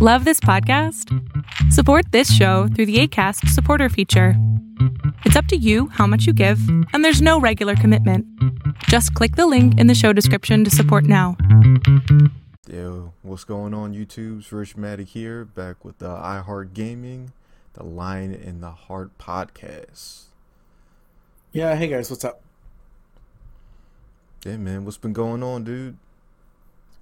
Love 0.00 0.24
this 0.24 0.38
podcast? 0.38 1.12
Support 1.72 2.12
this 2.12 2.32
show 2.32 2.68
through 2.68 2.86
the 2.86 3.00
ACAST 3.00 3.48
supporter 3.48 3.88
feature. 3.88 4.34
It's 5.24 5.34
up 5.34 5.46
to 5.46 5.56
you 5.56 5.88
how 5.88 6.06
much 6.06 6.24
you 6.24 6.32
give, 6.32 6.60
and 6.92 7.04
there's 7.04 7.20
no 7.20 7.40
regular 7.40 7.74
commitment. 7.74 8.24
Just 8.84 9.12
click 9.14 9.34
the 9.34 9.48
link 9.48 9.76
in 9.76 9.88
the 9.88 9.96
show 9.96 10.12
description 10.12 10.62
to 10.62 10.70
support 10.70 11.02
now. 11.02 11.36
Yo, 12.70 13.12
what's 13.22 13.42
going 13.42 13.74
on, 13.74 13.92
YouTube's 13.92 14.52
Rich 14.52 14.76
Matic 14.76 15.08
here, 15.08 15.44
back 15.44 15.84
with 15.84 15.98
the 15.98 16.10
iHeart 16.10 16.74
Gaming, 16.74 17.32
the 17.72 17.82
Lion 17.82 18.32
and 18.32 18.62
the 18.62 18.70
Heart 18.70 19.18
podcast. 19.18 20.26
Yeah, 21.50 21.74
hey 21.74 21.88
guys, 21.88 22.08
what's 22.08 22.24
up? 22.24 22.40
Yeah, 24.46 24.58
man, 24.58 24.84
what's 24.84 24.96
been 24.96 25.12
going 25.12 25.42
on, 25.42 25.64
dude? 25.64 25.96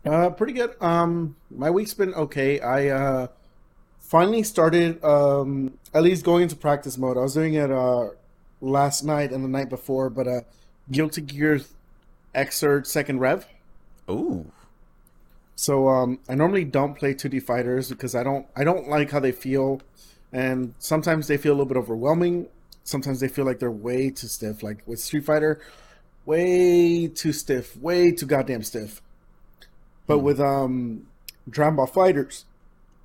Uh, 0.07 0.31
pretty 0.31 0.53
good. 0.53 0.81
Um, 0.81 1.37
my 1.51 1.71
week's 1.71 1.95
been 1.95 2.15
okay. 2.15 2.61
I 2.61 2.89
uh 2.89 3.27
finally 3.99 4.43
started 4.45 5.03
um 5.05 5.79
at 5.95 6.03
least 6.03 6.25
going 6.25 6.43
into 6.45 6.57
practice 6.57 6.97
mode. 6.99 7.17
I 7.17 7.23
was 7.23 7.35
doing 7.35 7.55
it 7.55 7.71
uh 7.71 8.11
last 8.61 9.03
night 9.05 9.33
and 9.33 9.45
the 9.45 9.49
night 9.49 9.69
before, 9.69 10.11
but 10.11 10.29
uh, 10.29 10.41
Guilty 10.91 11.23
Gear 11.23 11.61
Xrd 12.35 12.87
Second 12.87 13.19
Rev. 13.21 13.47
Ooh, 14.11 14.53
So 15.57 15.89
um, 15.89 16.19
I 16.29 16.35
normally 16.35 16.65
don't 16.65 16.95
play 16.95 17.15
2D 17.15 17.43
fighters 17.43 17.89
because 17.91 18.15
I 18.15 18.23
don't 18.23 18.47
I 18.57 18.65
don't 18.65 18.89
like 18.89 19.11
how 19.11 19.21
they 19.21 19.33
feel, 19.33 19.81
and 20.33 20.75
sometimes 20.79 21.29
they 21.29 21.37
feel 21.39 21.53
a 21.53 21.57
little 21.57 21.67
bit 21.67 21.77
overwhelming. 21.79 22.49
Sometimes 22.85 23.21
they 23.21 23.29
feel 23.29 23.45
like 23.45 23.59
they're 23.59 23.71
way 23.71 24.11
too 24.11 24.29
stiff. 24.29 24.63
Like 24.63 24.83
with 24.87 25.01
Street 25.01 25.25
Fighter, 25.25 25.61
way 26.27 27.09
too 27.09 27.33
stiff, 27.33 27.77
way 27.79 28.13
too 28.13 28.27
goddamn 28.27 28.63
stiff. 28.63 29.03
But 30.07 30.19
with 30.19 30.41
um, 30.41 31.07
Dragon 31.49 31.77
Ball 31.77 31.89
FighterZ, 31.89 32.45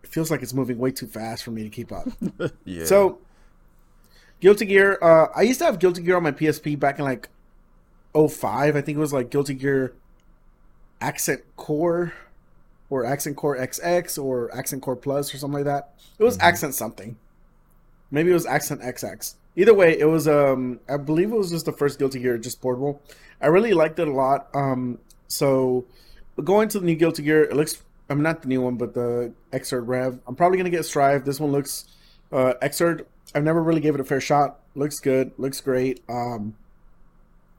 it 0.03 0.09
feels 0.09 0.31
like 0.31 0.41
it's 0.41 0.53
moving 0.53 0.77
way 0.77 0.91
too 0.91 1.07
fast 1.07 1.43
for 1.43 1.51
me 1.51 1.63
to 1.63 1.69
keep 1.69 1.91
up. 1.91 2.07
yeah. 2.65 2.85
So, 2.85 3.19
Guilty 4.39 4.65
Gear. 4.65 4.97
Uh, 5.01 5.27
I 5.35 5.41
used 5.43 5.59
to 5.59 5.65
have 5.65 5.79
Guilty 5.79 6.01
Gear 6.03 6.17
on 6.17 6.23
my 6.23 6.31
PSP 6.31 6.79
back 6.79 6.99
in 6.99 7.05
like 7.05 7.29
05. 8.13 8.75
I 8.75 8.81
think 8.81 8.97
it 8.97 9.01
was 9.01 9.13
like 9.13 9.29
Guilty 9.29 9.53
Gear 9.53 9.93
Accent 10.99 11.41
Core 11.55 12.13
or 12.89 13.05
Accent 13.05 13.37
Core 13.37 13.57
XX 13.57 14.23
or 14.23 14.55
Accent 14.55 14.81
Core 14.81 14.95
Plus 14.95 15.33
or 15.33 15.37
something 15.37 15.63
like 15.63 15.65
that. 15.65 15.95
It 16.19 16.23
was 16.23 16.37
Accent 16.39 16.75
something. 16.75 17.17
Maybe 18.11 18.29
it 18.29 18.33
was 18.33 18.45
Accent 18.45 18.81
XX. 18.81 19.35
Either 19.55 19.73
way, 19.73 19.97
it 19.97 20.05
was 20.05 20.27
um 20.27 20.79
I 20.87 20.97
believe 20.97 21.31
it 21.31 21.37
was 21.37 21.49
just 21.49 21.65
the 21.65 21.71
first 21.71 21.97
Guilty 21.99 22.19
Gear 22.19 22.37
just 22.37 22.61
portable. 22.61 23.01
I 23.41 23.47
really 23.47 23.73
liked 23.73 23.99
it 23.99 24.07
a 24.07 24.13
lot. 24.13 24.47
Um 24.53 24.99
so 25.27 25.85
going 26.41 26.69
to 26.69 26.79
the 26.79 26.85
new 26.85 26.95
Guilty 26.95 27.23
Gear, 27.23 27.43
it 27.43 27.55
looks 27.55 27.81
I'm 28.11 28.21
not 28.21 28.41
the 28.41 28.49
new 28.49 28.61
one, 28.61 28.75
but 28.75 28.93
the 28.93 29.33
Xrd 29.53 29.87
Rev. 29.87 30.19
I'm 30.27 30.35
probably 30.35 30.57
gonna 30.57 30.69
get 30.69 30.85
Strive. 30.85 31.23
This 31.23 31.39
one 31.39 31.51
looks 31.51 31.85
uh 32.31 32.53
Xrd. 32.61 33.05
I've 33.33 33.43
never 33.43 33.63
really 33.63 33.79
gave 33.79 33.95
it 33.95 34.01
a 34.01 34.03
fair 34.03 34.19
shot. 34.19 34.59
Looks 34.75 34.99
good. 34.99 35.31
Looks 35.37 35.61
great. 35.61 36.01
Um 36.09 36.55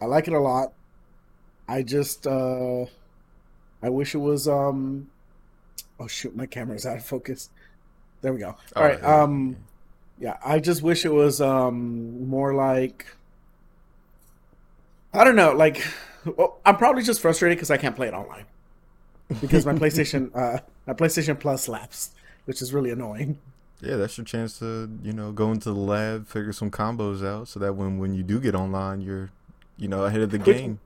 I 0.01 0.05
like 0.07 0.29
it 0.29 0.35
a 0.35 0.41
lot. 0.41 0.73
I 1.67 1.83
just 1.83 2.27
uh 2.27 2.85
I 3.83 3.89
wish 3.89 4.15
it 4.15 4.19
was 4.19 4.47
um 4.47 5.11
oh 5.99 6.07
shoot, 6.07 6.37
my 6.37 6.47
camera's 6.47 6.85
out 6.85 6.99
of 6.99 7.05
focus. 7.05 7.49
There 8.21 8.33
we 8.33 8.41
go. 8.41 8.57
All 8.77 8.83
right. 8.83 8.99
yeah. 9.01 9.23
Um 9.23 9.57
yeah, 10.19 10.37
I 10.45 10.61
just 10.61 10.83
wish 10.83 11.07
it 11.07 11.13
was 11.13 11.41
um 11.41 12.29
more 12.29 12.55
like 12.55 13.07
I 15.15 15.25
don't 15.25 15.37
know, 15.37 15.53
like 15.53 15.83
well, 16.37 16.61
I'm 16.65 16.77
probably 16.77 17.03
just 17.03 17.23
frustrated 17.23 17.57
because 17.57 17.71
I 17.71 17.79
can't 17.79 17.97
play 17.97 18.09
it 18.09 18.15
online. 18.15 18.45
Because 19.41 19.65
my 19.67 19.73
PlayStation 19.83 20.31
uh 20.35 20.61
my 20.87 20.93
PlayStation 20.95 21.39
Plus 21.39 21.69
lapsed, 21.69 22.15
which 22.45 22.61
is 22.63 22.73
really 22.73 22.91
annoying. 22.91 23.39
yeah, 23.81 23.97
that's 23.97 24.17
your 24.19 24.25
chance 24.25 24.59
to 24.59 24.91
you 25.03 25.13
know 25.13 25.33
go 25.33 25.51
into 25.53 25.71
the 25.71 25.79
lab, 25.79 26.27
figure 26.29 26.53
some 26.53 26.71
combos 26.71 27.25
out, 27.27 27.49
so 27.49 27.59
that 27.61 27.75
when 27.75 27.99
when 27.99 28.15
you 28.15 28.23
do 28.23 28.41
get 28.41 28.55
online, 28.55 29.01
you're 29.01 29.31
you 29.77 29.89
know 29.89 30.05
ahead 30.05 30.21
of 30.21 30.31
the 30.31 30.39
Which- 30.39 30.57
game. 30.57 30.81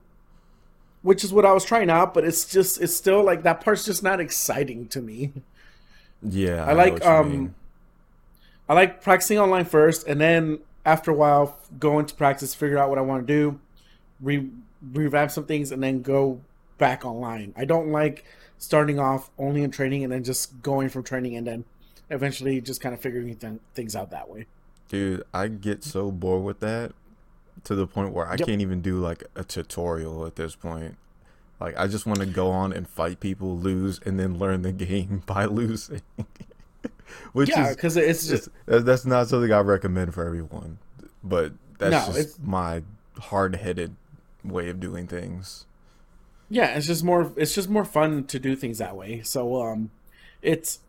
Which 1.03 1.23
is 1.23 1.31
what 1.31 1.45
I 1.45 1.53
was 1.53 1.63
trying 1.63 1.89
out, 1.89 2.13
but 2.13 2.25
it's 2.25 2.51
just 2.51 2.81
it's 2.81 2.93
still 2.93 3.23
like 3.23 3.43
that 3.43 3.61
part's 3.61 3.85
just 3.85 4.01
not 4.03 4.19
exciting 4.19 4.87
to 4.89 4.99
me. 5.01 5.31
Yeah, 6.21 6.65
I 6.65 6.69
know 6.71 6.77
like, 6.77 6.93
what 6.93 7.03
you 7.03 7.09
um, 7.09 7.29
mean. 7.31 7.55
I 8.67 8.73
like 8.73 9.01
practicing 9.01 9.37
online 9.39 9.65
first, 9.65 10.07
and 10.07 10.19
then 10.19 10.59
after 10.85 11.11
a 11.11 11.13
while, 11.13 11.57
go 11.79 11.99
into 11.99 12.15
practice, 12.15 12.53
figure 12.55 12.77
out 12.77 12.89
what 12.89 12.97
I 12.97 13.01
want 13.01 13.25
to 13.27 13.33
do, 13.33 13.59
re- 14.19 14.49
revamp 14.91 15.31
some 15.31 15.45
things, 15.45 15.71
and 15.71 15.81
then 15.81 16.01
go 16.01 16.41
back 16.77 17.05
online. 17.05 17.53
I 17.57 17.65
don't 17.65 17.91
like 17.91 18.25
starting 18.57 18.99
off 18.99 19.29
only 19.37 19.63
in 19.63 19.71
training 19.71 20.03
and 20.03 20.11
then 20.11 20.23
just 20.23 20.61
going 20.61 20.89
from 20.89 21.03
training 21.03 21.35
and 21.35 21.45
then 21.45 21.65
eventually 22.09 22.59
just 22.61 22.81
kind 22.81 22.93
of 22.95 23.01
figuring 23.01 23.35
th- 23.35 23.59
things 23.73 23.95
out 23.95 24.11
that 24.11 24.29
way. 24.29 24.45
Dude, 24.89 25.23
I 25.33 25.47
get 25.47 25.83
so 25.83 26.11
bored 26.11 26.43
with 26.43 26.59
that 26.61 26.93
to 27.65 27.75
the 27.75 27.85
point 27.87 28.13
where 28.13 28.25
I 28.27 28.35
Yep. 28.35 28.47
can't 28.47 28.61
even 28.61 28.81
do 28.81 28.99
like 28.99 29.23
a 29.35 29.43
tutorial 29.43 30.25
at 30.25 30.35
this 30.37 30.55
point. 30.55 30.97
Like 31.59 31.77
I 31.77 31.87
just 31.87 32.05
want 32.05 32.19
to 32.19 32.25
go 32.25 32.51
on 32.51 32.71
and 32.71 32.87
fight 32.87 33.19
people, 33.19 33.57
lose, 33.57 33.99
and 34.05 34.19
then 34.19 34.37
learn 34.37 34.61
the 34.61 34.71
game 34.85 35.23
by 35.25 35.45
losing. 35.45 36.01
Which 37.33 37.49
yeah, 37.49 37.69
is 37.69 37.75
because 37.75 37.97
it's 37.97 38.27
just 38.27 38.49
that's 38.65 39.05
not 39.05 39.27
something 39.27 39.51
I 39.51 39.59
recommend 39.59 40.13
for 40.13 40.25
everyone. 40.25 40.77
But 41.23 41.53
that's 41.79 42.07
No, 42.07 42.13
just 42.13 42.41
my 42.41 42.83
hard-headed 43.19 43.95
way 44.43 44.69
of 44.69 44.79
doing 44.79 45.07
things. 45.07 45.65
Yeah, 46.49 46.77
it's 46.77 46.87
just 46.87 47.03
more 47.03 47.31
it's 47.35 47.53
just 47.55 47.69
more 47.69 47.85
fun 47.85 48.23
to 48.25 48.39
do 48.39 48.55
things 48.55 48.77
that 48.79 48.95
way. 48.95 49.21
So 49.23 49.61
um, 49.61 49.91
it's. 50.41 50.79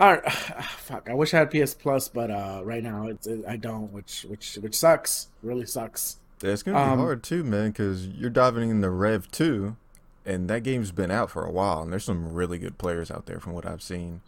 All 0.00 0.12
right, 0.12 0.32
fuck. 0.32 1.08
I 1.08 1.14
wish 1.14 1.32
I 1.34 1.38
had 1.38 1.50
PS 1.52 1.72
Plus, 1.74 2.08
but 2.08 2.28
uh, 2.30 2.62
right 2.64 2.82
now 2.82 3.06
it's 3.06 3.28
I 3.46 3.56
don't, 3.56 3.92
which 3.92 4.24
which 4.28 4.56
which 4.56 4.76
sucks. 4.76 5.28
Really 5.42 5.66
sucks. 5.66 6.16
It's 6.42 6.64
gonna 6.64 6.78
be 6.78 6.82
Um, 6.82 6.98
hard 6.98 7.22
too, 7.22 7.44
man, 7.44 7.70
because 7.70 8.08
you're 8.08 8.28
diving 8.28 8.70
into 8.70 8.90
Rev 8.90 9.30
two, 9.30 9.76
and 10.26 10.48
that 10.50 10.64
game's 10.64 10.90
been 10.90 11.12
out 11.12 11.30
for 11.30 11.44
a 11.44 11.50
while, 11.50 11.82
and 11.82 11.92
there's 11.92 12.04
some 12.04 12.34
really 12.34 12.58
good 12.58 12.76
players 12.76 13.08
out 13.10 13.26
there 13.26 13.38
from 13.38 13.52
what 13.52 13.64
I've 13.64 13.82
seen. 13.82 14.20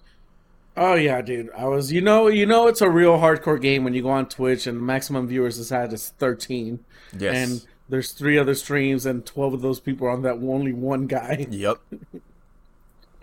Oh 0.77 0.95
yeah, 0.95 1.21
dude. 1.21 1.51
I 1.57 1.65
was 1.67 1.91
you 1.91 2.01
know 2.01 2.29
you 2.29 2.47
know 2.47 2.69
it's 2.69 2.81
a 2.81 2.89
real 2.89 3.19
hardcore 3.19 3.61
game 3.61 3.83
when 3.83 3.93
you 3.93 4.03
go 4.03 4.11
on 4.11 4.29
Twitch 4.29 4.69
and 4.69 4.81
maximum 4.81 5.27
viewers 5.27 5.59
is 5.59 5.71
had 5.71 5.93
is 5.93 6.11
thirteen. 6.19 6.79
Yes. 7.19 7.35
And 7.35 7.67
there's 7.89 8.13
three 8.13 8.39
other 8.39 8.55
streams 8.55 9.07
and 9.07 9.25
twelve 9.27 9.55
of 9.55 9.63
those 9.63 9.81
people 9.81 10.07
are 10.07 10.11
on 10.11 10.23
that 10.23 10.37
only 10.43 10.73
one 10.73 11.07
guy. 11.07 11.47
Yep. 11.51 11.79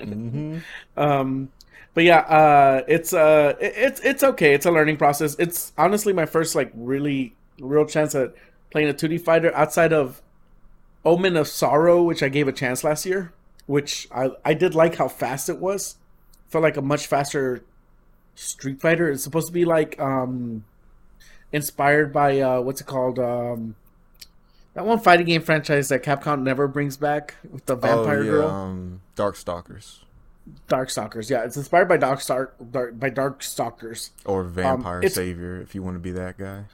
hmm 0.02 0.60
Um 0.98 1.50
but 1.94 2.04
yeah, 2.04 2.20
uh 2.22 2.84
it's 2.88 3.14
uh 3.14 3.54
it- 3.62 3.74
it's 3.76 4.00
it's 4.02 4.24
okay. 4.24 4.54
It's 4.54 4.66
a 4.66 4.72
learning 4.72 4.98
process. 4.98 5.36
It's 5.38 5.74
honestly 5.78 6.12
my 6.14 6.26
first 6.26 6.56
like 6.56 6.72
really 6.76 7.36
real 7.60 7.86
chance 7.86 8.16
at 8.16 8.34
playing 8.72 8.90
a 8.90 8.94
2D 8.94 9.18
fighter 9.20 9.54
outside 9.56 9.94
of 9.94 10.22
Omen 11.06 11.38
of 11.38 11.48
Sorrow, 11.48 12.04
which 12.04 12.24
I 12.24 12.30
gave 12.30 12.48
a 12.48 12.54
chance 12.54 12.84
last 12.84 13.06
year, 13.06 13.34
which 13.68 14.08
I 14.14 14.32
I 14.46 14.54
did 14.56 14.76
like 14.76 14.96
how 14.96 15.08
fast 15.10 15.50
it 15.50 15.60
was. 15.60 15.98
Felt 16.50 16.64
like 16.64 16.78
a 16.78 16.82
much 16.82 17.08
faster 17.08 17.64
Street 18.36 18.82
Fighter. 18.82 19.12
It's 19.12 19.24
supposed 19.24 19.48
to 19.48 19.54
be 19.54 19.66
like 19.66 20.00
um 20.00 20.66
inspired 21.54 22.14
by 22.14 22.40
uh 22.40 22.62
what's 22.62 22.82
it 22.82 22.88
called? 22.88 23.20
Um 23.20 23.76
that 24.74 24.86
one 24.86 25.00
fighting 25.00 25.26
game 25.26 25.42
franchise 25.42 25.90
that 25.90 26.04
Capcom 26.04 26.42
never 26.44 26.68
brings 26.68 26.98
back 26.98 27.36
with 27.52 27.66
the 27.66 27.76
vampire 27.76 28.20
oh, 28.20 28.22
yeah, 28.22 28.32
girl. 28.32 28.50
Um, 28.50 29.02
Darkstalkers 29.16 30.00
Darkstalkers. 30.68 31.30
Yeah, 31.30 31.44
it's 31.44 31.58
inspired 31.58 31.88
by 31.88 31.98
Dark 31.98 32.22
Star 32.22 32.54
Dark, 32.72 33.00
by 33.00 33.10
Darkstalkers. 33.10 34.10
or 34.26 34.44
Vampire 34.44 35.00
it's- 35.00 35.14
Savior, 35.14 35.62
if 35.62 35.74
you 35.74 35.82
want 35.82 35.96
to 35.96 36.00
be 36.00 36.12
that 36.12 36.38
guy. 36.38 36.66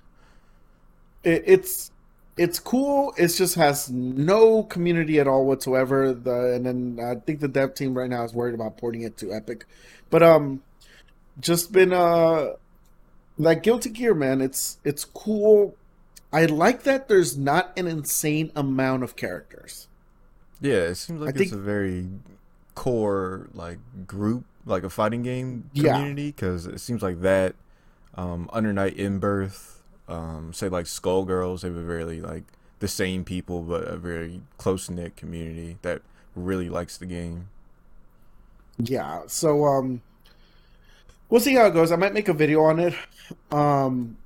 It, 1.24 1.44
it's 1.46 1.92
it's 2.38 2.58
cool. 2.60 3.14
It 3.18 3.28
just 3.28 3.56
has 3.56 3.90
no 3.90 4.64
community 4.64 5.20
at 5.20 5.28
all 5.28 5.46
whatsoever. 5.46 6.14
The 6.14 6.54
and 6.54 6.66
then 6.66 7.00
I 7.04 7.16
think 7.16 7.42
the 7.42 7.48
dev 7.48 7.76
team 7.76 7.98
right 7.98 8.10
now 8.10 8.24
is 8.24 8.34
worried 8.34 8.56
about 8.56 8.78
porting 8.78 9.02
it 9.02 9.18
to 9.18 9.34
Epic, 9.34 9.66
but 10.10 10.24
um, 10.24 10.64
just 11.40 11.72
been 11.72 11.94
uh, 11.94 12.54
like 13.38 13.62
Guilty 13.62 13.90
Gear, 13.90 14.16
man. 14.16 14.42
It's 14.42 14.78
it's 14.84 15.04
cool. 15.04 15.76
I 16.32 16.46
like 16.46 16.84
that 16.84 17.08
there's 17.08 17.38
not 17.38 17.72
an 17.78 17.88
insane 17.88 18.52
amount 18.56 19.04
of 19.04 19.16
characters. 19.16 19.88
Yeah, 20.62 20.74
it 20.90 20.96
seems 20.96 21.22
like 21.22 21.30
I 21.30 21.32
it's 21.32 21.50
think- 21.52 21.54
a 21.54 21.64
very 21.64 22.08
core 22.76 23.48
like 23.54 23.80
group, 24.06 24.46
like 24.66 24.84
a 24.84 24.90
fighting 24.90 25.24
game 25.24 25.70
community, 25.76 26.28
because 26.32 26.66
it 26.66 26.80
seems 26.80 27.02
like 27.02 27.22
that. 27.22 27.56
Um, 28.16 28.50
Under 28.52 28.74
Night 28.74 28.96
In-Birth, 28.98 29.82
um, 30.08 30.52
say 30.54 30.68
like 30.70 30.86
Skullgirls, 30.86 31.62
they 31.62 31.70
were 31.70 31.84
very 31.84 32.22
like 32.22 32.44
the 32.80 32.88
same 32.88 33.24
people, 33.24 33.62
but 33.62 33.84
a 33.86 33.98
very 33.98 34.42
close 34.58 34.90
knit 34.90 35.16
community 35.16 35.78
that 35.82 36.02
really 36.36 36.70
likes 36.70 36.98
the 36.98 37.06
game. 37.06 37.48
Yeah, 38.78 39.24
so 39.28 39.66
um 39.66 40.02
we'll 41.30 41.42
see 41.42 41.56
how 41.56 41.66
it 41.66 41.74
goes. 41.74 41.92
I 41.92 41.96
might 41.98 42.14
make 42.14 42.28
a 42.30 42.34
video 42.34 42.62
on 42.64 42.80
it. 42.80 42.94
Um 43.52 44.18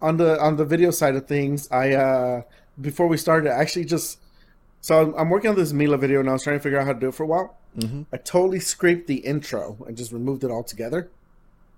on 0.00 0.16
the 0.16 0.40
on 0.40 0.56
the 0.56 0.64
video 0.64 0.90
side 0.90 1.16
of 1.16 1.26
things, 1.26 1.70
I 1.70 1.92
uh 1.94 2.42
before 2.80 3.06
we 3.06 3.16
started, 3.16 3.50
I 3.50 3.56
actually 3.60 3.84
just 3.84 4.18
so 4.80 5.00
I'm, 5.00 5.14
I'm 5.14 5.30
working 5.30 5.50
on 5.50 5.56
this 5.56 5.72
Mila 5.72 5.98
video 5.98 6.20
and 6.20 6.28
I 6.28 6.32
was 6.32 6.42
trying 6.42 6.58
to 6.58 6.62
figure 6.62 6.78
out 6.78 6.86
how 6.86 6.92
to 6.92 7.00
do 7.00 7.08
it 7.08 7.14
for 7.14 7.24
a 7.24 7.26
while. 7.26 7.56
Mm-hmm. 7.78 8.02
I 8.12 8.16
totally 8.16 8.60
scraped 8.60 9.06
the 9.06 9.16
intro 9.16 9.76
and 9.86 9.96
just 9.96 10.12
removed 10.12 10.42
it 10.42 10.50
all 10.50 10.64
together, 10.64 11.08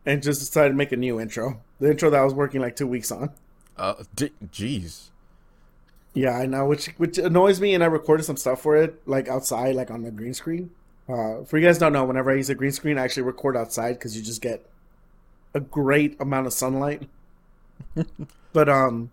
and 0.06 0.22
just 0.22 0.40
decided 0.40 0.70
to 0.70 0.74
make 0.74 0.92
a 0.92 0.96
new 0.96 1.20
intro. 1.20 1.60
The 1.80 1.90
intro 1.90 2.10
that 2.10 2.20
I 2.20 2.24
was 2.24 2.34
working 2.34 2.60
like 2.60 2.76
two 2.76 2.86
weeks 2.86 3.12
on. 3.12 3.30
Uh, 3.76 4.04
d- 4.14 4.32
jeez. 4.52 5.08
Yeah, 6.14 6.36
I 6.36 6.46
know, 6.46 6.66
which 6.66 6.86
which 6.98 7.18
annoys 7.18 7.60
me, 7.60 7.74
and 7.74 7.82
I 7.82 7.86
recorded 7.86 8.24
some 8.24 8.36
stuff 8.36 8.62
for 8.62 8.76
it, 8.76 9.02
like 9.06 9.28
outside, 9.28 9.74
like 9.74 9.90
on 9.90 10.02
the 10.02 10.10
green 10.10 10.34
screen. 10.34 10.70
Uh, 11.08 11.42
for 11.44 11.58
you 11.58 11.66
guys 11.66 11.78
don't 11.78 11.92
know, 11.92 12.04
whenever 12.04 12.30
I 12.30 12.34
use 12.34 12.48
a 12.50 12.54
green 12.54 12.72
screen, 12.72 12.98
I 12.98 13.04
actually 13.04 13.24
record 13.24 13.56
outside 13.56 13.94
because 13.94 14.16
you 14.16 14.22
just 14.22 14.40
get 14.40 14.64
a 15.54 15.60
great 15.60 16.18
amount 16.20 16.46
of 16.46 16.52
sunlight. 16.52 17.08
but 18.52 18.68
um, 18.68 19.10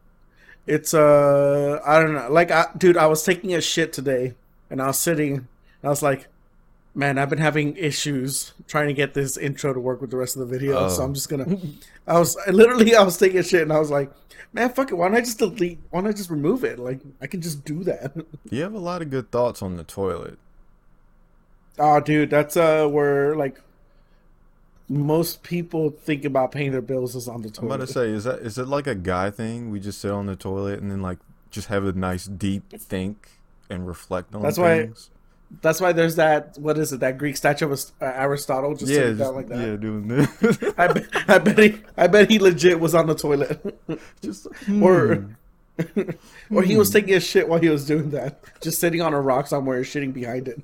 it's 0.68 0.94
uh, 0.94 1.80
I 1.86 2.00
don't 2.00 2.14
know, 2.14 2.28
like, 2.32 2.52
I, 2.52 2.68
dude, 2.78 2.98
I 2.98 3.08
was 3.08 3.24
taking 3.24 3.54
a 3.56 3.62
shit 3.62 3.94
today, 3.94 4.34
and 4.70 4.82
I 4.82 4.88
was 4.88 5.00
sitting, 5.00 5.34
and 5.36 5.48
I 5.84 5.90
was 5.90 6.02
like, 6.04 6.28
man, 6.96 7.18
I've 7.18 7.30
been 7.30 7.40
having 7.40 7.76
issues 7.78 8.54
trying 8.68 8.88
to 8.88 8.94
get 8.94 9.14
this 9.14 9.38
intro 9.38 9.74
to 9.74 9.80
work 9.80 10.02
with 10.02 10.12
the 10.12 10.18
rest 10.18 10.36
of 10.36 10.42
the 10.42 10.46
video, 10.58 10.90
so 10.90 11.02
Oh. 11.02 11.06
I'm 11.06 11.14
just 11.14 11.30
gonna. 11.30 11.58
I 12.08 12.20
was 12.20 12.38
I 12.46 12.52
literally 12.52 12.96
I 12.96 13.04
was 13.04 13.18
taking 13.18 13.40
a 13.40 13.44
shit, 13.44 13.62
and 13.62 13.72
I 13.74 13.80
was 13.80 13.90
like, 13.92 14.12
man, 14.54 14.70
fuck 14.70 14.92
it, 14.92 14.96
why 14.96 15.08
don't 15.08 15.18
I 15.18 15.22
just 15.22 15.38
delete? 15.40 15.80
Why 15.92 16.02
don't 16.02 16.10
I 16.10 16.14
just 16.14 16.30
remove 16.30 16.64
it? 16.64 16.80
Like, 16.80 17.00
I 17.22 17.28
can 17.28 17.42
just 17.42 17.64
do 17.66 17.84
that. 17.86 18.14
You 18.50 18.64
have 18.64 18.74
a 18.74 18.80
lot 18.80 19.02
of 19.02 19.10
good 19.10 19.32
thoughts 19.32 19.62
on 19.62 19.78
the 19.78 19.84
toilet. 19.84 20.38
Oh, 21.78 22.00
dude, 22.00 22.30
that's 22.30 22.58
uh 22.58 22.88
where 22.88 23.36
like 23.36 23.62
most 24.90 25.44
people 25.44 25.92
think 25.92 26.26
about 26.26 26.52
paying 26.52 26.72
their 26.72 26.82
bills 26.82 27.16
is 27.16 27.28
on 27.28 27.44
the 27.44 27.52
toilet. 27.52 27.74
I'm 27.74 27.80
gonna 27.80 27.88
say, 27.88 28.10
is 28.10 28.24
that 28.24 28.40
is 28.40 28.58
it 28.58 28.68
like 28.68 28.88
a 28.88 28.96
guy 28.96 29.30
thing? 29.30 29.70
We 29.70 29.80
just 29.80 30.02
sit 30.02 30.12
on 30.12 30.26
the 30.26 30.36
toilet 30.36 30.80
and 30.80 30.92
then 30.92 31.02
like 31.02 31.20
just 31.52 31.68
have 31.68 31.86
a 31.86 31.94
nice 31.94 32.26
deep 32.26 32.72
think 32.80 33.30
and 33.70 33.88
reflect 33.88 34.34
on 34.34 34.42
That's 34.42 34.58
why- 34.58 34.90
That's 35.62 35.82
why 35.82 35.94
there's 35.94 36.16
that. 36.18 36.58
What 36.60 36.78
is 36.78 36.94
it? 36.94 37.00
That 37.00 37.18
Greek 37.18 37.36
statue 37.36 37.72
of 37.72 37.80
uh, 38.02 38.06
Aristotle 38.06 38.76
just 38.76 38.92
yeah, 38.92 38.98
sitting 39.00 39.18
just, 39.18 39.28
down 39.28 39.36
like 39.36 39.48
that. 39.48 39.58
yeah, 39.58 39.76
doing 39.78 40.08
this. 40.08 40.74
I, 40.78 40.88
bet, 40.88 41.08
I 41.28 41.38
bet 41.40 41.58
he. 41.58 41.82
I 41.98 42.08
bet 42.08 42.30
he 42.30 42.38
legit 42.38 42.80
was 42.80 42.94
on 42.94 43.08
the 43.08 43.16
toilet, 43.16 43.60
just 44.22 44.46
or 44.82 45.26
hmm. 45.80 46.56
or 46.56 46.62
he 46.62 46.78
was 46.78 46.92
taking 46.92 47.16
a 47.16 47.20
shit 47.20 47.48
while 47.48 47.60
he 47.60 47.70
was 47.70 47.88
doing 47.88 48.12
that, 48.12 48.44
just 48.62 48.80
sitting 48.80 49.02
on 49.02 49.14
a 49.14 49.20
rock 49.20 49.48
somewhere, 49.48 49.82
shitting 49.82 50.14
behind 50.14 50.50
it. 50.50 50.62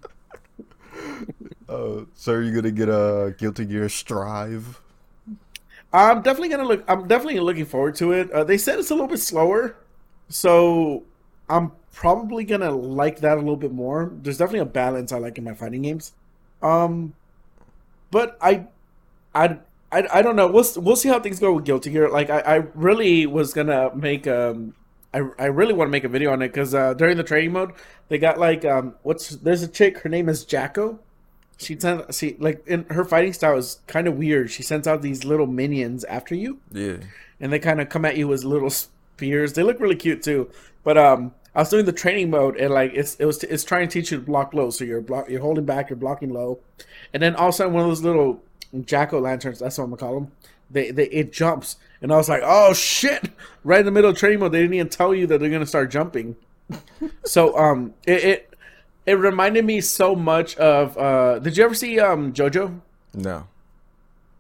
Uh, 1.68 2.06
so 2.14 2.34
are 2.34 2.42
you 2.42 2.54
gonna 2.54 2.72
get 2.72 2.90
a 2.90 3.36
Guilty 3.38 3.66
Gear 3.66 3.90
Strive? 3.90 4.82
I'm 5.92 6.22
definitely 6.22 6.50
gonna 6.50 6.66
look. 6.66 6.84
I'm 6.88 7.08
definitely 7.08 7.40
looking 7.40 7.66
forward 7.66 7.96
to 7.96 8.12
it. 8.12 8.32
Uh, 8.32 8.44
they 8.44 8.58
said 8.58 8.80
it's 8.80 8.92
a 8.92 8.94
little 8.94 9.08
bit 9.08 9.20
slower, 9.20 9.76
so 10.30 11.04
I'm 11.50 11.72
probably 11.94 12.44
gonna 12.44 12.72
like 12.72 13.20
that 13.22 13.38
a 13.38 13.42
little 13.42 13.56
bit 13.56 13.72
more. 13.72 14.12
There's 14.22 14.38
definitely 14.38 14.60
a 14.60 14.66
balance 14.66 15.12
I 15.12 15.18
like 15.18 15.38
in 15.38 15.44
my 15.44 15.54
fighting 15.54 15.84
games. 15.84 16.14
Um, 16.62 17.14
but 18.12 18.38
I, 18.42 18.68
I, 19.34 19.60
I, 19.92 20.08
I 20.14 20.22
don't 20.22 20.36
know. 20.36 20.48
We'll 20.48 20.66
we'll 20.78 20.96
see 20.96 21.10
how 21.10 21.20
things 21.20 21.40
go 21.40 21.54
with 21.54 21.66
Guilty 21.66 21.92
Gear. 21.92 22.10
Like 22.10 22.30
I, 22.30 22.40
I 22.40 22.56
really 22.74 23.26
was 23.26 23.54
gonna 23.54 23.96
make 23.96 24.28
um. 24.28 24.76
I, 25.14 25.22
I 25.40 25.46
really 25.46 25.74
want 25.74 25.88
to 25.88 25.92
make 25.92 26.04
a 26.04 26.10
video 26.10 26.34
on 26.34 26.42
it 26.42 26.50
because 26.50 26.76
uh, 26.76 26.94
during 26.94 27.16
the 27.16 27.24
training 27.24 27.54
mode 27.54 27.72
they 28.10 28.18
got 28.18 28.38
like 28.38 28.66
um 28.66 28.96
what's 29.04 29.30
there's 29.30 29.64
a 29.64 29.68
chick 29.70 30.00
her 30.00 30.10
name 30.10 30.28
is 30.28 30.44
Jack-O 30.44 31.00
she 31.58 31.80
sent 31.80 32.14
she 32.14 32.36
like 32.40 32.66
in 32.68 32.86
her 32.90 33.06
fighting 33.06 33.34
style 33.34 33.58
is 33.58 33.80
kind 33.88 34.08
of 34.08 34.16
weird. 34.18 34.52
She 34.52 34.64
sends 34.64 34.88
out 34.88 35.02
these 35.02 35.24
little 35.26 35.48
minions 35.48 36.04
after 36.06 36.36
you, 36.36 36.60
Yeah. 36.72 36.98
and 37.40 37.52
they 37.54 37.60
kind 37.60 37.80
of 37.82 37.90
come 37.90 38.06
at 38.06 38.18
you 38.18 38.32
as 38.34 38.44
little 38.44 38.70
spears. 38.70 39.54
They 39.54 39.64
look 39.64 39.80
really 39.80 39.96
cute 39.96 40.22
too. 40.24 40.50
But 40.84 40.98
um, 40.98 41.34
I 41.56 41.60
was 41.60 41.70
doing 41.70 41.86
the 41.86 41.94
training 41.94 42.30
mode, 42.30 42.58
and 42.58 42.74
like 42.74 42.92
it's 42.94 43.16
it 43.16 43.26
was 43.26 43.44
it's 43.44 43.64
trying 43.64 43.88
to 43.88 43.94
teach 43.94 44.12
you 44.12 44.20
to 44.20 44.24
block 44.24 44.54
low. 44.54 44.70
So 44.70 44.84
you're 44.84 45.02
block 45.02 45.30
you're 45.30 45.42
holding 45.42 45.66
back, 45.66 45.90
you're 45.90 45.98
blocking 45.98 46.34
low, 46.34 46.60
and 47.14 47.24
then 47.24 47.36
all 47.36 47.48
of 47.50 47.54
a 47.54 47.58
sudden 47.58 47.74
one 47.74 47.84
of 47.84 47.90
those 47.90 48.04
little 48.04 48.42
jack 48.84 49.14
o' 49.14 49.20
lanterns. 49.20 49.60
That's 49.60 49.78
what 49.78 49.86
I'm 49.86 49.92
gonna 49.92 50.00
call 50.00 50.20
them. 50.20 50.32
They, 50.70 50.92
they 50.92 51.06
it 51.06 51.32
jumps, 51.32 51.78
and 52.02 52.12
I 52.12 52.18
was 52.18 52.28
like, 52.28 52.42
oh 52.44 52.74
shit! 52.74 53.30
Right 53.64 53.80
in 53.80 53.86
the 53.86 53.92
middle 53.92 54.10
of 54.12 54.18
training 54.18 54.40
mode, 54.40 54.52
they 54.52 54.62
didn't 54.62 54.74
even 54.74 54.90
tell 54.90 55.14
you 55.16 55.28
that 55.28 55.40
they're 55.40 55.50
gonna 55.50 55.66
start 55.66 55.92
jumping. 55.92 56.36
so 57.24 57.58
um, 57.58 57.94
it, 58.06 58.24
it 58.24 58.54
it 59.06 59.14
reminded 59.14 59.66
me 59.66 59.82
so 59.82 60.16
much 60.16 60.56
of. 60.58 60.98
uh 60.98 61.40
Did 61.40 61.58
you 61.58 61.64
ever 61.64 61.74
see 61.74 62.00
um 62.00 62.34
JoJo? 62.34 62.80
No. 63.14 63.48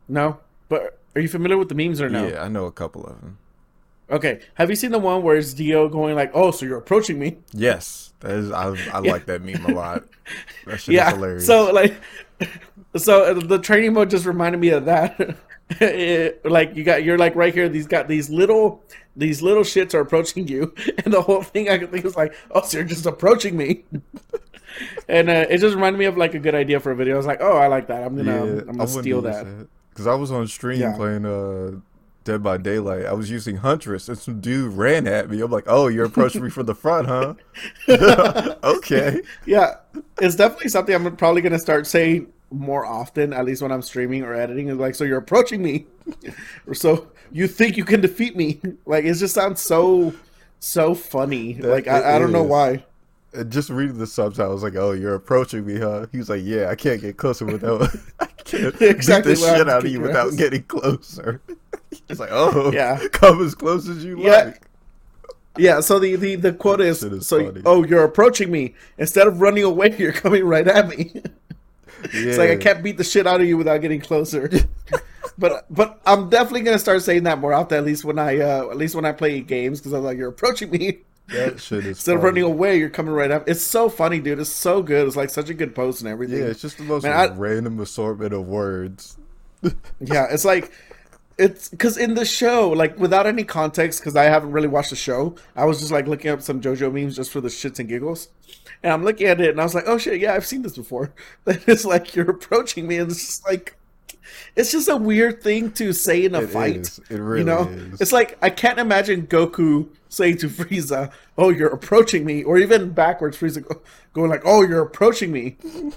No, 0.07 0.39
but 0.69 0.99
are 1.15 1.21
you 1.21 1.27
familiar 1.27 1.57
with 1.57 1.69
the 1.69 1.75
memes 1.75 1.99
or 2.01 2.09
no? 2.09 2.27
Yeah, 2.27 2.43
I 2.43 2.47
know 2.47 2.65
a 2.65 2.71
couple 2.71 3.03
of 3.05 3.19
them. 3.21 3.37
Okay, 4.09 4.41
have 4.53 4.69
you 4.69 4.75
seen 4.75 4.91
the 4.91 4.99
one 4.99 5.23
where 5.23 5.35
it's 5.35 5.53
Dio 5.53 5.89
going 5.89 6.13
like, 6.15 6.29
"Oh, 6.35 6.51
so 6.51 6.65
you're 6.65 6.77
approaching 6.77 7.17
me"? 7.17 7.37
Yes, 7.53 8.13
that 8.19 8.31
is. 8.31 8.51
I 8.51 8.75
I 8.93 8.99
like 8.99 9.25
that 9.25 9.41
meme 9.41 9.65
a 9.65 9.71
lot. 9.71 10.03
That 10.67 10.79
shit 10.79 10.89
is 10.89 10.95
yeah. 10.95 11.11
hilarious. 11.11 11.47
So 11.47 11.71
like, 11.71 11.95
so 12.95 13.23
uh, 13.23 13.33
the 13.33 13.57
training 13.57 13.93
mode 13.93 14.11
just 14.11 14.25
reminded 14.25 14.59
me 14.61 14.69
of 14.69 14.85
that. 14.85 15.37
It- 15.81 16.45
like 16.45 16.75
you 16.75 16.83
got, 16.83 17.03
you're 17.03 17.17
like 17.17 17.33
right 17.35 17.51
here. 17.51 17.67
These 17.67 17.87
got 17.87 18.07
these 18.07 18.29
little, 18.29 18.83
these 19.15 19.41
little 19.41 19.63
shits 19.63 19.95
are 19.95 19.99
approaching 19.99 20.47
you, 20.47 20.71
and 21.03 21.11
the 21.11 21.23
whole 21.23 21.41
thing 21.41 21.69
I 21.69 21.79
could 21.79 21.89
think 21.91 22.03
was 22.03 22.15
like, 22.15 22.35
"Oh, 22.51 22.61
so 22.61 22.77
you're 22.77 22.85
just 22.87 23.07
approaching 23.07 23.57
me." 23.57 23.83
And 25.07 25.29
uh, 25.29 25.45
it 25.49 25.59
just 25.59 25.75
reminded 25.75 25.97
me 25.99 26.05
of 26.05 26.17
like 26.17 26.33
a 26.33 26.39
good 26.39 26.55
idea 26.55 26.79
for 26.79 26.91
a 26.91 26.95
video. 26.95 27.15
I 27.15 27.17
was 27.17 27.25
like, 27.25 27.41
"Oh, 27.41 27.57
I 27.57 27.67
like 27.67 27.87
that. 27.87 28.03
I'm 28.03 28.15
gonna, 28.15 28.59
I'm 28.67 28.77
gonna 28.77 28.87
steal 28.87 29.21
that." 29.23 29.67
because 29.89 30.07
I 30.07 30.15
was 30.15 30.31
on 30.31 30.45
stream 30.47 30.79
Yeah. 30.81 30.95
playing 30.95 31.25
uh 31.25 31.79
Dead 32.25 32.41
by 32.41 32.57
Daylight. 32.57 33.05
I 33.05 33.13
was 33.13 33.29
using 33.29 33.57
Huntress, 33.57 34.09
and 34.09 34.17
some 34.17 34.41
dude 34.41 34.73
ran 34.73 35.07
at 35.07 35.29
me. 35.29 35.41
I'm 35.41 35.51
like, 35.51 35.65
"Oh, 35.67 35.87
you're 35.87 36.05
approaching 36.05 36.43
me 36.43 36.49
from 36.49 36.65
the 36.65 36.73
front, 36.75 37.07
huh?" 37.07 37.35
okay. 38.63 39.21
Yeah, 39.45 39.75
it's 40.19 40.35
definitely 40.35 40.69
something 40.69 40.93
I'm 40.95 41.15
probably 41.15 41.41
gonna 41.41 41.59
start 41.59 41.87
saying 41.87 42.27
more 42.51 42.85
often, 42.85 43.33
at 43.33 43.45
least 43.45 43.61
when 43.61 43.71
I'm 43.71 43.81
streaming 43.81 44.23
or 44.23 44.33
editing. 44.33 44.69
Is 44.69 44.77
like, 44.77 44.95
so 44.95 45.03
you're 45.03 45.17
approaching 45.19 45.61
me, 45.61 45.85
or 46.67 46.73
so 46.85 47.07
you 47.31 47.47
think 47.47 47.77
you 47.77 47.85
can 47.85 48.01
defeat 48.01 48.35
me? 48.35 48.59
Like, 48.87 49.05
it 49.05 49.13
just 49.15 49.33
sounds 49.33 49.61
so, 49.61 50.13
so 50.59 50.93
funny. 50.95 51.53
That- 51.53 51.69
like, 51.69 51.87
I, 51.87 52.15
I 52.15 52.19
don't 52.19 52.31
know 52.31 52.43
why. 52.43 52.85
Just 53.43 53.69
reading 53.69 53.97
the 53.97 54.07
subtitles, 54.07 54.63
like, 54.63 54.75
"Oh, 54.75 54.91
you're 54.91 55.15
approaching 55.15 55.65
me, 55.65 55.77
huh?" 55.79 56.05
He 56.11 56.17
was 56.17 56.29
like, 56.29 56.41
"Yeah, 56.43 56.69
I 56.69 56.75
can't 56.75 57.01
get 57.01 57.17
closer 57.17 57.45
without. 57.45 57.81
I 58.19 58.25
can't 58.43 58.73
Exactly 58.81 59.33
beat 59.33 59.41
the 59.41 59.55
shit 59.57 59.69
out 59.69 59.85
of 59.85 59.91
you 59.91 59.99
without 60.01 60.29
right? 60.29 60.37
getting 60.37 60.63
closer." 60.63 61.41
He's 62.07 62.19
like, 62.19 62.29
"Oh, 62.31 62.71
Yeah. 62.71 62.99
come 63.11 63.43
as 63.43 63.55
close 63.55 63.87
as 63.89 64.03
you 64.03 64.19
Yeah. 64.19 64.29
like." 64.45 64.61
Yeah. 65.57 65.79
So 65.79 65.99
the 65.99 66.15
the, 66.15 66.35
the 66.35 66.53
quote 66.53 66.81
is, 66.81 67.03
is 67.03 67.27
so 67.27 67.45
funny. 67.45 67.61
oh, 67.65 67.83
you're 67.85 68.03
approaching 68.03 68.51
me 68.51 68.75
instead 68.97 69.27
of 69.27 69.39
running 69.41 69.63
away. 69.63 69.95
You're 69.97 70.11
coming 70.11 70.43
right 70.45 70.67
at 70.67 70.87
me. 70.89 71.21
It's 72.13 72.37
like 72.37 72.49
I 72.51 72.55
can't 72.57 72.83
beat 72.83 72.97
the 72.97 73.03
shit 73.03 73.25
out 73.25 73.41
of 73.41 73.47
you 73.47 73.57
without 73.57 73.79
getting 73.81 73.99
closer. 74.01 74.49
but 75.37 75.65
but 75.73 75.99
I'm 76.05 76.29
definitely 76.29 76.61
gonna 76.61 76.77
start 76.77 77.01
saying 77.01 77.23
that 77.23 77.39
more 77.39 77.53
often. 77.53 77.77
At 77.77 77.85
least 77.85 78.03
when 78.05 78.19
I 78.19 78.37
uh, 78.39 78.69
at 78.69 78.77
least 78.77 78.95
when 78.95 79.05
I 79.05 79.11
play 79.11 79.39
games 79.41 79.79
because 79.79 79.93
I'm 79.93 80.03
like 80.03 80.17
you're 80.17 80.29
approaching 80.29 80.69
me. 80.69 80.99
That 81.29 81.59
shit 81.59 81.79
is 81.79 81.85
Instead 81.87 82.15
of 82.15 82.21
funny. 82.21 82.41
running 82.41 82.43
away, 82.43 82.77
you're 82.77 82.89
coming 82.89 83.13
right 83.13 83.31
up. 83.31 83.49
It's 83.49 83.63
so 83.63 83.89
funny, 83.89 84.19
dude. 84.19 84.39
It's 84.39 84.49
so 84.49 84.83
good. 84.83 85.07
It's 85.07 85.15
like 85.15 85.29
such 85.31 85.49
a 85.49 85.53
good 85.55 85.73
post 85.73 86.01
and 86.01 86.09
everything. 86.09 86.37
Yeah, 86.39 86.45
it's 86.45 86.61
just 86.61 86.77
the 86.77 86.83
most 86.83 87.03
Man, 87.03 87.13
I- 87.13 87.33
random 87.35 87.79
assortment 87.79 88.33
of 88.33 88.47
words. 88.47 89.17
Yeah, 89.99 90.27
it's 90.29 90.45
like 90.45 90.71
it's 91.37 91.67
because 91.69 91.97
in 91.97 92.13
the 92.13 92.23
show, 92.25 92.69
like 92.69 92.99
without 92.99 93.25
any 93.25 93.43
context, 93.43 93.99
because 93.99 94.15
I 94.15 94.25
haven't 94.25 94.51
really 94.51 94.67
watched 94.67 94.91
the 94.91 94.95
show, 94.95 95.35
I 95.55 95.65
was 95.65 95.79
just 95.79 95.91
like 95.91 96.07
looking 96.07 96.29
up 96.31 96.41
some 96.41 96.61
JoJo 96.61 96.93
memes 96.93 97.15
just 97.15 97.31
for 97.31 97.41
the 97.41 97.47
shits 97.49 97.79
and 97.79 97.89
giggles, 97.89 98.29
and 98.83 98.93
I'm 98.93 99.03
looking 99.03 99.25
at 99.27 99.41
it 99.41 99.49
and 99.49 99.59
I 99.59 99.63
was 99.63 99.73
like, 99.73 99.85
oh 99.87 99.97
shit, 99.97 100.19
yeah, 100.21 100.33
I've 100.35 100.45
seen 100.45 100.61
this 100.61 100.75
before. 100.77 101.11
And 101.47 101.61
it's 101.67 101.83
like 101.85 102.15
you're 102.15 102.29
approaching 102.29 102.87
me, 102.87 102.97
and 102.97 103.09
it's 103.11 103.25
just 103.25 103.45
like 103.47 103.75
it's 104.55 104.71
just 104.71 104.87
a 104.89 104.95
weird 104.95 105.41
thing 105.43 105.71
to 105.73 105.93
say 105.93 106.25
in 106.25 106.35
a 106.35 106.41
It 106.41 106.49
fight. 106.49 106.75
is. 106.77 106.99
It 107.09 107.17
really 107.19 107.39
you 107.39 107.45
know, 107.45 107.67
is. 107.67 108.01
it's 108.01 108.11
like 108.11 108.37
I 108.41 108.49
can't 108.49 108.79
imagine 108.79 109.27
Goku 109.27 109.87
saying 110.09 110.37
to 110.39 110.49
Frieza, 110.49 111.11
"Oh, 111.37 111.49
you're 111.49 111.69
approaching 111.69 112.25
me," 112.25 112.43
or 112.43 112.57
even 112.57 112.91
backwards, 112.91 113.37
Frieza 113.37 113.63
going 114.13 114.29
like, 114.29 114.43
"Oh, 114.45 114.61
you're 114.61 114.81
approaching 114.83 115.31
me." 115.31 115.57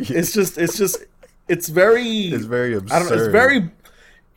It's 0.00 0.32
just, 0.32 0.58
it's 0.58 0.78
just, 0.78 1.04
it's 1.48 1.68
very, 1.68 2.06
It's 2.28 2.44
very 2.44 2.76
absurd. 2.76 2.94
I 2.94 2.98
don't 3.00 3.08
know. 3.10 3.16
It's 3.24 3.32
very. 3.32 3.70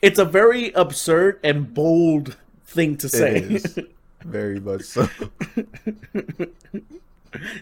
It's 0.01 0.17
a 0.17 0.25
very 0.25 0.71
absurd 0.71 1.39
and 1.43 1.71
bold 1.71 2.35
thing 2.65 2.97
to 2.97 3.07
say. 3.07 3.59
very 4.25 4.59
much 4.59 4.81
so. 4.81 5.07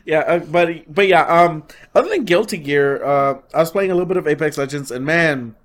yeah, 0.06 0.20
uh, 0.20 0.40
but 0.40 0.94
but 0.94 1.08
yeah. 1.08 1.24
Um, 1.24 1.64
other 1.96 2.10
than 2.10 2.26
Guilty 2.26 2.58
Gear, 2.58 3.04
uh, 3.04 3.40
I 3.54 3.60
was 3.60 3.72
playing 3.72 3.92
a 3.92 3.94
little 3.94 4.08
bit 4.08 4.18
of 4.18 4.28
Apex 4.28 4.58
Legends, 4.58 4.92
and 4.92 5.06
man, 5.06 5.56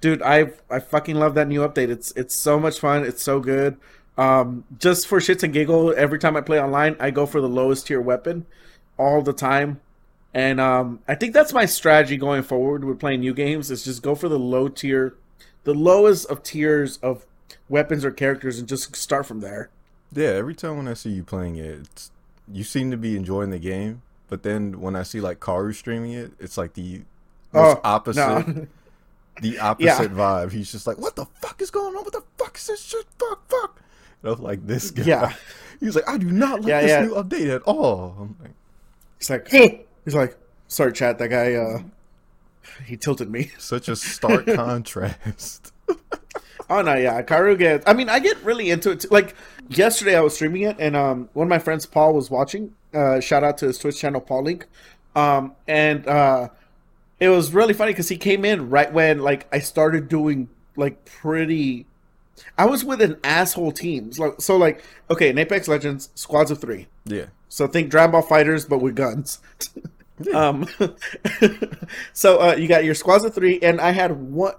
dude, 0.00 0.22
I 0.22 0.52
I 0.70 0.80
fucking 0.80 1.16
love 1.16 1.34
that 1.34 1.48
new 1.48 1.60
update. 1.60 1.88
It's 1.88 2.12
it's 2.12 2.34
so 2.34 2.58
much 2.58 2.80
fun. 2.80 3.04
It's 3.04 3.22
so 3.22 3.40
good. 3.40 3.76
Um, 4.16 4.64
just 4.78 5.06
for 5.06 5.18
shits 5.18 5.42
and 5.42 5.52
giggle, 5.52 5.92
every 5.96 6.18
time 6.18 6.36
I 6.36 6.40
play 6.40 6.60
online, 6.60 6.96
I 7.00 7.10
go 7.10 7.26
for 7.26 7.40
the 7.40 7.48
lowest 7.48 7.88
tier 7.88 8.00
weapon 8.00 8.46
all 8.96 9.22
the 9.22 9.32
time. 9.32 9.80
And 10.32 10.60
um, 10.60 11.00
I 11.06 11.14
think 11.14 11.32
that's 11.32 11.52
my 11.52 11.64
strategy 11.64 12.16
going 12.16 12.42
forward 12.42 12.84
with 12.84 12.98
playing 12.98 13.20
new 13.20 13.34
games. 13.34 13.70
Is 13.70 13.84
just 13.84 14.02
go 14.02 14.14
for 14.14 14.28
the 14.28 14.38
low 14.38 14.68
tier, 14.68 15.14
the 15.64 15.74
lowest 15.74 16.26
of 16.26 16.42
tiers 16.42 16.96
of 16.98 17.24
weapons 17.68 18.04
or 18.04 18.10
characters, 18.10 18.58
and 18.58 18.68
just 18.68 18.94
start 18.96 19.26
from 19.26 19.40
there. 19.40 19.70
Yeah, 20.12 20.28
every 20.28 20.54
time 20.54 20.76
when 20.76 20.88
I 20.88 20.94
see 20.94 21.10
you 21.10 21.24
playing 21.24 21.56
it, 21.56 21.80
it's, 21.80 22.10
you 22.52 22.64
seem 22.64 22.90
to 22.90 22.96
be 22.96 23.16
enjoying 23.16 23.50
the 23.50 23.58
game, 23.58 24.02
But 24.28 24.42
then 24.42 24.80
when 24.80 24.96
I 24.96 25.02
see 25.02 25.20
like 25.20 25.38
Karu 25.40 25.74
streaming 25.74 26.12
it, 26.12 26.32
it's 26.40 26.56
like 26.58 26.74
the 26.74 27.02
most 27.52 27.76
Oh, 27.76 27.80
opposite. 27.84 28.18
no. 28.48 28.66
The 29.42 29.58
opposite 29.58 30.12
vibe. 30.14 30.52
He's 30.52 30.70
just 30.70 30.86
like, 30.86 30.96
"What 30.96 31.16
the 31.16 31.26
fuck 31.42 31.60
is 31.60 31.68
going 31.72 31.96
on? 31.96 32.04
What 32.04 32.12
the 32.12 32.22
fuck 32.38 32.56
is 32.56 32.68
this 32.68 32.80
shit? 32.80 33.04
Fuck, 33.18 33.48
fuck." 33.50 33.80
And 34.22 34.32
I'm 34.32 34.40
like, 34.40 34.64
"This 34.64 34.92
guy." 34.92 35.02
Yeah. 35.04 35.32
He's 35.80 35.96
like, 35.96 36.08
"I 36.08 36.18
do 36.18 36.30
not 36.30 36.60
like 36.60 36.68
Yeah, 36.68 36.80
this 36.82 36.90
yeah. 36.90 37.00
new 37.04 37.14
update 37.14 37.52
at 37.52 37.62
all." 37.62 38.14
I'm 38.20 38.36
like, 38.40 38.52
He's 39.18 39.30
like, 39.30 39.48
he's 40.04 40.14
like, 40.14 40.36
sorry, 40.68 40.92
chat. 40.92 41.18
That 41.18 41.28
guy, 41.30 41.54
uh, 41.54 41.82
he 42.86 42.96
tilted 42.96 43.28
me. 43.28 43.50
such 43.58 43.88
a 43.88 43.96
stark 43.96 44.46
contrast. 44.46 45.72
Oh 46.70 46.82
no, 46.82 46.94
yeah, 46.94 47.20
Karu 47.22 47.58
gets. 47.58 47.84
I 47.86 47.92
mean, 47.92 48.08
I 48.08 48.18
get 48.18 48.42
really 48.42 48.70
into 48.70 48.90
it. 48.90 49.00
Too. 49.00 49.08
Like 49.10 49.34
yesterday, 49.68 50.16
I 50.16 50.20
was 50.20 50.34
streaming 50.34 50.62
it, 50.62 50.76
and 50.78 50.96
um, 50.96 51.28
one 51.32 51.46
of 51.46 51.50
my 51.50 51.58
friends, 51.58 51.86
Paul, 51.86 52.14
was 52.14 52.30
watching. 52.30 52.74
Uh, 52.92 53.20
shout 53.20 53.44
out 53.44 53.58
to 53.58 53.66
his 53.66 53.78
Twitch 53.78 53.98
channel, 53.98 54.20
Paul 54.20 54.44
Link. 54.44 54.66
Um, 55.16 55.54
and 55.68 56.06
uh, 56.06 56.48
it 57.20 57.28
was 57.28 57.52
really 57.52 57.74
funny 57.74 57.92
because 57.92 58.08
he 58.08 58.16
came 58.16 58.44
in 58.44 58.70
right 58.70 58.92
when 58.92 59.20
like 59.20 59.46
I 59.52 59.58
started 59.58 60.08
doing 60.08 60.48
like 60.76 61.04
pretty. 61.04 61.86
I 62.58 62.66
was 62.66 62.84
with 62.84 63.00
an 63.00 63.18
asshole 63.22 63.72
teams. 63.72 64.18
Like 64.18 64.40
so, 64.40 64.56
like 64.56 64.82
okay, 65.10 65.30
in 65.30 65.38
Apex 65.38 65.68
Legends, 65.68 66.10
squads 66.14 66.50
of 66.50 66.60
three. 66.60 66.86
Yeah. 67.04 67.26
So 67.48 67.66
think 67.66 67.90
Dragon 67.90 68.12
Ball 68.12 68.22
FighterZ, 68.22 68.68
but 68.68 68.78
with 68.78 68.96
guns. 68.96 69.38
Yeah. 70.20 70.48
Um, 70.48 70.68
so 72.12 72.40
uh, 72.40 72.54
you 72.54 72.68
got 72.68 72.84
your 72.84 72.94
squads 72.94 73.24
of 73.24 73.34
three, 73.34 73.58
and 73.60 73.80
I 73.80 73.90
had 73.90 74.12
one. 74.12 74.54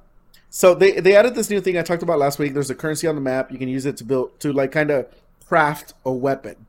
So 0.55 0.73
they 0.73 1.01
they 1.01 1.17
added 1.17 1.35
this 1.35 1.49
new 1.49 1.59
thing 1.59 1.77
I 1.77 1.81
talked 1.81 2.01
about 2.01 2.17
last 2.17 2.39
week. 2.39 2.53
There's 2.53 2.69
a 2.69 2.75
currency 2.75 3.07
on 3.07 3.15
the 3.15 3.21
map. 3.21 3.51
You 3.51 3.57
can 3.57 3.67
use 3.67 3.85
it 3.85 3.97
to 3.97 4.05
build 4.05 4.39
to 4.39 4.53
like 4.53 4.71
kind 4.71 4.89
of 4.89 5.05
craft 5.49 5.93
a 6.05 6.13
weapon. 6.13 6.65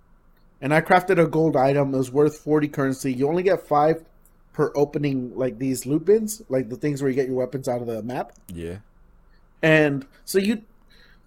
And 0.61 0.75
I 0.75 0.81
crafted 0.81 1.23
a 1.23 1.29
gold 1.29 1.55
item. 1.55 1.95
It 1.95 1.97
was 1.97 2.11
worth 2.11 2.37
40 2.37 2.67
currency. 2.67 3.13
You 3.13 3.29
only 3.29 3.45
get 3.45 3.65
five 3.65 4.05
per 4.53 4.73
opening 4.75 5.37
like 5.37 5.61
these 5.61 5.87
loot 5.87 6.05
bins, 6.05 6.43
like 6.49 6.69
the 6.69 6.75
things 6.75 7.01
where 7.01 7.09
you 7.09 7.15
get 7.15 7.29
your 7.29 7.37
weapons 7.37 7.69
out 7.69 7.81
of 7.81 7.87
the 7.87 8.03
map. 8.03 8.33
Yeah. 8.53 8.79
And 9.63 10.05
so 10.25 10.41
you, 10.41 10.63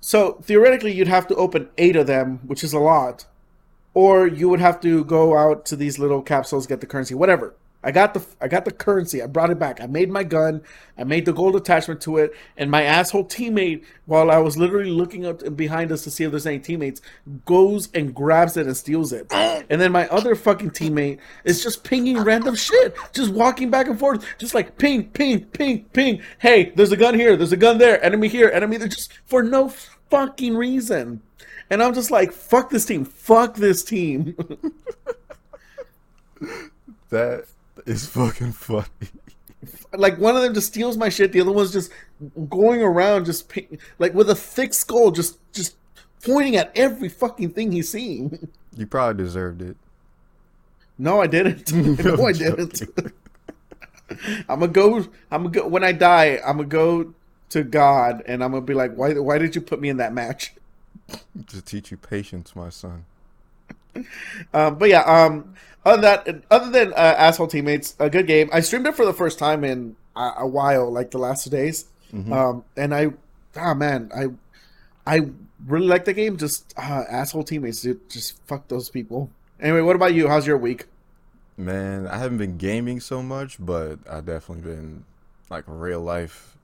so 0.01 0.33
theoretically, 0.43 0.91
you'd 0.91 1.07
have 1.07 1.27
to 1.27 1.35
open 1.35 1.69
eight 1.77 1.95
of 1.95 2.07
them, 2.07 2.41
which 2.45 2.65
is 2.65 2.73
a 2.73 2.79
lot, 2.79 3.25
or 3.93 4.27
you 4.27 4.49
would 4.49 4.59
have 4.59 4.81
to 4.81 5.05
go 5.05 5.37
out 5.37 5.65
to 5.67 5.77
these 5.77 5.97
little 5.97 6.21
capsules, 6.21 6.67
get 6.67 6.81
the 6.81 6.87
currency, 6.87 7.15
whatever. 7.15 7.55
I 7.81 7.91
got 7.91 8.13
the 8.13 8.25
I 8.41 8.50
got 8.50 8.65
the 8.65 8.71
currency. 8.71 9.21
I 9.21 9.27
brought 9.27 9.51
it 9.51 9.59
back. 9.59 9.79
I 9.79 9.88
made 9.88 10.09
my 10.09 10.24
gun. 10.24 10.62
I 10.98 11.05
made 11.05 11.25
the 11.25 11.31
gold 11.31 11.55
attachment 11.55 12.01
to 12.01 12.17
it. 12.17 12.33
And 12.57 12.69
my 12.69 12.83
asshole 12.83 13.25
teammate, 13.25 13.86
while 14.05 14.29
I 14.29 14.38
was 14.39 14.57
literally 14.57 14.91
looking 14.91 15.25
up 15.25 15.55
behind 15.55 15.91
us 15.91 16.03
to 16.03 16.12
see 16.12 16.25
if 16.25 16.31
there's 16.31 16.45
any 16.45 16.59
teammates, 16.59 17.01
goes 17.45 17.89
and 17.93 18.13
grabs 18.13 18.57
it 18.57 18.67
and 18.67 18.75
steals 18.75 19.13
it. 19.13 19.31
And 19.31 19.79
then 19.79 19.93
my 19.93 20.07
other 20.09 20.36
fucking 20.36 20.71
teammate 20.71 21.19
is 21.45 21.63
just 21.63 21.86
pinging 21.86 22.17
random 22.21 22.55
shit, 22.55 22.95
just 23.13 23.31
walking 23.31 23.69
back 23.69 23.88
and 23.88 23.98
forth, 23.98 24.25
just 24.38 24.53
like 24.53 24.77
ping, 24.77 25.09
ping, 25.12 25.45
ping, 25.45 25.86
ping. 25.93 26.21
Hey, 26.39 26.74
there's 26.75 26.91
a 26.91 26.98
gun 26.98 27.13
here. 27.13 27.38
There's 27.38 27.53
a 27.53 27.57
gun 27.57 27.77
there. 27.77 28.03
Enemy 28.03 28.27
here. 28.27 28.50
Enemy 28.53 28.77
there. 28.77 28.88
Just 28.89 29.13
for 29.25 29.41
no 29.41 29.69
fucking 30.09 30.57
reason. 30.57 31.21
And 31.69 31.81
I'm 31.81 31.93
just 31.93 32.12
like, 32.12 32.33
fuck 32.33 32.71
this 32.71 32.86
team. 32.86 33.05
Fuck 33.05 33.55
this 33.55 33.83
team. 33.83 34.36
That 37.09 37.45
is 37.86 38.05
fucking 38.07 38.53
funny. 38.53 38.86
like 39.93 40.17
one 40.17 40.36
of 40.36 40.43
them 40.43 40.53
just 40.53 40.67
steals 40.67 40.98
my 40.98 41.09
shit. 41.09 41.31
The 41.31 41.41
other 41.41 41.51
one's 41.51 41.71
just 41.74 41.91
going 42.50 42.81
around, 42.81 43.25
just 43.25 43.51
like 44.00 44.13
with 44.13 44.29
a 44.29 44.36
thick 44.36 44.74
skull, 44.74 45.12
just 45.12 45.38
just 45.53 45.75
pointing 46.24 46.55
at 46.55 46.71
every 46.75 47.09
fucking 47.09 47.51
thing 47.51 47.71
he's 47.71 47.89
seeing. 47.89 48.50
You 48.77 48.88
probably 48.88 49.21
deserved 49.24 49.62
it. 49.62 49.75
No, 50.98 51.21
I 51.21 51.27
didn't. 51.27 51.74
no, 52.05 52.25
I 52.27 52.31
I'm 52.31 52.33
didn't. 52.33 52.83
I'm 54.48 54.59
gonna 54.59 54.67
go. 54.71 54.98
I'm 55.31 55.43
gonna 55.43 55.50
go. 55.50 55.67
When 55.67 55.83
I 55.83 55.91
die, 55.91 56.39
I'm 56.45 56.57
gonna 56.57 56.67
go 56.69 57.13
to 57.50 57.63
God, 57.63 58.24
and 58.25 58.43
I'm 58.43 58.51
gonna 58.51 58.62
be 58.65 58.74
like, 58.74 58.95
why? 58.95 59.13
Why 59.13 59.38
did 59.38 59.55
you 59.55 59.62
put 59.62 59.81
me 59.81 59.89
in 59.89 59.98
that 59.98 60.13
match? 60.13 60.53
To 61.48 61.62
teach 61.62 61.91
you 61.91 61.98
patience, 61.98 62.55
my 62.55 62.69
son. 62.69 63.05
Um, 64.53 64.77
but 64.77 64.89
yeah, 64.89 65.01
um, 65.01 65.55
other 65.86 66.01
than 66.01 66.24
that, 66.24 66.43
other 66.51 66.69
than 66.69 66.93
uh, 66.93 67.15
asshole 67.17 67.48
teammates, 67.48 67.96
a 68.00 68.10
good 68.10 68.27
game. 68.27 68.50
I 68.53 68.62
streamed 68.62 68.88
it 68.88 68.96
for 68.96 69.05
the 69.05 69.13
first 69.13 69.39
time 69.39 69.63
in 69.63 69.96
a, 70.15 70.31
a 70.39 70.48
while, 70.48 70.91
like 70.91 71.12
the 71.12 71.17
last 71.17 71.43
two 71.43 71.50
days. 71.50 71.86
Um, 72.31 72.63
and 72.75 72.93
I, 72.93 73.08
ah 73.55 73.74
man, 73.74 74.12
I, 74.15 74.27
I 75.05 75.29
really 75.65 75.88
like 75.88 76.05
the 76.05 76.13
game. 76.13 76.38
Just 76.38 76.74
uh, 76.77 77.03
asshole 77.10 77.43
teammates, 77.43 77.81
dude. 77.81 78.10
Just 78.10 78.41
fuck 78.48 78.67
those 78.67 78.89
people. 78.89 79.29
Anyway, 79.60 79.81
what 79.81 79.96
about 79.96 80.13
you? 80.13 80.27
How's 80.27 80.48
your 80.48 80.58
week? 80.58 80.86
Man, 81.58 82.08
I 82.08 82.17
haven't 82.17 82.38
been 82.38 82.58
gaming 82.58 83.00
so 83.00 83.22
much, 83.22 83.58
but 83.60 84.00
I 84.10 84.22
definitely 84.22 84.63
been 84.72 85.03
like 85.50 85.65
real 85.67 86.01
life, 86.01 86.55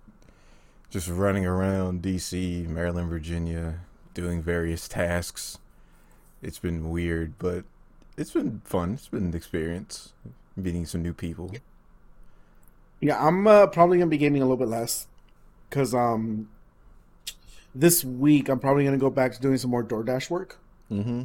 just 0.89 1.09
running 1.09 1.45
around 1.45 2.01
DC, 2.01 2.67
Maryland, 2.67 3.09
Virginia, 3.09 3.81
doing 4.13 4.41
various 4.41 4.87
tasks. 4.87 5.57
It's 6.45 6.59
been 6.59 6.91
weird, 6.91 7.39
but 7.39 7.63
it's 8.17 8.31
been 8.31 8.61
fun. 8.63 8.93
It's 8.93 9.07
been 9.07 9.25
an 9.25 9.33
experience, 9.33 10.13
meeting 10.55 10.85
some 10.85 11.01
new 11.01 11.13
people. 11.13 11.51
Yeah, 12.99 13.25
I'm 13.25 13.47
uh, 13.47 13.65
probably 13.67 13.97
gonna 13.97 14.11
be 14.11 14.17
gaming 14.17 14.43
a 14.43 14.45
little 14.45 14.57
bit 14.57 14.67
less, 14.67 15.07
cause 15.71 15.95
um, 15.95 16.49
this 17.73 18.05
week 18.05 18.47
I'm 18.47 18.59
probably 18.59 18.85
gonna 18.85 18.97
go 18.97 19.09
back 19.09 19.33
to 19.33 19.41
doing 19.41 19.57
some 19.57 19.71
more 19.71 19.83
DoorDash 19.83 20.29
work. 20.29 20.59
Mm-hmm. 20.91 21.23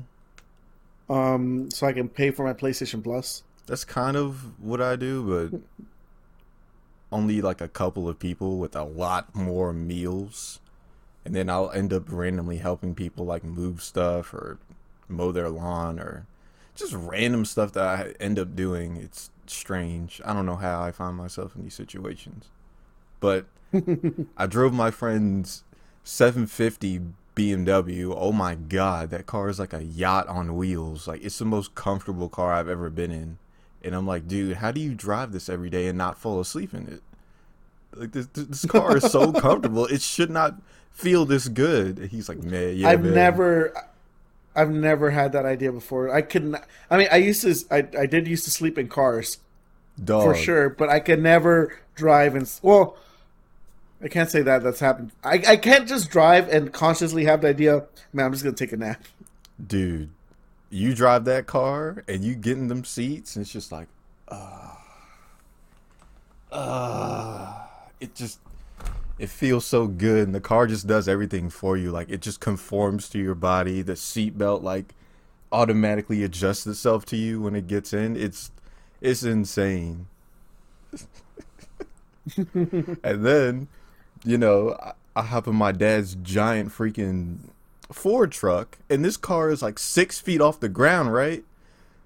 Um, 1.12 1.70
so 1.70 1.86
I 1.86 1.92
can 1.92 2.08
pay 2.08 2.30
for 2.30 2.46
my 2.46 2.54
PlayStation 2.54 3.04
Plus. 3.04 3.42
That's 3.66 3.84
kind 3.84 4.16
of 4.16 4.58
what 4.58 4.80
I 4.80 4.96
do, 4.96 5.50
but 5.50 5.86
only 7.12 7.42
like 7.42 7.60
a 7.60 7.68
couple 7.68 8.08
of 8.08 8.18
people 8.18 8.56
with 8.56 8.74
a 8.74 8.84
lot 8.84 9.34
more 9.34 9.74
meals. 9.74 10.60
And 11.26 11.36
then 11.36 11.50
I'll 11.50 11.70
end 11.72 11.92
up 11.92 12.04
randomly 12.08 12.56
helping 12.56 12.94
people 12.94 13.26
like 13.26 13.44
move 13.44 13.82
stuff 13.82 14.32
or 14.32 14.58
mow 15.10 15.32
their 15.32 15.48
lawn 15.48 15.98
or 15.98 16.26
just 16.74 16.94
random 16.94 17.44
stuff 17.44 17.72
that 17.72 17.84
I 17.84 18.14
end 18.22 18.38
up 18.38 18.56
doing. 18.56 18.96
It's 18.96 19.30
strange. 19.46 20.20
I 20.24 20.32
don't 20.32 20.46
know 20.46 20.56
how 20.56 20.82
I 20.82 20.92
find 20.92 21.16
myself 21.16 21.54
in 21.56 21.62
these 21.62 21.74
situations. 21.74 22.46
But 23.20 23.46
I 24.36 24.46
drove 24.46 24.72
my 24.72 24.90
friend's 24.90 25.64
750 26.04 27.00
BMW. 27.36 28.14
Oh 28.16 28.32
my 28.32 28.54
god, 28.54 29.10
that 29.10 29.26
car 29.26 29.48
is 29.48 29.58
like 29.58 29.72
a 29.72 29.84
yacht 29.84 30.26
on 30.28 30.56
wheels. 30.56 31.06
Like 31.06 31.22
it's 31.22 31.38
the 31.38 31.44
most 31.44 31.74
comfortable 31.74 32.28
car 32.28 32.52
I've 32.52 32.68
ever 32.68 32.90
been 32.90 33.10
in. 33.10 33.38
And 33.82 33.94
I'm 33.94 34.06
like, 34.06 34.28
dude, 34.28 34.58
how 34.58 34.72
do 34.72 34.80
you 34.80 34.94
drive 34.94 35.32
this 35.32 35.48
every 35.48 35.70
day 35.70 35.86
and 35.86 35.96
not 35.96 36.18
fall 36.18 36.40
asleep 36.40 36.74
in 36.74 36.86
it? 36.88 37.02
Like 37.94 38.12
this, 38.12 38.26
this 38.26 38.66
car 38.66 38.96
is 38.98 39.10
so 39.10 39.32
comfortable. 39.40 39.86
It 39.86 40.02
should 40.02 40.30
not 40.30 40.60
feel 40.90 41.24
this 41.24 41.48
good. 41.48 41.98
And 41.98 42.10
he's 42.10 42.28
like, 42.28 42.42
man, 42.42 42.76
yeah, 42.76 42.88
I've 42.88 43.02
man. 43.02 43.14
never, 43.14 43.72
I've 44.54 44.70
never 44.70 45.10
had 45.10 45.32
that 45.32 45.44
idea 45.46 45.72
before. 45.72 46.12
I 46.12 46.22
couldn't. 46.22 46.56
I 46.90 46.96
mean, 46.96 47.08
I 47.10 47.16
used 47.16 47.42
to. 47.42 47.54
I, 47.70 47.86
I 47.98 48.06
did 48.06 48.26
used 48.26 48.44
to 48.44 48.50
sleep 48.50 48.78
in 48.78 48.88
cars 48.88 49.38
Dog. 50.02 50.24
for 50.24 50.34
sure, 50.34 50.68
but 50.70 50.88
I 50.88 51.00
could 51.00 51.22
never 51.22 51.78
drive 51.94 52.34
and. 52.34 52.50
Well, 52.62 52.96
I 54.02 54.08
can't 54.08 54.30
say 54.30 54.42
that 54.42 54.62
that's 54.62 54.80
happened. 54.80 55.12
I 55.22 55.42
I 55.46 55.56
can't 55.56 55.86
just 55.88 56.10
drive 56.10 56.48
and 56.48 56.72
consciously 56.72 57.24
have 57.24 57.42
the 57.42 57.48
idea. 57.48 57.86
Man, 58.12 58.26
I'm 58.26 58.32
just 58.32 58.42
gonna 58.42 58.56
take 58.56 58.72
a 58.72 58.76
nap. 58.76 59.02
dude. 59.64 60.10
You 60.72 60.94
drive 60.94 61.24
that 61.24 61.46
car 61.48 62.04
and 62.06 62.22
you 62.24 62.34
get 62.36 62.56
in 62.56 62.68
them 62.68 62.84
seats, 62.84 63.34
and 63.34 63.42
it's 63.42 63.52
just 63.52 63.72
like, 63.72 63.88
ah, 64.28 64.80
ah. 66.52 67.68
It 68.00 68.14
just, 68.14 68.38
it 69.20 69.28
feels 69.28 69.66
so 69.66 69.86
good, 69.86 70.26
and 70.26 70.34
the 70.34 70.40
car 70.40 70.66
just 70.66 70.86
does 70.86 71.06
everything 71.06 71.50
for 71.50 71.76
you. 71.76 71.90
Like 71.90 72.08
it 72.08 72.22
just 72.22 72.40
conforms 72.40 73.06
to 73.10 73.18
your 73.18 73.34
body. 73.34 73.82
The 73.82 73.92
seatbelt 73.92 74.62
like 74.62 74.94
automatically 75.52 76.24
adjusts 76.24 76.66
itself 76.66 77.04
to 77.06 77.16
you 77.16 77.42
when 77.42 77.54
it 77.54 77.66
gets 77.66 77.92
in. 77.92 78.16
It's, 78.16 78.50
it's 79.02 79.22
insane. 79.22 80.06
and 82.46 82.98
then, 83.02 83.68
you 84.24 84.38
know, 84.38 84.74
I, 84.80 84.92
I 85.14 85.22
hop 85.22 85.46
in 85.46 85.54
my 85.54 85.72
dad's 85.72 86.14
giant 86.14 86.70
freaking 86.70 87.40
Ford 87.92 88.32
truck, 88.32 88.78
and 88.88 89.04
this 89.04 89.18
car 89.18 89.50
is 89.50 89.60
like 89.60 89.78
six 89.78 90.18
feet 90.18 90.40
off 90.40 90.60
the 90.60 90.70
ground, 90.70 91.12
right? 91.12 91.44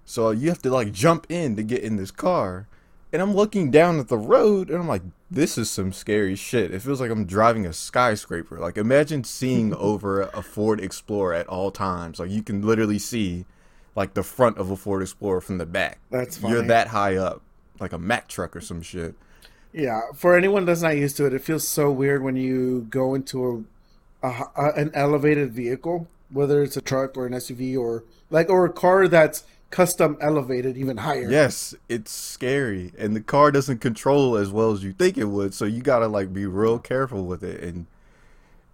So 0.05 0.33
you 0.33 0.49
have 0.49 0.63
to 0.63 0.71
like 0.71 0.91
jump 0.91 1.27
in 1.29 1.55
to 1.55 1.63
get 1.63 1.85
in 1.85 1.95
this 1.95 2.11
car. 2.11 2.67
And 3.15 3.23
I'm 3.23 3.33
looking 3.33 3.71
down 3.71 4.01
at 4.01 4.09
the 4.09 4.19
road, 4.19 4.71
and 4.71 4.81
I'm 4.81 4.89
like, 4.89 5.03
this 5.31 5.57
is 5.57 5.71
some 5.71 5.93
scary 5.93 6.35
shit. 6.35 6.75
It 6.75 6.83
feels 6.83 7.01
like 7.01 7.13
I'm 7.13 7.27
driving 7.27 7.65
a 7.65 7.73
skyscraper. 7.73 8.59
Like, 8.59 8.77
imagine 8.77 9.23
seeing 9.23 9.73
over 9.77 10.23
a 10.23 10.43
Ford 10.43 10.81
Explorer 10.81 11.35
at 11.35 11.47
all 11.47 11.71
times. 11.71 12.19
Like, 12.19 12.33
you 12.33 12.43
can 12.43 12.63
literally 12.63 12.99
see 12.99 13.45
like 13.95 14.15
the 14.15 14.25
front 14.25 14.59
of 14.59 14.73
a 14.73 14.77
Ford 14.77 15.01
Explorer 15.01 15.41
from 15.41 15.59
the 15.59 15.65
back. 15.65 16.01
That's 16.11 16.43
You're 16.43 16.63
that 16.63 16.89
high 16.89 17.15
up, 17.15 17.41
like 17.79 17.93
a 17.93 17.99
Mack 17.99 18.27
truck 18.27 18.57
or 18.57 18.61
some 18.61 18.83
shit. 18.83 19.15
Yeah, 19.73 20.01
for 20.17 20.37
anyone 20.37 20.65
that's 20.65 20.83
not 20.83 20.97
used 20.97 21.17
to 21.19 21.27
it, 21.27 21.35
it 21.35 21.43
feels 21.43 21.69
so 21.69 21.93
weird 21.93 22.25
when 22.25 22.35
you 22.35 22.89
go 22.91 23.15
into 23.15 23.65
a, 24.25 24.29
a, 24.29 24.51
a 24.57 24.73
an 24.73 24.91
elevated 24.93 25.53
vehicle, 25.53 26.09
whether 26.31 26.65
it's 26.65 26.77
a 26.77 26.81
truck 26.81 27.17
or 27.17 27.27
an 27.27 27.33
SUV 27.33 27.79
or 27.79 28.03
like 28.31 28.51
or 28.51 28.65
a 28.65 28.73
car 28.73 29.07
that's 29.07 29.45
custom 29.75 30.17
elevated 30.21 30.77
even 30.77 30.99
higher. 30.99 31.29
Yes, 31.29 31.75
it's 31.89 32.13
scary, 32.13 32.93
and 32.97 33.17
the 33.17 33.21
car 33.21 33.51
doesn't 33.51 33.79
control 33.79 34.37
as 34.37 34.51
well 34.51 34.71
as 34.71 34.85
you 34.85 34.93
think 34.93 35.19
it 35.19 35.25
would. 35.25 35.53
So 35.53 35.65
you 35.65 35.83
gotta 35.83 36.07
like 36.07 36.33
be 36.33 36.47
real 36.47 36.79
careful 36.79 37.27
with 37.27 37.43
it, 37.43 37.61
and 37.61 37.87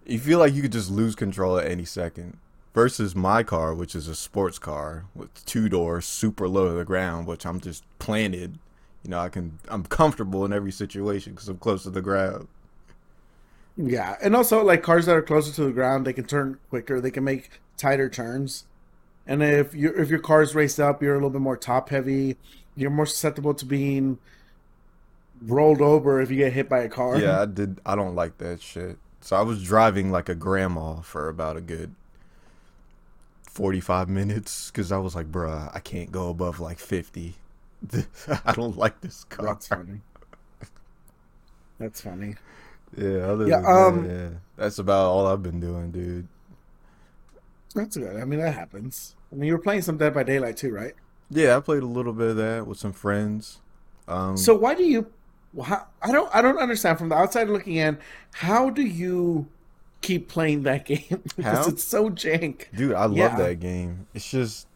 you 0.05 0.19
feel 0.19 0.37
like 0.37 0.53
you 0.53 0.61
could 0.61 0.71
just 0.71 0.91
lose 0.91 1.15
control 1.15 1.57
at 1.57 1.65
any 1.65 1.85
second. 1.85 2.37
Versus 2.75 3.15
my 3.15 3.41
car, 3.41 3.73
which 3.73 3.95
is 3.95 4.07
a 4.07 4.15
sports 4.15 4.59
car 4.59 5.05
with 5.15 5.43
two 5.43 5.67
doors, 5.67 6.05
super 6.05 6.47
low 6.47 6.69
to 6.69 6.75
the 6.75 6.85
ground, 6.85 7.25
which 7.25 7.47
I'm 7.47 7.59
just 7.59 7.83
planted. 7.97 8.59
You 9.03 9.09
know, 9.09 9.19
I 9.19 9.29
can 9.29 9.57
I'm 9.69 9.83
comfortable 9.83 10.45
in 10.45 10.53
every 10.53 10.71
situation 10.71 11.33
because 11.33 11.49
I'm 11.49 11.57
close 11.57 11.81
to 11.83 11.89
the 11.89 12.03
ground. 12.03 12.47
Yeah, 13.75 14.17
and 14.21 14.35
also 14.35 14.63
like 14.63 14.83
cars 14.83 15.07
that 15.07 15.15
are 15.15 15.23
closer 15.23 15.51
to 15.51 15.63
the 15.63 15.71
ground, 15.71 16.05
they 16.05 16.13
can 16.13 16.25
turn 16.25 16.59
quicker. 16.69 17.01
They 17.01 17.09
can 17.09 17.23
make 17.23 17.59
tighter 17.75 18.07
turns. 18.07 18.65
And 19.31 19.41
if 19.41 19.73
you 19.73 19.93
if 19.95 20.09
your 20.09 20.19
car's 20.19 20.53
raced 20.55 20.79
up, 20.79 21.01
you're 21.01 21.13
a 21.13 21.17
little 21.17 21.29
bit 21.29 21.41
more 21.41 21.55
top 21.57 21.89
heavy. 21.89 22.37
You're 22.75 22.89
more 22.91 23.05
susceptible 23.05 23.53
to 23.55 23.65
being 23.65 24.19
rolled 25.41 25.81
over 25.81 26.21
if 26.21 26.29
you 26.29 26.37
get 26.37 26.53
hit 26.53 26.69
by 26.69 26.79
a 26.79 26.89
car. 26.89 27.17
Yeah, 27.17 27.41
I 27.41 27.45
did. 27.45 27.79
I 27.85 27.95
don't 27.95 28.15
like 28.15 28.37
that 28.39 28.61
shit. 28.61 28.97
So 29.21 29.35
I 29.35 29.41
was 29.41 29.63
driving 29.63 30.11
like 30.11 30.29
a 30.29 30.35
grandma 30.35 31.01
for 31.01 31.29
about 31.29 31.57
a 31.57 31.61
good 31.61 31.93
45 33.43 34.09
minutes 34.09 34.71
because 34.71 34.91
I 34.91 34.97
was 34.97 35.15
like, 35.15 35.31
bruh, 35.31 35.69
I 35.75 35.79
can't 35.79 36.11
go 36.11 36.29
above 36.29 36.59
like 36.59 36.79
50. 36.79 37.35
I 38.45 38.53
don't 38.53 38.77
like 38.77 39.01
this 39.01 39.23
car. 39.25 39.45
That's 39.45 39.67
funny. 39.67 40.01
That's 41.79 42.01
funny. 42.01 42.35
Yeah, 42.97 43.31
other 43.31 43.45
Yeah, 43.45 43.61
than 43.61 43.65
um, 43.65 44.03
that, 44.03 44.09
yeah. 44.09 44.29
That's 44.57 44.79
about 44.79 45.05
all 45.07 45.27
I've 45.27 45.43
been 45.43 45.59
doing, 45.59 45.91
dude. 45.91 46.27
That's 47.75 47.97
good. 47.97 48.15
I 48.17 48.25
mean, 48.25 48.39
that 48.39 48.53
happens. 48.53 49.15
I 49.31 49.35
mean, 49.35 49.47
you 49.47 49.53
were 49.53 49.59
playing 49.61 49.81
some 49.81 49.97
Dead 49.97 50.13
by 50.13 50.23
Daylight 50.23 50.57
too, 50.57 50.73
right? 50.73 50.93
Yeah, 51.29 51.55
I 51.55 51.59
played 51.61 51.83
a 51.83 51.87
little 51.87 52.13
bit 52.13 52.29
of 52.29 52.35
that 52.37 52.67
with 52.67 52.77
some 52.77 52.91
friends. 52.93 53.59
Um, 54.07 54.35
So 54.37 54.53
why 54.55 54.75
do 54.75 54.83
you? 54.83 55.07
How, 55.63 55.87
I 56.01 56.11
don't. 56.11 56.33
I 56.35 56.41
don't 56.41 56.57
understand 56.57 56.97
from 56.97 57.09
the 57.09 57.15
outside 57.15 57.49
looking 57.49 57.75
in. 57.75 57.97
How 58.33 58.69
do 58.69 58.81
you 58.81 59.47
keep 60.01 60.27
playing 60.27 60.63
that 60.63 60.85
game? 60.91 61.21
because 61.35 61.65
How? 61.65 61.67
it's 61.67 61.83
so 61.83 62.09
jank. 62.09 62.65
Dude, 62.75 62.93
I 62.93 63.05
love 63.05 63.15
Yeah. 63.17 63.35
that 63.37 63.59
game. 63.59 64.07
It's 64.13 64.29
just 64.29 64.67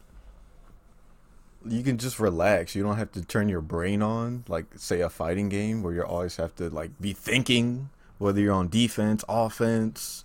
you 1.68 1.82
can 1.82 1.98
just 1.98 2.20
relax. 2.20 2.74
You 2.74 2.82
don't 2.82 2.96
have 2.96 3.10
to 3.12 3.22
turn 3.24 3.48
your 3.48 3.60
brain 3.60 4.00
on, 4.02 4.44
like 4.48 4.66
say 4.76 5.00
a 5.00 5.10
fighting 5.10 5.48
game 5.48 5.82
where 5.82 5.92
you 5.92 6.02
always 6.02 6.36
have 6.36 6.54
to 6.56 6.70
like 6.70 6.90
be 7.00 7.12
thinking 7.12 7.90
whether 8.18 8.40
you're 8.40 8.54
on 8.54 8.68
defense, 8.68 9.24
offense, 9.28 10.24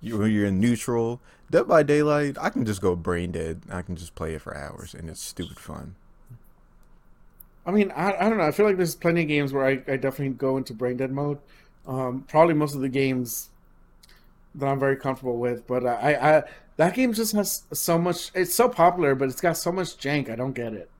you 0.00 0.24
you're 0.24 0.46
in 0.46 0.60
neutral. 0.60 1.20
Dead 1.50 1.68
by 1.68 1.82
Daylight, 1.82 2.36
I 2.40 2.50
can 2.50 2.64
just 2.64 2.80
go 2.80 2.96
brain 2.96 3.30
dead. 3.30 3.62
I 3.70 3.82
can 3.82 3.94
just 3.94 4.14
play 4.14 4.34
it 4.34 4.42
for 4.42 4.56
hours, 4.56 4.94
and 4.94 5.08
it's 5.08 5.22
stupid 5.22 5.58
fun. 5.58 5.94
I 7.64 7.70
mean, 7.70 7.92
I, 7.92 8.14
I 8.14 8.28
don't 8.28 8.38
know. 8.38 8.44
I 8.44 8.52
feel 8.52 8.66
like 8.66 8.76
there's 8.76 8.94
plenty 8.94 9.22
of 9.22 9.28
games 9.28 9.52
where 9.52 9.66
I, 9.66 9.72
I 9.88 9.96
definitely 9.96 10.30
go 10.30 10.56
into 10.56 10.72
brain 10.72 10.96
dead 10.96 11.12
mode. 11.12 11.38
Um, 11.86 12.24
probably 12.28 12.54
most 12.54 12.74
of 12.74 12.80
the 12.80 12.88
games 12.88 13.50
that 14.54 14.66
I'm 14.66 14.78
very 14.78 14.96
comfortable 14.96 15.38
with, 15.38 15.66
but 15.66 15.86
I, 15.86 16.38
I 16.38 16.42
that 16.76 16.94
game 16.94 17.12
just 17.12 17.32
has 17.32 17.62
so 17.72 17.98
much. 17.98 18.30
It's 18.34 18.54
so 18.54 18.68
popular, 18.68 19.14
but 19.14 19.28
it's 19.28 19.40
got 19.40 19.56
so 19.56 19.72
much 19.72 19.96
jank. 19.96 20.28
I 20.30 20.36
don't 20.36 20.52
get 20.52 20.72
it. 20.72 20.90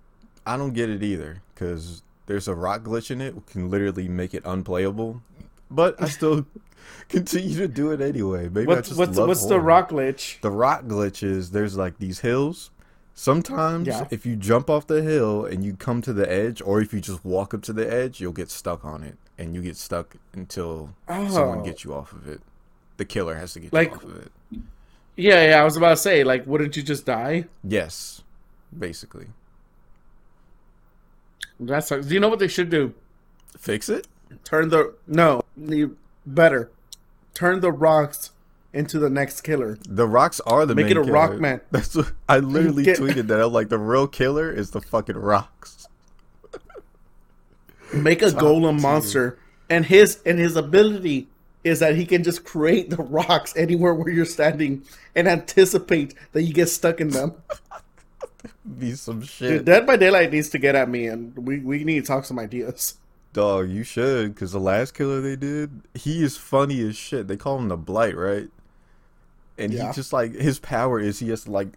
I 0.46 0.56
don't 0.56 0.72
get 0.72 0.90
it 0.90 1.02
either 1.02 1.42
because 1.54 2.02
there's 2.26 2.48
a 2.48 2.54
rock 2.54 2.82
glitch 2.82 3.10
in 3.10 3.20
it, 3.20 3.34
can 3.46 3.70
literally 3.70 4.08
make 4.08 4.34
it 4.34 4.42
unplayable. 4.44 5.22
But 5.70 6.00
I 6.00 6.08
still 6.08 6.46
continue 7.08 7.56
to 7.58 7.68
do 7.68 7.90
it 7.92 8.00
anyway. 8.00 8.48
Maybe 8.48 8.70
I 8.72 8.76
What's 8.76 8.88
just 8.88 8.98
what's 8.98 9.16
love 9.16 9.28
what's 9.28 9.46
the 9.46 9.60
rock 9.60 9.90
glitch? 9.90 10.40
The 10.40 10.50
rock 10.50 10.84
glitch 10.84 11.22
is 11.22 11.50
there's 11.50 11.76
like 11.76 11.98
these 11.98 12.20
hills. 12.20 12.70
Sometimes 13.14 13.86
Yeah. 13.88 14.06
if 14.10 14.26
you 14.26 14.36
jump 14.36 14.68
off 14.68 14.86
the 14.86 15.02
hill 15.02 15.44
and 15.46 15.64
you 15.64 15.74
come 15.74 16.02
to 16.02 16.12
the 16.12 16.30
edge, 16.30 16.60
or 16.60 16.80
if 16.82 16.92
you 16.92 17.00
just 17.00 17.24
walk 17.24 17.54
up 17.54 17.62
to 17.62 17.72
the 17.72 17.90
edge, 17.90 18.20
you'll 18.20 18.32
get 18.32 18.50
stuck 18.50 18.84
on 18.84 19.02
it, 19.02 19.16
and 19.38 19.54
you 19.54 19.62
get 19.62 19.76
stuck 19.76 20.16
until 20.34 20.90
someone 21.08 21.60
Oh. 21.60 21.62
gets 21.64 21.82
you 21.84 21.94
off 21.94 22.12
of 22.12 22.28
it. 22.28 22.42
The 22.98 23.06
killer 23.06 23.34
has 23.36 23.54
to 23.54 23.60
get 23.60 23.72
Like- 23.72 23.88
you 23.90 23.94
off 23.96 24.04
of 24.04 24.16
it. 24.18 24.32
Yeah, 25.18 25.48
yeah. 25.48 25.60
I 25.62 25.64
was 25.64 25.78
about 25.78 25.90
to 25.90 25.96
say, 25.96 26.24
like, 26.24 26.46
wouldn't 26.46 26.76
you 26.76 26.82
just 26.82 27.06
die? 27.06 27.46
Yes, 27.64 28.22
basically. 28.78 29.28
That's 31.58 31.88
do 31.88 32.02
you 32.12 32.20
know 32.20 32.28
what 32.28 32.38
they 32.38 32.48
should 32.48 32.68
do? 32.70 32.92
Fix 33.58 33.88
it. 33.88 34.06
Turn 34.44 34.68
the 34.68 34.94
no, 35.06 35.42
you 35.56 35.96
better 36.26 36.70
turn 37.34 37.60
the 37.60 37.70
rocks 37.70 38.30
into 38.72 38.98
the 38.98 39.08
next 39.10 39.42
killer. 39.42 39.78
The 39.88 40.06
rocks 40.06 40.40
are 40.40 40.66
the 40.66 40.74
Make 40.74 40.86
main 40.86 40.96
it 40.98 41.08
a 41.08 41.12
rock 41.12 41.38
man. 41.38 41.60
That's 41.70 41.94
what 41.94 42.12
I 42.28 42.38
literally 42.38 42.84
Get- 42.84 42.98
tweeted 42.98 43.28
that. 43.28 43.40
I'm 43.40 43.52
like, 43.52 43.68
the 43.68 43.78
real 43.78 44.06
killer 44.06 44.50
is 44.50 44.70
the 44.70 44.80
fucking 44.80 45.16
rocks. 45.16 45.88
Make 47.94 48.20
a 48.20 48.26
golem 48.26 48.82
monster, 48.82 49.38
and 49.70 49.86
his 49.86 50.20
and 50.26 50.38
his 50.38 50.56
ability 50.56 51.28
is 51.62 51.78
that 51.80 51.94
he 51.96 52.04
can 52.04 52.22
just 52.24 52.44
create 52.44 52.90
the 52.90 52.96
rocks 52.96 53.56
anywhere 53.56 53.94
where 53.94 54.12
you're 54.12 54.24
standing 54.24 54.82
and 55.14 55.28
anticipate 55.28 56.14
that 56.32 56.42
you 56.42 56.52
get 56.52 56.68
stuck 56.68 57.00
in 57.00 57.10
them. 57.10 57.34
Be 58.78 58.92
some 58.94 59.20
Dude, 59.20 59.28
shit. 59.28 59.64
Dead 59.64 59.86
by 59.86 59.96
Daylight 59.96 60.32
needs 60.32 60.48
to 60.50 60.58
get 60.58 60.74
at 60.74 60.88
me, 60.88 61.06
and 61.06 61.36
we 61.36 61.60
we 61.60 61.84
need 61.84 62.00
to 62.00 62.06
talk 62.06 62.24
some 62.24 62.38
ideas. 62.38 62.96
Dog, 63.36 63.68
you 63.68 63.84
should, 63.84 64.34
because 64.34 64.52
the 64.52 64.58
last 64.58 64.94
killer 64.94 65.20
they 65.20 65.36
did, 65.36 65.82
he 65.92 66.22
is 66.24 66.38
funny 66.38 66.80
as 66.80 66.96
shit. 66.96 67.28
They 67.28 67.36
call 67.36 67.58
him 67.58 67.68
the 67.68 67.76
Blight, 67.76 68.16
right? 68.16 68.48
And 69.58 69.74
Yeah. 69.74 69.88
he 69.88 69.92
just 69.94 70.10
like 70.10 70.32
his 70.32 70.58
power 70.58 70.98
is 70.98 71.18
he 71.18 71.28
has 71.28 71.44
to 71.44 71.50
like 71.50 71.74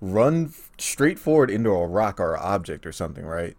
run 0.00 0.52
straight 0.78 1.18
forward 1.18 1.50
into 1.50 1.70
a 1.70 1.84
rock 1.84 2.20
or 2.20 2.36
object 2.36 2.86
or 2.86 2.92
something, 2.92 3.26
right? 3.26 3.56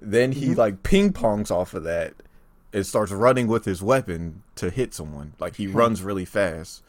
Then 0.00 0.32
he 0.32 0.46
mm-hmm. 0.46 0.58
like 0.58 0.82
ping 0.82 1.12
pongs 1.12 1.50
off 1.50 1.74
of 1.74 1.84
that 1.84 2.14
and 2.72 2.86
starts 2.86 3.12
running 3.12 3.48
with 3.48 3.66
his 3.66 3.82
weapon 3.82 4.42
to 4.54 4.70
hit 4.70 4.94
someone. 4.94 5.34
Like 5.38 5.56
he 5.56 5.66
runs 5.66 6.00
really 6.00 6.24
fast. 6.24 6.82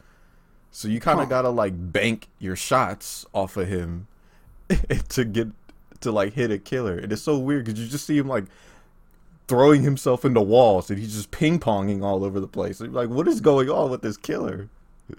So 0.70 0.88
you 0.88 0.98
kind 0.98 1.20
of 1.20 1.26
Huh. 1.26 1.30
gotta 1.30 1.50
like 1.50 1.74
bank 1.92 2.28
your 2.38 2.56
shots 2.56 3.26
off 3.34 3.58
of 3.58 3.68
him 3.68 4.06
to 5.10 5.26
get 5.26 5.48
to 6.00 6.10
like 6.10 6.32
hit 6.32 6.50
a 6.50 6.58
killer. 6.58 6.96
And 6.96 7.12
it's 7.12 7.20
so 7.20 7.38
weird 7.38 7.66
because 7.66 7.78
you 7.78 7.86
just 7.86 8.06
see 8.06 8.16
him 8.16 8.28
like 8.28 8.44
throwing 9.46 9.82
himself 9.82 10.24
into 10.24 10.40
walls 10.40 10.90
and 10.90 10.98
he's 10.98 11.14
just 11.14 11.30
ping 11.30 11.58
ponging 11.58 12.02
all 12.02 12.24
over 12.24 12.40
the 12.40 12.48
place. 12.48 12.80
Like, 12.80 13.08
what 13.08 13.28
is 13.28 13.40
going 13.40 13.68
on 13.68 13.90
with 13.90 14.02
this 14.02 14.16
killer? 14.16 14.68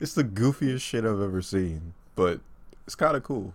It's 0.00 0.14
the 0.14 0.22
goofiest 0.22 0.80
shit 0.80 1.04
I've 1.04 1.20
ever 1.20 1.42
seen, 1.42 1.92
but 2.14 2.38
it's 2.86 2.94
kind 2.94 3.16
of 3.16 3.24
cool. 3.24 3.52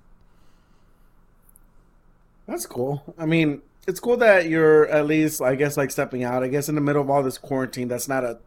That's 2.48 2.66
cool. 2.66 3.16
I 3.18 3.26
mean, 3.26 3.62
it's 3.88 4.00
cool 4.00 4.18
that 4.18 4.50
you're 4.50 4.88
at 4.88 5.06
least, 5.08 5.42
I 5.42 5.56
guess, 5.56 5.78
like 5.78 5.92
stepping 5.92 6.24
out. 6.24 6.44
I 6.44 6.48
guess 6.48 6.70
in 6.70 6.76
the 6.76 6.82
middle 6.82 7.02
of 7.02 7.10
all 7.10 7.24
this 7.24 7.38
quarantine, 7.38 7.88
that's 7.88 8.08
not 8.08 8.24
a. 8.24 8.40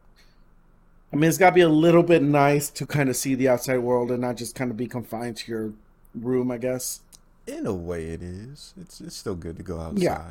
I 1.13 1.17
mean, 1.17 1.29
it's 1.29 1.39
got 1.39 1.51
to 1.51 1.55
be 1.55 1.61
a 1.61 1.69
little 1.69 2.03
bit 2.03 2.23
nice 2.23 2.69
to 2.71 2.87
kind 2.87 3.09
of 3.09 3.17
see 3.17 3.35
the 3.35 3.49
outside 3.49 3.79
world 3.79 4.11
and 4.11 4.21
not 4.21 4.37
just 4.37 4.55
kind 4.55 4.71
of 4.71 4.77
be 4.77 4.87
confined 4.87 5.39
to 5.39 5.51
your 5.51 5.73
room. 6.15 6.51
I 6.51 6.59
guess. 6.59 7.01
In 7.47 7.65
a 7.65 7.75
way, 7.75 8.07
it 8.07 8.23
is. 8.23 8.75
It's 8.81 9.01
it's 9.01 9.17
still 9.17 9.37
good 9.37 9.57
to 9.57 9.63
go 9.63 9.81
outside. 9.81 10.03
Yeah. 10.03 10.31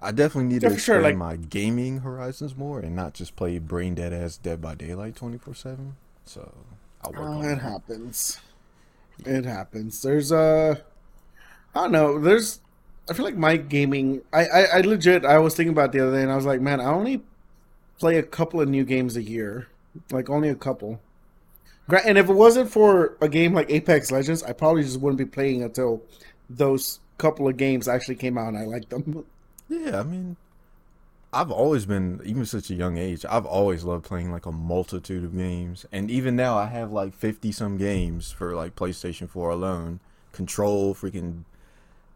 I 0.00 0.12
definitely 0.12 0.52
need 0.52 0.62
Yeah, 0.62 0.68
to 0.68 0.74
for 0.74 0.80
sure, 0.80 0.96
expand 0.96 1.04
like- 1.04 1.16
my 1.16 1.36
gaming 1.36 1.98
horizons 2.00 2.56
more 2.56 2.80
and 2.80 2.94
not 2.94 3.14
just 3.14 3.34
play 3.36 3.58
brain 3.58 3.94
dead 3.94 4.12
ass 4.12 4.36
Dead 4.36 4.60
by 4.60 4.74
Daylight 4.74 5.16
twenty 5.16 5.38
four 5.38 5.54
seven. 5.54 5.96
So 6.24 6.52
I'll 7.02 7.12
work 7.12 7.20
Oh, 7.22 7.40
it 7.42 7.46
that. 7.48 7.58
happens. 7.62 8.38
It 9.24 9.44
happens. 9.46 10.02
There's 10.02 10.30
a. 10.32 10.82
I 11.74 11.82
don't 11.82 11.92
know. 11.92 12.18
There's. 12.20 12.60
I 13.08 13.14
feel 13.14 13.24
like 13.24 13.36
my 13.36 13.56
gaming. 13.56 14.22
I, 14.32 14.44
I 14.46 14.62
I 14.74 14.80
legit. 14.82 15.24
I 15.24 15.38
was 15.38 15.54
thinking 15.54 15.72
about 15.72 15.92
the 15.92 16.00
other 16.00 16.16
day, 16.16 16.22
and 16.22 16.30
I 16.32 16.36
was 16.36 16.44
like, 16.44 16.60
man, 16.60 16.80
I 16.80 16.86
only 16.86 17.22
play 17.98 18.18
a 18.18 18.22
couple 18.22 18.60
of 18.60 18.68
new 18.68 18.84
games 18.84 19.16
a 19.16 19.22
year. 19.22 19.68
Like 20.10 20.28
only 20.28 20.48
a 20.50 20.54
couple. 20.54 21.00
And 22.04 22.18
if 22.18 22.28
it 22.28 22.34
wasn't 22.34 22.68
for 22.68 23.16
a 23.22 23.28
game 23.28 23.54
like 23.54 23.70
Apex 23.70 24.10
Legends, 24.10 24.42
I 24.42 24.52
probably 24.52 24.82
just 24.82 25.00
wouldn't 25.00 25.18
be 25.18 25.24
playing 25.24 25.62
until 25.62 26.02
those 26.50 26.98
couple 27.16 27.48
of 27.48 27.56
games 27.56 27.86
actually 27.88 28.16
came 28.16 28.36
out 28.36 28.48
and 28.48 28.58
I 28.58 28.64
liked 28.64 28.90
them. 28.90 29.24
Yeah, 29.68 30.00
I 30.00 30.02
mean, 30.02 30.36
I've 31.32 31.50
always 31.50 31.86
been, 31.86 32.20
even 32.24 32.46
since 32.46 32.70
a 32.70 32.74
young 32.74 32.96
age, 32.96 33.24
I've 33.28 33.46
always 33.46 33.84
loved 33.84 34.04
playing 34.04 34.32
like 34.32 34.46
a 34.46 34.52
multitude 34.52 35.24
of 35.24 35.36
games. 35.36 35.86
And 35.92 36.10
even 36.10 36.36
now, 36.36 36.56
I 36.56 36.66
have 36.66 36.92
like 36.92 37.14
50 37.14 37.52
some 37.52 37.76
games 37.76 38.30
for 38.30 38.54
like 38.54 38.76
PlayStation 38.76 39.28
4 39.28 39.50
alone. 39.50 40.00
Control, 40.32 40.94
freaking, 40.94 41.44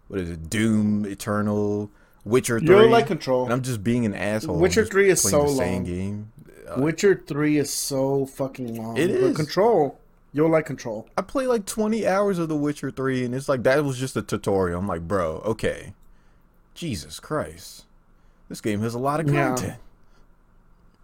what 0.09 0.21
is 0.21 0.31
it? 0.31 0.51
Doom, 0.51 1.07
Eternal, 1.07 1.91
Witcher 2.25 2.61
3. 2.61 2.69
You're 2.69 2.87
like 2.89 3.07
Control. 3.07 3.45
And 3.45 3.53
I'm 3.53 3.63
just 3.63 3.83
being 3.83 4.05
an 4.07 4.15
asshole. 4.15 4.59
Witcher 4.59 4.85
3 4.85 5.11
is 5.11 5.23
so 5.23 5.43
the 5.43 5.49
same 5.49 5.75
long. 5.75 5.85
game. 5.85 6.33
Uh, 6.71 6.81
Witcher 6.81 7.23
Three 7.27 7.59
is 7.59 7.73
so 7.73 8.27
fucking 8.27 8.77
long. 8.77 8.97
It 8.97 9.21
But. 9.21 9.35
Control. 9.35 9.99
You'll 10.33 10.51
like 10.51 10.67
Control. 10.67 11.09
I 11.17 11.23
play 11.23 11.47
like 11.47 11.67
20 11.67 12.07
hours 12.07 12.39
of 12.39 12.49
The 12.49 12.57
Witcher 12.57 12.91
3, 12.91 13.25
and 13.25 13.35
it's 13.35 13.49
like 13.49 13.65
that 13.65 13.85
was 13.85 13.99
just 13.99 14.17
a 14.17 14.23
tutorial. 14.23 14.79
I'm 14.79 14.87
like, 14.87 15.07
bro, 15.07 15.39
okay. 15.45 15.95
Jesus 16.75 17.21
Christ. 17.21 17.85
This 18.49 18.61
game 18.61 18.81
has 18.81 18.95
a 18.95 18.99
lot 18.99 19.21
of 19.21 19.29
Yeah. 19.31 19.49
content. 19.49 19.79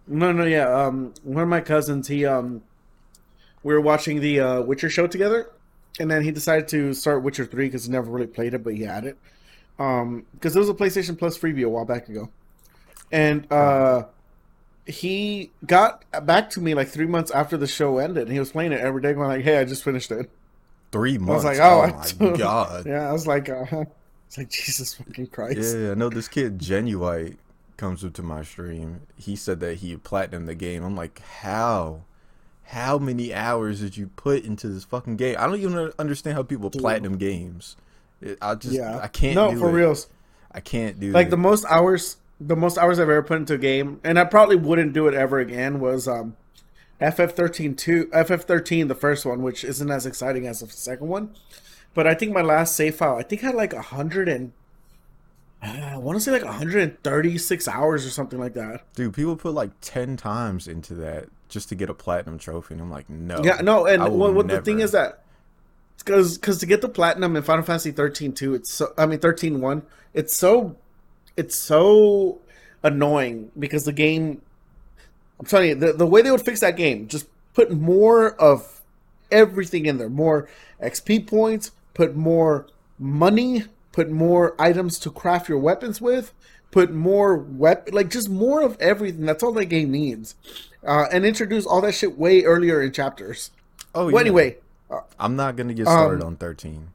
No, 0.07 0.31
no, 0.31 0.45
yeah. 0.45 0.67
Um, 0.73 1.13
one 1.23 1.43
of 1.43 1.49
my 1.49 1.59
cousins, 1.61 2.07
he 2.07 2.25
um, 2.25 2.61
we 3.63 3.73
were 3.73 3.81
watching 3.81 4.21
the 4.21 4.39
uh, 4.39 4.61
Witcher 4.61 4.89
show 4.89 5.05
together, 5.07 5.49
and 5.99 6.09
then 6.09 6.23
he 6.23 6.31
decided 6.31 6.67
to 6.69 6.93
start 6.93 7.23
Witcher 7.23 7.45
Three 7.45 7.65
because 7.67 7.85
he 7.85 7.91
never 7.91 8.09
really 8.09 8.27
played 8.27 8.53
it, 8.53 8.63
but 8.63 8.73
he 8.73 8.83
had 8.83 9.03
it. 9.05 9.17
Um, 9.79 10.25
because 10.33 10.55
it 10.55 10.59
was 10.59 10.69
a 10.69 10.73
PlayStation 10.73 11.17
Plus 11.19 11.37
freebie 11.37 11.63
a 11.65 11.69
while 11.69 11.85
back 11.85 12.07
ago, 12.09 12.29
and 13.11 13.51
uh, 13.51 14.05
he 14.85 15.51
got 15.65 16.05
back 16.25 16.49
to 16.51 16.61
me 16.61 16.73
like 16.73 16.87
three 16.87 17.05
months 17.05 17.29
after 17.31 17.57
the 17.57 17.67
show 17.67 17.97
ended. 17.97 18.23
and 18.23 18.31
He 18.31 18.39
was 18.39 18.51
playing 18.51 18.71
it 18.71 18.79
every 18.79 19.01
day, 19.01 19.13
going 19.13 19.27
like, 19.27 19.43
"Hey, 19.43 19.57
I 19.59 19.65
just 19.65 19.83
finished 19.83 20.09
it." 20.11 20.29
Three 20.93 21.17
months. 21.17 21.43
I 21.43 21.49
was 21.49 21.59
like, 21.59 21.59
oh, 21.59 22.15
oh, 22.21 22.31
my 22.31 22.37
god. 22.37 22.85
Yeah, 22.85 23.09
I 23.09 23.11
was 23.11 23.27
like, 23.27 23.49
uh, 23.49 23.83
it's 24.27 24.37
like 24.37 24.49
Jesus 24.51 24.93
fucking 24.93 25.27
Christ. 25.27 25.75
Yeah, 25.77 25.91
I 25.91 25.93
know 25.95 26.09
this 26.09 26.27
kid 26.27 26.59
Genuite 26.59 27.37
comes 27.77 28.03
up 28.05 28.13
to 28.13 28.23
my 28.23 28.43
stream. 28.43 29.01
He 29.17 29.35
said 29.35 29.59
that 29.61 29.75
he 29.77 29.95
platinum 29.97 30.45
the 30.45 30.55
game. 30.55 30.83
I'm 30.83 30.95
like, 30.95 31.19
how? 31.21 32.01
How 32.63 32.97
many 32.97 33.33
hours 33.33 33.79
did 33.79 33.95
you 33.95 34.07
put 34.07 34.43
into 34.43 34.67
this 34.67 34.83
fucking 34.83 35.15
game? 35.15 35.35
I 35.39 35.45
don't 35.47 35.59
even 35.59 35.93
understand 35.97 36.35
how 36.35 36.43
people 36.43 36.69
platinum 36.69 37.17
games. 37.17 37.77
I 38.41 38.55
just, 38.55 38.73
yeah, 38.75 38.99
I 38.99 39.07
can't. 39.07 39.35
No, 39.35 39.55
for 39.57 39.69
it. 39.69 39.73
reals. 39.73 40.07
I 40.51 40.59
can't 40.59 40.99
do 40.99 41.11
Like 41.11 41.27
it. 41.27 41.29
the 41.29 41.37
most 41.37 41.65
hours, 41.69 42.17
the 42.41 42.55
most 42.55 42.77
hours 42.77 42.99
I've 42.99 43.09
ever 43.09 43.21
put 43.23 43.37
into 43.37 43.53
a 43.53 43.57
game, 43.59 44.01
and 44.03 44.17
I 44.19 44.23
probably 44.25 44.55
wouldn't 44.57 44.91
do 44.93 45.07
it 45.07 45.13
ever 45.13 45.39
again. 45.39 45.79
Was 45.79 46.07
um, 46.07 46.35
FF13 46.99 47.77
two, 47.77 48.07
FF13 48.07 48.87
the 48.87 48.95
first 48.95 49.25
one, 49.25 49.43
which 49.43 49.63
isn't 49.63 49.91
as 49.91 50.05
exciting 50.05 50.47
as 50.47 50.59
the 50.61 50.67
second 50.67 51.07
one. 51.07 51.35
But 51.97 52.05
I 52.05 52.13
think 52.13 52.31
my 52.31 52.43
last 52.43 52.75
save 52.75 52.93
file, 52.93 53.15
I 53.15 53.23
think 53.23 53.41
had 53.41 53.55
like 53.55 53.73
a 53.73 53.81
hundred 53.81 54.29
and 54.29 54.51
uh, 55.63 55.93
I 55.93 55.97
want 55.97 56.15
to 56.15 56.19
say 56.19 56.29
like 56.29 56.45
136 56.45 57.67
hours 57.67 58.05
or 58.05 58.11
something 58.11 58.37
like 58.37 58.53
that. 58.53 58.83
Dude, 58.93 59.15
people 59.15 59.35
put 59.35 59.55
like 59.55 59.71
ten 59.81 60.15
times 60.15 60.67
into 60.67 60.93
that 60.93 61.29
just 61.49 61.69
to 61.69 61.75
get 61.75 61.89
a 61.89 61.95
platinum 61.95 62.37
trophy, 62.37 62.75
and 62.75 62.83
I'm 62.83 62.91
like, 62.91 63.09
no. 63.09 63.41
Yeah, 63.43 63.61
no, 63.63 63.87
and 63.87 64.15
what, 64.15 64.35
what 64.35 64.47
the 64.47 64.61
thing 64.61 64.79
is 64.79 64.91
that 64.91 65.23
because 65.97 66.37
because 66.37 66.59
to 66.59 66.67
get 66.67 66.81
the 66.81 66.87
platinum 66.87 67.35
in 67.35 67.41
Final 67.41 67.63
Fantasy 67.63 67.89
13 67.89 68.31
2, 68.31 68.53
it's 68.53 68.71
so 68.71 68.93
I 68.95 69.07
mean 69.07 69.17
13 69.17 69.59
1, 69.59 69.81
it's 70.13 70.35
so 70.35 70.75
it's 71.35 71.55
so 71.55 72.37
annoying 72.83 73.49
because 73.57 73.85
the 73.85 73.91
game 73.91 74.43
I'm 75.39 75.47
telling 75.47 75.69
you 75.69 75.75
the, 75.75 75.93
the 75.93 76.05
way 76.05 76.21
they 76.21 76.29
would 76.29 76.45
fix 76.45 76.59
that 76.59 76.77
game 76.77 77.07
just 77.07 77.25
put 77.55 77.71
more 77.71 78.35
of 78.39 78.81
everything 79.31 79.87
in 79.87 79.97
there, 79.97 80.09
more 80.09 80.47
XP 80.79 81.25
points, 81.25 81.71
put 81.97 82.15
more 82.15 82.67
money, 82.99 83.65
put 83.91 84.09
more 84.09 84.55
items 84.59 84.99
to 84.99 85.09
craft 85.11 85.49
your 85.49 85.57
weapons 85.57 85.99
with, 85.99 86.31
put 86.71 86.93
more 86.93 87.35
weapon 87.35 87.93
like 87.93 88.09
just 88.09 88.29
more 88.29 88.61
of 88.61 88.77
everything. 88.79 89.25
That's 89.25 89.43
all 89.43 89.51
that 89.53 89.65
game 89.65 89.91
needs. 89.91 90.35
Uh, 90.85 91.07
and 91.11 91.25
introduce 91.25 91.65
all 91.65 91.81
that 91.81 91.93
shit 91.93 92.17
way 92.17 92.43
earlier 92.43 92.81
in 92.81 92.93
chapters. 92.93 93.51
Oh, 93.95 94.05
Well, 94.05 94.13
yeah. 94.13 94.19
anyway, 94.21 94.57
I'm 95.19 95.35
not 95.35 95.55
gonna 95.57 95.73
get 95.73 95.87
started 95.87 96.21
Um, 96.21 96.27
on 96.27 96.35
13. 96.37 96.89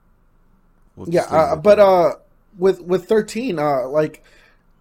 We'll 0.96 1.08
yeah, 1.08 1.22
just 1.22 1.32
leave 1.32 1.40
it 1.40 1.44
uh, 1.44 1.56
but 1.56 1.78
uh, 1.80 2.14
with 2.56 2.80
with 2.82 3.06
thirteen, 3.06 3.58
uh, 3.58 3.88
like 3.88 4.22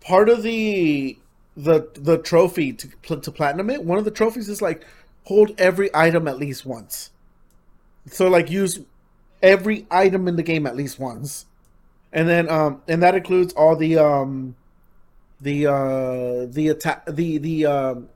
part 0.01 0.29
of 0.29 0.43
the 0.43 1.17
the 1.57 1.89
the 1.95 2.17
trophy 2.17 2.73
to 2.73 3.15
to 3.17 3.31
platinum 3.31 3.69
it, 3.69 3.84
one 3.84 3.97
of 3.97 4.05
the 4.05 4.12
trophies 4.12 4.47
is 4.49 4.62
like 4.62 4.86
hold 5.25 5.51
every 5.57 5.89
item 5.93 6.27
at 6.27 6.38
least 6.38 6.65
once. 6.65 7.12
So 8.07 8.27
like 8.29 8.49
use 8.49 8.79
every 9.41 9.86
item 9.89 10.27
in 10.27 10.36
the 10.36 10.43
game 10.43 10.65
at 10.65 10.75
least 10.75 10.99
once, 10.99 11.45
and 12.13 12.27
then 12.27 12.49
um 12.49 12.82
and 12.88 13.01
that 13.04 13.15
includes 13.15 13.54
all 13.54 13.75
the 13.75 13.97
um 13.97 14.56
the 15.39 15.67
uh 15.67 16.45
the 16.51 16.67
attack 16.69 17.06
the 17.06 17.38
the 17.38 17.65
um 17.65 18.10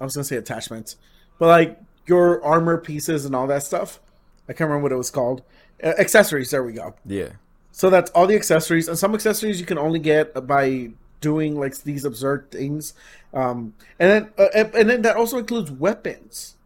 I 0.00 0.04
was 0.04 0.14
gonna 0.14 0.24
say 0.24 0.36
attachments, 0.36 0.96
but 1.38 1.46
like 1.46 1.78
your 2.06 2.42
armor 2.44 2.78
pieces 2.78 3.24
and 3.24 3.34
all 3.34 3.46
that 3.46 3.62
stuff. 3.62 4.00
I 4.48 4.52
can't 4.52 4.68
remember 4.68 4.82
what 4.82 4.92
it 4.92 4.96
was 4.96 5.10
called. 5.10 5.42
Uh, 5.82 5.94
accessories. 5.98 6.50
There 6.50 6.64
we 6.64 6.72
go. 6.72 6.94
yeah, 7.06 7.30
So 7.70 7.90
that's 7.90 8.10
all 8.10 8.26
the 8.26 8.34
accessories, 8.34 8.88
and 8.88 8.98
some 8.98 9.14
accessories 9.14 9.60
you 9.60 9.66
can 9.66 9.78
only 9.78 10.00
get 10.00 10.46
by 10.46 10.90
doing 11.20 11.58
like 11.58 11.80
these 11.82 12.04
absurd 12.04 12.50
things, 12.50 12.94
um, 13.32 13.74
and 14.00 14.10
then 14.10 14.30
uh, 14.36 14.48
and 14.54 14.74
and 14.74 14.90
then 14.90 15.02
that 15.02 15.16
also 15.16 15.38
includes 15.38 15.70
weapons, 15.70 16.56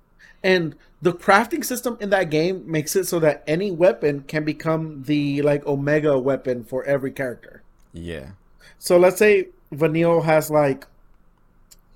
and 0.42 0.74
the 1.02 1.12
crafting 1.12 1.64
system 1.64 1.96
in 2.00 2.10
that 2.10 2.30
game 2.30 2.70
makes 2.70 2.96
it 2.96 3.04
so 3.06 3.18
that 3.20 3.44
any 3.46 3.70
weapon 3.70 4.22
can 4.22 4.44
become 4.44 5.02
the 5.04 5.42
like 5.42 5.66
omega 5.66 6.18
weapon 6.18 6.64
for 6.64 6.84
every 6.84 7.10
character. 7.10 7.62
yeah, 7.92 8.30
So 8.78 8.98
let's 8.98 9.18
say 9.18 9.48
Vanille 9.72 10.22
has 10.22 10.50
like 10.50 10.86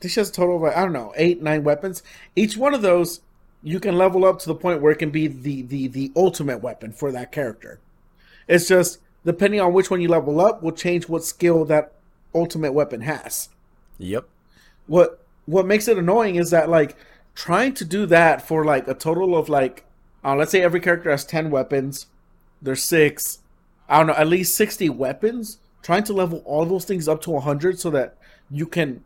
this 0.00 0.14
has 0.14 0.30
a 0.30 0.32
total 0.32 0.56
of 0.56 0.62
like 0.62 0.76
I 0.76 0.82
don't 0.82 0.92
know 0.92 1.12
eight 1.16 1.42
nine 1.42 1.64
weapons. 1.64 2.02
Each 2.36 2.56
one 2.56 2.74
of 2.74 2.82
those 2.82 3.20
you 3.62 3.78
can 3.80 3.96
level 3.98 4.24
up 4.24 4.38
to 4.40 4.46
the 4.46 4.54
point 4.54 4.80
where 4.80 4.92
it 4.92 4.98
can 4.98 5.10
be 5.10 5.26
the 5.26 5.62
the 5.62 5.88
the 5.88 6.12
ultimate 6.16 6.58
weapon 6.62 6.92
for 6.92 7.12
that 7.12 7.32
character. 7.32 7.78
It's 8.48 8.68
just 8.68 8.98
depending 9.24 9.60
on 9.60 9.72
which 9.72 9.90
one 9.90 10.00
you 10.00 10.08
level 10.08 10.40
up 10.40 10.62
will 10.62 10.72
change 10.72 11.08
what 11.08 11.24
skill 11.24 11.64
that 11.66 11.92
ultimate 12.34 12.72
weapon 12.72 13.02
has. 13.02 13.48
yep. 13.98 14.26
What 14.86 15.24
what 15.46 15.66
makes 15.66 15.88
it 15.88 15.98
annoying 15.98 16.36
is 16.36 16.50
that 16.50 16.68
like 16.68 16.96
trying 17.34 17.74
to 17.74 17.84
do 17.84 18.06
that 18.06 18.46
for 18.46 18.64
like 18.64 18.86
a 18.88 18.94
total 18.94 19.36
of 19.36 19.48
like 19.48 19.84
uh, 20.24 20.34
let's 20.34 20.50
say 20.50 20.62
every 20.62 20.80
character 20.80 21.10
has 21.10 21.24
10 21.24 21.50
weapons 21.50 22.06
there's 22.60 22.82
six 22.82 23.38
i 23.88 23.98
don't 23.98 24.08
know 24.08 24.14
at 24.14 24.26
least 24.26 24.54
60 24.54 24.88
weapons 24.90 25.58
trying 25.82 26.04
to 26.04 26.12
level 26.12 26.42
all 26.44 26.66
those 26.66 26.84
things 26.84 27.08
up 27.08 27.20
to 27.22 27.30
100 27.30 27.78
so 27.78 27.90
that 27.90 28.16
you 28.50 28.66
can 28.66 29.04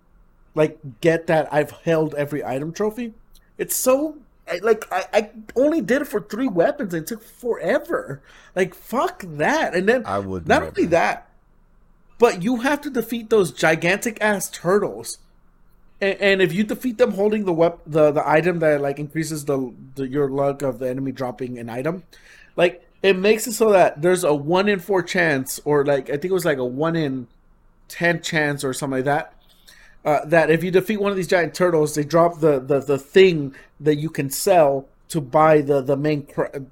like 0.55 0.79
get 1.01 1.27
that 1.27 1.53
i've 1.53 1.71
held 1.71 2.15
every 2.15 2.45
item 2.45 2.73
trophy. 2.73 3.13
It's 3.57 3.77
so 3.77 4.19
I, 4.51 4.59
like 4.59 4.85
I, 4.93 5.05
I 5.13 5.31
only 5.57 5.81
did 5.81 6.03
it 6.03 6.07
for 6.07 6.21
three 6.21 6.49
weapons 6.49 6.93
and 6.93 7.03
it 7.03 7.07
took 7.07 7.23
forever. 7.23 8.21
Like 8.55 8.75
fuck 8.75 9.25
that. 9.27 9.75
And 9.75 9.89
then 9.89 10.05
I 10.05 10.19
would 10.19 10.47
not 10.49 10.63
never. 10.63 10.67
only 10.67 10.87
that 10.87 11.29
but 12.19 12.43
you 12.43 12.57
have 12.57 12.81
to 12.83 12.91
defeat 12.91 13.31
those 13.31 13.53
gigantic 13.53 14.19
ass 14.21 14.49
turtles 14.51 15.19
and, 16.01 16.21
and 16.21 16.43
if 16.43 16.53
you 16.53 16.65
defeat 16.65 16.99
them 16.99 17.13
holding 17.13 17.45
the 17.45 17.53
wep- 17.53 17.81
the 17.87 18.11
the 18.11 18.29
item 18.29 18.59
that 18.61 18.81
like 18.81 18.99
increases 18.99 19.45
the, 19.45 19.73
the 19.95 20.07
your 20.09 20.29
luck 20.29 20.63
of 20.63 20.79
the 20.79 20.89
enemy 20.89 21.13
dropping 21.13 21.59
an 21.59 21.69
item, 21.69 22.05
like 22.57 22.89
it 23.03 23.17
makes 23.17 23.47
it 23.47 23.53
so 23.53 23.71
that 23.71 24.03
there's 24.03 24.25
a 24.25 24.35
one 24.35 24.69
in 24.69 24.81
four 24.81 25.03
chance, 25.03 25.61
or 25.65 25.85
like 25.85 26.09
I 26.09 26.13
think 26.13 26.27
it 26.27 26.33
was 26.33 26.45
like 26.45 26.59
a 26.59 26.65
one 26.65 26.97
in 26.97 27.27
ten 27.89 28.23
chance 28.23 28.65
or 28.65 28.73
something 28.73 28.99
like 28.99 29.05
that. 29.05 29.35
Uh, 30.05 30.25
that 30.27 30.51
if 30.51 30.63
you 30.63 30.71
defeat 30.71 31.01
one 31.01 31.11
of 31.11 31.17
these 31.17 31.29
giant 31.29 31.55
turtles, 31.55 31.95
they 31.95 32.05
drop 32.05 32.41
the 32.41 32.61
the, 32.61 32.81
the 32.81 32.99
thing 32.99 33.55
that 33.81 33.97
you 33.97 34.11
can 34.11 34.31
sell 34.31 34.87
to 35.09 35.21
buy 35.21 35.61
the 35.61 35.81
the 35.81 35.97
main 35.97 36.27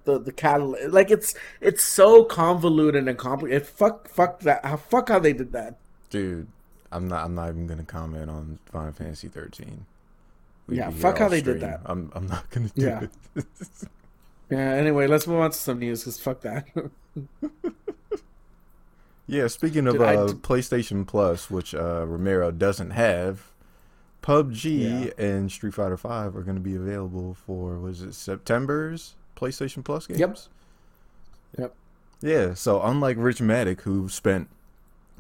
the 0.05 0.19
the 0.19 0.33
catalyst. 0.33 0.91
Like 0.93 1.11
it's 1.11 1.35
it's 1.61 1.83
so 1.83 2.25
convoluted 2.25 3.07
and 3.09 3.19
complicated. 3.19 3.67
Fuck 3.67 4.09
fuck 4.09 4.41
that. 4.41 4.65
How 4.65 4.77
fuck 4.77 5.09
how 5.09 5.19
they 5.19 5.33
did 5.33 5.53
that. 5.53 5.77
Dude, 6.11 6.49
I'm 6.93 7.09
not. 7.09 7.25
I'm 7.25 7.35
not 7.35 7.49
even 7.49 7.67
gonna 7.67 7.85
comment 7.85 8.29
on 8.31 8.59
Final 8.67 8.93
Fantasy 8.93 9.29
13. 9.29 9.87
We'd 10.69 10.77
Yeah, 10.77 10.91
fuck 10.91 11.19
how 11.19 11.29
they 11.29 11.41
did 11.41 11.61
that. 11.61 11.81
I'm. 11.87 12.13
I'm 12.15 12.27
not 12.27 12.49
gonna 12.51 12.69
do 12.75 12.83
Yeah. 12.85 13.07
it. 13.37 13.45
Yeah. 14.51 14.59
Anyway, 14.75 15.07
let's 15.07 15.27
move 15.27 15.41
on 15.41 15.51
to 15.51 15.57
some 15.57 15.79
news 15.79 16.01
because 16.01 16.21
fuck 16.21 16.43
that. 16.43 16.67
yeah. 19.27 19.47
Speaking 19.47 19.87
of 19.87 20.01
uh, 20.01 20.27
d- 20.27 20.33
PlayStation 20.35 21.07
Plus, 21.07 21.51
which 21.51 21.75
uh, 21.75 22.05
Ramiro 22.07 22.51
doesn't 22.51 22.91
have, 22.91 23.51
PUBG 24.23 25.13
and 25.19 25.51
Street 25.51 25.75
Fighter 25.75 25.97
Five 25.97 26.37
are 26.37 26.43
gonna 26.43 26.61
be 26.61 26.75
available 26.77 27.35
for 27.35 27.79
was 27.79 28.03
it 28.03 28.15
September's 28.15 29.15
PlayStation 29.37 29.83
Plus 29.85 30.07
games? 30.07 30.21
Yep. 30.21 30.37
Yep. 31.59 31.75
Yeah. 32.21 32.55
So 32.55 32.83
unlike 32.83 33.17
Rich 33.19 33.39
Matic, 33.39 33.81
who 33.83 34.09
spent 34.09 34.49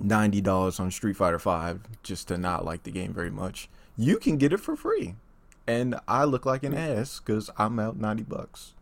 ninety 0.02 0.40
dollars 0.40 0.80
on 0.80 0.90
Street 0.90 1.16
Fighter 1.16 1.38
Five 1.38 1.80
just 2.02 2.28
to 2.28 2.38
not 2.38 2.64
like 2.64 2.82
the 2.82 2.90
game 2.90 3.12
very 3.12 3.30
much, 3.30 3.68
you 3.96 4.18
can 4.18 4.36
get 4.36 4.52
it 4.52 4.58
for 4.60 4.76
free, 4.76 5.14
and 5.66 5.94
I 6.06 6.24
look 6.24 6.44
like 6.44 6.62
an 6.62 6.74
ass 6.74 7.20
because 7.20 7.50
I'm 7.56 7.78
out 7.78 7.96
ninety 7.96 8.24
bucks. 8.24 8.74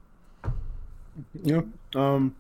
Yeah. 1.43 1.63
Um. 1.95 2.35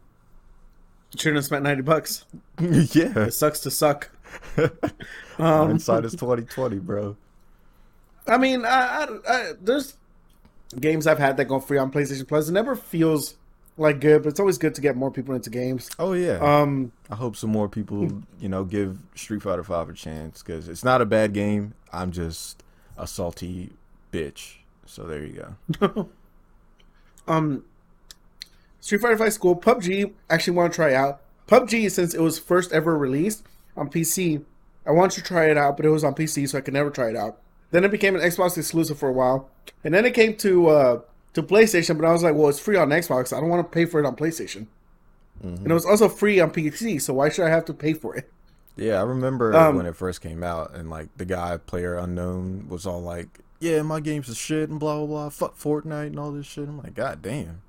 Shouldn't 1.17 1.37
have 1.37 1.45
spent 1.45 1.65
ninety 1.65 1.83
bucks. 1.83 2.25
yeah. 2.61 3.19
It 3.19 3.35
sucks 3.35 3.61
to 3.61 3.71
suck. 3.71 4.11
Um, 5.39 5.69
Hindsight 5.69 6.05
is 6.05 6.15
twenty 6.15 6.43
twenty, 6.43 6.79
bro. 6.79 7.17
I 8.27 8.37
mean, 8.37 8.67
I, 8.67 8.69
I, 8.69 9.07
I, 9.27 9.53
there's 9.59 9.97
games 10.79 11.07
I've 11.07 11.19
had 11.19 11.39
that 11.39 11.47
go 11.47 11.59
free 11.59 11.79
on 11.79 11.91
PlayStation 11.91 12.29
Plus. 12.29 12.51
It 12.51 12.53
never 12.53 12.77
feels 12.77 13.37
like 13.77 14.01
good, 14.01 14.23
but 14.23 14.29
it's 14.29 14.41
always 14.41 14.59
good 14.59 14.75
to 14.75 14.81
get 14.81 14.97
more 14.97 15.11
people 15.11 15.35
into 15.35 15.51
games. 15.51 15.91
Oh 15.99 16.13
yeah. 16.13 16.39
Um. 16.39 16.93
I 17.11 17.17
hope 17.17 17.37
some 17.37 17.51
more 17.51 17.69
people, 17.69 18.23
you 18.39 18.49
know, 18.49 18.65
give 18.65 18.99
Street 19.15 19.43
Fighter 19.43 19.65
Five 19.65 19.89
a 19.89 19.93
chance 19.93 20.43
because 20.43 20.69
it's 20.69 20.85
not 20.85 21.01
a 21.01 21.07
bad 21.07 21.33
game. 21.33 21.75
I'm 21.93 22.13
just 22.13 22.63
a 22.99 23.07
salty 23.07 23.71
bitch. 24.13 24.57
So 24.87 25.05
there 25.05 25.25
you 25.25 25.47
go. 25.81 26.09
Um. 27.29 27.65
Street 28.81 29.03
Fighter 29.03 29.17
Five 29.17 29.33
School 29.33 29.55
PUBG. 29.55 30.13
Actually, 30.29 30.57
want 30.57 30.73
to 30.73 30.77
try 30.77 30.95
out 30.95 31.21
PUBG 31.47 31.91
since 31.91 32.15
it 32.15 32.21
was 32.21 32.39
first 32.39 32.73
ever 32.73 32.97
released 32.97 33.45
on 33.77 33.89
PC. 33.91 34.43
I 34.87 34.91
wanted 34.91 35.17
to 35.17 35.23
try 35.23 35.51
it 35.51 35.57
out, 35.57 35.77
but 35.77 35.87
it 35.87 35.91
was 35.91 36.03
on 36.03 36.15
PC, 36.15 36.49
so 36.49 36.59
I 36.59 36.61
could 36.61 36.75
never 36.75 36.91
try 36.91 37.09
it 37.11 37.17
out. 37.17 37.39
Then 37.71 37.85
it 37.85 37.91
became 37.91 38.17
an 38.17 38.23
Xbox 38.23 38.57
exclusive 38.59 38.99
for 38.99 39.09
a 39.09 39.13
while, 39.13 39.49
and 39.85 39.95
then 39.95 40.05
it 40.05 40.15
came 40.15 40.35
to 40.39 40.69
uh, 40.69 41.01
to 41.35 41.43
PlayStation, 41.43 41.97
but 41.99 42.07
I 42.07 42.13
was 42.13 42.23
like, 42.23 42.35
well, 42.35 42.49
it's 42.49 42.59
free 42.59 42.77
on 42.77 42.89
Xbox. 42.91 43.37
I 43.37 43.41
don't 43.41 43.49
want 43.49 43.65
to 43.71 43.75
pay 43.75 43.85
for 43.85 44.01
it 44.01 44.07
on 44.07 44.17
PlayStation. 44.17 44.67
And 45.43 45.67
it 45.71 45.73
was 45.73 45.87
also 45.87 46.09
free 46.09 46.39
on 46.39 46.51
PC, 46.51 47.01
so 47.01 47.15
why 47.15 47.31
should 47.31 47.47
I 47.47 47.49
have 47.49 47.65
to 47.67 47.73
pay 47.73 47.95
for 47.95 48.15
it? 48.15 48.31
Yeah, 48.77 49.01
I 49.01 49.03
remember 49.05 49.55
Um, 49.57 49.77
when 49.77 49.87
it 49.87 49.97
first 49.97 50.21
came 50.21 50.43
out, 50.43 50.75
and 50.75 50.91
like 50.91 51.09
the 51.17 51.25
guy, 51.25 51.59
PlayerUnknown, 51.67 52.69
was 52.69 52.87
all 52.87 53.01
like, 53.01 53.41
"Yeah, 53.59 53.81
my 53.83 54.01
game's 54.01 54.29
a 54.29 54.35
shit," 54.35 54.69
and 54.69 54.79
blah 54.79 54.99
blah 54.99 55.07
blah. 55.07 55.29
Fuck 55.31 55.59
Fortnite 55.59 56.09
and 56.09 56.19
all 56.19 56.31
this 56.31 56.47
shit. 56.47 56.69
I'm 56.69 56.79
like, 56.79 56.95
God 56.95 57.23
damn. 57.23 57.63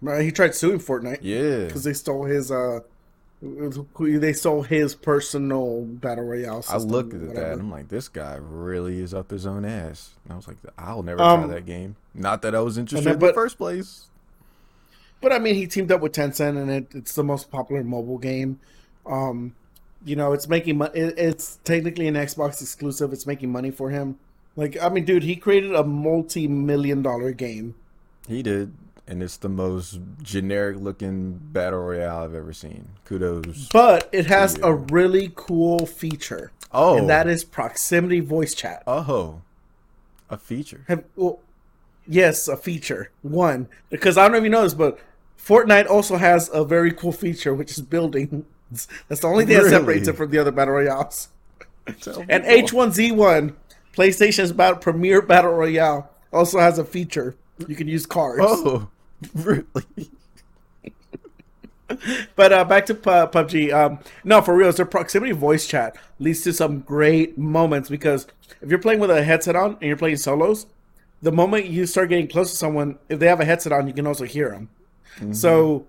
Right? 0.00 0.22
He 0.22 0.30
tried 0.30 0.54
suing 0.54 0.78
Fortnite 0.78 1.18
Yeah. 1.22 1.66
because 1.66 1.84
they 1.84 1.92
stole 1.92 2.24
his 2.24 2.50
uh, 2.52 2.80
they 3.42 4.32
stole 4.32 4.62
his 4.62 4.94
personal 4.94 5.82
battle 5.82 6.24
royale. 6.24 6.64
I 6.68 6.78
looked 6.78 7.14
at 7.14 7.34
that 7.34 7.52
and 7.52 7.60
I'm 7.60 7.70
like, 7.70 7.88
this 7.88 8.08
guy 8.08 8.36
really 8.40 9.00
is 9.00 9.12
up 9.14 9.30
his 9.30 9.46
own 9.46 9.64
ass. 9.64 10.10
And 10.24 10.32
I 10.32 10.36
was 10.36 10.48
like, 10.48 10.56
I'll 10.78 11.02
never 11.02 11.20
Um, 11.22 11.44
try 11.44 11.54
that 11.54 11.66
game. 11.66 11.96
Not 12.14 12.42
that 12.42 12.54
I 12.54 12.60
was 12.60 12.78
interested 12.78 13.06
then- 13.06 13.14
in 13.14 13.20
the 13.20 13.32
first 13.34 13.58
place. 13.58 14.06
But 15.20 15.32
I 15.32 15.38
mean, 15.38 15.54
he 15.54 15.66
teamed 15.66 15.90
up 15.90 16.02
with 16.02 16.12
Tencent, 16.12 16.58
and 16.60 16.70
it, 16.70 16.88
it's 16.94 17.14
the 17.14 17.24
most 17.24 17.50
popular 17.50 17.82
mobile 17.82 18.18
game. 18.18 18.60
Um, 19.06 19.54
you 20.04 20.14
know, 20.14 20.32
it's 20.34 20.46
making 20.46 20.76
money. 20.76 20.98
It, 20.98 21.14
it's 21.18 21.58
technically 21.64 22.06
an 22.06 22.14
Xbox 22.14 22.60
exclusive. 22.60 23.12
It's 23.14 23.26
making 23.26 23.50
money 23.50 23.70
for 23.70 23.88
him. 23.90 24.18
Like, 24.56 24.80
I 24.80 24.90
mean, 24.90 25.04
dude, 25.06 25.22
he 25.22 25.34
created 25.36 25.74
a 25.74 25.82
multi-million 25.84 27.02
dollar 27.02 27.32
game. 27.32 27.74
He 28.28 28.42
did, 28.42 28.72
and 29.08 29.22
it's 29.22 29.36
the 29.36 29.48
most 29.48 29.98
generic 30.22 30.78
looking 30.78 31.38
battle 31.52 31.80
royale 31.80 32.24
I've 32.24 32.34
ever 32.34 32.52
seen. 32.52 32.88
Kudos. 33.04 33.68
But 33.72 34.08
it 34.12 34.26
has 34.26 34.58
a 34.62 34.74
really 34.74 35.32
cool 35.36 35.86
feature, 35.86 36.52
Oh, 36.72 36.98
and 36.98 37.08
that 37.08 37.26
is 37.26 37.44
proximity 37.44 38.20
voice 38.20 38.54
chat. 38.54 38.82
oh, 38.86 39.42
a 40.28 40.36
feature. 40.36 40.84
Have, 40.88 41.04
well, 41.14 41.38
yes, 42.06 42.48
a 42.48 42.56
feature. 42.56 43.10
One, 43.22 43.68
because 43.90 44.18
I 44.18 44.22
don't 44.24 44.32
know 44.32 44.38
if 44.38 44.44
you 44.44 44.50
know 44.50 44.62
this, 44.62 44.74
but 44.74 44.98
Fortnite 45.38 45.88
also 45.88 46.16
has 46.16 46.50
a 46.52 46.64
very 46.64 46.92
cool 46.92 47.12
feature, 47.12 47.54
which 47.54 47.70
is 47.70 47.80
building. 47.80 48.44
That's 49.08 49.20
the 49.20 49.28
only 49.28 49.46
thing 49.46 49.62
that 49.62 49.70
separates 49.70 50.08
it 50.08 50.16
from 50.16 50.30
the 50.30 50.38
other 50.38 50.50
battle 50.52 50.74
royales. 50.74 51.28
And. 51.86 52.42
H1Z1, 52.42 53.54
PlayStation's 53.94 54.50
battle, 54.50 54.80
premier 54.80 55.22
battle 55.22 55.52
royale, 55.52 56.10
also 56.32 56.58
has 56.58 56.80
a 56.80 56.84
feature. 56.84 57.36
You 57.68 57.76
can 57.76 57.86
use 57.86 58.06
cards. 58.06 58.42
Oh, 58.44 58.88
really? 59.34 60.10
But 62.34 62.52
uh, 62.52 62.64
back 62.64 62.86
to 62.86 62.94
Pu- 62.94 63.10
PUBG. 63.10 63.72
Um, 63.72 64.00
no, 64.24 64.42
for 64.42 64.54
real, 64.56 64.68
it's 64.68 64.76
their 64.76 64.86
proximity 64.86 65.32
voice 65.32 65.66
chat 65.66 65.96
leads 66.18 66.42
to 66.42 66.52
some 66.52 66.80
great 66.80 67.38
moments 67.38 67.88
because 67.88 68.26
if 68.60 68.68
you're 68.68 68.80
playing 68.80 68.98
with 69.00 69.10
a 69.10 69.22
headset 69.22 69.54
on 69.54 69.72
and 69.74 69.82
you're 69.82 69.96
playing 69.96 70.16
solos, 70.16 70.66
the 71.22 71.30
moment 71.32 71.66
you 71.66 71.86
start 71.86 72.08
getting 72.08 72.26
close 72.28 72.50
to 72.50 72.56
someone, 72.56 72.98
if 73.08 73.20
they 73.20 73.28
have 73.28 73.40
a 73.40 73.44
headset 73.44 73.72
on, 73.72 73.86
you 73.86 73.92
can 73.94 74.06
also 74.06 74.24
hear 74.24 74.50
them. 74.50 74.68
So 75.32 75.86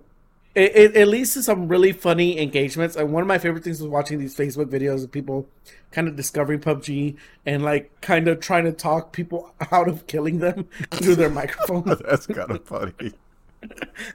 it, 0.58 0.76
it, 0.76 0.96
it 0.96 1.06
leads 1.06 1.34
to 1.34 1.42
some 1.42 1.68
really 1.68 1.92
funny 1.92 2.40
engagements. 2.40 2.96
And 2.96 3.12
one 3.12 3.22
of 3.22 3.28
my 3.28 3.38
favorite 3.38 3.62
things 3.62 3.80
was 3.80 3.88
watching 3.88 4.18
these 4.18 4.36
Facebook 4.36 4.66
videos 4.66 5.04
of 5.04 5.12
people 5.12 5.46
kind 5.92 6.08
of 6.08 6.16
discovering 6.16 6.58
PUBG 6.58 7.16
and 7.46 7.62
like 7.62 7.98
kind 8.00 8.26
of 8.26 8.40
trying 8.40 8.64
to 8.64 8.72
talk 8.72 9.12
people 9.12 9.54
out 9.72 9.88
of 9.88 10.06
killing 10.08 10.40
them 10.40 10.68
through 10.90 11.14
their 11.14 11.30
microphone. 11.30 11.84
That's 12.08 12.26
kind 12.26 12.50
of 12.50 12.64
funny. 12.64 13.12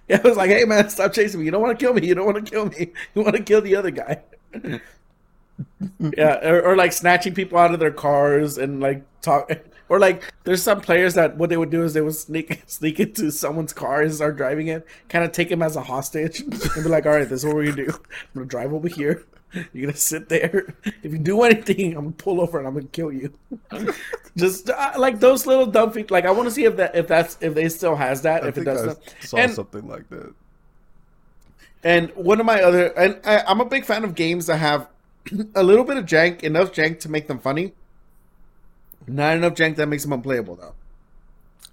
Yeah, 0.08 0.21
I 0.23 0.27
was 0.27 0.38
like, 0.38 0.49
hey 0.49 0.65
man, 0.65 0.89
stop 0.89 1.13
chasing 1.13 1.39
me. 1.39 1.45
You 1.45 1.51
don't 1.51 1.62
want 1.62 1.77
to 1.77 1.86
kill 1.86 1.93
me. 1.93 2.06
You 2.06 2.15
don't 2.15 2.25
want 2.25 2.45
to 2.45 2.49
kill 2.49 2.65
me. 2.65 2.91
You 3.15 3.21
want 3.21 3.36
to 3.36 3.43
kill 3.43 3.62
the 3.62 3.75
other 3.75 3.91
guy. 3.91 4.21
yeah, 5.99 6.49
or, 6.49 6.62
or 6.62 6.75
like 6.75 6.93
snatching 6.93 7.34
people 7.34 7.58
out 7.58 7.73
of 7.73 7.79
their 7.79 7.91
cars 7.91 8.58
and 8.58 8.79
like 8.79 9.03
talk. 9.21 9.51
Or 9.93 9.99
like, 9.99 10.34
there's 10.43 10.63
some 10.63 10.82
players 10.82 11.13
that 11.13 11.38
what 11.38 11.51
they 11.51 11.58
would 11.58 11.69
do 11.69 11.84
is 11.84 11.93
they 11.93 12.01
would 12.01 12.15
sneak 12.15 12.63
sneak 12.65 12.99
into 12.99 13.32
someone's 13.32 13.73
car 13.73 14.01
and 14.01 14.12
start 14.12 14.38
driving 14.38 14.65
it, 14.65 14.88
kind 15.08 15.23
of 15.23 15.32
take 15.32 15.51
him 15.51 15.62
as 15.62 15.75
a 15.75 15.84
hostage, 15.84 16.39
and 16.41 16.51
be 16.51 16.89
like, 16.89 17.06
all 17.06 17.12
right, 17.12 17.29
this 17.29 17.41
is 17.41 17.45
what 17.45 17.53
we're 17.53 17.65
gonna 17.65 17.86
do. 17.86 17.91
I'm 17.91 18.34
gonna 18.34 18.45
drive 18.47 18.73
over 18.73 18.88
here. 18.88 19.23
You're 19.71 19.86
gonna 19.86 19.95
sit 19.95 20.29
there. 20.29 20.73
If 21.03 21.12
you 21.12 21.19
do 21.19 21.43
anything, 21.43 21.89
I'm 21.95 22.06
gonna 22.06 22.12
pull 22.13 22.41
over 22.41 22.58
and 22.58 22.67
I'm 22.67 22.73
gonna 22.73 22.88
kill 22.88 23.12
you. 23.12 23.32
Just 24.36 24.71
uh, 24.71 24.93
like 24.97 25.19
those 25.19 25.45
little 25.45 25.67
dumb 25.67 25.91
feet. 25.91 26.10
Like 26.10 26.25
I 26.25 26.32
want 26.32 26.47
to 26.47 26.51
see 26.51 26.63
if 26.63 26.75
that 26.77 26.95
if 26.95 27.08
that's 27.08 27.38
if 27.39 27.53
they 27.53 27.69
still 27.69 27.95
has 27.95 28.23
that. 28.23 28.45
I 28.45 28.47
if 28.47 28.58
it 28.58 28.63
doesn't. 28.63 28.97
saw 29.19 29.38
And 29.38 29.51
something 29.53 29.88
like 29.88 30.10
that. 30.10 30.34
and 31.84 32.10
one 32.15 32.39
of 32.39 32.47
my 32.47 32.63
other, 32.63 32.88
and 32.97 33.19
I, 33.23 33.43
I'm 33.45 33.62
a 33.62 33.65
big 33.65 33.86
fan 33.86 34.03
of 34.03 34.15
games 34.15 34.47
that 34.47 34.58
have 34.58 34.88
a 35.53 35.62
little 35.62 35.86
bit 35.86 35.97
of 35.97 36.06
jank, 36.06 36.41
enough 36.41 36.71
jank 36.71 36.99
to 37.01 37.10
make 37.10 37.27
them 37.27 37.38
funny. 37.38 37.73
Not 39.07 39.37
enough 39.37 39.53
jank 39.53 39.75
that 39.77 39.87
makes 39.87 40.03
them 40.03 40.13
unplayable, 40.13 40.55
though. 40.55 40.73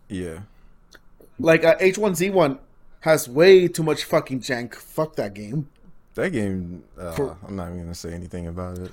Yeah. 0.09 0.41
Like 1.39 1.65
uh, 1.65 1.77
H1Z1 1.79 2.59
has 3.01 3.29
way 3.29 3.69
too 3.69 3.83
much 3.83 4.05
fucking 4.05 4.41
jank. 4.41 4.75
Fuck 4.75 5.17
that 5.17 5.35
game, 5.35 5.69
That 6.15 6.31
game, 6.33 6.85
uh, 6.99 7.13
For- 7.13 7.37
I'm 7.47 7.57
not 7.57 7.69
even 7.69 7.83
gonna 7.83 7.95
say 7.95 8.13
anything 8.13 8.47
about 8.49 8.79
it. 8.79 8.91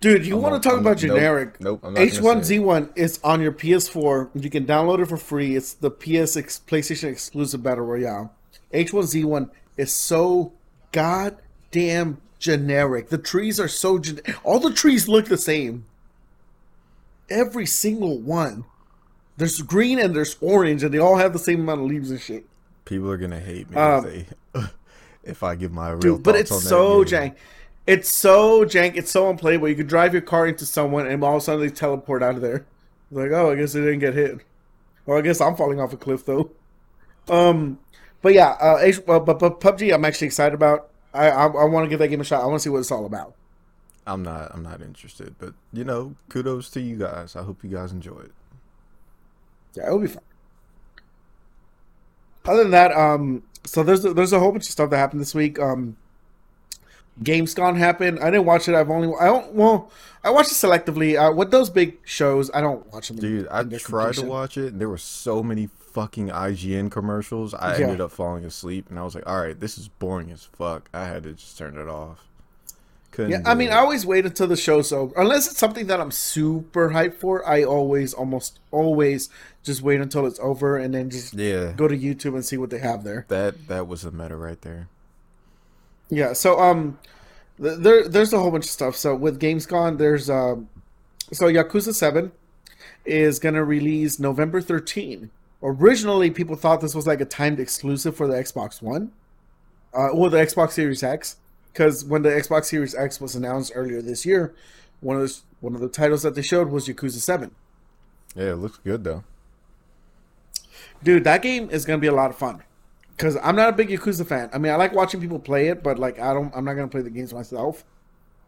dude. 0.00 0.24
You 0.26 0.36
want 0.38 0.60
to 0.62 0.66
talk 0.66 0.76
I'm- 0.78 0.86
about 0.86 0.98
generic? 0.98 1.60
nope, 1.60 1.80
I'm 1.82 1.94
not 1.94 1.98
gonna 2.00 2.10
say 2.10 2.20
H1Z1 2.58 2.90
is 2.96 3.20
on 3.22 3.40
your 3.42 3.52
PS4. 3.52 4.30
You 4.34 4.48
can 4.48 4.64
download 4.64 5.00
it 5.02 5.06
for 5.06 5.16
free. 5.18 5.56
It's 5.56 5.74
the 5.74 5.90
PS 5.90 6.36
ex- 6.36 6.60
PlayStation 6.66 7.10
exclusive 7.10 7.62
battle 7.62 7.84
royale. 7.84 8.32
H1Z1 8.72 9.50
is 9.76 9.92
so 9.92 10.52
goddamn 10.92 12.18
generic. 12.38 13.08
The 13.10 13.18
trees 13.18 13.60
are 13.60 13.68
so 13.68 13.98
gen- 13.98 14.20
all 14.44 14.58
the 14.60 14.72
trees 14.72 15.08
look 15.08 15.26
the 15.26 15.36
same. 15.36 15.84
Every 17.32 17.66
single 17.66 18.18
one. 18.18 18.64
There's 19.36 19.60
green 19.62 19.98
and 19.98 20.14
there's 20.14 20.36
orange, 20.40 20.82
and 20.84 20.92
they 20.92 20.98
all 20.98 21.16
have 21.16 21.32
the 21.32 21.38
same 21.38 21.60
amount 21.60 21.80
of 21.80 21.86
leaves 21.86 22.10
and 22.10 22.20
shit. 22.20 22.44
People 22.84 23.10
are 23.10 23.16
gonna 23.16 23.40
hate 23.40 23.70
me 23.70 23.76
Um, 23.76 24.06
if 24.06 24.26
they 24.54 24.60
if 25.24 25.42
I 25.42 25.54
give 25.54 25.72
my 25.72 25.90
real 25.90 25.98
Dude, 26.00 26.22
but 26.22 26.36
it's 26.36 26.50
so 26.62 27.04
jank. 27.04 27.34
It's 27.86 28.08
so 28.10 28.64
jank. 28.64 28.96
It's 28.96 29.10
so 29.10 29.30
unplayable. 29.30 29.68
You 29.68 29.74
could 29.74 29.88
drive 29.88 30.12
your 30.12 30.22
car 30.22 30.46
into 30.46 30.66
someone, 30.66 31.06
and 31.06 31.24
all 31.24 31.36
of 31.36 31.42
a 31.42 31.44
sudden 31.44 31.60
they 31.62 31.70
teleport 31.70 32.22
out 32.22 32.34
of 32.36 32.42
there. 32.42 32.66
Like, 33.10 33.30
oh, 33.32 33.52
I 33.52 33.56
guess 33.56 33.72
they 33.72 33.80
didn't 33.80 34.00
get 34.00 34.14
hit. 34.14 34.38
Well, 35.06 35.18
I 35.18 35.20
guess 35.20 35.40
I'm 35.40 35.56
falling 35.56 35.80
off 35.80 35.92
a 35.92 35.96
cliff 35.96 36.24
though. 36.24 36.50
Um, 37.28 37.78
but 38.20 38.34
yeah, 38.34 38.50
uh, 38.60 38.78
H- 38.80 39.00
uh, 39.08 39.18
but, 39.20 39.38
but 39.38 39.60
PUBG, 39.60 39.92
I'm 39.92 40.04
actually 40.04 40.26
excited 40.28 40.54
about. 40.54 40.90
I 41.14 41.30
I, 41.30 41.46
I 41.46 41.64
want 41.64 41.84
to 41.84 41.88
give 41.88 41.98
that 41.98 42.08
game 42.08 42.20
a 42.20 42.24
shot. 42.24 42.42
I 42.42 42.46
want 42.46 42.60
to 42.60 42.62
see 42.62 42.70
what 42.70 42.78
it's 42.78 42.90
all 42.90 43.06
about. 43.06 43.34
I'm 44.06 44.22
not 44.22 44.50
I'm 44.52 44.62
not 44.62 44.80
interested, 44.82 45.34
but 45.38 45.54
you 45.72 45.84
know, 45.84 46.14
kudos 46.28 46.70
to 46.70 46.80
you 46.80 46.96
guys. 46.96 47.36
I 47.36 47.42
hope 47.42 47.62
you 47.62 47.70
guys 47.70 47.92
enjoy 47.92 48.18
it. 48.20 48.32
Yeah, 49.74 49.86
it'll 49.86 49.98
be 50.00 50.08
fun. 50.08 50.22
Other 52.44 52.62
than 52.64 52.72
that, 52.72 52.92
um, 52.92 53.44
so 53.64 53.82
there's 53.84 54.04
a, 54.04 54.12
there's 54.12 54.32
a 54.32 54.40
whole 54.40 54.50
bunch 54.50 54.64
of 54.64 54.72
stuff 54.72 54.90
that 54.90 54.96
happened 54.96 55.20
this 55.20 55.34
week. 55.34 55.58
Um, 55.60 55.96
Gamescom 57.22 57.76
happened. 57.76 58.18
I 58.20 58.30
didn't 58.30 58.46
watch 58.46 58.68
it. 58.68 58.74
I've 58.74 58.90
only 58.90 59.12
I 59.20 59.26
don't 59.26 59.52
well 59.54 59.90
I 60.24 60.30
watched 60.30 60.50
it 60.50 60.54
selectively. 60.54 61.16
Uh, 61.16 61.32
with 61.32 61.50
those 61.50 61.70
big 61.70 61.98
shows, 62.04 62.50
I 62.52 62.60
don't 62.60 62.90
watch 62.92 63.08
them. 63.08 63.18
Dude, 63.18 63.46
I 63.48 63.62
tried 63.64 64.14
to 64.14 64.22
watch 64.26 64.56
it 64.56 64.72
and 64.72 64.80
there 64.80 64.88
were 64.88 64.98
so 64.98 65.42
many 65.42 65.68
fucking 65.78 66.28
IGN 66.28 66.90
commercials. 66.90 67.52
I 67.54 67.76
Yeah. 67.76 67.84
ended 67.84 68.00
up 68.00 68.10
falling 68.12 68.44
asleep 68.46 68.86
and 68.88 68.98
I 68.98 69.02
was 69.02 69.14
like, 69.14 69.26
All 69.26 69.38
right, 69.40 69.58
this 69.58 69.76
is 69.78 69.88
boring 69.88 70.30
as 70.30 70.42
fuck. 70.44 70.88
I 70.94 71.04
had 71.04 71.24
to 71.24 71.34
just 71.34 71.56
turn 71.58 71.76
it 71.76 71.86
off. 71.88 72.26
Couldn't 73.12 73.30
Yeah, 73.30 73.42
I 73.44 73.54
mean, 73.54 73.68
it. 73.68 73.72
I 73.72 73.76
always 73.78 74.04
wait 74.04 74.26
until 74.26 74.46
the 74.48 74.56
show's 74.56 74.90
over. 74.92 75.12
Unless 75.16 75.46
it's 75.48 75.58
something 75.58 75.86
that 75.86 76.00
I'm 76.00 76.10
super 76.10 76.90
hyped 76.90 77.14
for, 77.14 77.46
I 77.48 77.62
always, 77.62 78.12
almost 78.14 78.58
always, 78.70 79.28
just 79.62 79.82
wait 79.82 80.00
until 80.00 80.26
it's 80.26 80.40
over 80.40 80.76
and 80.78 80.92
then 80.94 81.10
just 81.10 81.34
Yeah. 81.34 81.72
go 81.76 81.86
to 81.86 81.96
YouTube 81.96 82.34
and 82.34 82.44
see 82.44 82.56
what 82.56 82.70
they 82.70 82.78
have 82.78 83.04
there. 83.04 83.26
That 83.28 83.68
that 83.68 83.86
was 83.86 84.02
the 84.02 84.10
meta 84.10 84.36
right 84.36 84.60
there. 84.62 84.88
Yeah. 86.08 86.32
So 86.32 86.58
um, 86.58 86.98
th- 87.60 87.78
there 87.78 88.08
there's 88.08 88.32
a 88.32 88.38
whole 88.38 88.50
bunch 88.50 88.64
of 88.64 88.70
stuff. 88.70 88.96
So 88.96 89.14
with 89.14 89.40
Gamescom, 89.40 89.98
there's 89.98 90.28
um, 90.28 90.68
so 91.32 91.46
Yakuza 91.46 91.94
Seven 91.94 92.32
is 93.04 93.38
gonna 93.38 93.64
release 93.64 94.18
November 94.18 94.60
13. 94.60 95.30
Originally, 95.62 96.30
people 96.30 96.56
thought 96.56 96.80
this 96.80 96.94
was 96.94 97.06
like 97.06 97.20
a 97.20 97.24
timed 97.24 97.60
exclusive 97.60 98.16
for 98.16 98.26
the 98.26 98.34
Xbox 98.34 98.82
One, 98.82 99.12
uh, 99.94 100.08
or 100.08 100.28
the 100.28 100.38
Xbox 100.38 100.72
Series 100.72 101.02
X, 101.02 101.36
because 101.72 102.04
when 102.04 102.22
the 102.22 102.30
Xbox 102.30 102.66
Series 102.66 102.94
X 102.94 103.20
was 103.20 103.34
announced 103.34 103.72
earlier 103.74 104.02
this 104.02 104.24
year, 104.26 104.54
one 105.00 105.16
of 105.16 105.22
the 105.22 105.40
one 105.60 105.74
of 105.74 105.80
the 105.80 105.88
titles 105.88 106.22
that 106.22 106.34
they 106.34 106.42
showed 106.42 106.68
was 106.68 106.86
Yakuza 106.88 107.18
Seven. 107.20 107.52
Yeah, 108.34 108.52
it 108.52 108.56
looks 108.56 108.78
good 108.78 109.04
though. 109.04 109.24
Dude, 111.02 111.24
that 111.24 111.42
game 111.42 111.68
is 111.70 111.84
gonna 111.84 111.98
be 111.98 112.06
a 112.06 112.12
lot 112.14 112.30
of 112.30 112.36
fun. 112.36 112.62
Cause 113.18 113.36
I'm 113.42 113.54
not 113.56 113.68
a 113.68 113.72
big 113.72 113.88
Yakuza 113.88 114.26
fan. 114.26 114.50
I 114.52 114.58
mean, 114.58 114.72
I 114.72 114.76
like 114.76 114.92
watching 114.92 115.20
people 115.20 115.38
play 115.38 115.68
it, 115.68 115.82
but 115.82 115.98
like, 115.98 116.18
I 116.18 116.32
don't. 116.32 116.52
I'm 116.56 116.64
not 116.64 116.74
gonna 116.74 116.88
play 116.88 117.02
the 117.02 117.10
games 117.10 117.32
myself. 117.32 117.84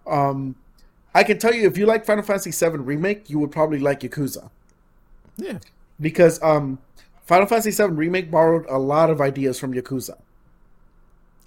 Um, 0.07 0.57
I 1.15 1.23
can 1.23 1.39
tell 1.39 1.55
you, 1.55 1.67
if 1.67 1.79
you 1.79 1.87
like 1.87 2.05
Final 2.05 2.25
Fantasy 2.25 2.51
VII 2.51 2.79
remake, 2.79 3.31
you 3.31 3.39
would 3.39 3.53
probably 3.53 3.79
like 3.79 4.01
Yakuza 4.01 4.51
Yeah. 5.37 5.59
because 6.01 6.43
um, 6.43 6.79
Final 7.25 7.47
Fantasy 7.47 7.71
VII 7.71 7.93
remake 7.93 8.31
borrowed 8.31 8.67
a 8.69 8.79
lot 8.79 9.11
of 9.11 9.21
ideas 9.21 9.59
from 9.59 9.73
Yakuza. 9.75 10.19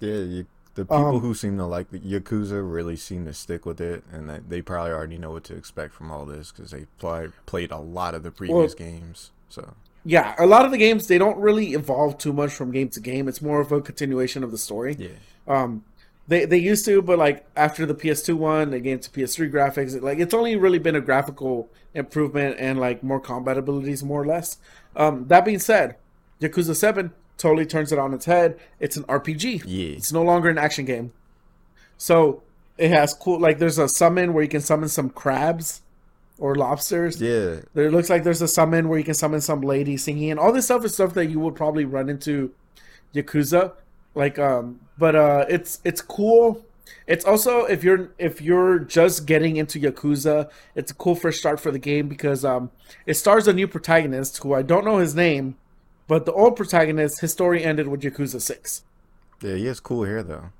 Yeah, 0.00 0.14
you, 0.14 0.46
the 0.78 0.84
people 0.84 1.16
Um, 1.16 1.20
who 1.20 1.34
seem 1.34 1.58
to 1.58 1.66
like 1.66 1.90
the 1.90 1.98
Yakuza 1.98 2.62
really 2.62 2.96
seem 2.96 3.24
to 3.26 3.34
stick 3.34 3.66
with 3.66 3.80
it, 3.80 4.04
and 4.12 4.28
that 4.30 4.48
they 4.48 4.62
probably 4.62 4.92
already 4.92 5.18
know 5.18 5.32
what 5.32 5.44
to 5.44 5.54
expect 5.56 5.92
from 5.92 6.10
all 6.10 6.24
this 6.24 6.52
because 6.52 6.70
they 6.70 6.86
played 6.98 7.32
played 7.46 7.70
a 7.72 7.78
lot 7.78 8.14
of 8.14 8.22
the 8.22 8.30
previous 8.30 8.74
games. 8.74 9.30
So 9.48 9.74
yeah, 10.04 10.34
a 10.38 10.46
lot 10.46 10.64
of 10.64 10.70
the 10.70 10.78
games 10.78 11.08
they 11.08 11.18
don't 11.18 11.38
really 11.38 11.72
evolve 11.74 12.16
too 12.18 12.32
much 12.32 12.52
from 12.52 12.70
game 12.70 12.88
to 12.90 13.00
game. 13.00 13.28
It's 13.28 13.42
more 13.42 13.60
of 13.60 13.72
a 13.72 13.80
continuation 13.80 14.44
of 14.44 14.52
the 14.52 14.58
story. 14.58 14.96
Yeah. 14.98 15.08
Um, 15.48 15.84
they 16.28 16.44
they 16.44 16.58
used 16.58 16.84
to, 16.84 17.02
but 17.02 17.18
like 17.18 17.44
after 17.56 17.84
the 17.84 17.94
PS2 17.94 18.34
one, 18.36 18.70
they 18.70 18.80
gave 18.80 19.00
to 19.02 19.10
PS3 19.10 19.50
graphics. 19.50 20.00
Like 20.00 20.18
it's 20.18 20.34
only 20.34 20.56
really 20.56 20.78
been 20.78 20.94
a 20.94 21.00
graphical 21.00 21.68
improvement 21.94 22.56
and 22.60 22.78
like 22.78 23.02
more 23.02 23.20
combat 23.20 23.58
abilities, 23.58 24.04
more 24.04 24.22
or 24.22 24.26
less. 24.26 24.58
Um, 24.94 25.26
that 25.28 25.44
being 25.44 25.58
said, 25.58 25.96
Yakuza 26.40 26.76
Seven 26.76 27.12
totally 27.38 27.64
turns 27.64 27.92
it 27.92 27.98
on 27.98 28.12
its 28.12 28.26
head. 28.26 28.58
It's 28.80 28.96
an 28.96 29.04
RPG. 29.04 29.62
Yeah. 29.64 29.96
It's 29.96 30.12
no 30.12 30.22
longer 30.22 30.48
an 30.50 30.58
action 30.58 30.84
game. 30.84 31.12
So 31.96 32.42
it 32.76 32.90
has 32.90 33.14
cool 33.14 33.40
like 33.40 33.58
there's 33.58 33.78
a 33.78 33.88
summon 33.88 34.32
where 34.32 34.42
you 34.42 34.48
can 34.48 34.60
summon 34.60 34.88
some 34.88 35.10
crabs 35.10 35.82
or 36.38 36.54
lobsters. 36.54 37.20
Yeah. 37.20 37.60
There 37.74 37.90
looks 37.90 38.10
like 38.10 38.24
there's 38.24 38.42
a 38.42 38.48
summon 38.48 38.88
where 38.88 38.98
you 38.98 39.04
can 39.04 39.14
summon 39.14 39.40
some 39.40 39.60
lady 39.60 39.96
singing, 39.96 40.30
and 40.30 40.40
all 40.40 40.52
this 40.52 40.66
stuff 40.66 40.84
is 40.84 40.94
stuff 40.94 41.14
that 41.14 41.26
you 41.26 41.40
would 41.40 41.56
probably 41.56 41.84
run 41.84 42.08
into 42.08 42.52
Yakuza. 43.14 43.72
Like, 44.14 44.38
um, 44.38 44.80
but 44.96 45.16
uh, 45.16 45.46
it's 45.48 45.80
it's 45.84 46.00
cool. 46.00 46.64
It's 47.06 47.24
also 47.24 47.64
if 47.64 47.84
you're 47.84 48.10
if 48.18 48.40
you're 48.40 48.78
just 48.78 49.26
getting 49.26 49.56
into 49.56 49.80
Yakuza, 49.80 50.50
it's 50.74 50.90
a 50.90 50.94
cool 50.94 51.14
first 51.14 51.40
start 51.40 51.60
for 51.60 51.70
the 51.70 51.78
game 51.78 52.08
because 52.08 52.44
um, 52.44 52.70
it 53.06 53.14
stars 53.14 53.48
a 53.48 53.52
new 53.52 53.68
protagonist 53.68 54.38
who 54.38 54.54
I 54.54 54.62
don't 54.62 54.84
know 54.84 54.98
his 54.98 55.14
name, 55.14 55.56
but 56.08 56.26
the 56.26 56.32
old 56.32 56.56
protagonist, 56.56 57.20
his 57.20 57.30
story 57.32 57.62
ended 57.62 57.86
with 57.88 58.00
Yakuza 58.02 58.40
Six. 58.40 58.82
Yeah, 59.40 59.54
he 59.54 59.66
has 59.66 59.78
cool 59.78 60.04
hair 60.04 60.22
though. 60.24 60.50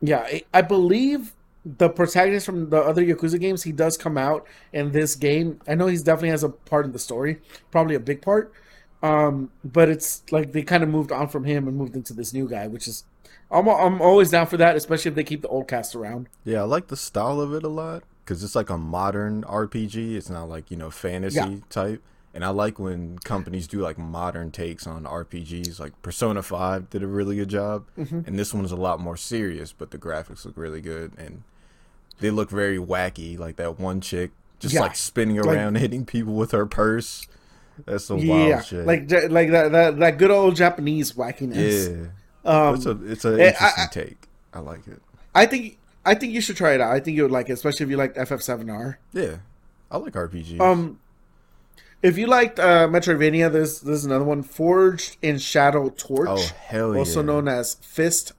Yeah, 0.00 0.18
I- 0.18 0.44
I 0.52 0.62
believe 0.62 1.32
the 1.64 1.88
protagonist 1.88 2.44
from 2.44 2.70
the 2.70 2.78
other 2.82 3.04
Yakuza 3.04 3.38
games, 3.38 3.62
he 3.62 3.70
does 3.72 3.96
come 3.96 4.18
out 4.18 4.44
in 4.72 4.90
this 4.92 5.14
game. 5.14 5.60
I 5.68 5.74
know 5.76 5.86
he's 5.86 6.02
definitely 6.02 6.30
has 6.30 6.42
a 6.42 6.48
part 6.48 6.84
in 6.84 6.92
the 6.92 6.98
story, 6.98 7.40
probably 7.70 7.94
a 7.94 8.00
big 8.00 8.20
part. 8.20 8.52
Um, 9.02 9.50
but 9.64 9.88
it's 9.88 10.22
like 10.32 10.52
they 10.52 10.62
kind 10.62 10.82
of 10.82 10.88
moved 10.88 11.10
on 11.12 11.28
from 11.28 11.44
him 11.44 11.66
and 11.68 11.76
moved 11.76 11.94
into 11.96 12.12
this 12.14 12.32
new 12.32 12.48
guy, 12.48 12.66
which 12.68 12.86
is 12.88 13.04
I'm 13.50 13.68
I'm 13.68 14.00
always 14.00 14.30
down 14.30 14.46
for 14.46 14.56
that, 14.56 14.76
especially 14.76 15.10
if 15.10 15.14
they 15.14 15.24
keep 15.24 15.42
the 15.42 15.48
old 15.48 15.68
cast 15.68 15.94
around. 15.94 16.28
Yeah, 16.44 16.60
I 16.60 16.64
like 16.64 16.86
the 16.88 16.96
style 16.96 17.40
of 17.40 17.52
it 17.54 17.62
a 17.64 17.68
lot 17.68 18.02
because 18.24 18.42
it's 18.44 18.54
like 18.54 18.70
a 18.70 18.78
modern 18.78 19.42
RPG. 19.42 20.14
It's 20.16 20.30
not 20.30 20.48
like 20.48 20.70
you 20.70 20.76
know 20.76 20.90
fantasy 20.90 21.36
Yeah. 21.36 21.56
type. 21.68 22.02
And 22.34 22.44
I 22.44 22.48
like 22.48 22.78
when 22.78 23.18
companies 23.18 23.66
do 23.66 23.80
like 23.80 23.98
modern 23.98 24.50
takes 24.50 24.86
on 24.86 25.04
RPGs. 25.04 25.78
Like 25.78 26.00
Persona 26.02 26.42
Five 26.42 26.88
did 26.88 27.02
a 27.02 27.06
really 27.06 27.36
good 27.36 27.48
job, 27.50 27.84
Mm-hmm. 27.98 28.20
and 28.26 28.38
this 28.38 28.54
one's 28.54 28.72
a 28.72 28.76
lot 28.76 29.00
more 29.00 29.16
serious, 29.18 29.72
but 29.72 29.90
the 29.90 29.98
graphics 29.98 30.44
look 30.46 30.56
really 30.56 30.80
good 30.80 31.12
and 31.18 31.42
they 32.20 32.30
look 32.30 32.48
very 32.50 32.78
wacky. 32.78 33.38
Like 33.38 33.56
that 33.56 33.78
one 33.78 34.00
chick 34.00 34.30
just 34.60 34.74
Yeah. 34.74 34.80
like 34.80 34.96
spinning 34.96 35.36
Like- 35.36 35.56
around, 35.56 35.74
hitting 35.78 36.06
people 36.06 36.34
with 36.34 36.52
her 36.52 36.64
purse. 36.66 37.26
That's 37.86 38.04
some 38.04 38.18
yeah, 38.18 38.50
wild 38.54 38.64
shit. 38.64 38.86
like 38.86 39.10
like 39.30 39.50
that, 39.50 39.72
that 39.72 39.98
that 39.98 40.18
good 40.18 40.30
old 40.30 40.56
Japanese 40.56 41.12
wackiness. 41.12 42.10
yeah, 42.44 42.50
Um, 42.68 42.74
it's 42.76 42.86
a 42.86 42.98
it's 43.04 43.24
an 43.24 43.40
I- 43.40 43.44
interesting 43.48 43.84
I- 43.84 43.86
take. 43.92 44.28
I 44.54 44.58
like 44.60 44.86
it. 44.86 45.02
I 45.34 45.46
think 45.46 45.78
I 46.04 46.14
think 46.14 46.32
you 46.32 46.40
should 46.40 46.56
try 46.56 46.72
it 46.74 46.80
out. 46.80 46.92
I 46.92 47.00
think 47.00 47.16
you 47.16 47.22
would 47.24 47.32
like 47.32 47.48
it, 47.48 47.52
especially 47.52 47.84
if 47.84 47.90
you 47.90 47.96
like 47.96 48.14
FF7R. 48.14 48.96
Yeah, 49.12 49.36
I 49.90 49.96
like 49.98 50.12
RPGs. 50.14 50.60
Um, 50.60 50.98
if 52.02 52.18
you 52.18 52.26
liked 52.26 52.58
uh, 52.58 52.88
Metroidvania, 52.88 53.50
there's 53.50 53.80
there's 53.80 54.04
another 54.04 54.24
one, 54.24 54.42
Forged 54.42 55.16
in 55.22 55.38
Shadow 55.38 55.90
Torch, 55.90 56.28
oh 56.30 56.50
hell 56.66 56.92
yeah! 56.92 56.98
also 56.98 57.22
known 57.22 57.48
as 57.48 57.74
Fist. 57.74 58.32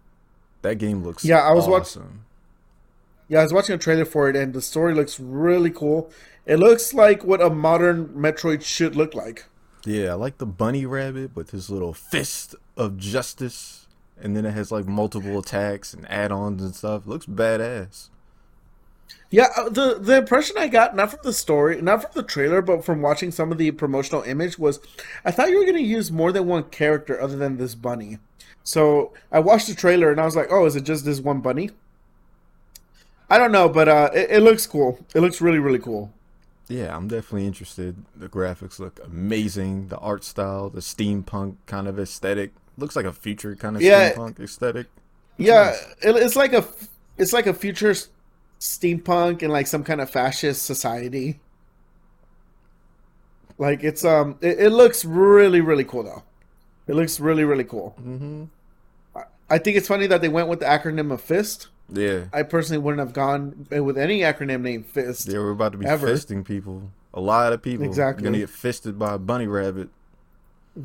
That 0.62 0.76
game 0.76 1.04
looks 1.04 1.26
Yeah, 1.26 1.40
I 1.40 1.52
was 1.54 1.68
awesome. 1.68 2.26
Yeah, 3.28 3.40
I 3.40 3.44
was 3.44 3.54
watching 3.54 3.76
a 3.76 3.78
trailer 3.78 4.06
for 4.06 4.30
it, 4.30 4.36
and 4.36 4.54
the 4.54 4.62
story 4.62 4.94
looks 4.94 5.20
really 5.20 5.72
cool. 5.72 6.12
It 6.46 6.58
looks 6.58 6.94
like 6.94 7.24
what 7.24 7.42
a 7.42 7.50
modern 7.50 8.10
Metroid 8.10 8.64
should 8.64 8.96
look 8.96 9.14
like. 9.14 9.46
Yeah, 9.86 10.12
I 10.12 10.14
like 10.14 10.38
the 10.38 10.46
bunny 10.46 10.86
rabbit 10.86 11.36
with 11.36 11.52
his 11.52 11.70
little 11.70 11.94
fist 11.94 12.56
of 12.78 12.98
justice, 12.98 13.88
and 14.22 14.36
then 14.36 14.46
it 14.46 14.52
has 14.52 14.72
like 14.72 14.86
multiple 14.86 15.40
attacks 15.40 15.94
and 15.94 16.10
add-ons 16.10 16.62
and 16.62 16.76
stuff. 16.76 17.08
looks 17.08 17.26
badass. 17.26 18.10
Yeah, 19.30 19.48
uh, 19.58 19.70
the 19.70 19.98
the 20.00 20.18
impression 20.18 20.58
I 20.60 20.68
got 20.68 20.96
not 20.96 21.10
from 21.12 21.20
the 21.24 21.34
story, 21.34 21.82
not 21.82 22.04
from 22.04 22.12
the 22.14 22.24
trailer, 22.24 22.62
but 22.62 22.86
from 22.86 23.02
watching 23.02 23.32
some 23.32 23.52
of 23.52 23.58
the 23.58 23.72
promotional 23.72 24.22
image 24.24 24.60
was, 24.60 24.80
I 25.26 25.32
thought 25.32 25.50
you 25.50 25.58
were 25.58 25.66
going 25.66 25.76
to 25.78 25.82
use 25.82 26.12
more 26.12 26.32
than 26.32 26.46
one 26.46 26.66
character 26.66 27.20
other 27.20 27.36
than 27.36 27.58
this 27.58 27.74
bunny. 27.74 28.20
So 28.64 29.12
I 29.32 29.40
watched 29.40 29.68
the 29.68 29.76
trailer 29.76 30.12
and 30.12 30.22
I 30.22 30.26
was 30.26 30.36
like, 30.36 30.48
oh, 30.52 30.66
is 30.66 30.76
it 30.76 30.84
just 30.84 31.04
this 31.04 31.20
one 31.20 31.42
bunny? 31.42 31.72
I 33.30 33.38
don't 33.38 33.52
know, 33.52 33.68
but 33.70 33.88
uh, 33.88 34.10
it, 34.14 34.30
it 34.32 34.40
looks 34.42 34.68
cool. 34.68 35.00
It 35.16 35.22
looks 35.22 35.42
really 35.42 35.60
really 35.60 35.80
cool. 35.80 36.12
Yeah, 36.70 36.96
I'm 36.96 37.08
definitely 37.08 37.48
interested. 37.48 37.96
The 38.16 38.30
graphics 38.30 38.80
look 38.80 39.00
amazing. 39.04 39.88
The 39.90 39.98
art 39.98 40.24
style, 40.24 40.70
the 40.70 40.80
steampunk 40.80 41.58
kind 41.66 41.88
of 41.88 42.00
aesthetic, 42.00 42.52
looks 42.78 42.96
like 42.96 43.06
a 43.06 43.14
future 43.14 43.56
kind 43.56 43.76
of 43.76 43.82
Yeah. 43.82 44.14
steampunk 44.14 44.40
aesthetic. 44.40 44.88
Yeah, 45.38 45.72
it, 46.02 46.16
it's 46.16 46.36
like 46.36 46.54
a 46.54 46.64
it's 47.18 47.34
like 47.34 47.48
a 47.48 47.54
future 47.54 47.94
steampunk 48.64 49.44
and 49.44 49.52
like 49.52 49.68
some 49.68 49.84
kind 49.84 50.00
of 50.00 50.10
fascist 50.10 50.64
society. 50.64 51.40
Like 53.58 53.84
it's 53.84 54.04
um, 54.06 54.38
it, 54.42 54.60
it 54.60 54.70
looks 54.70 55.04
really 55.06 55.62
really 55.62 55.84
cool 55.84 56.04
though. 56.04 56.24
It 56.88 56.96
looks 56.96 57.20
really 57.20 57.44
really 57.44 57.66
cool. 57.66 57.92
hmm 57.92 58.46
I 59.50 59.58
think 59.60 59.78
it's 59.78 59.88
funny 59.88 60.08
that 60.08 60.22
they 60.22 60.30
went 60.30 60.48
with 60.48 60.62
the 60.62 60.66
acronym 60.66 61.12
of 61.12 61.22
FIST. 61.22 61.68
Yeah, 61.90 62.26
I 62.34 62.42
personally 62.44 62.80
wouldn't 62.82 63.00
have 63.00 63.14
gone 63.14 63.68
with 63.70 63.98
any 63.98 64.22
acronym 64.22 64.62
named 64.62 64.86
FIST. 64.88 65.28
yeah, 65.28 65.38
we're 65.40 65.52
about 65.52 65.74
to 65.74 65.78
be 65.78 65.86
Ever. 65.86 66.08
fisting 66.08 66.44
people. 66.44 66.90
A 67.14 67.20
lot 67.20 67.54
of 67.54 67.62
people 67.62 67.86
Exactly. 67.86 68.24
gonna 68.24 68.40
get 68.40 68.50
fisted 68.50 68.98
by 68.98 69.14
a 69.14 69.18
bunny 69.20 69.46
rabbit. 69.46 69.90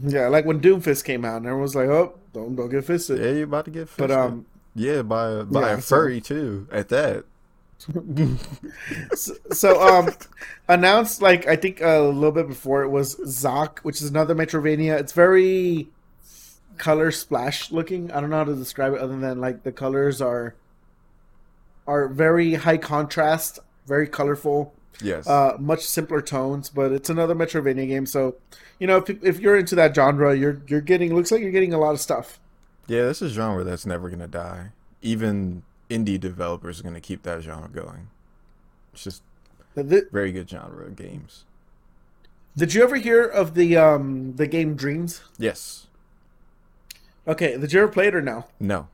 Yeah, 0.03 0.27
like 0.29 0.45
when 0.45 0.61
Doomfist 0.61 1.05
came 1.05 1.25
out, 1.25 1.37
and 1.39 1.47
everyone 1.47 1.63
was 1.63 1.75
like, 1.77 1.89
"Oh, 1.89 2.19
don't 2.35 2.57
don't 2.57 2.69
get 2.69 2.85
fisted." 2.85 3.21
Yeah, 3.21 3.31
you're 3.31 3.45
about 3.45 3.65
to 3.67 3.71
get 3.71 3.89
fisted. 3.89 4.09
But 4.09 4.11
um, 4.11 4.45
yeah, 4.75 5.01
by 5.03 5.31
a, 5.31 5.45
by 5.45 5.61
yeah, 5.71 5.77
a 5.79 5.81
so- 5.81 5.97
furry 5.97 6.21
too. 6.21 6.67
At 6.71 6.89
that. 6.91 7.25
So, 9.15 9.35
so 9.53 9.81
um, 9.81 10.11
announced 10.69 11.23
like 11.23 11.47
I 11.47 11.57
think 11.57 11.81
a 11.81 12.01
little 12.01 12.33
bit 12.33 12.49
before 12.49 12.83
it 12.83 12.89
was 12.89 13.17
ZAAK, 13.17 13.79
which 13.81 14.03
is 14.03 14.11
another 14.11 14.35
Metrovania. 14.35 14.99
It's 14.99 15.13
very 15.13 15.89
color 16.77 17.11
splash 17.11 17.71
looking. 17.71 18.11
I 18.13 18.21
don't 18.21 18.31
know 18.31 18.39
how 18.39 18.45
to 18.45 18.55
describe 18.55 18.95
it 18.95 19.01
other 19.01 19.19
than 19.19 19.41
like 19.41 19.63
the 19.63 19.73
colors 19.73 20.21
are 20.21 20.55
are 21.87 22.09
very 22.09 22.55
high 22.55 22.77
contrast, 22.77 23.59
very 23.87 24.07
colorful. 24.07 24.75
Yes. 25.01 25.29
uh, 25.29 25.57
much 25.61 25.83
simpler 25.83 26.21
tones, 26.21 26.71
but 26.71 26.91
it's 26.91 27.09
another 27.09 27.35
Metrovania 27.35 27.87
game. 27.87 28.05
So, 28.05 28.35
you 28.81 28.89
know, 28.89 28.97
if, 28.97 29.23
if 29.23 29.39
you're 29.39 29.57
into 29.57 29.77
that 29.77 29.95
genre, 29.95 30.37
you're 30.37 30.61
you're 30.67 30.81
getting 30.81 31.15
looks 31.15 31.31
like 31.31 31.41
you're 31.41 31.53
getting 31.53 31.73
a 31.73 31.79
lot 31.79 31.93
of 31.93 32.01
stuff. 32.01 32.41
Yeah, 32.89 33.03
this 33.03 33.23
is 33.23 33.33
a 33.33 33.35
genre 33.35 33.63
that's 33.63 33.87
never 33.87 34.11
gonna 34.11 34.27
die. 34.27 34.73
Even 35.01 35.63
indie 35.91 36.19
developers 36.21 36.81
are 36.81 36.83
gonna 36.83 37.01
keep 37.01 37.23
that 37.23 37.43
genre 37.43 37.69
going. 37.69 38.09
It's 38.93 39.05
just 39.05 39.23
Th- 39.75 40.05
very 40.11 40.33
good 40.33 40.49
genre 40.51 40.87
of 40.87 40.97
games. 40.97 41.45
Did 42.57 42.75
you 42.75 42.83
ever 42.83 42.97
hear 42.97 43.25
of 43.25 43.55
the 43.55 43.77
um 43.77 44.35
the 44.37 44.47
game 44.47 44.75
Dreams? 44.75 45.23
Yes. 45.39 45.87
Okay, 47.27 47.57
did 47.59 47.73
you 47.73 47.83
ever 47.83 47.93
play 47.93 48.09
it 48.09 48.15
or 48.15 48.23
no? 48.23 48.47
No. 48.59 48.89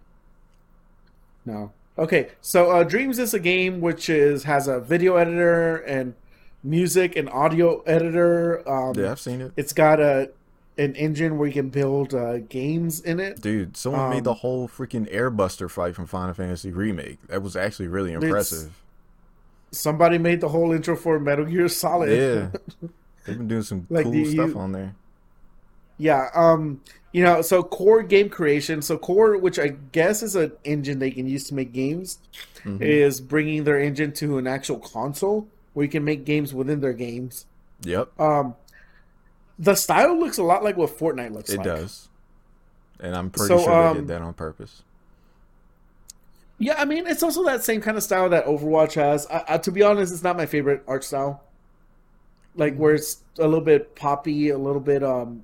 No. 1.47 1.73
Okay, 1.97 2.31
so 2.41 2.71
uh, 2.73 2.83
Dreams 2.83 3.19
is 3.19 3.33
a 3.35 3.39
game 3.39 3.81
which 3.81 4.09
is 4.11 4.43
has 4.45 4.67
a 4.67 4.81
video 4.81 5.17
editor 5.17 5.77
and 5.77 6.15
music 6.65 7.15
and 7.17 7.29
audio 7.31 7.81
editor. 7.83 8.69
Um, 8.69 8.95
Yeah, 8.97 9.13
I've 9.13 9.21
seen 9.21 9.41
it. 9.41 9.53
It's 9.57 9.73
got 9.73 10.01
a 10.01 10.31
an 10.77 10.95
engine 10.97 11.39
where 11.39 11.47
you 11.47 11.53
can 11.55 11.69
build 11.71 12.15
uh, 12.15 12.39
games 12.39 13.01
in 13.01 13.21
it. 13.21 13.41
Dude, 13.41 13.77
someone 13.77 14.03
Um, 14.03 14.11
made 14.11 14.25
the 14.25 14.35
whole 14.35 14.69
freaking 14.69 15.13
Airbuster 15.13 15.71
fight 15.71 15.95
from 15.95 16.07
Final 16.07 16.35
Fantasy 16.35 16.73
Remake. 16.73 17.19
That 17.29 17.43
was 17.43 17.55
actually 17.57 17.89
really 17.89 18.13
impressive. 18.13 18.73
Somebody 19.71 20.19
made 20.19 20.41
the 20.41 20.49
whole 20.49 20.73
intro 20.73 20.97
for 20.97 21.19
Metal 21.19 21.45
Gear 21.45 21.69
Solid. 21.69 22.11
Yeah. 22.11 22.49
They've 23.25 23.39
been 23.39 23.49
doing 23.49 23.63
some 23.63 23.87
Like, 23.91 24.05
cool 24.05 24.25
stuff 24.27 24.51
you- 24.51 24.59
on 24.59 24.73
there. 24.73 24.95
Yeah, 25.97 26.29
um, 26.35 26.81
you 27.13 27.23
know, 27.23 27.41
so 27.41 27.63
Core 27.63 28.03
Game 28.03 28.29
Creation, 28.29 28.83
so 28.83 28.99
Core, 28.99 29.39
which 29.39 29.61
I 29.61 29.69
guess 29.93 30.25
is 30.25 30.35
an 30.35 30.51
engine 30.65 30.99
they 30.99 31.13
can 31.13 31.29
use 31.29 31.45
to 31.45 31.55
make 31.55 31.73
games, 31.73 32.19
Mhm. 32.65 32.81
is 32.83 33.21
bringing 33.21 33.63
their 33.63 33.79
engine 33.81 34.11
to 34.15 34.37
an 34.39 34.49
actual 34.49 34.79
console 34.81 35.47
where 35.73 35.85
you 35.85 35.91
can 35.91 36.05
make 36.05 36.25
games 36.25 36.53
within 36.53 36.81
their 36.81 36.93
games. 36.95 37.47
Yep, 37.83 38.19
Um, 38.21 38.57
the 39.59 39.75
style 39.75 40.19
looks 40.19 40.39
a 40.39 40.43
lot 40.43 40.65
like 40.65 40.77
what 40.77 40.91
Fortnite 40.91 41.33
looks 41.33 41.51
it 41.51 41.59
like. 41.59 41.67
It 41.67 41.71
does. 41.71 42.09
And 43.01 43.15
I'm 43.15 43.31
pretty 43.31 43.49
So, 43.49 43.59
sure 43.65 43.69
they 43.71 43.89
um, 43.89 43.97
did 43.99 44.09
that 44.09 44.23
on 44.23 44.35
purpose. 44.35 44.83
Yeah, 46.59 46.75
I 46.79 46.85
mean, 46.85 47.07
it's 47.07 47.23
also 47.23 47.45
that 47.45 47.65
same 47.65 47.81
kind 47.81 47.97
of 47.97 48.03
style 48.03 48.29
that 48.31 48.47
Overwatch 48.47 48.95
has. 48.95 49.27
I, 49.27 49.45
I, 49.49 49.59
to 49.59 49.73
be 49.73 49.83
honest, 49.83 50.13
it's 50.13 50.23
not 50.23 50.37
my 50.37 50.47
favorite 50.47 50.83
art 50.87 51.03
style. 51.05 51.43
Like 52.57 52.77
where 52.77 52.95
it's 52.95 53.19
a 53.39 53.43
little 53.49 53.61
bit 53.61 53.97
poppy, 53.97 54.51
a 54.51 54.59
little 54.59 54.81
bit 54.81 55.03
um. 55.03 55.43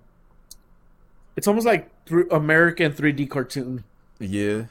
It's 1.36 1.48
almost 1.48 1.66
like 1.66 1.90
thr- 2.06 2.28
American 2.30 2.92
3D 2.92 3.28
cartoon. 3.28 3.82
Yeah. 4.20 4.64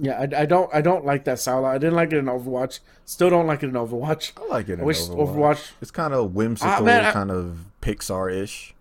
Yeah, 0.00 0.18
I, 0.20 0.42
I 0.42 0.46
don't 0.46 0.72
I 0.74 0.80
don't 0.80 1.04
like 1.04 1.24
that 1.24 1.38
style. 1.40 1.64
I 1.66 1.76
didn't 1.76 1.96
like 1.96 2.12
it 2.12 2.18
in 2.18 2.24
Overwatch. 2.26 2.78
Still 3.04 3.28
don't 3.30 3.46
like 3.46 3.62
it 3.62 3.66
in 3.66 3.72
Overwatch. 3.72 4.32
I 4.40 4.46
like 4.46 4.68
it 4.68 4.74
in 4.74 4.80
I 4.80 4.84
wish 4.84 5.00
Overwatch. 5.02 5.34
Overwatch. 5.34 5.70
It's 5.82 5.90
kind 5.90 6.14
of 6.14 6.34
whimsical, 6.34 6.72
Ah, 6.72 6.80
man, 6.80 7.04
I- 7.04 7.12
kind 7.12 7.30
of 7.30 7.58
Pixar 7.82 8.32
ish. 8.34 8.74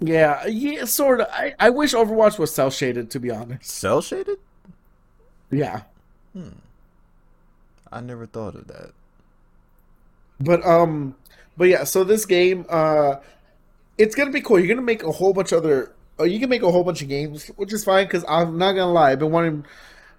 Yeah, 0.00 0.46
yeah, 0.46 0.84
sort 0.86 1.20
of. 1.20 1.26
I, 1.30 1.54
I 1.58 1.70
wish 1.70 1.92
Overwatch 1.92 2.38
was 2.38 2.54
cell 2.54 2.70
shaded, 2.70 3.10
to 3.10 3.20
be 3.20 3.30
honest. 3.30 3.70
Cell 3.70 4.00
shaded? 4.00 4.38
Yeah, 5.50 5.82
Hmm. 6.32 6.50
I 7.92 8.00
never 8.00 8.24
thought 8.24 8.54
of 8.54 8.68
that. 8.68 8.92
but 10.40 10.64
um, 10.64 11.16
but 11.56 11.68
yeah. 11.68 11.84
So 11.84 12.04
this 12.04 12.24
game, 12.24 12.64
uh, 12.68 13.16
it's 13.98 14.14
gonna 14.14 14.30
be 14.30 14.40
cool. 14.40 14.58
You're 14.58 14.68
gonna 14.68 14.80
make 14.86 15.02
a 15.02 15.10
whole 15.10 15.32
bunch 15.34 15.52
of 15.52 15.58
other. 15.64 15.92
Oh, 16.18 16.24
you 16.24 16.38
can 16.38 16.48
make 16.48 16.62
a 16.62 16.70
whole 16.70 16.84
bunch 16.84 17.02
of 17.02 17.08
games, 17.08 17.48
which 17.56 17.72
is 17.72 17.84
fine. 17.84 18.06
Because 18.06 18.24
I'm 18.28 18.56
not 18.58 18.72
gonna 18.72 18.92
lie, 18.92 19.10
I've 19.12 19.18
been 19.18 19.32
wanting. 19.32 19.66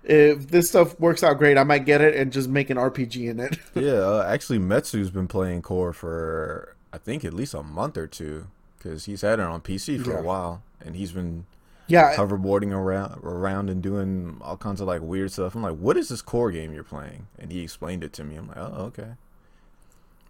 If 0.03 0.47
this 0.49 0.67
stuff 0.69 0.99
works 0.99 1.23
out 1.23 1.37
great, 1.37 1.57
I 1.57 1.63
might 1.63 1.85
get 1.85 2.01
it 2.01 2.15
and 2.15 2.31
just 2.33 2.49
make 2.49 2.69
an 2.71 2.77
RPG 2.77 3.29
in 3.29 3.39
it. 3.39 3.57
Yeah, 3.75 3.99
uh, 4.01 4.25
actually, 4.27 4.59
Metsu's 4.59 5.11
been 5.11 5.27
playing 5.27 5.61
Core 5.61 5.93
for 5.93 6.75
I 6.93 6.97
think 6.97 7.23
at 7.25 7.33
least 7.33 7.53
a 7.53 7.63
month 7.63 7.97
or 7.97 8.07
two 8.07 8.47
because 8.77 9.05
he's 9.05 9.21
had 9.21 9.39
it 9.39 9.45
on 9.45 9.61
PC 9.61 10.03
for 10.03 10.11
Yeah. 10.11 10.19
a 10.19 10.23
while, 10.23 10.63
and 10.83 10.95
he's 10.95 11.11
been 11.11 11.45
yeah, 11.87 12.15
hoverboarding 12.15 12.71
around 12.73 13.21
around 13.23 13.69
and 13.69 13.81
doing 13.81 14.37
all 14.41 14.57
kinds 14.57 14.81
of 14.81 14.87
like 14.87 15.01
weird 15.01 15.31
stuff. 15.31 15.55
I'm 15.55 15.61
like, 15.61 15.77
what 15.77 15.97
is 15.97 16.09
this 16.09 16.21
core 16.21 16.51
game 16.51 16.73
you're 16.73 16.83
playing? 16.83 17.27
And 17.37 17.51
he 17.51 17.61
explained 17.61 18.03
it 18.03 18.13
to 18.13 18.23
me. 18.23 18.35
I'm 18.35 18.47
like, 18.47 18.57
oh, 18.57 18.85
okay. 18.87 19.11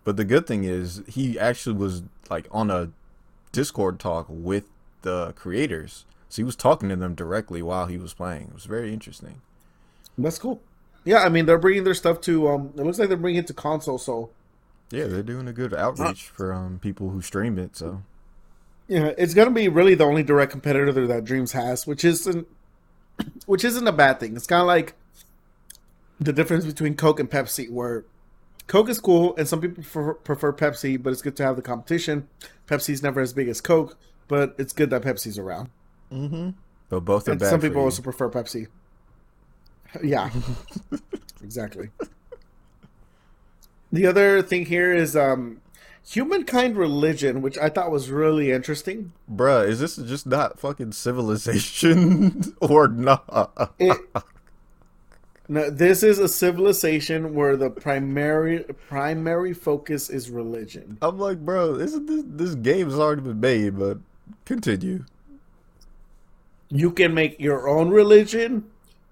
But 0.03 0.17
the 0.17 0.25
good 0.25 0.47
thing 0.47 0.63
is 0.63 1.03
he 1.07 1.37
actually 1.39 1.75
was 1.75 2.03
like 2.29 2.47
on 2.51 2.71
a 2.71 2.89
Discord 3.51 3.99
talk 3.99 4.25
with 4.29 4.65
the 5.03 5.33
creators. 5.33 6.05
So 6.29 6.37
he 6.37 6.43
was 6.43 6.55
talking 6.55 6.89
to 6.89 6.95
them 6.95 7.13
directly 7.15 7.61
while 7.61 7.85
he 7.87 7.97
was 7.97 8.13
playing. 8.13 8.47
It 8.49 8.53
was 8.53 8.65
very 8.65 8.93
interesting. 8.93 9.41
that's 10.17 10.39
cool. 10.39 10.61
Yeah, 11.03 11.19
I 11.23 11.29
mean 11.29 11.45
they're 11.45 11.57
bringing 11.59 11.83
their 11.83 11.93
stuff 11.93 12.21
to. 12.21 12.47
Um, 12.49 12.73
it 12.77 12.83
looks 12.83 12.99
like 12.99 13.07
they're 13.09 13.17
bringing 13.17 13.39
it 13.39 13.47
to 13.47 13.53
console. 13.53 13.97
So 13.97 14.29
Yeah, 14.91 15.05
they're 15.07 15.23
doing 15.23 15.47
a 15.47 15.53
good 15.53 15.73
outreach 15.73 16.23
for 16.23 16.53
um 16.53 16.79
people 16.79 17.09
who 17.09 17.21
stream 17.21 17.57
it. 17.57 17.75
So 17.77 18.03
Yeah, 18.87 19.13
it's 19.17 19.33
gonna 19.33 19.51
be 19.51 19.67
really 19.69 19.95
the 19.95 20.03
only 20.05 20.23
direct 20.23 20.51
competitor 20.51 20.91
that 21.07 21.23
Dreams 21.25 21.53
has, 21.53 21.87
which 21.87 22.03
isn't 22.05 22.47
which 23.45 23.63
isn't 23.63 23.87
a 23.87 23.91
bad 23.91 24.19
thing. 24.19 24.35
It's 24.35 24.47
kind 24.47 24.61
of 24.61 24.67
like 24.67 24.95
the 26.19 26.33
difference 26.33 26.65
between 26.65 26.95
Coke 26.95 27.19
and 27.19 27.29
Pepsi, 27.29 27.69
where 27.71 28.05
Coke 28.67 28.89
is 28.89 28.99
cool 28.99 29.35
and 29.37 29.47
some 29.47 29.59
people 29.61 29.83
prefer, 29.83 30.13
prefer 30.13 30.53
Pepsi, 30.53 31.01
but 31.01 31.11
it's 31.13 31.21
good 31.21 31.35
to 31.37 31.43
have 31.43 31.55
the 31.55 31.61
competition. 31.61 32.27
Pepsi's 32.67 33.01
never 33.01 33.19
as 33.21 33.33
big 33.33 33.47
as 33.47 33.59
Coke, 33.59 33.97
but 34.27 34.55
it's 34.57 34.71
good 34.71 34.89
that 34.91 35.01
Pepsi's 35.01 35.37
around. 35.39 35.69
Mm-hmm. 36.11 36.49
but 36.89 36.99
both 37.01 37.27
are 37.27 37.31
And 37.31 37.39
bad. 37.39 37.49
some 37.49 37.59
people 37.61 37.81
also 37.81 38.01
prefer 38.01 38.29
Pepsi. 38.29 38.67
Yeah, 40.03 40.29
exactly. 41.43 41.89
The 43.91 44.05
other 44.05 44.41
thing 44.41 44.65
here 44.65 44.93
is 44.93 45.15
um, 45.15 45.61
humankind 46.05 46.77
religion, 46.77 47.41
which 47.41 47.57
I 47.57 47.69
thought 47.69 47.91
was 47.91 48.09
really 48.09 48.51
interesting. 48.51 49.11
Bruh, 49.31 49.67
is 49.67 49.79
this 49.79 49.97
just 49.97 50.25
not 50.25 50.59
fucking 50.59 50.93
civilization 50.93 52.55
or 52.61 52.87
not? 52.87 53.73
It, 53.79 53.97
no, 55.47 55.69
this 55.69 56.01
is 56.01 56.17
a 56.17 56.29
civilization 56.29 57.33
where 57.33 57.57
the 57.57 57.69
primary 57.69 58.63
primary 58.87 59.53
focus 59.53 60.09
is 60.09 60.29
religion. 60.29 60.97
I'm 61.01 61.19
like, 61.19 61.39
bro, 61.39 61.75
isn't 61.75 62.05
this 62.05 62.23
this 62.25 62.55
game 62.55 62.89
has 62.89 62.97
already 62.97 63.21
been 63.21 63.41
made? 63.41 63.77
But 63.77 63.97
continue. 64.45 65.03
You 66.69 66.91
can 66.91 67.13
make 67.13 67.37
your 67.37 67.67
own 67.67 67.89
religion. 67.89 68.63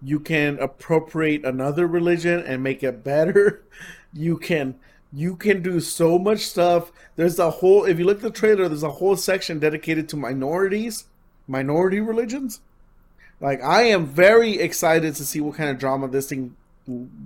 You 0.01 0.21
can 0.21 0.57
appropriate 0.59 1.43
another 1.43 1.85
religion 1.85 2.39
and 2.39 2.63
make 2.63 2.83
it 2.83 3.03
better. 3.03 3.63
You 4.13 4.37
can 4.37 4.75
you 5.11 5.35
can 5.35 5.61
do 5.61 5.79
so 5.79 6.19
much 6.19 6.41
stuff. 6.41 6.91
There's 7.15 7.39
a 7.39 7.49
whole 7.49 7.85
if 7.85 7.97
you 7.99 8.05
look 8.05 8.17
at 8.17 8.23
the 8.23 8.31
trailer, 8.31 8.67
there's 8.67 8.83
a 8.83 8.91
whole 8.91 9.15
section 9.15 9.59
dedicated 9.59 10.07
to 10.09 10.17
minorities, 10.17 11.05
minority 11.47 11.99
religions. 11.99 12.61
Like 13.41 13.63
I 13.63 13.83
am 13.83 14.05
very 14.05 14.59
excited 14.59 15.15
to 15.15 15.25
see 15.25 15.39
what 15.39 15.55
kind 15.55 15.69
of 15.69 15.77
drama 15.79 16.07
this 16.07 16.27
thing 16.29 16.55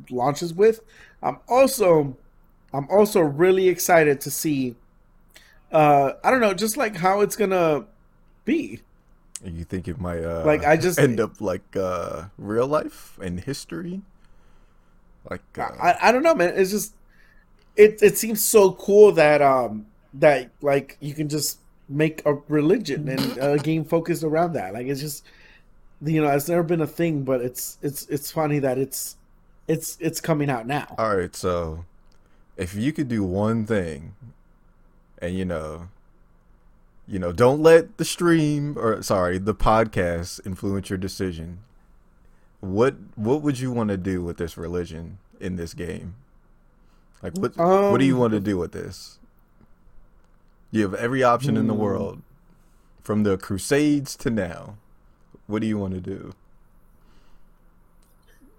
launches 0.10 0.54
with. 0.54 0.82
I'm 1.22 1.40
also 1.48 2.18
I'm 2.74 2.88
also 2.90 3.22
really 3.22 3.68
excited 3.70 4.22
to 4.22 4.32
see 4.32 4.76
uh 5.72 6.14
I 6.24 6.32
don't 6.32 6.42
know, 6.42 6.54
just 6.54 6.78
like 6.78 6.98
how 6.98 7.22
it's 7.22 7.36
gonna 7.36 7.86
be. 8.46 8.82
You 9.44 9.64
think 9.66 9.88
it 9.88 10.00
might 10.00 10.24
uh 10.24 10.44
Like, 10.46 10.64
I 10.64 10.78
just- 10.78 11.00
end 11.08 11.20
up 11.20 11.42
like 11.42 11.76
uh 11.76 12.26
real 12.38 12.68
life 12.68 13.18
and 13.22 13.40
history? 13.40 14.02
Like 15.30 15.42
uh, 15.58 15.70
I, 15.82 16.10
I 16.10 16.12
don't 16.12 16.24
know, 16.24 16.36
man. 16.36 16.54
It's 16.56 16.72
just 16.72 16.94
it 17.76 18.02
it 18.02 18.18
seems 18.18 18.44
so 18.44 18.74
cool 18.74 19.12
that 19.14 19.42
um 19.42 19.88
that 20.16 20.50
like 20.62 20.98
you 21.00 21.14
can 21.14 21.30
just 21.30 21.60
make 21.90 22.26
a 22.26 22.36
religion 22.48 23.10
and 23.10 23.38
a 23.38 23.58
game 23.58 23.84
focused 23.84 24.24
around 24.24 24.54
that. 24.54 24.74
Like 24.74 24.88
it's 24.88 25.02
just 25.02 25.26
you 26.02 26.22
know, 26.22 26.30
it's 26.30 26.50
never 26.50 26.64
been 26.64 26.82
a 26.82 26.88
thing, 26.88 27.24
but 27.24 27.42
it's 27.42 27.78
it's 27.82 28.06
it's 28.08 28.32
funny 28.32 28.60
that 28.60 28.78
it's 28.78 29.16
it's 29.68 29.98
it's 30.00 30.20
coming 30.20 30.50
out 30.50 30.68
now. 30.68 30.96
all 30.98 31.16
right, 31.16 31.36
so 31.36 31.86
if 32.58 32.76
you 32.76 32.92
could 32.92 33.08
do 33.08 33.24
one 33.24 33.66
thing 33.66 34.16
and 35.20 35.36
you 35.36 35.46
know 35.46 35.88
you 37.08 37.20
know, 37.20 37.32
don't 37.32 37.62
let 37.62 37.98
the 37.98 38.06
stream 38.06 38.78
or 38.78 39.02
sorry, 39.02 39.38
the 39.38 39.54
podcast 39.56 40.46
influence 40.46 40.90
your 40.90 40.98
decision. 40.98 41.60
What 42.64 42.96
what 43.16 43.44
would 43.44 43.60
you 43.60 43.72
want 43.72 43.90
to 43.92 43.98
do 43.98 44.24
with 44.24 44.38
this 44.38 44.58
religion 44.58 45.20
in 45.40 45.56
this 45.58 45.76
game? 45.76 46.16
Like 47.24 47.34
what 47.34 47.54
what 47.88 48.00
do 48.00 48.06
you 48.06 48.16
Um, 48.16 48.18
want 48.18 48.34
to 48.34 48.40
do 48.40 48.58
with 48.58 48.72
this? 48.72 49.20
You 50.72 50.82
have 50.82 50.94
every 50.96 51.24
option 51.24 51.56
in 51.56 51.68
the 51.68 51.74
Hmm. 51.74 51.76
world 51.76 52.22
from 53.04 53.24
the 53.24 53.38
crusades 53.38 54.16
to 54.18 54.30
now. 54.32 54.78
What 55.48 55.62
do 55.62 55.68
you 55.68 55.78
want 55.78 55.94
to 55.96 56.02
do? 56.02 56.34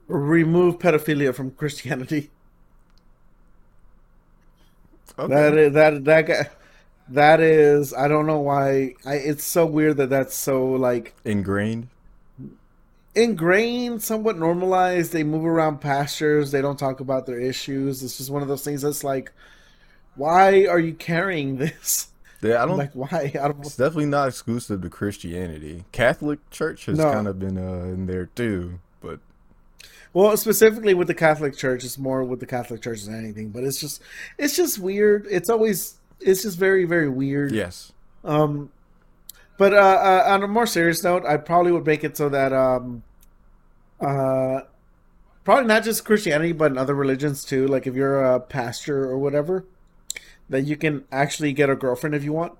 Remove 0.09 0.79
pedophilia 0.79 1.35
from 1.35 1.51
Christianity. 1.51 2.31
Okay. 5.19 5.29
That 5.29 5.57
is 5.57 5.73
that 5.75 6.05
that 6.05 6.23
guy. 6.27 6.51
That 7.09 7.41
is, 7.41 7.93
I 7.93 8.09
don't 8.09 8.27
know 8.27 8.41
why. 8.41 8.95
I, 9.05 9.17
it's 9.17 9.45
so 9.45 9.67
weird 9.67 9.99
that 9.99 10.09
that's 10.11 10.35
so 10.35 10.65
like 10.73 11.15
Ingrained. 11.25 11.89
Ingrained, 13.15 14.03
somewhat 14.03 14.39
normalized. 14.39 15.13
They 15.13 15.23
move 15.25 15.45
around 15.45 15.81
pastures. 15.81 16.51
They 16.51 16.63
don't 16.63 16.79
talk 16.79 17.01
about 17.01 17.27
their 17.27 17.39
issues. 17.41 18.03
It's 18.03 18.19
just 18.19 18.31
one 18.31 18.43
of 18.43 18.49
those 18.49 18.65
things 18.65 18.83
that's 18.83 19.05
like, 19.05 19.33
why 20.17 20.67
are 20.67 20.79
you 20.79 20.95
carrying 20.95 21.57
this? 21.59 22.09
Yeah, 22.43 22.63
I 22.63 22.67
don't 22.67 22.77
Like, 22.79 22.93
why? 22.93 23.33
I 23.35 23.49
don't. 23.49 23.61
It's 23.61 23.77
definitely 23.77 24.07
not 24.07 24.29
exclusive 24.29 24.83
to 24.83 24.91
Christianity. 24.91 25.85
Catholic 25.93 26.39
Church 26.51 26.87
has 26.87 26.99
No. 26.99 27.13
kind 27.13 27.27
of 27.29 27.39
been 27.39 27.57
uh, 27.59 27.85
in 27.85 28.07
there 28.07 28.27
too, 28.27 28.79
but 29.01 29.21
Well, 30.13 30.37
specifically 30.37 30.95
with 30.95 31.09
the 31.09 31.15
Catholic 31.15 31.57
Church, 31.57 31.85
it's 31.85 31.99
more 31.99 32.23
with 32.23 32.41
the 32.41 32.47
Catholic 32.47 32.83
Church 32.83 33.03
than 33.05 33.15
anything. 33.19 33.51
But 33.51 33.65
it's 33.65 33.81
just, 33.81 34.03
it's 34.39 34.55
just 34.57 34.79
weird. 34.79 35.27
It's 35.31 35.49
always, 35.51 35.95
it's 36.21 36.43
just 36.43 36.59
very, 36.59 36.85
very 36.85 37.09
weird. 37.09 37.53
yes, 37.53 37.93
Um, 38.25 38.71
but 39.57 39.73
uh, 39.73 39.77
uh, 39.77 40.25
on 40.27 40.43
a 40.43 40.49
more 40.49 40.67
serious 40.67 41.03
note, 41.05 41.25
I 41.25 41.37
probably 41.37 41.73
would 41.73 41.87
make 41.87 42.03
it 42.05 42.17
so 42.17 42.29
that 42.29 42.53
um, 42.53 43.03
uh, 44.01 44.63
probably 45.45 45.67
not 45.67 45.85
just 45.85 46.05
Christianity, 46.05 46.53
but 46.53 46.73
in 46.73 46.79
other 46.79 46.95
religions 46.95 47.45
too. 47.45 47.67
Like 47.67 47.87
if 47.87 47.95
you're 47.95 48.23
a 48.23 48.41
pastor 48.41 49.05
or 49.05 49.19
whatever, 49.19 49.65
that 50.49 50.63
you 50.63 50.77
can 50.77 51.05
actually 51.13 51.53
get 51.53 51.71
a 51.71 51.77
girlfriend 51.77 52.15
if 52.15 52.25
you 52.25 52.33
want. 52.33 52.55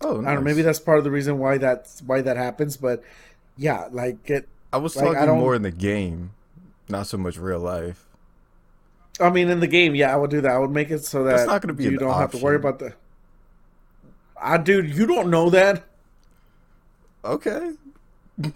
oh, 0.00 0.20
I 0.22 0.24
don't 0.24 0.34
know. 0.36 0.40
Maybe 0.40 0.62
that's 0.62 0.80
part 0.80 0.98
of 0.98 1.04
the 1.04 1.10
reason 1.10 1.38
why 1.38 1.58
that's 1.58 2.02
why 2.02 2.22
that 2.22 2.36
happens. 2.36 2.76
But 2.76 3.02
yeah, 3.56 3.88
like 3.90 4.30
it. 4.30 4.48
I 4.72 4.78
was 4.78 4.96
like, 4.96 5.16
I 5.16 5.26
talking 5.26 5.40
more 5.40 5.54
in 5.54 5.62
the 5.62 5.70
game, 5.72 6.30
not 6.88 7.06
so 7.06 7.18
much 7.18 7.36
real 7.36 7.58
life. 7.58 8.06
I 9.20 9.28
mean, 9.28 9.50
in 9.50 9.60
the 9.60 9.66
game, 9.66 9.94
yeah, 9.94 10.12
I 10.12 10.16
would 10.16 10.30
do 10.30 10.40
that. 10.40 10.50
I 10.50 10.58
would 10.58 10.70
make 10.70 10.90
it 10.90 11.04
so 11.04 11.24
that 11.24 11.36
That's 11.36 11.46
not 11.46 11.60
gonna 11.60 11.74
be 11.74 11.84
you 11.84 11.98
don't 11.98 12.14
have 12.14 12.30
to 12.32 12.38
worry 12.38 12.56
about 12.56 12.78
the. 12.78 12.94
Ah, 14.40 14.56
dude, 14.56 14.88
you 14.88 15.06
don't 15.06 15.28
know 15.28 15.50
that. 15.50 15.84
Okay, 17.24 17.72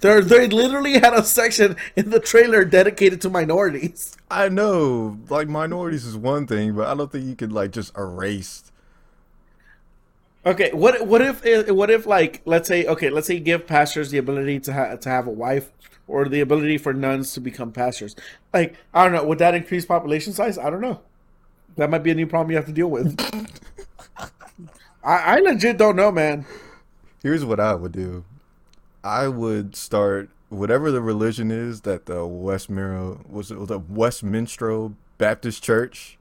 They 0.00 0.20
they 0.20 0.48
literally 0.48 0.94
had 0.98 1.14
a 1.14 1.22
section 1.22 1.76
in 1.96 2.10
the 2.10 2.20
trailer 2.20 2.62
dedicated 2.66 3.22
to 3.22 3.30
minorities. 3.30 4.14
I 4.30 4.50
know, 4.50 5.18
like 5.30 5.48
minorities 5.48 6.04
is 6.04 6.14
one 6.14 6.46
thing, 6.46 6.74
but 6.76 6.88
I 6.88 6.94
don't 6.94 7.10
think 7.10 7.24
you 7.24 7.34
could 7.34 7.52
like 7.52 7.70
just 7.70 7.96
erase. 7.96 8.70
Okay, 10.44 10.70
what 10.72 11.06
what 11.06 11.22
if 11.22 11.46
eh, 11.46 11.70
what 11.70 11.90
if 11.90 12.04
like 12.04 12.42
let's 12.44 12.68
say 12.68 12.84
okay 12.84 13.08
let's 13.08 13.26
say 13.26 13.34
you 13.34 13.40
give 13.40 13.66
pastors 13.66 14.10
the 14.10 14.18
ability 14.18 14.60
to 14.60 14.74
ha- 14.74 14.96
to 14.96 15.08
have 15.08 15.26
a 15.26 15.30
wife 15.30 15.72
or 16.06 16.28
the 16.28 16.40
ability 16.42 16.76
for 16.76 16.92
nuns 16.92 17.32
to 17.32 17.40
become 17.40 17.72
pastors. 17.72 18.14
Like 18.52 18.74
I 18.92 19.04
don't 19.04 19.12
know, 19.14 19.24
would 19.24 19.38
that 19.38 19.54
increase 19.54 19.86
population 19.86 20.34
size? 20.34 20.58
I 20.58 20.68
don't 20.68 20.82
know. 20.82 21.00
That 21.76 21.88
might 21.88 22.02
be 22.02 22.10
a 22.10 22.14
new 22.14 22.26
problem 22.26 22.50
you 22.50 22.56
have 22.58 22.66
to 22.66 22.72
deal 22.72 22.88
with. 22.88 23.18
I, 25.02 25.16
I 25.36 25.38
legit 25.40 25.78
don't 25.78 25.96
know, 25.96 26.12
man. 26.12 26.44
Here's 27.24 27.44
what 27.44 27.58
I 27.58 27.74
would 27.74 27.92
do. 27.92 28.24
I 29.02 29.28
would 29.28 29.74
start 29.74 30.28
whatever 30.50 30.90
the 30.92 31.00
religion 31.00 31.50
is 31.50 31.80
that 31.80 32.04
the 32.06 32.24
Westminster 32.26 33.18
was 33.28 33.50
it 33.50 33.66
the 33.66 33.78
Westminster 33.78 34.90
Baptist 35.18 35.62
Church 35.64 36.18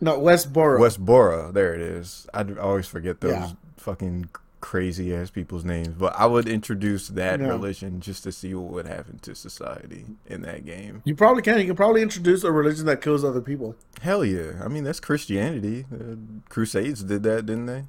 No, 0.00 0.18
Westboro. 0.18 0.80
Westboro. 0.80 1.52
There 1.52 1.74
it 1.74 1.80
is. 1.82 2.26
I 2.34 2.44
always 2.60 2.86
forget 2.86 3.20
those 3.20 3.32
Yeah. 3.32 3.52
fucking 3.76 4.30
crazy 4.62 5.14
ass 5.14 5.28
people's 5.30 5.64
names. 5.64 5.88
But 5.88 6.14
I 6.18 6.24
would 6.26 6.48
introduce 6.48 7.08
that 7.08 7.38
Yeah. 7.40 7.48
religion 7.48 8.00
just 8.00 8.22
to 8.24 8.32
see 8.32 8.54
what 8.54 8.72
would 8.72 8.86
happen 8.86 9.18
to 9.22 9.34
society 9.34 10.06
in 10.26 10.40
that 10.42 10.64
game. 10.64 11.02
You 11.04 11.14
probably 11.14 11.42
can. 11.42 11.58
You 11.60 11.66
can 11.66 11.76
probably 11.76 12.00
introduce 12.00 12.44
a 12.44 12.50
religion 12.52 12.86
that 12.86 13.00
kills 13.02 13.24
other 13.24 13.40
people. 13.42 13.76
Hell 14.00 14.24
yeah. 14.24 14.52
I 14.64 14.68
mean, 14.68 14.84
that's 14.84 15.00
Christianity. 15.00 15.84
Uh, 15.92 16.14
Crusades 16.48 17.02
did 17.04 17.22
that, 17.24 17.44
didn't 17.46 17.66
they? 17.66 17.84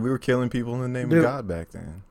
We 0.00 0.10
were 0.10 0.18
killing 0.18 0.48
people 0.48 0.74
in 0.74 0.80
the 0.80 0.88
name 0.88 1.08
Dude. 1.08 1.18
of 1.18 1.24
God 1.24 1.48
back 1.48 1.70
then. 1.70 2.02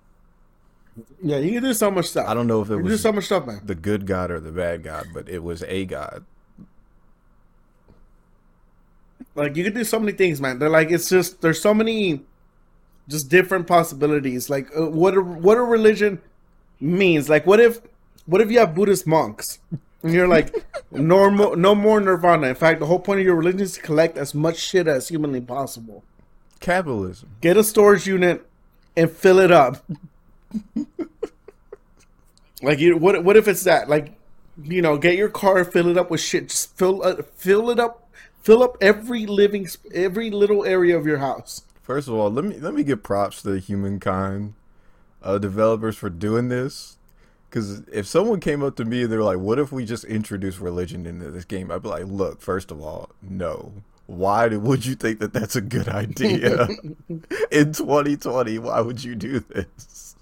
Yeah, 1.21 1.37
you 1.37 1.51
can 1.53 1.63
do 1.63 1.73
so 1.73 1.91
much 1.91 2.05
stuff. 2.07 2.27
I 2.27 2.33
don't 2.33 2.47
know 2.47 2.61
if 2.61 2.69
it 2.69 2.73
You 2.73 2.77
can 2.79 2.85
do 2.87 2.91
was 2.93 3.01
so 3.01 3.11
much 3.11 3.25
stuff, 3.25 3.45
man. 3.45 3.61
the 3.63 3.75
good 3.75 4.07
God 4.07 4.31
or 4.31 4.39
the 4.39 4.51
bad 4.51 4.83
God, 4.83 5.07
but 5.13 5.29
it 5.29 5.43
was 5.43 5.63
a 5.63 5.85
God. 5.85 6.25
Like 9.35 9.55
you 9.55 9.63
can 9.63 9.73
do 9.73 9.83
so 9.83 9.99
many 9.99 10.11
things, 10.13 10.41
man. 10.41 10.57
They're 10.59 10.69
like 10.69 10.89
it's 10.89 11.09
just 11.09 11.41
there's 11.41 11.61
so 11.61 11.73
many, 11.73 12.21
just 13.07 13.29
different 13.29 13.67
possibilities. 13.67 14.49
Like 14.49 14.67
uh, 14.75 14.87
what 14.87 15.15
a 15.15 15.21
what 15.21 15.57
a 15.57 15.61
religion 15.61 16.19
means. 16.79 17.29
Like 17.29 17.45
what 17.45 17.59
if 17.59 17.79
what 18.25 18.41
if 18.41 18.49
you 18.51 18.57
have 18.59 18.73
Buddhist 18.73 19.05
monks 19.05 19.59
and 20.01 20.13
you're 20.13 20.27
like 20.27 20.55
normal 20.91 21.55
no 21.55 21.75
more 21.75 21.99
nirvana. 21.99 22.47
In 22.47 22.55
fact, 22.55 22.79
the 22.79 22.87
whole 22.87 22.99
point 22.99 23.19
of 23.19 23.25
your 23.25 23.35
religion 23.35 23.61
is 23.61 23.73
to 23.73 23.81
collect 23.81 24.17
as 24.17 24.33
much 24.33 24.57
shit 24.57 24.87
as 24.87 25.07
humanly 25.09 25.41
possible. 25.41 26.03
Capitalism. 26.59 27.29
Get 27.41 27.57
a 27.57 27.63
storage 27.63 28.07
unit 28.07 28.47
and 28.95 29.11
fill 29.11 29.39
it 29.39 29.51
up. 29.51 29.83
like 32.61 32.79
you, 32.79 32.97
what? 32.97 33.23
What 33.23 33.37
if 33.37 33.47
it's 33.47 33.63
that? 33.63 33.89
Like, 33.89 34.13
you 34.61 34.81
know, 34.81 34.97
get 34.97 35.15
your 35.15 35.29
car, 35.29 35.63
fill 35.63 35.87
it 35.87 35.97
up 35.97 36.09
with 36.09 36.21
shit. 36.21 36.49
Just 36.49 36.75
fill, 36.77 37.03
uh, 37.03 37.21
fill 37.35 37.69
it 37.69 37.79
up, 37.79 38.09
fill 38.41 38.63
up 38.63 38.77
every 38.81 39.25
living, 39.25 39.67
every 39.93 40.31
little 40.31 40.65
area 40.65 40.97
of 40.97 41.05
your 41.05 41.19
house. 41.19 41.63
First 41.81 42.07
of 42.07 42.15
all, 42.15 42.29
let 42.31 42.43
me 42.43 42.57
let 42.57 42.73
me 42.73 42.83
give 42.83 43.03
props 43.03 43.41
to 43.43 43.51
the 43.51 43.59
humankind 43.59 44.55
uh, 45.23 45.37
developers 45.37 45.95
for 45.95 46.09
doing 46.09 46.49
this. 46.49 46.97
Because 47.49 47.83
if 47.87 48.05
someone 48.05 48.41
came 48.41 48.61
up 48.61 48.75
to 48.75 48.83
me 48.83 49.03
and 49.03 49.11
they're 49.11 49.23
like, 49.23 49.37
"What 49.37 49.57
if 49.57 49.71
we 49.71 49.85
just 49.85 50.03
introduce 50.03 50.59
religion 50.59 51.05
into 51.05 51.31
this 51.31 51.45
game?" 51.45 51.71
I'd 51.71 51.83
be 51.83 51.89
like, 51.89 52.05
"Look, 52.05 52.41
first 52.41 52.71
of 52.71 52.81
all, 52.81 53.11
no. 53.21 53.71
Why 54.07 54.47
would 54.47 54.85
you 54.85 54.95
think 54.95 55.19
that 55.19 55.33
that's 55.33 55.55
a 55.55 55.61
good 55.61 55.87
idea 55.89 56.67
in 57.51 57.73
2020? 57.73 58.59
Why 58.59 58.81
would 58.81 59.03
you 59.03 59.15
do 59.15 59.39
this?" 59.39 60.15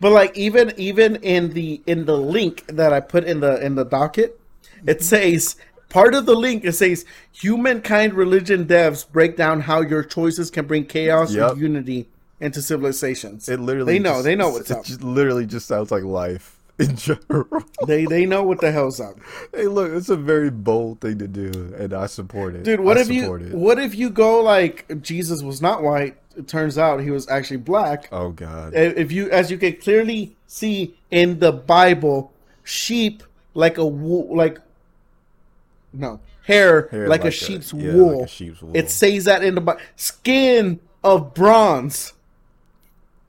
But 0.00 0.12
like, 0.12 0.36
even 0.36 0.72
even 0.76 1.16
in 1.16 1.52
the 1.52 1.82
in 1.86 2.06
the 2.06 2.16
link 2.16 2.66
that 2.68 2.92
I 2.92 3.00
put 3.00 3.24
in 3.24 3.40
the 3.40 3.64
in 3.64 3.74
the 3.74 3.84
docket, 3.84 4.40
it 4.86 4.98
mm-hmm. 4.98 5.02
says 5.04 5.56
part 5.88 6.14
of 6.14 6.24
the 6.26 6.34
link. 6.36 6.64
It 6.64 6.72
says 6.72 7.04
humankind 7.32 8.14
religion 8.14 8.64
devs 8.66 9.10
break 9.10 9.36
down 9.36 9.60
how 9.60 9.80
your 9.82 10.02
choices 10.02 10.50
can 10.50 10.66
bring 10.66 10.86
chaos 10.86 11.34
Yep. 11.34 11.52
and 11.52 11.60
unity 11.60 12.08
into 12.40 12.62
civilizations. 12.62 13.48
It 13.48 13.60
literally 13.60 13.94
They 13.94 13.98
know, 13.98 14.12
just- 14.14 14.24
they 14.24 14.34
know 14.36 14.50
what's 14.50 14.70
it 14.70 14.76
up. 14.78 14.84
just 14.84 15.02
literally 15.02 15.44
just 15.46 15.66
sounds 15.66 15.90
like 15.90 16.04
life 16.04 16.56
in 16.88 16.96
general. 16.96 17.64
They 17.86 18.06
they 18.06 18.26
know 18.26 18.42
what 18.42 18.60
the 18.60 18.72
hell's 18.72 19.00
up. 19.00 19.16
hey, 19.54 19.66
look, 19.66 19.92
it's 19.92 20.08
a 20.08 20.16
very 20.16 20.50
bold 20.50 21.00
thing 21.00 21.18
to 21.18 21.28
do, 21.28 21.74
and 21.78 21.92
I 21.92 22.06
support 22.06 22.54
it. 22.54 22.64
Dude, 22.64 22.80
what 22.80 22.96
I 22.96 23.02
if 23.02 23.10
you 23.10 23.34
it. 23.34 23.54
what 23.54 23.78
if 23.78 23.94
you 23.94 24.10
go 24.10 24.42
like 24.42 25.02
Jesus 25.02 25.42
was 25.42 25.60
not 25.60 25.82
white? 25.82 26.16
It 26.36 26.48
turns 26.48 26.78
out 26.78 27.00
he 27.00 27.10
was 27.10 27.28
actually 27.28 27.58
black. 27.58 28.08
Oh 28.12 28.30
God. 28.30 28.72
If 28.74 29.12
you, 29.12 29.30
as 29.30 29.50
you 29.50 29.58
can 29.58 29.76
clearly 29.76 30.36
see 30.46 30.96
in 31.10 31.38
the 31.38 31.52
Bible, 31.52 32.32
sheep 32.62 33.22
like 33.54 33.78
a 33.78 33.86
wool, 33.86 34.34
like 34.34 34.58
no 35.92 36.20
hair, 36.44 36.88
Hair 36.88 37.08
like, 37.08 37.20
a 37.20 37.24
like 37.24 37.32
a- 37.32 37.36
sheep's 37.36 37.72
yeah, 37.72 37.92
like 37.92 38.26
a 38.26 38.28
sheep's 38.28 38.62
wool. 38.62 38.76
It 38.76 38.90
says 38.90 39.24
that 39.24 39.42
in 39.44 39.54
the 39.54 39.60
Bible. 39.60 39.80
Skin 39.96 40.80
of 41.02 41.34
bronze. 41.34 42.12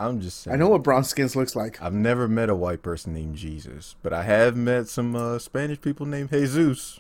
I'm 0.08 0.22
just 0.22 0.42
saying. 0.42 0.54
I 0.54 0.58
know 0.58 0.70
what 0.70 0.84
bronze 0.84 1.10
skins 1.10 1.36
looks 1.36 1.56
like. 1.56 1.82
I've 1.82 1.94
never 1.94 2.28
met 2.28 2.50
a 2.50 2.56
white 2.56 2.82
person 2.82 3.14
named 3.14 3.36
Jesus, 3.36 3.96
but 4.02 4.14
I 4.14 4.24
have 4.24 4.56
met 4.56 4.88
some 4.88 5.16
uh, 5.16 5.40
Spanish 5.40 5.80
people 5.82 6.06
named 6.06 6.30
Jesus. 6.30 7.00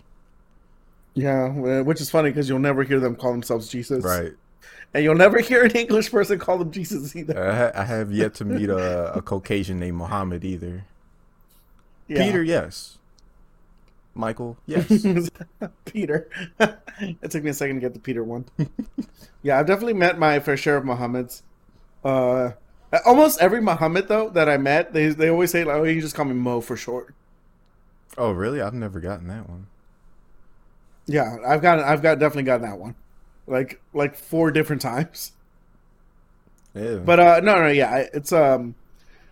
Yeah, 1.13 1.49
which 1.81 1.99
is 1.99 2.09
funny 2.09 2.29
because 2.29 2.47
you'll 2.47 2.59
never 2.59 2.83
hear 2.83 2.99
them 2.99 3.15
call 3.15 3.31
themselves 3.31 3.67
Jesus, 3.67 4.03
Right. 4.03 4.33
And 4.93 5.03
you'll 5.05 5.15
never 5.15 5.39
hear 5.39 5.63
an 5.63 5.71
English 5.71 6.11
person 6.11 6.37
call 6.37 6.57
them 6.57 6.71
Jesus 6.71 7.15
either. 7.15 7.41
I, 7.41 7.55
ha- 7.55 7.71
I 7.75 7.85
have 7.85 8.11
yet 8.11 8.33
to 8.35 8.45
meet 8.45 8.69
a, 8.69 9.13
a 9.13 9.21
Caucasian 9.21 9.79
named 9.79 9.97
Muhammad 9.97 10.43
either. 10.43 10.83
Yeah. 12.07 12.25
Peter, 12.25 12.43
yes. 12.43 12.97
Michael, 14.13 14.57
yes. 14.65 14.89
Peter. 15.85 16.29
it 16.59 17.31
took 17.31 17.43
me 17.43 17.51
a 17.51 17.53
second 17.53 17.77
to 17.77 17.81
get 17.81 17.93
the 17.93 17.99
Peter 17.99 18.23
one. 18.23 18.45
yeah, 19.41 19.59
I've 19.59 19.67
definitely 19.67 19.93
met 19.93 20.19
my 20.19 20.39
fair 20.41 20.57
share 20.57 20.75
of 20.75 20.83
Muhammads. 20.83 21.41
Uh, 22.03 22.51
almost 23.05 23.41
every 23.41 23.61
Muhammad 23.61 24.07
though 24.07 24.29
that 24.29 24.49
I 24.49 24.57
met, 24.57 24.93
they 24.93 25.07
they 25.09 25.29
always 25.29 25.51
say 25.51 25.63
like, 25.63 25.75
"Oh, 25.77 25.83
you 25.83 26.01
just 26.01 26.15
call 26.15 26.25
me 26.25 26.33
Mo 26.33 26.61
for 26.61 26.75
short." 26.75 27.13
oh, 28.17 28.31
really? 28.31 28.61
I've 28.61 28.73
never 28.73 28.99
gotten 28.99 29.27
that 29.27 29.49
one. 29.49 29.67
Yeah, 31.07 31.37
I've 31.45 31.61
got 31.61 31.79
I've 31.79 32.01
got 32.01 32.19
definitely 32.19 32.43
gotten 32.43 32.67
that 32.69 32.77
one, 32.77 32.95
like 33.47 33.81
like 33.93 34.15
four 34.15 34.51
different 34.51 34.81
times. 34.81 35.31
Yeah. 36.73 36.97
But 36.97 37.19
uh, 37.19 37.39
no, 37.41 37.55
no, 37.55 37.67
yeah, 37.67 38.07
it's 38.13 38.31
um, 38.31 38.75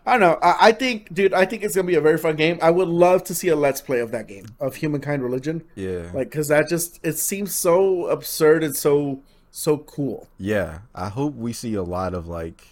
I 0.05 0.18
don't 0.18 0.22
know. 0.22 0.39
I, 0.41 0.70
I 0.70 0.72
think, 0.72 1.14
dude, 1.14 1.34
I 1.34 1.45
think 1.45 1.64
it's 1.64 1.76
gonna 1.76 1.88
be 1.88 1.95
a 1.95 2.01
very 2.01 2.18
fun 2.18 2.36
game. 2.36 2.57
I 2.62 2.72
would 2.72 2.88
love 2.88 3.24
to 3.26 3.36
see 3.36 3.47
a 3.49 3.55
let's 3.55 3.82
play 3.82 3.99
of 3.99 4.12
that 4.12 4.28
game 4.28 4.47
of 4.60 4.76
Humankind 4.76 5.24
Religion, 5.24 5.64
yeah. 5.76 6.10
like 6.14 6.30
because 6.30 6.47
that 6.49 6.68
just 6.68 6.99
it 7.03 7.18
seems 7.18 7.53
so 7.53 8.07
absurd 8.07 8.64
and 8.64 8.76
so 8.76 9.22
so 9.51 9.78
cool. 9.78 10.28
Yeah, 10.38 10.80
I 10.95 11.10
hope 11.10 11.36
we 11.36 11.53
see 11.53 11.76
a 11.76 11.84
lot 11.84 12.14
of 12.14 12.28
like 12.28 12.64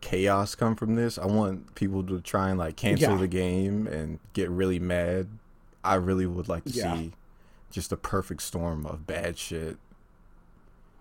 chaos 0.00 0.54
come 0.54 0.76
from 0.76 0.94
this. 0.94 1.18
I 1.18 1.26
want 1.26 1.74
people 1.74 2.02
to 2.04 2.20
try 2.20 2.50
and 2.50 2.58
like 2.58 2.76
cancel 2.76 3.12
Yeah. 3.12 3.18
the 3.18 3.28
game 3.28 3.86
and 3.86 4.18
get 4.32 4.48
really 4.50 4.78
mad. 4.78 5.28
I 5.84 5.94
really 5.94 6.26
would 6.26 6.48
like 6.48 6.64
to 6.64 6.70
Yeah. 6.70 6.96
see 6.96 7.12
just 7.70 7.92
a 7.92 7.96
perfect 7.96 8.42
storm 8.42 8.86
of 8.86 9.06
bad 9.06 9.36
shit. 9.38 9.76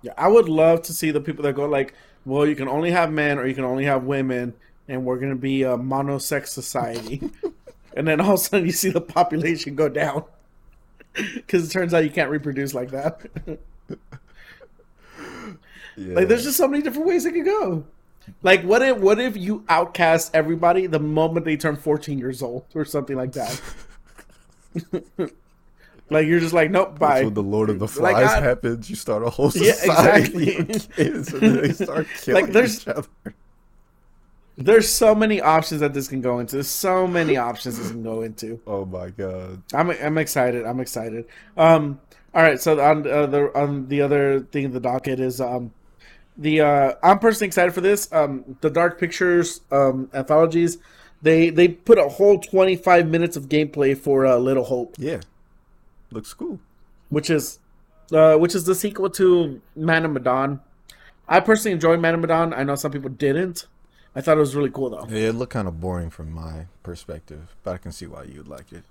Yeah, 0.02 0.14
I 0.18 0.28
would 0.28 0.48
love 0.50 0.82
to 0.84 0.94
see 0.94 1.12
the 1.12 1.22
people 1.22 1.44
that 1.44 1.54
go 1.56 1.66
like, 1.66 1.94
well, 2.26 2.46
you 2.46 2.56
can 2.56 2.68
only 2.68 2.92
have 2.92 3.12
men 3.12 3.40
or 3.40 3.48
you 3.48 3.56
can 3.56 3.64
only 3.64 3.86
have 3.86 4.04
women, 4.04 4.54
and 4.88 5.06
we're 5.06 5.18
gonna 5.18 5.36
be 5.36 5.64
a 5.64 5.78
monosex 5.78 6.48
society. 6.48 7.32
and 7.96 8.08
then 8.08 8.22
all 8.22 8.34
of 8.34 8.40
a 8.40 8.44
sudden 8.44 8.66
you 8.66 8.72
see 8.72 8.90
the 8.90 9.02
population 9.02 9.76
go 9.76 9.90
down 9.90 10.24
because 11.36 11.68
it 11.68 11.72
turns 11.72 11.94
out 11.94 12.04
you 12.04 12.10
can't 12.12 12.30
reproduce 12.30 12.74
like 12.74 12.92
that. 12.92 13.22
Yeah. 13.48 13.56
like, 16.16 16.28
there's 16.28 16.44
just 16.44 16.58
so 16.58 16.68
many 16.68 16.84
different 16.84 17.08
ways 17.08 17.26
it 17.26 17.34
could 17.34 17.46
go. 17.46 17.86
Like, 18.44 18.64
what 18.64 18.82
if 18.82 18.98
what 18.98 19.20
if 19.20 19.36
you 19.38 19.64
outcast 19.70 20.32
everybody 20.34 20.86
the 20.88 21.00
moment 21.00 21.46
they 21.46 21.58
turn 21.58 21.76
14 21.76 22.20
years 22.20 22.42
old 22.44 22.66
or 22.76 22.86
something 22.86 23.16
like 23.16 23.32
that? 23.34 23.62
like 26.10 26.28
you're 26.28 26.40
just 26.40 26.54
like, 26.54 26.72
nope, 26.72 26.90
That's 26.92 27.00
bye. 27.00 27.24
when 27.24 27.34
the 27.34 27.44
Lord 27.44 27.70
of 27.70 27.80
the 27.80 27.86
Like, 28.02 28.16
Flies 28.16 28.30
I- 28.32 28.42
happens. 28.42 28.90
You 28.90 28.96
start 28.96 29.24
a 29.24 29.30
whole 29.30 29.52
society 29.52 30.46
Yeah, 30.46 30.52
exactly. 30.54 30.58
of 30.58 30.68
kids, 30.96 31.34
and 31.34 31.42
then 31.42 31.62
they 31.62 31.72
start 31.74 32.08
killing 32.22 32.44
Like, 32.46 32.54
there's- 32.54 32.82
each 32.82 32.88
other. 32.88 33.08
There's 34.60 34.90
so 34.90 35.14
many 35.14 35.40
options 35.40 35.82
that 35.82 35.94
this 35.94 36.08
can 36.08 36.20
go 36.20 36.40
into. 36.40 36.56
There's 36.56 36.68
so 36.68 37.06
many 37.06 37.38
options 37.38 37.78
this 37.78 37.92
can 37.92 38.02
go 38.02 38.24
into. 38.24 38.60
Oh 38.66 38.86
my 38.86 39.10
god! 39.12 39.62
I'm 39.72 39.92
I'm 39.92 40.18
excited. 40.18 40.66
I'm 40.66 40.80
excited. 40.80 41.26
Um, 41.56 42.00
all 42.34 42.42
right. 42.42 42.60
So 42.60 42.80
on 42.80 43.08
uh, 43.08 43.28
the 43.28 43.56
on 43.56 43.88
the 43.88 44.02
other 44.02 44.40
thing 44.40 44.64
in 44.64 44.72
the 44.72 44.80
docket 44.80 45.20
is 45.20 45.40
um, 45.40 45.72
the 46.38 46.62
uh, 46.62 46.94
I'm 47.04 47.20
personally 47.20 47.48
excited 47.48 47.74
for 47.74 47.82
this. 47.82 48.12
Um, 48.14 48.58
the 48.62 48.70
Dark 48.70 49.00
Pictures 49.00 49.62
um 49.72 50.10
anthologies. 50.14 50.78
They 51.22 51.50
they 51.50 51.68
put 51.70 51.98
a 51.98 52.08
whole 52.08 52.40
25 52.40 53.08
minutes 53.08 53.36
of 53.36 53.50
gameplay 53.50 53.98
for 53.98 54.26
uh, 54.26 54.38
Little 54.38 54.64
Hope, 54.66 54.96
Yeah, 55.00 55.22
looks 56.12 56.34
cool. 56.34 56.60
which 57.10 57.30
is 57.32 57.60
uh, 58.12 58.36
which 58.38 58.54
is 58.54 58.66
the 58.66 58.76
sequel 58.76 59.10
to 59.12 59.60
Man 59.76 60.06
of 60.06 60.12
Medan. 60.12 60.60
I 61.28 61.40
personally 61.40 61.74
enjoyed 61.74 62.00
Man 62.00 62.14
of 62.14 62.20
Medan. 62.22 62.54
I 62.54 62.64
know 62.64 62.76
some 62.76 62.92
people 62.92 63.10
didn't. 63.10 63.66
I 64.16 64.22
thought 64.22 64.38
it 64.38 64.40
was 64.40 64.56
really 64.56 64.70
cool 64.72 64.92
though. 64.92 65.08
Yeah, 65.10 65.30
it 65.30 65.36
looked 65.36 65.54
kind 65.54 65.68
of 65.68 65.80
boring 65.82 66.10
from 66.12 66.32
my 66.32 66.68
perspective, 66.84 67.56
but 67.64 67.74
I 67.74 67.78
can 67.78 67.92
see 67.92 68.06
why 68.08 68.24
you'd 68.24 68.48
like 68.48 68.72
it. 68.72 68.84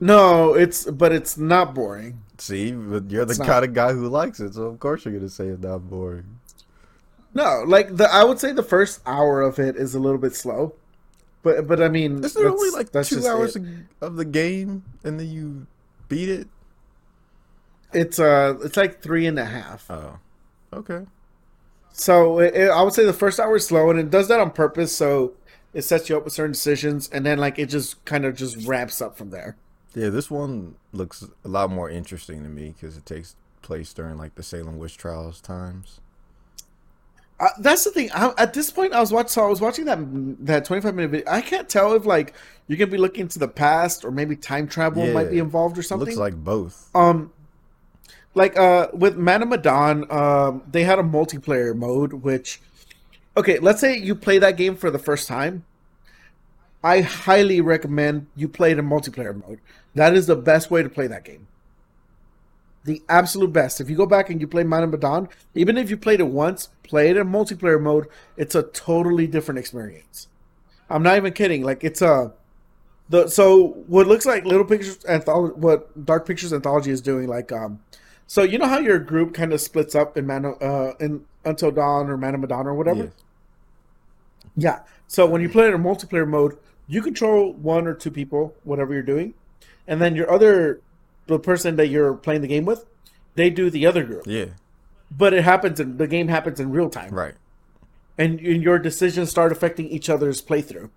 No, 0.00 0.54
it's 0.54 0.84
but 0.90 1.12
it's 1.12 1.36
not 1.38 1.74
boring. 1.74 2.22
See, 2.38 2.72
but 2.72 3.10
you're 3.10 3.24
the 3.24 3.30
It's 3.30 3.38
not. 3.38 3.48
kind 3.48 3.64
of 3.64 3.74
guy 3.74 3.92
who 3.92 4.08
likes 4.08 4.38
it, 4.40 4.54
so 4.54 4.64
of 4.64 4.78
course 4.80 5.04
you're 5.04 5.14
gonna 5.14 5.28
say 5.28 5.46
it's 5.48 5.62
not 5.62 5.88
boring. 5.88 6.37
No, 7.38 7.62
like 7.66 7.96
the 7.96 8.12
I 8.12 8.24
would 8.24 8.40
say 8.40 8.52
the 8.52 8.62
first 8.64 9.00
hour 9.06 9.40
of 9.42 9.58
it 9.60 9.76
is 9.76 9.94
a 9.94 10.00
little 10.00 10.18
bit 10.18 10.34
slow, 10.34 10.74
but 11.44 11.68
but 11.68 11.80
I 11.80 11.88
mean, 11.88 12.24
Isn't 12.24 12.42
there 12.42 12.50
only 12.50 12.70
like 12.70 12.90
two 13.04 13.26
hours 13.26 13.54
it. 13.54 13.62
of 14.00 14.16
the 14.16 14.24
game, 14.24 14.82
and 15.04 15.20
then 15.20 15.28
you 15.28 15.66
beat 16.08 16.28
it? 16.28 16.48
It's 17.92 18.18
uh, 18.18 18.54
it's 18.64 18.76
like 18.76 19.00
three 19.00 19.26
and 19.26 19.38
a 19.38 19.44
half. 19.44 19.88
Oh, 19.88 20.18
okay. 20.72 21.06
So 21.92 22.38
it, 22.40 22.54
it- 22.54 22.70
I 22.70 22.82
would 22.82 22.92
say 22.92 23.04
the 23.04 23.12
first 23.12 23.38
hour 23.40 23.56
is 23.56 23.66
slow, 23.66 23.88
and 23.90 23.98
it 24.00 24.10
does 24.10 24.28
that 24.28 24.40
on 24.40 24.50
purpose. 24.50 24.94
So 24.96 25.34
it 25.72 25.82
sets 25.82 26.08
you 26.08 26.16
up 26.16 26.24
with 26.24 26.32
certain 26.32 26.52
decisions, 26.52 27.08
and 27.10 27.24
then 27.24 27.38
like 27.38 27.58
it 27.58 27.66
just 27.66 28.04
kind 28.04 28.24
of 28.24 28.34
just 28.36 28.66
ramps 28.66 29.00
up 29.00 29.16
from 29.16 29.30
there. 29.30 29.56
Yeah, 29.94 30.10
this 30.10 30.30
one 30.30 30.74
looks 30.92 31.24
a 31.44 31.48
lot 31.48 31.70
more 31.70 31.88
interesting 31.88 32.42
to 32.42 32.48
me 32.48 32.74
because 32.78 32.96
it 32.96 33.06
takes 33.06 33.36
place 33.62 33.92
during 33.92 34.18
like 34.18 34.34
the 34.34 34.42
Salem 34.42 34.76
witch 34.78 34.96
trials 34.96 35.40
times. 35.40 36.00
Uh, 37.40 37.48
that's 37.60 37.84
the 37.84 37.90
thing. 37.90 38.10
I, 38.12 38.32
at 38.36 38.52
this 38.52 38.70
point, 38.70 38.92
I 38.92 39.00
was 39.00 39.12
watching. 39.12 39.28
So 39.28 39.44
I 39.44 39.48
was 39.48 39.60
watching 39.60 39.84
that 39.84 39.98
that 40.46 40.64
twenty 40.64 40.82
five 40.82 40.94
minute 40.94 41.10
video. 41.10 41.26
I 41.30 41.40
can't 41.40 41.68
tell 41.68 41.92
if 41.94 42.04
like 42.04 42.34
you're 42.66 42.76
gonna 42.78 42.90
be 42.90 42.98
looking 42.98 43.28
to 43.28 43.38
the 43.38 43.48
past 43.48 44.04
or 44.04 44.10
maybe 44.10 44.34
time 44.36 44.66
travel 44.66 45.06
Yeah, 45.06 45.12
might 45.12 45.30
be 45.30 45.38
involved 45.38 45.78
or 45.78 45.82
something. 45.82 46.06
Looks 46.06 46.18
like 46.18 46.34
both. 46.34 46.90
um, 46.94 47.32
like 48.34 48.58
uh, 48.58 48.88
with 48.92 49.16
Man 49.16 49.42
of 49.42 49.48
Medan, 49.48 50.10
um, 50.10 50.62
they 50.70 50.82
had 50.84 50.98
a 50.98 51.02
multiplayer 51.02 51.76
mode. 51.76 52.12
Which, 52.12 52.60
okay, 53.36 53.58
let's 53.60 53.80
say 53.80 53.96
you 53.96 54.14
play 54.14 54.38
that 54.38 54.56
game 54.56 54.74
for 54.76 54.90
the 54.90 54.98
first 54.98 55.28
time. 55.28 55.64
I 56.82 57.00
highly 57.00 57.60
recommend 57.60 58.26
you 58.36 58.48
play 58.48 58.72
it 58.72 58.78
in 58.78 58.88
multiplayer 58.88 59.34
mode. 59.46 59.60
That 59.94 60.14
is 60.14 60.26
the 60.26 60.36
best 60.36 60.70
way 60.70 60.82
to 60.82 60.88
play 60.88 61.06
that 61.08 61.24
game. 61.24 61.48
The 62.84 63.02
absolute 63.08 63.52
best. 63.52 63.80
If 63.80 63.90
you 63.90 63.96
go 63.96 64.06
back 64.06 64.30
and 64.30 64.40
you 64.40 64.46
play 64.46 64.64
Man 64.64 64.82
of 64.82 64.90
Medan, 64.90 65.28
even 65.54 65.76
if 65.76 65.90
you 65.90 65.96
played 65.96 66.20
it 66.20 66.28
once, 66.28 66.70
play 66.82 67.10
it 67.10 67.16
in 67.16 67.28
multiplayer 67.28 67.80
mode. 67.80 68.06
It's 68.36 68.54
a 68.54 68.62
totally 68.62 69.26
different 69.26 69.58
experience. 69.58 70.28
I'm 70.88 71.02
not 71.02 71.16
even 71.16 71.32
kidding. 71.32 71.62
Like 71.62 71.84
it's 71.84 72.00
a 72.00 72.32
the 73.08 73.28
so 73.28 73.68
what 73.86 74.06
looks 74.06 74.26
like 74.26 74.44
Little 74.44 74.64
Pictures 74.64 75.04
anthology, 75.06 75.54
what 75.56 76.04
Dark 76.06 76.26
Pictures 76.26 76.52
anthology 76.52 76.90
is 76.90 77.00
doing. 77.00 77.26
Like 77.26 77.52
um, 77.52 77.80
so 78.26 78.42
you 78.42 78.58
know 78.58 78.66
how 78.66 78.78
your 78.78 78.98
group 78.98 79.34
kind 79.34 79.52
of 79.52 79.60
splits 79.60 79.94
up 79.94 80.16
in 80.16 80.26
Man 80.26 80.46
uh 80.46 80.92
in 81.00 81.24
Until 81.44 81.70
Dawn 81.70 82.08
or 82.08 82.16
Man 82.16 82.34
of 82.34 82.40
Medan 82.40 82.66
or 82.66 82.74
whatever. 82.74 83.04
Yeah. 83.04 83.10
Yeah. 84.56 84.80
So 85.06 85.26
when 85.26 85.40
you 85.40 85.48
play 85.48 85.68
it 85.68 85.74
in 85.74 85.82
multiplayer 85.82 86.28
mode, 86.28 86.58
you 86.86 87.02
control 87.02 87.52
one 87.52 87.86
or 87.86 87.94
two 87.94 88.10
people, 88.10 88.54
whatever 88.64 88.92
you're 88.92 89.02
doing, 89.02 89.34
and 89.86 90.00
then 90.02 90.16
your 90.16 90.30
other, 90.30 90.80
the 91.28 91.38
person 91.38 91.76
that 91.76 91.86
you're 91.88 92.14
playing 92.14 92.40
the 92.40 92.48
game 92.48 92.64
with, 92.64 92.84
they 93.36 93.50
do 93.50 93.70
the 93.70 93.86
other 93.86 94.02
group. 94.04 94.24
Yeah, 94.26 94.46
But 95.10 95.32
it 95.32 95.44
happens 95.44 95.78
in 95.78 95.96
the 95.96 96.08
game 96.08 96.28
happens 96.28 96.58
in 96.58 96.72
real 96.72 96.90
time, 96.90 97.14
right. 97.14 97.34
and, 98.18 98.40
and 98.40 98.62
your 98.62 98.78
decisions 98.78 99.30
start 99.30 99.52
affecting 99.52 99.88
each 99.88 100.08
other's 100.10 100.42
playthrough. 100.42 100.90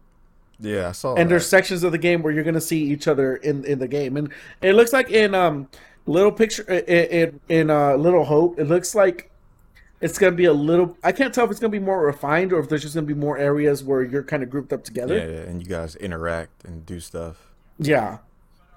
Yeah, 0.60 0.90
I 0.90 0.92
saw. 0.94 1.16
And 1.16 1.26
that. 1.26 1.30
there's 1.30 1.48
sections 1.48 1.84
of 1.84 1.92
the 1.92 1.98
game 1.98 2.22
where 2.24 2.34
you're 2.34 2.44
gonna 2.44 2.62
see 2.62 2.84
each 2.84 3.08
other 3.08 3.36
in 3.36 3.64
in 3.66 3.80
the 3.80 3.88
game, 3.88 4.18
and 4.18 4.32
it 4.62 4.74
looks 4.74 4.94
like 4.94 5.10
in 5.10 5.36
um 5.36 5.68
little 6.06 6.32
picture 6.32 6.64
in 6.64 7.40
in 7.50 7.70
uh, 7.70 7.96
Little 7.96 8.26
Hope, 8.26 8.60
it 8.60 8.66
looks 8.66 8.96
like 8.96 9.30
it's 10.02 10.18
gonna 10.18 10.36
be 10.36 10.46
a 10.46 10.54
little. 10.54 10.98
I 11.04 11.12
can't 11.12 11.34
tell 11.34 11.46
if 11.46 11.52
it's 11.52 11.60
gonna 11.60 11.72
be 11.72 11.80
more 11.80 12.06
refined 12.06 12.54
or 12.54 12.60
if 12.60 12.70
there's 12.70 12.82
just 12.82 12.96
gonna 12.96 13.08
be 13.08 13.14
more 13.14 13.38
areas 13.38 13.84
where 13.84 14.04
you're 14.04 14.24
kind 14.24 14.44
of 14.44 14.50
grouped 14.50 14.74
up 14.74 14.84
together. 14.84 15.18
yeah, 15.18 15.26
yeah, 15.26 15.50
and 15.50 15.62
you 15.62 15.68
guys 15.68 15.96
interact 15.96 16.64
and 16.64 16.86
do 16.86 17.00
stuff. 17.00 17.52
Yeah. 17.78 18.20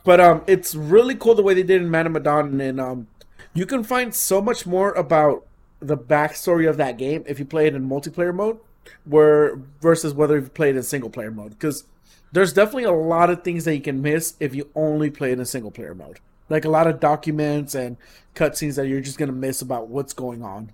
But 0.05 0.21
um 0.21 0.43
it's 0.47 0.75
really 0.75 1.15
cool 1.15 1.35
the 1.35 1.43
way 1.43 1.55
they 1.55 1.63
did 1.63 1.83
in 1.83 1.91
Man 1.91 2.07
of 2.07 2.13
Medan 2.13 2.61
and 2.61 2.81
um 2.81 3.07
you 3.55 3.67
can 3.67 3.83
find 3.85 4.15
so 4.15 4.41
much 4.43 4.67
more 4.67 4.93
about 4.93 5.47
the 5.81 5.97
backstory 5.97 6.69
of 6.69 6.77
that 6.77 6.99
game 6.99 7.25
if 7.27 7.39
you 7.39 7.45
play 7.45 7.67
it 7.67 7.75
in 7.75 7.89
multiplayer 7.89 8.35
mode 8.35 8.59
where 9.05 9.57
versus 9.81 10.13
whether 10.15 10.39
you 10.39 10.49
play 10.49 10.71
it 10.71 10.77
in 10.77 10.83
single 10.83 11.11
player 11.11 11.31
mode 11.31 11.51
because 11.51 11.85
there's 12.33 12.53
definitely 12.53 12.85
a 12.85 12.93
lot 12.93 13.31
of 13.31 13.43
things 13.45 13.65
that 13.65 13.75
you 13.75 13.81
can 13.81 14.03
miss 14.03 14.35
if 14.41 14.55
you 14.55 14.69
only 14.75 15.11
play 15.11 15.33
it 15.33 15.39
in 15.39 15.45
single 15.45 15.71
player 15.71 15.95
mode 15.95 16.21
like 16.49 16.65
a 16.65 16.69
lot 16.69 16.87
of 16.87 17.01
documents 17.01 17.75
and 17.75 17.97
cutscenes 18.35 18.77
that 18.77 18.87
you're 18.89 19.01
just 19.01 19.19
gonna 19.19 19.33
miss 19.33 19.63
about 19.63 19.89
what's 19.89 20.13
going 20.13 20.43
on 20.43 20.73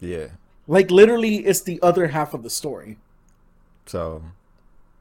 Yeah. 0.00 0.28
like 0.66 0.90
literally 0.90 1.36
it's 1.46 1.62
the 1.62 1.80
other 1.82 2.08
half 2.08 2.34
of 2.34 2.42
the 2.42 2.50
story 2.50 2.98
So, 3.86 4.22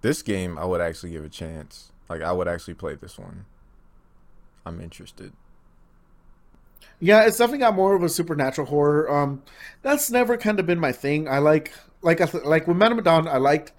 this 0.02 0.22
game 0.22 0.58
I 0.58 0.66
would 0.66 0.82
actually 0.82 1.12
give 1.12 1.24
a 1.26 1.30
chance. 1.30 1.92
Like 2.08 2.22
I 2.22 2.32
would 2.32 2.48
actually 2.48 2.74
play 2.76 2.96
this 2.96 3.18
one. 3.20 3.46
I'm 4.66 4.82
interested. 4.82 5.34
Yeah, 6.99 7.26
it's 7.26 7.38
definitely 7.38 7.60
got 7.60 7.76
more 7.76 7.95
of 7.95 8.03
a 8.03 8.10
supernatural 8.10 8.68
horror. 8.68 9.10
Um, 9.10 9.43
that's 9.82 10.12
never 10.12 10.38
kind 10.38 10.60
of 10.60 10.66
been 10.66 10.80
my 10.80 10.91
thing. 10.91 11.30
I 11.30 11.38
like, 11.38 11.72
like, 12.01 12.20
I 12.20 12.26
like 12.43 12.68
with 12.68 12.78
Man 12.78 12.91
of 12.91 12.97
Medan, 12.97 13.28
I 13.28 13.38
liked 13.38 13.72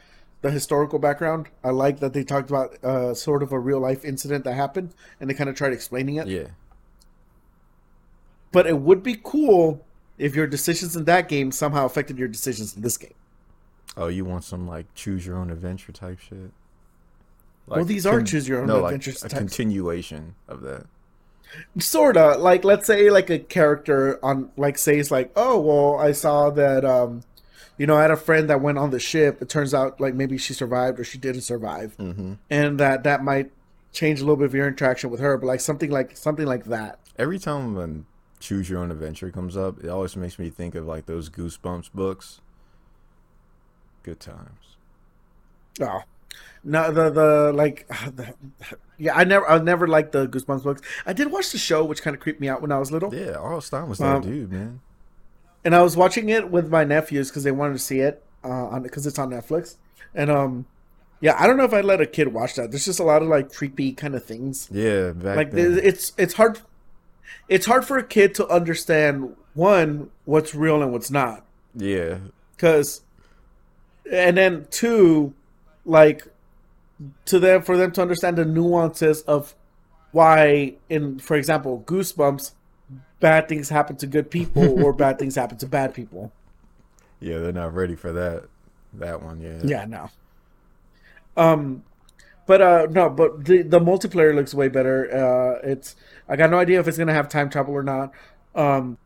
the 0.42 0.50
historical 0.50 0.98
background. 0.98 1.48
I 1.62 1.70
like 1.70 2.00
that 2.00 2.14
they 2.14 2.24
talked 2.24 2.48
about 2.48 2.82
uh, 2.82 3.14
sort 3.14 3.42
of 3.42 3.52
a 3.52 3.58
real 3.58 3.78
life 3.78 4.04
incident 4.04 4.44
that 4.44 4.54
happened, 4.54 4.94
and 5.20 5.28
they 5.28 5.34
kind 5.34 5.50
of 5.50 5.56
tried 5.56 5.72
explaining 5.72 6.16
it. 6.16 6.28
Yeah. 6.28 6.48
But 8.52 8.66
it 8.66 8.78
would 8.78 9.02
be 9.02 9.20
cool 9.22 9.84
if 10.18 10.34
your 10.34 10.46
decisions 10.46 10.96
in 10.96 11.04
that 11.04 11.28
game 11.28 11.52
somehow 11.52 11.84
affected 11.84 12.18
your 12.18 12.28
decisions 12.28 12.74
in 12.74 12.82
this 12.82 12.96
game. 12.96 13.14
Oh, 13.96 14.08
you 14.08 14.24
want 14.24 14.44
some 14.44 14.66
like 14.66 14.92
choose 14.94 15.26
your 15.26 15.36
own 15.36 15.50
adventure 15.50 15.92
type 15.92 16.20
shit? 16.20 16.52
Well, 17.76 17.84
these 17.84 18.06
are 18.06 18.20
choose 18.22 18.48
your 18.48 18.60
own 18.60 18.66
no, 18.66 18.84
adventure 18.84 19.10
like 19.12 19.18
a 19.18 19.28
types. 19.28 19.34
continuation 19.34 20.34
of 20.48 20.60
that. 20.62 20.86
Sorta 21.78 22.36
like 22.38 22.64
let's 22.64 22.86
say 22.86 23.10
like 23.10 23.28
a 23.30 23.38
character 23.38 24.24
on 24.24 24.50
like 24.56 24.78
says 24.78 25.10
like 25.10 25.32
oh 25.34 25.58
well 25.60 25.98
I 25.98 26.12
saw 26.12 26.50
that 26.50 26.84
um 26.84 27.22
you 27.76 27.86
know 27.86 27.96
I 27.96 28.02
had 28.02 28.10
a 28.12 28.16
friend 28.16 28.48
that 28.50 28.60
went 28.60 28.78
on 28.78 28.90
the 28.90 29.00
ship 29.00 29.42
it 29.42 29.48
turns 29.48 29.74
out 29.74 30.00
like 30.00 30.14
maybe 30.14 30.38
she 30.38 30.52
survived 30.54 31.00
or 31.00 31.04
she 31.04 31.18
didn't 31.18 31.40
survive 31.40 31.94
hmm 31.96 32.34
and 32.50 32.78
that 32.78 33.02
that 33.02 33.24
might 33.24 33.50
change 33.92 34.20
a 34.20 34.22
little 34.22 34.36
bit 34.36 34.44
of 34.46 34.54
your 34.54 34.68
interaction 34.68 35.10
with 35.10 35.18
her 35.18 35.36
but 35.36 35.46
like 35.48 35.58
something 35.60 35.90
like 35.90 36.16
something 36.16 36.46
like 36.46 36.66
that 36.66 37.00
Every 37.18 37.40
time 37.40 37.74
when 37.74 38.06
choose 38.38 38.70
your 38.70 38.78
own 38.78 38.90
adventure 38.90 39.30
comes 39.30 39.54
up, 39.56 39.82
it 39.84 39.88
always 39.90 40.16
makes 40.16 40.38
me 40.38 40.48
think 40.48 40.74
of 40.74 40.86
like 40.86 41.04
those 41.04 41.28
Goosebumps 41.28 41.90
books. 41.92 42.40
Good 44.02 44.20
times. 44.20 44.76
oh 45.82 46.00
no 46.64 46.90
the 46.92 47.11
the 47.11 47.52
like 47.52 47.86
the, 48.16 48.34
yeah 48.98 49.14
I 49.14 49.24
never 49.24 49.48
I 49.48 49.58
never 49.58 49.86
liked 49.88 50.12
the 50.12 50.26
Goosebumps 50.28 50.62
books 50.62 50.82
I 51.06 51.12
did 51.12 51.30
watch 51.32 51.50
the 51.52 51.58
show 51.58 51.84
which 51.84 52.02
kind 52.02 52.14
of 52.14 52.20
creeped 52.20 52.40
me 52.40 52.48
out 52.48 52.61
when 52.62 52.72
I 52.72 52.78
was 52.78 52.90
little 52.92 53.14
Yeah, 53.14 53.32
R.L. 53.36 53.61
Stine 53.61 53.88
was 53.88 53.98
that 53.98 54.16
Um, 54.16 54.22
dude, 54.22 54.52
man. 54.52 54.80
and 55.64 55.74
I 55.74 55.82
was 55.82 55.96
watching 55.96 56.28
it 56.28 56.50
with 56.50 56.70
my 56.70 56.84
nephews 56.84 57.28
because 57.30 57.44
they 57.44 57.50
wanted 57.52 57.74
to 57.74 57.78
see 57.78 58.00
it 58.00 58.22
uh, 58.44 58.48
on 58.48 58.82
because 58.82 59.06
it's 59.06 59.18
on 59.18 59.30
Netflix. 59.30 59.76
And 60.14 60.30
um, 60.30 60.66
yeah, 61.20 61.36
I 61.38 61.46
don't 61.46 61.56
know 61.56 61.64
if 61.64 61.72
I'd 61.74 61.84
let 61.84 62.00
a 62.00 62.06
kid 62.06 62.28
watch 62.28 62.54
that. 62.56 62.70
There's 62.70 62.84
just 62.86 62.98
a 63.00 63.04
lot 63.04 63.20
of 63.22 63.28
like 63.28 63.52
creepy 63.52 63.92
kind 63.92 64.14
of 64.14 64.24
things. 64.24 64.68
Yeah, 64.72 65.12
back 65.12 65.36
Like 65.36 65.50
then. 65.52 65.78
it's 65.82 66.12
it's 66.18 66.34
hard, 66.34 66.61
it's 67.48 67.66
hard 67.66 67.84
for 67.84 67.96
a 67.98 68.02
kid 68.02 68.34
to 68.36 68.48
understand 68.48 69.36
one 69.54 70.11
what's 70.24 70.54
real 70.54 70.82
and 70.82 70.92
what's 70.92 71.11
not. 71.11 71.44
yeah, 71.74 72.18
Because, 72.56 73.02
and 74.11 74.36
then 74.38 74.66
two, 74.70 75.34
like 75.84 76.26
to 77.24 77.38
them 77.38 77.62
for 77.62 77.76
them 77.76 77.92
to 77.92 78.03
understand 78.03 78.36
the 78.36 78.44
nuances 78.44 79.22
of 79.22 79.55
why 80.12 80.74
in 80.88 81.18
for 81.18 81.36
example 81.36 81.82
goosebumps 81.86 82.53
bad 83.20 83.48
things 83.48 83.68
happen 83.68 83.96
to 83.96 84.07
good 84.07 84.30
people 84.30 84.82
or 84.84 84.92
bad 84.92 85.18
things 85.18 85.34
happen 85.36 85.57
to 85.57 85.66
bad 85.66 85.94
people 85.94 86.32
yeah, 87.20 87.38
they're 87.38 87.53
not 87.53 87.74
ready 87.74 87.94
for 87.94 88.12
that. 88.12 88.44
That 88.94 89.22
one, 89.22 89.40
yeah. 89.40 89.61
Yeah, 89.62 89.84
no. 89.84 90.11
Um, 91.36 91.84
but 92.46 92.61
uh, 92.61 92.86
no, 92.90 93.09
but 93.09 93.44
the 93.44 93.62
the 93.62 93.78
multiplayer 93.78 94.34
looks 94.34 94.53
way 94.55 94.68
better. 94.68 95.14
Uh, 95.14 95.61
it's 95.62 95.94
I 96.28 96.36
got 96.36 96.51
no 96.51 96.59
idea 96.59 96.80
if 96.80 96.88
it's 96.88 96.98
gonna 96.98 97.12
have 97.12 97.28
time 97.28 97.51
travel 97.51 97.74
or 97.74 97.82
not. 97.82 98.12
Um, 98.55 98.98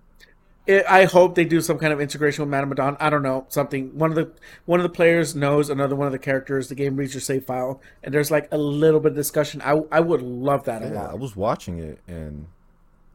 it, 0.66 0.84
I 0.88 1.04
hope 1.04 1.34
they 1.34 1.44
do 1.44 1.60
some 1.60 1.78
kind 1.78 1.92
of 1.92 2.00
integration 2.00 2.42
with 2.42 2.50
Man 2.50 2.62
of 2.62 2.68
Medan. 2.70 2.96
I 3.00 3.10
don't 3.10 3.22
know 3.22 3.46
something. 3.48 3.96
One 3.98 4.10
of 4.10 4.16
the 4.16 4.30
one 4.64 4.80
of 4.80 4.84
the 4.84 4.88
players 4.90 5.34
knows 5.34 5.68
another 5.70 5.94
one 5.96 6.06
of 6.06 6.12
the 6.12 6.18
characters. 6.18 6.68
The 6.68 6.74
game 6.74 6.96
reads 6.96 7.12
your 7.14 7.20
save 7.20 7.44
file, 7.44 7.80
and 8.02 8.14
there's 8.14 8.30
like 8.30 8.48
a 8.52 8.58
little 8.58 9.00
bit 9.00 9.12
of 9.12 9.16
discussion. 9.16 9.60
I 9.62 9.82
I 9.92 10.00
would 10.00 10.22
love 10.22 10.64
that 10.64 10.82
a 10.82 10.88
Yeah, 10.88 11.06
I 11.10 11.14
was 11.14 11.36
watching 11.36 11.78
it 11.78 11.98
and 12.08 12.46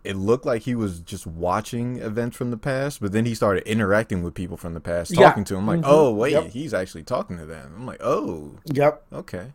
it 0.03 0.15
looked 0.15 0.45
like 0.45 0.61
he 0.61 0.75
was 0.75 1.01
just 1.01 1.27
watching 1.27 1.97
events 1.97 2.37
from 2.37 2.51
the 2.51 2.57
past, 2.57 3.01
but 3.01 3.11
then 3.11 3.25
he 3.25 3.35
started 3.35 3.67
interacting 3.69 4.23
with 4.23 4.33
people 4.33 4.55
from 4.55 4.73
the 4.73 4.79
past, 4.79 5.11
Yeah. 5.11 5.25
talking 5.27 5.43
to 5.43 5.55
them. 5.55 5.67
Like, 5.67 5.81
Mhm. 5.81 5.87
oh 5.87 6.13
wait, 6.13 6.31
Yep. 6.31 6.43
he's 6.51 6.73
actually 6.73 7.03
talking 7.03 7.37
to 7.37 7.45
them. 7.45 7.73
I'm 7.77 7.85
like, 7.85 8.01
oh, 8.01 8.51
Yep. 8.67 9.03
okay. 9.11 9.47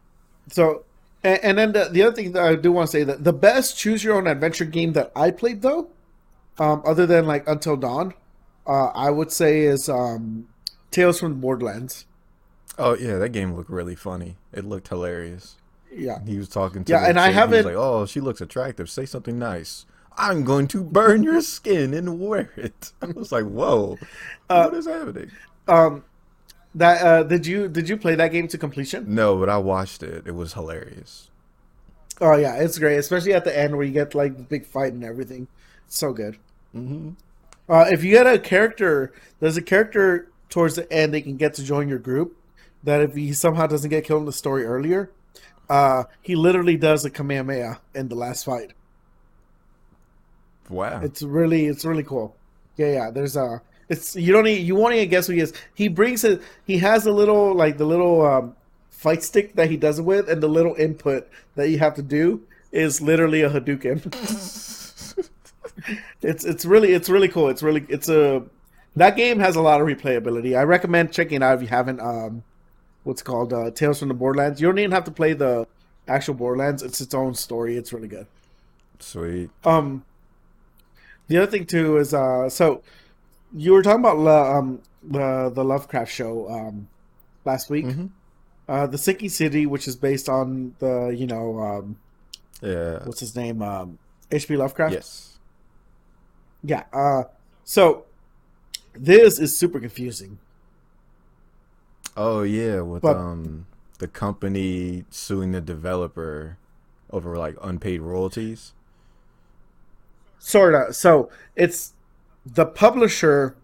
So, 0.51 0.83
and, 1.25 1.41
and 1.43 1.59
then 1.59 1.73
the, 1.73 1.89
the 1.91 2.03
other 2.03 2.15
thing 2.15 2.33
that 2.33 2.45
I 2.45 2.57
do 2.57 2.73
want 2.73 2.89
to 2.91 2.93
say 2.93 3.05
that 3.05 3.25
the 3.25 3.33
best 3.33 3.79
choose 3.79 4.05
your 4.05 4.17
own 4.17 4.27
adventure 4.27 4.67
game 4.67 4.93
that 4.93 5.11
I 5.17 5.31
played 5.31 5.63
though, 5.63 5.89
um, 6.59 6.83
other 6.85 7.07
than 7.07 7.27
like 7.27 7.47
Until 7.49 7.77
Dawn, 7.77 8.15
uh, 8.67 8.87
I 8.89 9.11
would 9.11 9.31
say 9.33 9.63
is 9.63 9.89
um, 9.89 10.49
Tales 10.91 11.19
from 11.21 11.31
the 11.31 11.39
Borderlands. 11.39 12.07
Oh 12.79 12.97
yeah, 12.97 13.19
that 13.19 13.31
game 13.31 13.55
looked 13.55 13.71
really 13.71 13.95
funny. 13.95 14.37
It 14.53 14.65
looked 14.65 14.89
hilarious. 14.89 15.57
Yeah, 15.93 16.19
He 16.27 16.37
was 16.39 16.49
talking 16.49 16.83
to 16.85 16.93
Yeah, 16.93 17.07
and 17.09 17.21
I 17.21 17.27
chick, 17.29 17.29
was 17.29 17.35
haven't- 17.37 17.65
like, 17.67 17.75
oh, 17.77 18.05
she 18.07 18.21
looks 18.21 18.41
attractive. 18.41 18.91
Say 18.91 19.07
something 19.07 19.39
nice. 19.39 19.87
I'm 20.17 20.43
going 20.45 20.67
to 20.69 20.83
burn 20.83 21.23
your 21.23 21.41
skin 21.41 21.95
and 21.95 22.19
wear 22.21 22.51
it. 22.57 22.93
I 23.03 23.07
was 23.07 23.31
like, 23.33 23.45
whoa, 23.45 23.99
Uh, 24.51 24.65
what 24.69 24.75
is 24.79 24.87
happening? 24.87 25.31
um, 25.69 26.05
that 26.75 27.03
uh, 27.07 27.23
did 27.23 27.47
you 27.47 27.69
did 27.69 27.89
you 27.89 27.97
play 27.97 28.17
that 28.17 28.33
game 28.33 28.49
to 28.49 28.59
completion? 28.59 29.15
No, 29.15 29.37
but 29.37 29.49
I 29.49 29.59
watched 29.59 30.03
it. 30.03 30.27
It 30.27 30.35
was 30.35 30.55
hilarious. 30.55 31.31
Oh 32.21 32.37
yeah, 32.37 32.57
it's 32.57 32.79
great, 32.79 32.97
especially 32.97 33.33
at 33.33 33.45
the 33.45 33.57
end 33.57 33.77
where 33.77 33.87
you 33.87 33.93
get 33.93 34.15
like 34.15 34.37
the 34.37 34.43
big 34.43 34.67
fight 34.67 34.93
and 34.93 35.05
everything. 35.05 35.47
It's 35.87 35.97
so 35.99 36.13
good. 36.13 36.39
Hmm 36.75 37.11
Uh, 37.69 37.87
if 37.91 38.05
you 38.05 38.13
get 38.13 38.27
a 38.27 38.39
character, 38.39 39.13
there's 39.41 39.57
a 39.57 39.63
character 39.63 40.29
towards 40.51 40.77
the 40.77 40.91
end 40.93 41.15
they 41.15 41.23
can 41.23 41.37
get 41.37 41.55
to 41.55 41.65
join 41.65 41.89
your 41.89 41.99
group. 41.99 42.37
That 42.85 43.01
if 43.03 43.15
he 43.15 43.33
somehow 43.35 43.67
doesn't 43.67 43.91
get 43.91 44.05
killed 44.05 44.21
in 44.23 44.27
the 44.27 44.33
story 44.33 44.65
earlier, 44.65 45.11
Uh, 45.71 46.05
he 46.23 46.37
literally 46.37 46.77
does 46.79 47.05
a 47.05 47.11
Kamehameha 47.11 47.81
in 47.95 48.09
the 48.09 48.17
last 48.17 48.45
fight. 48.45 48.75
Wow. 50.69 51.01
It's 51.01 51.23
really 51.23 51.67
it's 51.67 51.85
really 51.85 52.03
cool. 52.03 52.37
Yeah, 52.77 52.93
yeah. 52.93 53.11
There's 53.11 53.37
a 53.37 53.63
it's 53.89 54.17
you 54.17 54.33
don't 54.33 54.47
even, 54.47 54.65
you 54.67 54.75
won't 54.75 54.95
even 54.95 55.09
guess 55.09 55.27
who 55.27 55.35
he 55.35 55.41
is. 55.41 55.53
He 55.75 55.89
brings 55.89 56.25
it. 56.25 56.43
He 56.65 56.79
has 56.79 57.07
a 57.07 57.13
little 57.13 57.55
like 57.55 57.77
the 57.79 57.85
little 57.85 58.25
um, 58.25 58.57
fight 58.91 59.23
stick 59.23 59.55
that 59.57 59.71
he 59.71 59.77
does 59.77 59.99
it 59.99 60.03
with, 60.03 60.29
and 60.29 60.43
the 60.43 60.49
little 60.49 60.75
input 60.77 61.29
that 61.57 61.69
you 61.69 61.79
have 61.79 61.95
to 61.95 62.03
do 62.03 62.43
is 62.73 63.01
literally 63.01 63.43
a 63.43 63.51
Hadouken. 63.51 64.13
it's 66.23 66.45
it's 66.45 66.65
really 66.65 66.93
it's 66.93 67.09
really 67.09 67.29
cool. 67.29 67.49
It's 67.49 67.63
really 67.63 67.85
it's 67.89 68.09
a 68.09 68.43
that 68.97 69.17
game 69.17 69.41
has 69.41 69.57
a 69.57 69.61
lot 69.63 69.81
of 69.81 69.87
replayability. 69.87 70.57
I 70.57 70.63
recommend 70.63 71.13
checking 71.13 71.43
out 71.43 71.57
if 71.57 71.63
you 71.63 71.69
haven't. 71.69 72.01
Um, 72.01 72.43
what's 73.03 73.23
called 73.23 73.53
uh, 73.53 73.71
Tales 73.71 73.99
from 73.99 74.09
the 74.09 74.15
Borderlands. 74.15 74.61
You 74.61 74.67
don't 74.69 74.79
even 74.79 74.93
have 74.93 75.05
to 75.05 75.11
play 75.11 75.35
the 75.35 75.67
actual 76.09 76.35
Borderlands. 76.35 76.83
It's 76.83 77.01
its 77.01 77.13
own 77.15 77.35
story. 77.35 77.77
It's 77.77 77.93
really 77.93 78.09
good. 78.09 78.27
Sweet. 78.99 79.51
Um, 79.65 80.05
the 81.29 81.39
other 81.39 81.51
thing 81.51 81.67
too 81.67 81.99
is 81.99 82.15
uh, 82.15 82.49
so 82.49 82.83
you 83.55 83.73
were 83.73 83.83
talking 83.83 84.01
about 84.01 84.19
lo- 84.19 84.45
um 84.59 84.81
the 85.03 85.51
the 85.55 85.65
Lovecraft 85.65 86.11
show 86.11 86.49
um 86.51 86.89
last 87.45 87.69
week. 87.71 87.85
Mhm. 87.87 88.11
Uh, 88.67 88.87
the 88.87 88.97
Sinking 88.97 89.29
City, 89.29 89.67
which 89.67 89.87
is 89.87 89.97
based 89.97 90.29
on 90.29 90.75
the 90.79 91.09
you 91.09 91.27
know 91.27 91.59
um 91.61 91.97
Yeah. 92.63 93.05
what's 93.05 93.21
his 93.21 93.37
name 93.37 93.61
um 93.61 93.99
H.P. 94.31 94.57
Lovecraft. 94.57 94.95
Yes. 94.95 95.34
Yeah. 96.65 96.85
Uh, 96.93 97.25
so 97.63 98.05
this 98.95 99.39
is 99.39 99.57
super 99.57 99.79
confusing. 99.79 100.39
Oh 102.17 102.43
yeah, 102.43 102.81
with 102.81 103.03
But- 103.03 103.17
um 103.17 103.67
the 103.99 104.09
company 104.09 105.05
suing 105.11 105.53
the 105.53 105.61
developer 105.61 106.59
over 107.11 107.37
like 107.37 107.57
unpaid 107.63 108.01
royalties. 108.01 108.73
Sorta. 110.39 110.93
So 110.93 111.31
it's 111.55 111.93
the 112.45 112.67
publisher 112.67 113.57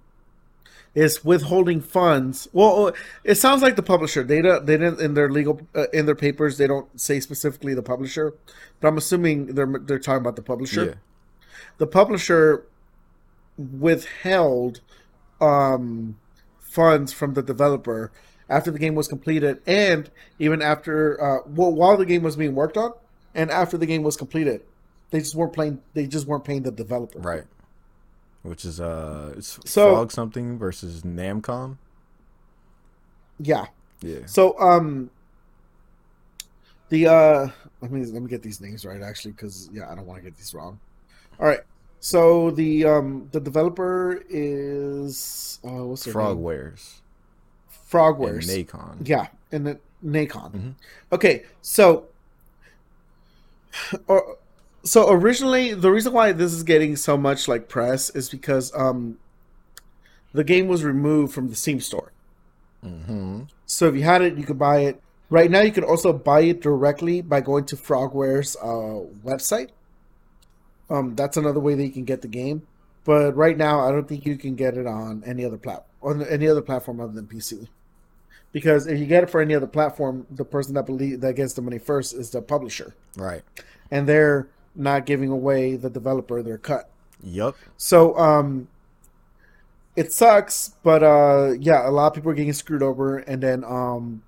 is 0.95 1.25
withholding 1.25 1.81
funds. 1.81 2.49
Well, 2.53 2.93
it 3.23 3.37
sounds 3.37 3.63
like 3.63 3.77
the 3.77 3.83
publisher. 3.83 4.23
They 4.23 4.41
don't. 4.43 4.67
They 4.67 4.77
didn't 4.77 5.01
in 5.01 5.15
their 5.15 5.31
legal 5.31 5.61
uh, 5.75 5.87
in 5.93 6.07
their 6.07 6.15
papers. 6.15 6.59
They 6.59 6.67
don't 6.67 6.89
say 7.01 7.21
specifically 7.21 7.75
the 7.75 7.83
publisher, 7.83 8.35
but 8.81 8.89
I'm 8.89 8.97
assuming 8.99 9.55
they're 9.55 9.73
they're 9.85 9.99
talking 9.99 10.21
about 10.23 10.37
the 10.37 10.43
publisher. 10.43 10.85
Yeah. 10.85 10.95
The 11.79 11.87
publisher 11.87 12.67
withheld 13.79 14.81
um, 15.41 16.17
funds 16.61 17.13
from 17.13 17.35
the 17.35 17.43
developer 17.43 18.11
after 18.49 18.71
the 18.71 18.79
game 18.79 18.95
was 18.95 19.07
completed, 19.09 19.61
and 19.67 20.11
even 20.39 20.61
after 20.63 21.23
uh, 21.23 21.39
well, 21.47 21.73
while 21.73 21.97
the 21.97 22.07
game 22.07 22.23
was 22.23 22.37
being 22.37 22.55
worked 22.55 22.77
on, 22.77 22.93
and 23.35 23.51
after 23.51 23.77
the 23.79 23.87
game 23.87 24.03
was 24.03 24.17
completed, 24.17 24.63
they 25.11 25.21
just 25.21 25.35
weren't 25.35 25.53
playing. 25.53 25.81
They 25.95 26.07
just 26.07 26.27
weren't 26.27 26.45
paying 26.45 26.63
the 26.63 26.73
developer. 26.73 27.19
Right. 27.21 27.45
Which 28.43 28.65
is 28.65 28.81
uh 28.81 29.35
it's 29.37 29.59
So- 29.67 29.95
Frog 29.95 30.11
something 30.11 30.59
versus 30.59 31.03
Namcom. 31.03 31.77
Yeah. 33.39 33.67
Yeah. 34.01 34.21
So 34.27 34.59
um, 34.59 35.11
the 36.89 37.07
uh, 37.07 37.49
let 37.81 37.91
me 37.91 38.05
let 38.07 38.23
me 38.23 38.29
get 38.29 38.43
these 38.43 38.61
names 38.61 38.85
right 38.85 39.03
actually 39.03 39.33
because 39.33 39.69
yeah, 39.73 39.91
I 39.91 39.95
don't 39.95 40.07
want 40.07 40.19
to 40.19 40.25
get 40.25 40.37
these 40.37 40.55
wrong. 40.55 40.81
All 41.39 41.47
right. 41.47 41.61
So 42.01 42.51
the 42.51 42.85
um 42.87 43.29
the 43.33 43.41
developer 43.41 44.23
is 44.29 45.59
uh 45.65 45.85
what's 45.85 46.05
their 46.05 46.15
name? 46.15 46.23
Frogwares. 46.23 47.01
Frogwares. 47.91 48.49
And 48.49 48.69
Nacon. 48.69 49.09
Yeah, 49.09 49.27
and 49.53 49.67
the 49.67 49.79
Nacon. 50.05 50.53
Mhm. 50.53 50.75
Okay, 51.13 51.45
so 51.61 52.07
or, 54.07 54.39
so 54.83 55.11
originally 55.11 55.75
the 55.75 55.91
reason 55.91 56.13
why 56.13 56.33
this 56.33 56.53
is 56.53 56.63
getting 56.63 56.97
so 56.97 57.17
much 57.17 57.49
like 57.49 57.69
press 57.69 58.11
is 58.11 58.31
because 58.31 58.75
um 58.75 59.19
the 60.33 60.45
game 60.45 60.69
was 60.69 60.85
removed 60.85 61.35
from 61.35 61.49
the 61.49 61.57
Steam 61.57 61.81
store. 61.81 62.13
Mm-hmm. 62.85 63.43
So 63.67 63.89
if 63.89 63.95
you 63.95 64.03
had 64.03 64.23
it, 64.23 64.37
you 64.37 64.45
could 64.45 64.59
buy 64.59 64.81
it. 64.81 65.03
Right 65.29 65.51
now, 65.51 65.61
you 65.61 65.73
can 65.73 65.85
also 65.85 66.13
buy 66.13 66.41
it 66.41 66.61
directly 66.61 67.21
by 67.21 67.41
going 67.41 67.65
to 67.67 67.77
Frogware's 67.77 68.57
uh, 68.57 69.05
website. 69.25 69.69
Um, 70.91 71.15
that's 71.15 71.37
another 71.37 71.61
way 71.61 71.75
that 71.75 71.85
you 71.85 71.93
can 71.93 72.05
get 72.05 72.21
the 72.23 72.29
game. 72.29 72.67
But 73.05 73.35
right 73.37 73.57
now, 73.57 73.81
I 73.81 73.93
don't 73.93 74.07
think 74.09 74.27
you 74.27 74.37
can 74.37 74.57
get 74.57 74.77
it 74.77 74.87
on 74.87 75.23
any 75.25 75.45
other 75.45 75.57
plat 75.57 75.87
on 76.03 76.23
any 76.27 76.49
other 76.49 76.63
platform 76.63 77.01
other 77.01 77.13
than 77.13 77.27
PC. 77.27 77.69
Because 78.53 78.87
if 78.87 78.99
you 78.99 79.07
get 79.07 79.23
it 79.23 79.31
for 79.31 79.41
any 79.41 79.55
other 79.55 79.67
platform, 79.67 80.27
the 80.31 80.45
person 80.45 80.75
that 80.75 80.85
believe 80.87 81.21
that 81.21 81.35
gets 81.37 81.53
the 81.55 81.63
money 81.63 81.79
first 81.79 82.15
is 82.15 82.31
the 82.31 82.43
publisher, 82.43 82.95
Right. 83.17 83.43
and 83.91 84.09
they're 84.09 84.49
not 84.75 85.07
giving 85.07 85.31
away 85.31 85.77
the 85.77 85.89
developer 85.91 86.43
their 86.43 86.59
cut. 86.59 86.89
Yup. 87.23 87.57
So 87.77 88.17
um 88.19 88.69
it 89.97 90.13
sucks, 90.13 90.75
but 90.83 91.03
uh 91.03 91.53
yeah, 91.59 91.89
a 91.89 91.91
lot 91.91 92.09
of 92.09 92.15
people 92.15 92.31
are 92.31 92.35
getting 92.35 92.53
screwed 92.53 92.83
over 92.83 93.19
and 93.19 93.43
then 93.43 93.65
um 93.65 94.23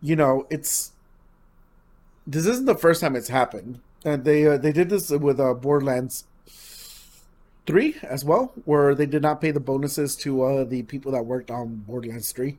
you 0.00 0.14
know, 0.16 0.46
it's 0.48 0.92
this 2.26 2.46
isn't 2.46 2.66
the 2.66 2.74
first 2.74 3.00
time 3.00 3.16
it's 3.16 3.28
happened. 3.28 3.80
And 4.08 4.24
they 4.24 4.46
uh, 4.46 4.56
they 4.58 4.72
did 4.72 4.88
this 4.90 5.10
with 5.10 5.38
uh 5.40 5.54
Borderlands 5.54 6.24
3 7.66 7.96
as 8.02 8.24
well, 8.24 8.52
where 8.64 8.94
they 8.94 9.06
did 9.06 9.22
not 9.22 9.40
pay 9.40 9.50
the 9.50 9.60
bonuses 9.60 10.16
to 10.16 10.42
uh 10.42 10.64
the 10.64 10.82
people 10.84 11.12
that 11.12 11.26
worked 11.26 11.50
on 11.50 11.76
Borderlands 11.86 12.32
3. 12.32 12.56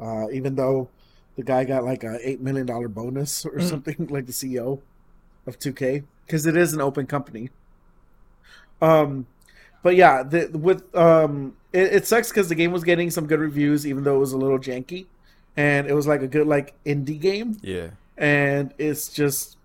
Uh 0.00 0.26
even 0.30 0.54
though 0.56 0.90
the 1.36 1.42
guy 1.42 1.64
got 1.64 1.84
like 1.84 2.04
a 2.04 2.18
8 2.28 2.40
million 2.40 2.66
dollar 2.66 2.88
bonus 2.88 3.46
or 3.46 3.60
Mm. 3.60 3.62
something 3.62 4.06
like 4.10 4.26
the 4.26 4.32
CEO 4.32 4.82
of 5.46 5.58
2K 5.58 6.04
because 6.26 6.46
it 6.46 6.56
is 6.56 6.74
an 6.74 6.80
open 6.80 7.06
company. 7.06 7.50
Um, 8.80 9.26
but 9.82 9.96
yeah, 9.96 10.22
the, 10.22 10.48
with 10.52 10.94
um, 10.94 11.56
it, 11.72 11.94
it 11.94 12.06
sucks 12.06 12.28
because 12.30 12.48
the 12.48 12.54
game 12.54 12.72
was 12.72 12.84
getting 12.84 13.10
some 13.10 13.26
good 13.26 13.40
reviews, 13.40 13.86
even 13.86 14.04
though 14.04 14.16
it 14.16 14.20
was 14.20 14.32
a 14.32 14.38
little 14.38 14.58
janky, 14.58 15.06
and 15.56 15.88
it 15.88 15.94
was 15.94 16.06
like 16.06 16.22
a 16.22 16.28
good 16.28 16.46
like 16.46 16.74
indie 16.84 17.20
game, 17.20 17.58
Yeah. 17.62 17.90
and 18.16 18.74
it's 18.78 19.08
just. 19.08 19.57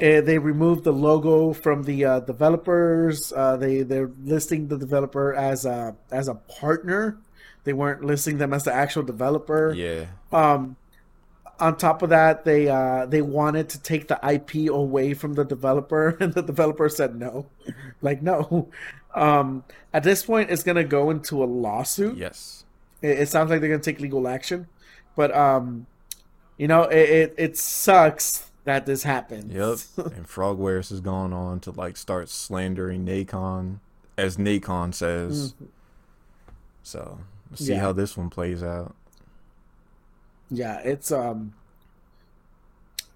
Eh, 0.00 0.20
they 0.20 0.38
removed 0.38 0.84
the 0.84 0.92
logo 0.92 1.52
from 1.52 1.82
the 1.84 2.04
uh, 2.04 2.20
developers. 2.20 3.32
Uh, 3.32 3.56
they 3.56 3.82
they're 3.82 4.10
listing 4.24 4.68
the 4.68 4.78
developer 4.78 5.34
as 5.34 5.64
a 5.64 5.96
as 6.10 6.28
a 6.28 6.34
partner. 6.34 7.18
They 7.64 7.72
weren't 7.72 8.04
listing 8.04 8.38
them 8.38 8.52
as 8.52 8.64
the 8.64 8.72
actual 8.72 9.04
developer. 9.04 9.72
Yeah. 9.74 10.06
Um, 10.32 10.76
on 11.60 11.76
top 11.76 12.02
of 12.02 12.10
that, 12.10 12.44
they 12.44 12.68
uh, 12.68 13.06
they 13.06 13.22
wanted 13.22 13.68
to 13.70 13.80
take 13.80 14.08
the 14.08 14.18
IP 14.28 14.68
away 14.68 15.14
from 15.14 15.34
the 15.34 15.44
developer, 15.44 16.08
and 16.20 16.34
the 16.34 16.42
developer 16.42 16.88
said 16.88 17.16
no, 17.16 17.46
like 18.02 18.22
no. 18.22 18.68
Um, 19.14 19.64
at 19.92 20.02
this 20.02 20.24
point, 20.24 20.50
it's 20.50 20.62
gonna 20.62 20.84
go 20.84 21.10
into 21.10 21.42
a 21.42 21.46
lawsuit. 21.46 22.16
Yes. 22.16 22.64
It, 23.00 23.20
it 23.20 23.28
sounds 23.28 23.50
like 23.50 23.60
they're 23.60 23.70
gonna 23.70 23.82
take 23.82 24.00
legal 24.00 24.26
action, 24.26 24.66
but 25.14 25.34
um, 25.36 25.86
you 26.56 26.66
know, 26.66 26.82
it 26.82 27.08
it, 27.08 27.34
it 27.38 27.56
sucks 27.58 28.50
that 28.64 28.86
this 28.86 29.02
happened. 29.02 29.52
Yep. 29.52 29.78
and 30.14 30.26
Frogwares 30.26 30.90
has 30.90 31.00
gone 31.00 31.32
on 31.32 31.60
to 31.60 31.70
like 31.72 31.96
start 31.96 32.28
slandering 32.28 33.04
Nacon, 33.04 33.78
as 34.16 34.36
Nacon 34.36 34.94
says. 34.94 35.54
So 36.82 37.18
we'll 37.50 37.56
see. 37.56 37.72
Yeah. 37.72 37.80
how 37.80 37.92
this 37.92 38.16
one 38.16 38.30
plays 38.30 38.62
out. 38.62 38.94
yeah, 40.50 40.78
it's 40.80 41.10
um, 41.10 41.54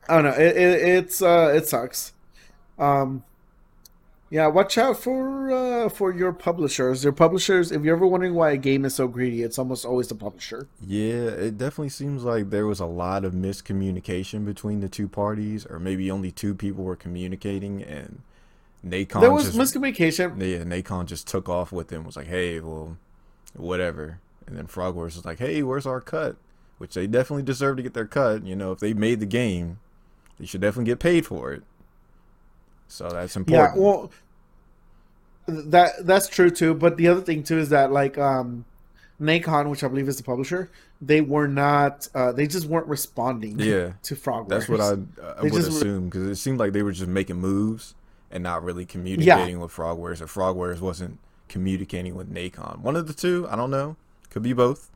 I 0.09 0.15
don't 0.15 0.25
know. 0.25 0.31
It, 0.31 0.57
it 0.57 0.89
it's 0.89 1.23
uh, 1.23 1.53
it 1.55 1.69
sucks. 1.69 2.13
Um, 2.79 3.25
yeah, 4.29 4.49
watch 4.49 4.77
out 4.77 4.99
for 4.99 5.51
uh, 5.51 5.89
for 5.89 6.13
your 6.13 6.33
publishers. 6.33 7.05
Your 7.05 7.13
publishers. 7.13 7.71
If 7.71 7.85
you're 7.85 7.97
ever 7.97 8.07
wondering 8.07 8.35
why 8.35 8.51
a 8.51 8.57
game 8.57 8.85
is 8.85 8.95
so 8.95 9.07
greedy, 9.07 9.43
it's 9.43 9.59
almost 9.59 9.85
always 9.85 10.09
the 10.09 10.17
publisher. 10.17 10.67
Yeah, 10.85 11.29
it 11.29 11.59
definitely 11.59 11.91
seems 11.91 12.25
like 12.25 12.51
there 12.51 12.67
was 12.67 12.81
a 12.81 12.87
lot 12.87 13.25
of 13.25 13.33
miscommunication 13.33 14.45
between 14.45 14.81
the 14.81 14.89
two 14.89 15.07
parties, 15.07 15.65
or 15.65 15.79
maybe 15.79 16.11
only 16.11 16.33
two 16.33 16.55
people 16.55 16.83
were 16.83 16.97
communicating, 16.97 17.83
and 17.83 18.23
Nacon 18.85 19.21
there 19.21 19.33
was 19.33 19.55
just 19.55 19.59
miscommunication. 19.59 20.41
yeah, 20.41 20.65
Nacon 20.65 21.07
just 21.07 21.29
took 21.29 21.49
off 21.49 21.71
with 21.71 21.93
him. 21.93 22.03
Was 22.03 22.17
like, 22.17 22.27
hey, 22.27 22.59
well, 22.59 22.97
whatever. 23.55 24.19
And 24.47 24.57
then 24.57 24.67
Frogwares 24.67 25.17
was 25.17 25.25
like, 25.25 25.39
hey, 25.39 25.63
where's 25.63 25.87
our 25.87 26.01
cut? 26.01 26.37
Which 26.79 26.95
they 26.95 27.07
definitely 27.07 27.43
deserve 27.43 27.77
to 27.77 27.83
get 27.83 27.95
their 27.95 28.07
cut. 28.07 28.45
You 28.45 28.57
know, 28.57 28.73
if 28.73 28.81
they 28.81 28.93
made 28.93 29.21
the 29.21 29.27
game, 29.27 29.79
they 30.39 30.47
should 30.47 30.61
definitely 30.61 30.91
get 30.91 30.99
paid 30.99 31.27
for 31.27 31.53
it. 31.53 31.63
So 32.89 33.09
that's 33.09 33.37
important. 33.37 33.77
Yeah, 33.77 33.83
well, 33.83 34.11
that 35.47 36.07
that's 36.07 36.29
true 36.29 36.51
too. 36.51 36.75
But 36.75 36.97
the 36.97 37.09
other 37.09 37.21
thing 37.21 37.43
too 37.43 37.59
is 37.59 37.69
that 37.71 37.93
like 37.93 38.19
um, 38.19 38.65
Nacon, 39.21 39.69
which 39.71 39.85
I 39.85 39.89
believe 39.89 40.09
is 40.09 40.17
the 40.17 40.23
publisher, 40.23 40.71
they 41.01 41.21
were 41.21 41.49
not. 41.49 42.09
Uh, 42.15 42.33
they 42.33 42.47
just 42.47 42.67
weren't 42.67 42.87
responding. 42.87 43.59
Yeah. 43.59 43.93
to 44.05 44.15
Frogwares. 44.17 44.49
That's 44.49 44.69
what 44.69 44.81
I, 44.81 44.93
I 45.39 45.43
would 45.43 45.53
just- 45.53 45.69
assume 45.69 46.07
because 46.07 46.27
it 46.29 46.37
seemed 46.37 46.59
like 46.59 46.73
they 46.73 46.83
were 46.83 46.93
just 46.93 47.09
making 47.09 47.37
moves 47.37 47.95
and 48.31 48.43
not 48.43 48.63
really 48.65 48.85
communicating 48.85 49.61
with 49.61 49.71
Frogwares, 49.73 50.21
or 50.21 50.27
Frogwares 50.27 50.81
wasn't 50.81 51.19
communicating 51.49 52.17
with 52.17 52.33
Nacon. 52.33 52.81
One 52.81 52.97
of 52.97 53.07
the 53.07 53.15
two, 53.15 53.47
I 53.49 53.55
don't 53.57 53.71
know. 53.71 53.97
Could 54.31 54.43
be 54.43 54.53
both. 54.53 54.91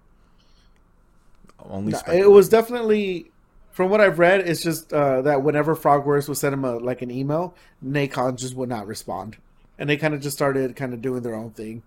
Only 1.64 1.92
No, 1.92 2.00
it 2.12 2.30
was 2.30 2.48
definitely 2.48 3.29
from 3.72 3.90
what 3.90 4.00
I've 4.00 4.18
read, 4.18 4.40
it's 4.40 4.62
just 4.62 4.92
uh, 4.92 5.22
that 5.22 5.42
whenever 5.42 5.76
Frogwares 5.76 6.28
would 6.28 6.36
send 6.36 6.54
him 6.54 6.64
a 6.64 6.76
like 6.76 7.02
an 7.02 7.10
email, 7.10 7.54
Nacon 7.84 8.36
just 8.36 8.54
would 8.54 8.68
not 8.68 8.86
respond, 8.86 9.36
and 9.78 9.88
they 9.88 9.96
kind 9.96 10.14
of 10.14 10.20
just 10.20 10.36
started 10.36 10.76
kind 10.76 10.92
of 10.92 11.00
doing 11.00 11.22
their 11.22 11.34
own 11.34 11.50
thing. 11.50 11.82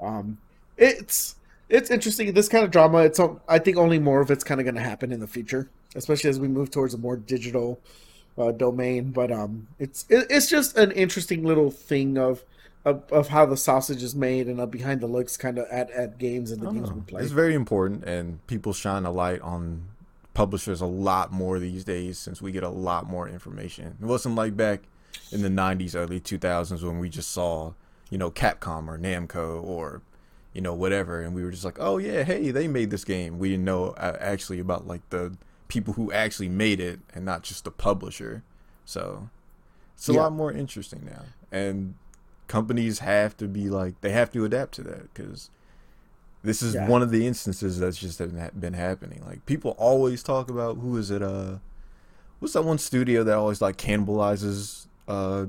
Um, 0.00 0.38
it's 0.76 1.36
it's 1.68 1.90
interesting. 1.90 2.32
This 2.34 2.48
kind 2.48 2.64
of 2.64 2.70
drama, 2.70 2.98
it's 2.98 3.20
I 3.48 3.58
think 3.58 3.76
only 3.76 3.98
more 3.98 4.20
of 4.20 4.30
it's 4.30 4.44
kind 4.44 4.60
of 4.60 4.64
going 4.64 4.74
to 4.74 4.82
happen 4.82 5.10
in 5.10 5.20
the 5.20 5.26
future, 5.26 5.68
especially 5.94 6.30
as 6.30 6.38
we 6.38 6.48
move 6.48 6.70
towards 6.70 6.92
a 6.92 6.98
more 6.98 7.16
digital 7.16 7.80
uh, 8.36 8.52
domain. 8.52 9.10
But 9.10 9.32
um, 9.32 9.68
it's 9.78 10.04
it, 10.10 10.26
it's 10.28 10.48
just 10.48 10.76
an 10.76 10.92
interesting 10.92 11.44
little 11.44 11.70
thing 11.70 12.18
of. 12.18 12.44
Of, 12.84 13.04
of 13.12 13.28
how 13.28 13.46
the 13.46 13.56
sausage 13.56 14.02
is 14.02 14.16
made 14.16 14.48
and 14.48 14.68
behind 14.68 15.02
the 15.02 15.06
looks 15.06 15.36
kind 15.36 15.56
of 15.56 15.68
at, 15.70 15.88
at 15.92 16.18
games 16.18 16.50
and 16.50 16.60
the 16.60 16.68
games 16.68 16.90
we 16.90 17.00
play. 17.02 17.22
It's 17.22 17.30
very 17.30 17.54
important, 17.54 18.02
and 18.02 18.44
people 18.48 18.72
shine 18.72 19.04
a 19.04 19.12
light 19.12 19.40
on 19.40 19.84
publishers 20.34 20.80
a 20.80 20.86
lot 20.86 21.32
more 21.32 21.58
these 21.58 21.84
days 21.84 22.18
since 22.18 22.40
we 22.40 22.52
get 22.52 22.62
a 22.62 22.68
lot 22.68 23.06
more 23.06 23.28
information. 23.28 23.96
It 24.00 24.06
wasn't 24.06 24.34
like 24.34 24.56
back 24.56 24.82
in 25.30 25.42
the 25.42 25.48
90s, 25.48 25.94
early 25.94 26.20
2000s 26.20 26.82
when 26.82 26.98
we 26.98 27.08
just 27.08 27.30
saw, 27.30 27.72
you 28.10 28.18
know, 28.18 28.30
Capcom 28.30 28.88
or 28.88 28.98
Namco 28.98 29.62
or, 29.62 30.02
you 30.52 30.60
know, 30.60 30.74
whatever. 30.74 31.20
And 31.20 31.34
we 31.34 31.44
were 31.44 31.50
just 31.50 31.64
like, 31.64 31.78
oh, 31.78 31.98
yeah, 31.98 32.22
hey, 32.22 32.50
they 32.50 32.68
made 32.68 32.90
this 32.90 33.04
game. 33.04 33.38
We 33.38 33.50
didn't 33.50 33.64
know 33.64 33.90
uh, 33.90 34.16
actually 34.20 34.58
about 34.58 34.86
like 34.86 35.08
the 35.10 35.36
people 35.68 35.94
who 35.94 36.12
actually 36.12 36.48
made 36.48 36.80
it 36.80 37.00
and 37.14 37.24
not 37.24 37.42
just 37.42 37.64
the 37.64 37.70
publisher. 37.70 38.42
So 38.84 39.28
it's 39.94 40.08
a 40.08 40.12
yeah. 40.12 40.22
lot 40.22 40.32
more 40.32 40.52
interesting 40.52 41.04
now. 41.04 41.22
And 41.50 41.94
companies 42.48 43.00
have 43.00 43.36
to 43.38 43.48
be 43.48 43.68
like, 43.68 44.00
they 44.00 44.10
have 44.12 44.30
to 44.32 44.44
adapt 44.44 44.74
to 44.74 44.82
that 44.82 45.12
because 45.12 45.50
this 46.42 46.62
is 46.62 46.74
yeah. 46.74 46.88
one 46.88 47.02
of 47.02 47.10
the 47.10 47.26
instances 47.26 47.78
that's 47.78 47.96
just 47.96 48.18
been 48.18 48.74
happening. 48.74 49.22
Like 49.24 49.44
people 49.46 49.72
always 49.78 50.22
talk 50.22 50.50
about 50.50 50.78
who 50.78 50.96
is 50.96 51.10
it? 51.10 51.22
Uh, 51.22 51.58
what's 52.40 52.54
that 52.54 52.62
one 52.62 52.78
studio 52.78 53.22
that 53.24 53.36
always 53.36 53.60
like 53.60 53.76
cannibalizes 53.76 54.86
uh 55.06 55.46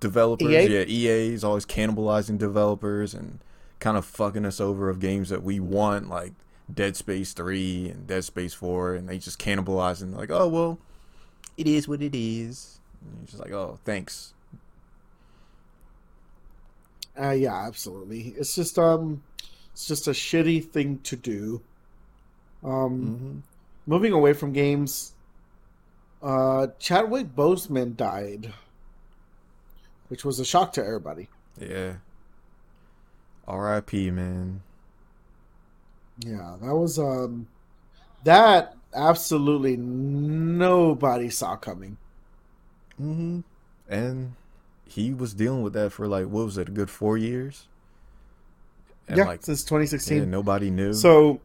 developers? 0.00 0.48
EA? 0.48 0.66
Yeah, 0.66 0.84
EA 0.86 1.34
is 1.34 1.44
always 1.44 1.66
cannibalizing 1.66 2.38
developers 2.38 3.12
and 3.12 3.38
kind 3.78 3.98
of 3.98 4.06
fucking 4.06 4.46
us 4.46 4.60
over 4.60 4.88
of 4.88 4.98
games 4.98 5.28
that 5.28 5.42
we 5.42 5.60
want, 5.60 6.08
like 6.08 6.32
Dead 6.72 6.96
Space 6.96 7.34
Three 7.34 7.90
and 7.90 8.06
Dead 8.06 8.24
Space 8.24 8.54
Four, 8.54 8.94
and 8.94 9.08
they 9.08 9.18
just 9.18 9.38
cannibalizing. 9.38 10.16
Like, 10.16 10.30
oh 10.30 10.48
well, 10.48 10.78
it 11.58 11.66
is 11.66 11.86
what 11.86 12.00
it 12.00 12.16
is. 12.16 12.80
And 13.02 13.18
you're 13.18 13.26
just 13.26 13.40
like, 13.40 13.52
oh, 13.52 13.78
thanks. 13.84 14.32
Uh, 17.20 17.30
yeah, 17.30 17.66
absolutely. 17.66 18.34
It's 18.38 18.54
just 18.54 18.78
um 18.78 19.22
it's 19.76 19.86
just 19.86 20.08
a 20.08 20.12
shitty 20.12 20.64
thing 20.64 21.00
to 21.00 21.16
do. 21.16 21.60
Um, 22.64 22.70
mm-hmm. 22.72 23.38
Moving 23.86 24.14
away 24.14 24.32
from 24.32 24.54
games, 24.54 25.12
uh, 26.22 26.68
Chadwick 26.78 27.36
Boseman 27.36 27.94
died, 27.94 28.54
which 30.08 30.24
was 30.24 30.40
a 30.40 30.46
shock 30.46 30.72
to 30.72 30.82
everybody. 30.82 31.28
Yeah. 31.60 31.96
R.I.P. 33.46 34.10
Man. 34.12 34.62
Yeah, 36.20 36.56
that 36.62 36.74
was 36.74 36.98
um, 36.98 37.46
that 38.24 38.74
absolutely 38.94 39.76
nobody 39.76 41.28
saw 41.28 41.54
coming. 41.54 41.98
hmm 42.96 43.40
And 43.90 44.36
he 44.86 45.12
was 45.12 45.34
dealing 45.34 45.60
with 45.60 45.74
that 45.74 45.92
for 45.92 46.08
like 46.08 46.28
what 46.28 46.46
was 46.46 46.56
it, 46.56 46.70
a 46.70 46.72
good 46.72 46.88
four 46.88 47.18
years? 47.18 47.68
And 49.08 49.18
yeah, 49.18 49.24
like, 49.24 49.44
since 49.44 49.62
2016. 49.62 50.18
Yeah, 50.18 50.24
nobody 50.24 50.70
knew. 50.70 50.92
So, 50.92 51.40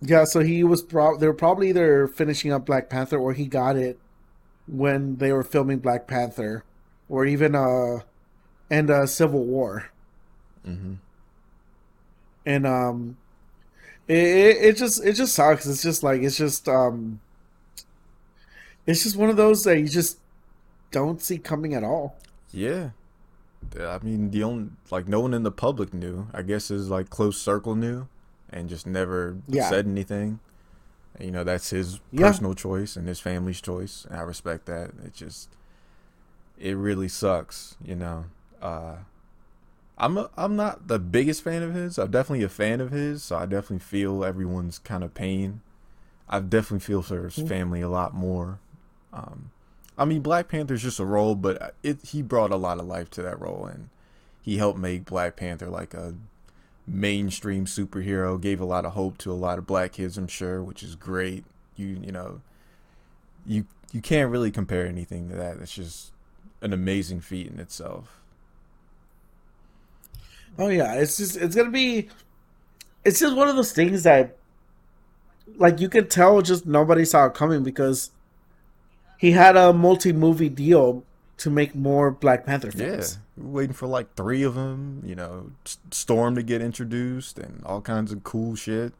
yeah, 0.00 0.24
so 0.24 0.40
he 0.40 0.64
was. 0.64 0.82
Pro- 0.82 1.16
they 1.16 1.26
were 1.26 1.34
probably 1.34 1.68
either 1.68 2.08
finishing 2.08 2.52
up 2.52 2.66
Black 2.66 2.88
Panther 2.88 3.18
or 3.18 3.32
he 3.32 3.46
got 3.46 3.76
it 3.76 3.98
when 4.66 5.16
they 5.16 5.32
were 5.32 5.44
filming 5.44 5.78
Black 5.78 6.06
Panther, 6.06 6.64
or 7.08 7.24
even 7.24 7.54
uh, 7.54 8.00
and 8.70 8.90
uh, 8.90 9.06
Civil 9.06 9.44
War. 9.44 9.90
Mm-hmm. 10.66 10.94
And 12.44 12.66
um, 12.66 13.16
it, 14.08 14.16
it, 14.16 14.56
it 14.64 14.76
just 14.76 15.04
it 15.04 15.12
just 15.12 15.34
sucks. 15.34 15.66
It's 15.66 15.82
just 15.82 16.02
like 16.02 16.22
it's 16.22 16.36
just 16.36 16.68
um, 16.68 17.20
it's 18.86 19.02
just 19.04 19.16
one 19.16 19.30
of 19.30 19.36
those 19.36 19.64
that 19.64 19.78
you 19.78 19.88
just 19.88 20.18
don't 20.90 21.20
see 21.22 21.38
coming 21.38 21.74
at 21.74 21.84
all. 21.84 22.16
Yeah, 22.52 22.90
I 23.78 23.98
mean, 24.02 24.30
the 24.30 24.42
only 24.42 24.70
like 24.90 25.08
no 25.08 25.20
one 25.20 25.34
in 25.34 25.42
the 25.42 25.50
public 25.50 25.94
knew. 25.94 26.28
I 26.34 26.42
guess 26.42 26.68
his 26.68 26.90
like 26.90 27.10
close 27.10 27.40
circle 27.40 27.74
knew, 27.74 28.08
and 28.50 28.68
just 28.68 28.86
never 28.86 29.36
yeah. 29.48 29.68
said 29.68 29.86
anything. 29.86 30.40
And, 31.14 31.26
you 31.26 31.30
know, 31.30 31.44
that's 31.44 31.70
his 31.70 32.00
yeah. 32.10 32.28
personal 32.28 32.54
choice 32.54 32.96
and 32.96 33.08
his 33.08 33.20
family's 33.20 33.60
choice, 33.60 34.06
and 34.08 34.18
I 34.18 34.22
respect 34.22 34.66
that. 34.66 34.90
It 35.04 35.14
just, 35.14 35.50
it 36.58 36.76
really 36.76 37.08
sucks. 37.08 37.76
You 37.84 37.96
know, 37.96 38.24
uh, 38.60 38.96
I'm 39.98 40.18
a, 40.18 40.30
I'm 40.36 40.56
not 40.56 40.88
the 40.88 40.98
biggest 40.98 41.42
fan 41.42 41.62
of 41.62 41.74
his. 41.74 41.98
I'm 41.98 42.10
definitely 42.10 42.44
a 42.44 42.48
fan 42.48 42.80
of 42.80 42.90
his, 42.90 43.22
so 43.22 43.36
I 43.36 43.46
definitely 43.46 43.80
feel 43.80 44.24
everyone's 44.24 44.78
kind 44.78 45.04
of 45.04 45.14
pain. 45.14 45.60
I 46.28 46.40
definitely 46.40 46.80
feel 46.80 47.02
for 47.02 47.24
his 47.24 47.36
mm-hmm. 47.36 47.46
family 47.46 47.80
a 47.82 47.88
lot 47.88 48.14
more. 48.14 48.58
Um, 49.12 49.50
I 49.98 50.04
mean, 50.04 50.22
Black 50.22 50.48
Panther's 50.48 50.82
just 50.82 51.00
a 51.00 51.04
role, 51.04 51.34
but 51.34 51.74
it 51.82 51.98
he 52.06 52.22
brought 52.22 52.50
a 52.50 52.56
lot 52.56 52.78
of 52.78 52.86
life 52.86 53.10
to 53.10 53.22
that 53.22 53.40
role, 53.40 53.66
and 53.66 53.88
he 54.40 54.56
helped 54.58 54.78
make 54.78 55.04
Black 55.04 55.36
Panther 55.36 55.68
like 55.68 55.94
a 55.94 56.14
mainstream 56.86 57.66
superhero. 57.66 58.40
Gave 58.40 58.60
a 58.60 58.64
lot 58.64 58.84
of 58.84 58.92
hope 58.92 59.18
to 59.18 59.30
a 59.30 59.34
lot 59.34 59.58
of 59.58 59.66
black 59.66 59.92
kids, 59.92 60.16
I'm 60.16 60.28
sure, 60.28 60.62
which 60.62 60.82
is 60.82 60.94
great. 60.94 61.44
You 61.76 61.98
you 62.02 62.12
know, 62.12 62.40
you 63.46 63.66
you 63.92 64.00
can't 64.00 64.30
really 64.30 64.50
compare 64.50 64.86
anything 64.86 65.28
to 65.28 65.36
that. 65.36 65.58
It's 65.58 65.74
just 65.74 66.12
an 66.62 66.72
amazing 66.72 67.20
feat 67.20 67.48
in 67.48 67.60
itself. 67.60 68.20
Oh 70.58 70.68
yeah, 70.68 70.94
it's 70.94 71.16
just 71.18 71.36
it's 71.36 71.54
gonna 71.54 71.70
be, 71.70 72.08
it's 73.04 73.20
just 73.20 73.36
one 73.36 73.48
of 73.48 73.56
those 73.56 73.72
things 73.72 74.02
that, 74.04 74.36
like 75.56 75.80
you 75.80 75.88
can 75.88 76.08
tell, 76.08 76.40
just 76.42 76.66
nobody 76.66 77.04
saw 77.04 77.26
it 77.26 77.34
coming 77.34 77.62
because 77.62 78.10
he 79.22 79.30
had 79.30 79.56
a 79.56 79.72
multi 79.72 80.12
movie 80.12 80.48
deal 80.48 81.04
to 81.36 81.48
make 81.48 81.76
more 81.76 82.10
Black 82.10 82.44
Panther 82.44 82.72
films. 82.72 83.18
Yeah, 83.36 83.44
waiting 83.44 83.72
for 83.72 83.86
like 83.86 84.16
three 84.16 84.42
of 84.42 84.56
them. 84.56 85.00
You 85.06 85.14
know, 85.14 85.52
Storm 85.92 86.34
to 86.34 86.42
get 86.42 86.60
introduced 86.60 87.38
and 87.38 87.62
all 87.64 87.80
kinds 87.80 88.10
of 88.10 88.24
cool 88.24 88.56
shit. 88.56 88.92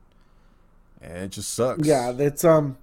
And 1.01 1.25
it 1.25 1.33
just 1.33 1.53
sucks. 1.53 1.85
Yeah, 1.85 2.13
it's 2.17 2.45
um. 2.45 2.79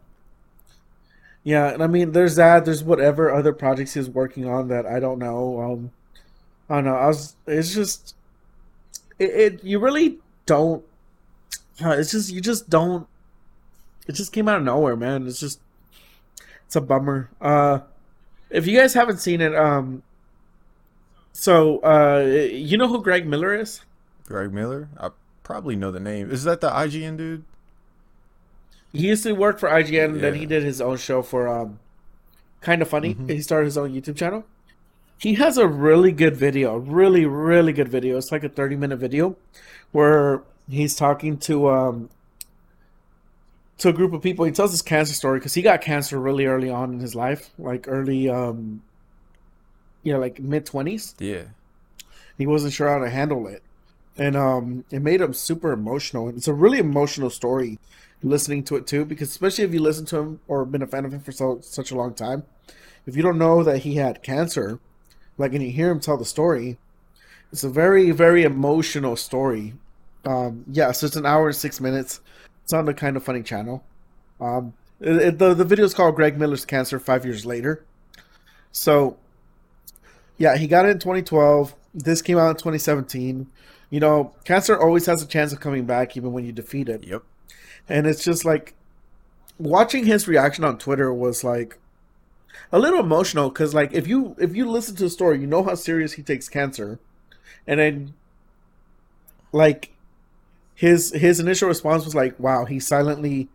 Yeah, 1.45 1.69
and 1.69 1.81
I 1.81 1.87
mean, 1.87 2.11
there's 2.11 2.35
that. 2.35 2.65
There's 2.65 2.83
whatever 2.83 3.33
other 3.33 3.53
projects 3.53 3.93
he's 3.93 4.09
working 4.09 4.45
on 4.45 4.67
that 4.67 4.85
I 4.85 4.99
don't 4.99 5.17
know. 5.17 5.61
Um, 5.61 5.91
I 6.69 6.75
don't 6.75 6.83
know. 6.83 6.95
I 6.95 7.07
was. 7.07 7.37
It's 7.47 7.73
just. 7.73 8.15
It, 9.17 9.29
it 9.29 9.63
you 9.63 9.79
really 9.79 10.17
don't. 10.45 10.83
It's 11.79 12.11
just 12.11 12.33
you 12.33 12.41
just 12.41 12.69
don't. 12.69 13.07
It 14.09 14.11
just 14.15 14.33
came 14.33 14.49
out 14.49 14.57
of 14.57 14.63
nowhere, 14.63 14.97
man. 14.97 15.25
It's 15.25 15.39
just 15.39 15.61
it's 16.69 16.75
a 16.75 16.81
bummer. 16.81 17.31
Uh, 17.41 17.79
if 18.51 18.67
you 18.67 18.77
guys 18.77 18.93
haven't 18.93 19.17
seen 19.17 19.41
it, 19.41 19.55
um, 19.55 20.03
so 21.33 21.79
uh, 21.79 22.23
you 22.51 22.77
know 22.77 22.87
who 22.87 23.01
Greg 23.01 23.25
Miller 23.25 23.55
is? 23.55 23.81
Greg 24.27 24.53
Miller, 24.53 24.87
I 24.99 25.09
probably 25.41 25.75
know 25.75 25.89
the 25.89 25.99
name. 25.99 26.29
Is 26.29 26.43
that 26.43 26.61
the 26.61 26.69
IGN 26.69 27.17
dude? 27.17 27.43
He 28.93 29.07
used 29.07 29.23
to 29.23 29.31
work 29.31 29.57
for 29.57 29.67
IGN, 29.67 29.91
yeah. 29.91 30.03
and 30.03 30.21
then 30.21 30.35
he 30.35 30.45
did 30.45 30.61
his 30.61 30.79
own 30.79 30.97
show 30.97 31.23
for 31.23 31.47
um, 31.47 31.79
Kinda 32.61 32.85
Funny. 32.85 33.15
Mm-hmm. 33.15 33.29
He 33.29 33.41
started 33.41 33.65
his 33.65 33.77
own 33.77 33.91
YouTube 33.91 34.15
channel. 34.15 34.45
He 35.17 35.33
has 35.33 35.57
a 35.57 35.67
really 35.67 36.11
good 36.11 36.37
video, 36.37 36.77
really, 36.77 37.25
really 37.25 37.73
good 37.73 37.89
video. 37.89 38.15
It's 38.15 38.31
like 38.31 38.43
a 38.43 38.49
thirty 38.49 38.75
minute 38.75 38.97
video 38.97 39.37
where 39.91 40.43
he's 40.69 40.95
talking 40.95 41.39
to 41.39 41.67
um, 41.69 42.09
to 43.79 43.89
a 43.89 43.93
group 43.93 44.13
of 44.13 44.21
people. 44.21 44.45
He 44.45 44.51
tells 44.51 44.71
his 44.71 44.81
cancer 44.81 45.13
story 45.13 45.39
because 45.39 45.53
he 45.53 45.61
got 45.61 45.81
cancer 45.81 46.19
really 46.19 46.45
early 46.45 46.69
on 46.69 46.93
in 46.93 46.99
his 46.99 47.15
life, 47.15 47.49
like 47.57 47.85
early, 47.87 48.29
um, 48.29 48.81
you 50.03 50.13
know, 50.13 50.19
like 50.19 50.39
mid 50.39 50.65
twenties. 50.65 51.15
Yeah, 51.19 51.45
he 52.37 52.47
wasn't 52.47 52.73
sure 52.73 52.89
how 52.89 52.99
to 52.99 53.09
handle 53.09 53.47
it, 53.47 53.63
and 54.17 54.35
um, 54.35 54.85
it 54.91 55.01
made 55.01 55.21
him 55.21 55.33
super 55.33 55.71
emotional. 55.71 56.29
It's 56.29 56.47
a 56.47 56.53
really 56.53 56.79
emotional 56.79 57.29
story, 57.29 57.79
listening 58.21 58.63
to 58.65 58.75
it 58.75 58.87
too, 58.87 59.05
because 59.05 59.29
especially 59.29 59.63
if 59.63 59.73
you 59.73 59.81
listen 59.81 60.05
to 60.07 60.17
him 60.17 60.39
or 60.47 60.65
been 60.65 60.81
a 60.81 60.87
fan 60.87 61.05
of 61.05 61.13
him 61.13 61.21
for 61.21 61.31
so 61.31 61.59
such 61.61 61.91
a 61.91 61.95
long 61.95 62.13
time, 62.13 62.43
if 63.05 63.15
you 63.15 63.23
don't 63.23 63.37
know 63.37 63.63
that 63.63 63.79
he 63.79 63.95
had 63.95 64.23
cancer, 64.23 64.79
like, 65.37 65.53
and 65.53 65.63
you 65.63 65.71
hear 65.71 65.89
him 65.89 65.99
tell 65.99 66.17
the 66.17 66.25
story, 66.25 66.77
it's 67.51 67.63
a 67.63 67.69
very, 67.69 68.11
very 68.11 68.43
emotional 68.43 69.15
story. 69.15 69.73
Um, 70.25 70.65
yeah, 70.69 70.91
so 70.91 71.07
it's 71.07 71.15
an 71.15 71.25
hour 71.25 71.47
and 71.47 71.55
six 71.55 71.79
minutes. 71.79 72.19
It's 72.69 72.73
on 72.75 72.85
the 72.85 72.93
Kinda 72.93 73.19
Funny 73.19 73.41
channel. 73.41 73.83
Um, 74.39 74.73
it, 75.01 75.15
it, 75.15 75.37
the 75.39 75.55
the 75.55 75.65
video 75.65 75.85
is 75.85 75.95
called 75.95 76.13
Greg 76.15 76.37
Miller's 76.37 76.65
Cancer 76.65 76.99
Five 76.99 77.25
Years 77.25 77.43
Later. 77.43 77.83
So, 78.71 79.17
yeah, 80.37 80.55
he 80.55 80.67
got 80.67 80.85
it 80.85 80.89
in 80.89 80.99
2012. 80.99 81.73
This 81.95 82.21
came 82.21 82.37
out 82.37 82.51
in 82.51 82.55
2017. 82.57 83.47
You 83.89 83.99
know, 83.99 84.35
cancer 84.43 84.79
always 84.79 85.07
has 85.07 85.23
a 85.23 85.25
chance 85.25 85.51
of 85.51 85.59
coming 85.59 85.85
back, 85.85 86.15
even 86.15 86.31
when 86.31 86.45
you 86.45 86.51
defeat 86.51 86.89
it. 86.89 87.07
Yep. 87.07 87.23
And 87.89 88.05
it's 88.05 88.23
just 88.23 88.45
like, 88.45 88.75
watching 89.57 90.05
his 90.05 90.27
reaction 90.27 90.63
on 90.63 90.77
Twitter 90.77 91.11
was 91.11 91.43
like 91.43 91.79
a 92.71 92.77
little 92.77 92.99
emotional 92.99 93.49
because 93.49 93.73
like 93.73 93.93
if 93.93 94.07
you 94.07 94.35
if 94.37 94.55
you 94.55 94.69
listen 94.69 94.95
to 94.97 95.05
the 95.05 95.09
story, 95.09 95.39
you 95.39 95.47
know 95.47 95.63
how 95.63 95.73
serious 95.73 96.13
he 96.13 96.21
takes 96.21 96.47
cancer, 96.47 96.99
and 97.65 97.79
then 97.79 98.13
like 99.51 99.95
his 100.79 101.11
his 101.11 101.41
initial 101.41 101.67
response 101.67 102.05
was 102.05 102.15
like, 102.15 102.39
"Wow, 102.39 102.63
he 102.63 102.79
silently." 102.79 103.49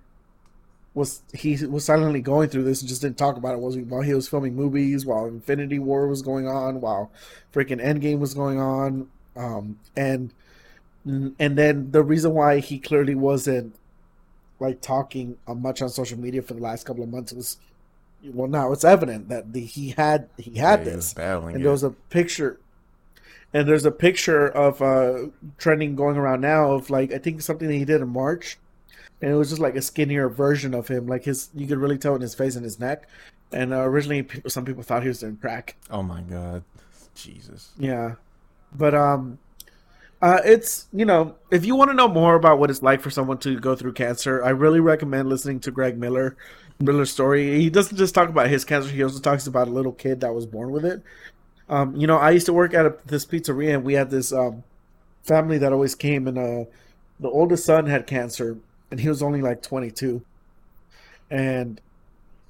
Was 0.93 1.23
he 1.33 1.57
was 1.67 1.85
silently 1.87 2.21
going 2.21 2.51
through 2.51 2.65
this 2.65 2.81
and 2.81 2.89
just 2.89 3.03
didn't 3.03 3.17
talk 3.19 3.37
about 3.37 3.55
it? 3.55 3.61
Was 3.61 3.77
while 3.79 4.03
he 4.03 4.13
was 4.15 4.29
filming 4.29 4.55
movies, 4.55 5.07
while 5.07 5.27
Infinity 5.27 5.79
War 5.81 6.07
was 6.07 6.23
going 6.23 6.47
on, 6.47 6.81
while 6.83 7.11
freaking 7.53 7.83
Endgame 7.83 8.19
was 8.21 8.35
going 8.35 8.61
on, 8.61 9.09
um, 9.37 9.81
and 9.97 10.35
and 11.07 11.59
then 11.59 11.91
the 11.93 12.03
reason 12.03 12.35
why 12.35 12.61
he 12.61 12.79
clearly 12.79 13.15
wasn't 13.15 13.75
like 14.61 14.83
talking 14.83 15.39
much 15.49 15.81
on 15.83 15.89
social 15.89 16.19
media 16.19 16.43
for 16.43 16.55
the 16.55 16.61
last 16.61 16.85
couple 16.87 17.03
of 17.03 17.09
months 17.09 17.33
was 17.33 17.57
well 18.23 18.49
now 18.49 18.73
it's 18.73 18.85
evident 18.85 19.29
that 19.29 19.53
the, 19.53 19.61
he 19.61 19.91
had 19.91 20.29
he 20.39 20.59
had 20.59 20.81
Yeah, 20.81 20.85
he 20.85 20.97
was 20.97 21.07
this 21.07 21.15
battling 21.15 21.57
and 21.57 21.65
there 21.65 21.73
was 21.73 21.83
a 21.83 21.91
picture 21.91 22.61
and 23.55 23.69
there's 23.69 23.87
a 23.87 23.91
picture 23.91 24.49
of 24.49 24.83
uh 24.83 25.29
trending 25.57 25.95
going 25.95 26.17
around 26.17 26.43
now 26.43 26.73
of 26.73 26.91
like 26.91 27.13
i 27.13 27.19
think 27.19 27.41
something 27.41 27.69
that 27.69 27.75
he 27.75 27.85
did 27.87 28.03
in 28.03 28.09
march. 28.09 28.59
And 29.23 29.33
it 29.33 29.37
was 29.37 29.49
just 29.49 29.63
like 29.63 29.77
a 29.77 29.81
skinnier 29.81 30.29
version 30.29 30.75
of 30.75 30.89
him. 30.89 31.07
Like 31.07 31.25
his 31.25 31.49
you 31.55 31.67
could 31.67 31.79
really 31.79 31.97
tell 31.97 32.15
in 32.15 32.21
his 32.21 32.35
face 32.35 32.57
and 32.57 32.65
his 32.65 32.79
neck. 32.79 33.09
And 33.53 33.73
uh, 33.73 33.79
originally 33.79 34.23
people, 34.25 34.51
some 34.51 34.67
people 34.67 34.83
thought 34.83 35.03
he 35.03 35.09
was 35.09 35.21
doing 35.21 35.39
crack. 35.39 35.77
Oh 35.91 36.03
my 36.03 36.21
god, 36.21 36.63
Jesus. 37.15 37.71
yeah. 37.79 38.17
But 38.75 38.95
um 38.95 39.39
uh, 40.21 40.41
it's 40.45 40.89
you 40.93 41.05
know 41.05 41.37
if 41.51 41.65
you 41.65 41.75
want 41.75 41.91
to 41.91 41.95
know 41.95 42.09
more 42.09 42.35
about 42.35 42.59
what 42.59 42.71
it's 42.71 42.83
like 42.83 43.01
for 43.01 43.11
someone 43.11 43.39
to 43.39 43.61
go 43.61 43.77
through 43.77 43.93
cancer 43.93 44.43
i 44.43 44.49
really 44.49 44.81
recommend 44.81 45.29
listening 45.29 45.61
to 45.61 45.71
greg 45.71 45.99
miller 45.99 46.35
miller's 46.81 47.11
story. 47.11 47.61
He 47.61 47.69
doesn't 47.69 47.97
just 47.97 48.15
talk 48.15 48.29
about 48.29 48.49
his 48.49 48.65
cancer 48.65 48.91
he 48.91 49.03
also 49.03 49.21
talks 49.21 49.47
about 49.47 49.69
a 49.69 49.71
little 49.71 49.93
kid 49.93 50.21
that 50.21 50.35
was 50.35 50.47
born 50.47 50.71
with 50.71 50.85
it 50.85 51.03
um, 51.69 51.95
you 51.97 52.07
know 52.07 52.17
i 52.17 52.31
used 52.31 52.47
to 52.47 52.53
work 52.53 52.75
at 52.75 52.87
a, 52.87 52.95
this 53.07 53.25
pizzeria 53.25 53.75
and 53.75 53.85
we 53.85 53.95
had 53.95 54.11
this 54.11 54.33
um, 54.33 54.63
family 55.23 55.59
that 55.59 55.73
always 55.73 55.95
came 55.95 56.27
and 56.29 56.39
uh, 56.39 56.65
the 57.21 57.29
oldest 57.29 57.65
son 57.65 57.87
had 57.87 58.07
cancer 58.07 58.59
and 58.91 59.01
he 59.01 59.09
was 59.09 59.23
only 59.23 59.41
like 59.41 59.63
22 59.63 60.23
and 61.31 61.81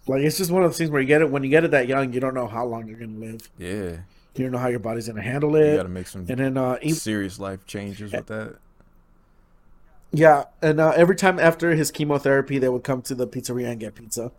like 0.06 0.22
it's 0.22 0.36
just 0.36 0.50
one 0.50 0.62
of 0.62 0.70
those 0.70 0.78
things 0.78 0.90
where 0.90 1.00
you 1.00 1.06
get 1.06 1.20
it 1.22 1.30
when 1.30 1.42
you 1.42 1.48
get 1.48 1.64
it 1.64 1.70
that 1.70 1.88
young 1.88 2.12
you 2.12 2.20
don't 2.20 2.34
know 2.34 2.46
how 2.48 2.64
long 2.64 2.86
you're 2.86 2.98
gonna 2.98 3.18
live 3.18 3.48
Yeah, 3.58 3.68
you 3.68 4.44
don't 4.44 4.50
know 4.52 4.58
how 4.58 4.68
your 4.68 4.80
body's 4.80 5.06
gonna 5.06 5.22
handle 5.22 5.54
it. 5.56 5.60
you 5.66 5.72
it 5.74 5.76
got 5.76 5.82
to 5.84 5.88
make 5.88 6.06
some 6.08 6.26
and 6.28 6.38
then 6.38 6.56
uh, 6.56 6.76
even, 6.82 6.94
serious 6.94 7.38
life 7.38 7.64
changes 7.66 8.12
with 8.12 8.26
that. 8.26 8.56
Yeah, 10.12 10.44
and 10.62 10.80
uh, 10.80 10.90
every 10.90 11.16
time 11.16 11.40
after 11.40 11.74
his 11.74 11.90
chemotherapy, 11.90 12.58
they 12.58 12.68
would 12.68 12.84
come 12.84 13.02
to 13.02 13.16
the 13.16 13.26
pizzeria 13.26 13.70
and 13.70 13.80
get 13.80 13.96
pizza. 13.96 14.30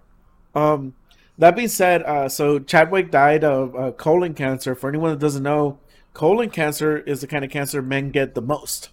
Um, 0.53 0.93
that 1.37 1.55
being 1.55 1.67
said, 1.67 2.03
uh, 2.03 2.29
so 2.29 2.59
Chadwick 2.59 3.11
died 3.11 3.43
of 3.43 3.75
uh, 3.75 3.91
colon 3.91 4.33
cancer. 4.33 4.75
For 4.75 4.89
anyone 4.89 5.11
that 5.11 5.19
doesn't 5.19 5.43
know, 5.43 5.79
colon 6.13 6.49
cancer 6.49 6.97
is 6.99 7.21
the 7.21 7.27
kind 7.27 7.43
of 7.45 7.51
cancer 7.51 7.81
men 7.81 8.09
get 8.11 8.35
the 8.35 8.41
most. 8.41 8.89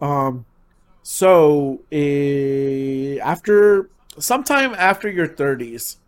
Um, 0.00 0.46
so 1.02 1.82
eh, 1.92 3.18
after 3.18 3.90
sometime 4.18 4.74
after 4.74 5.08
your 5.10 5.26
thirties, 5.26 5.98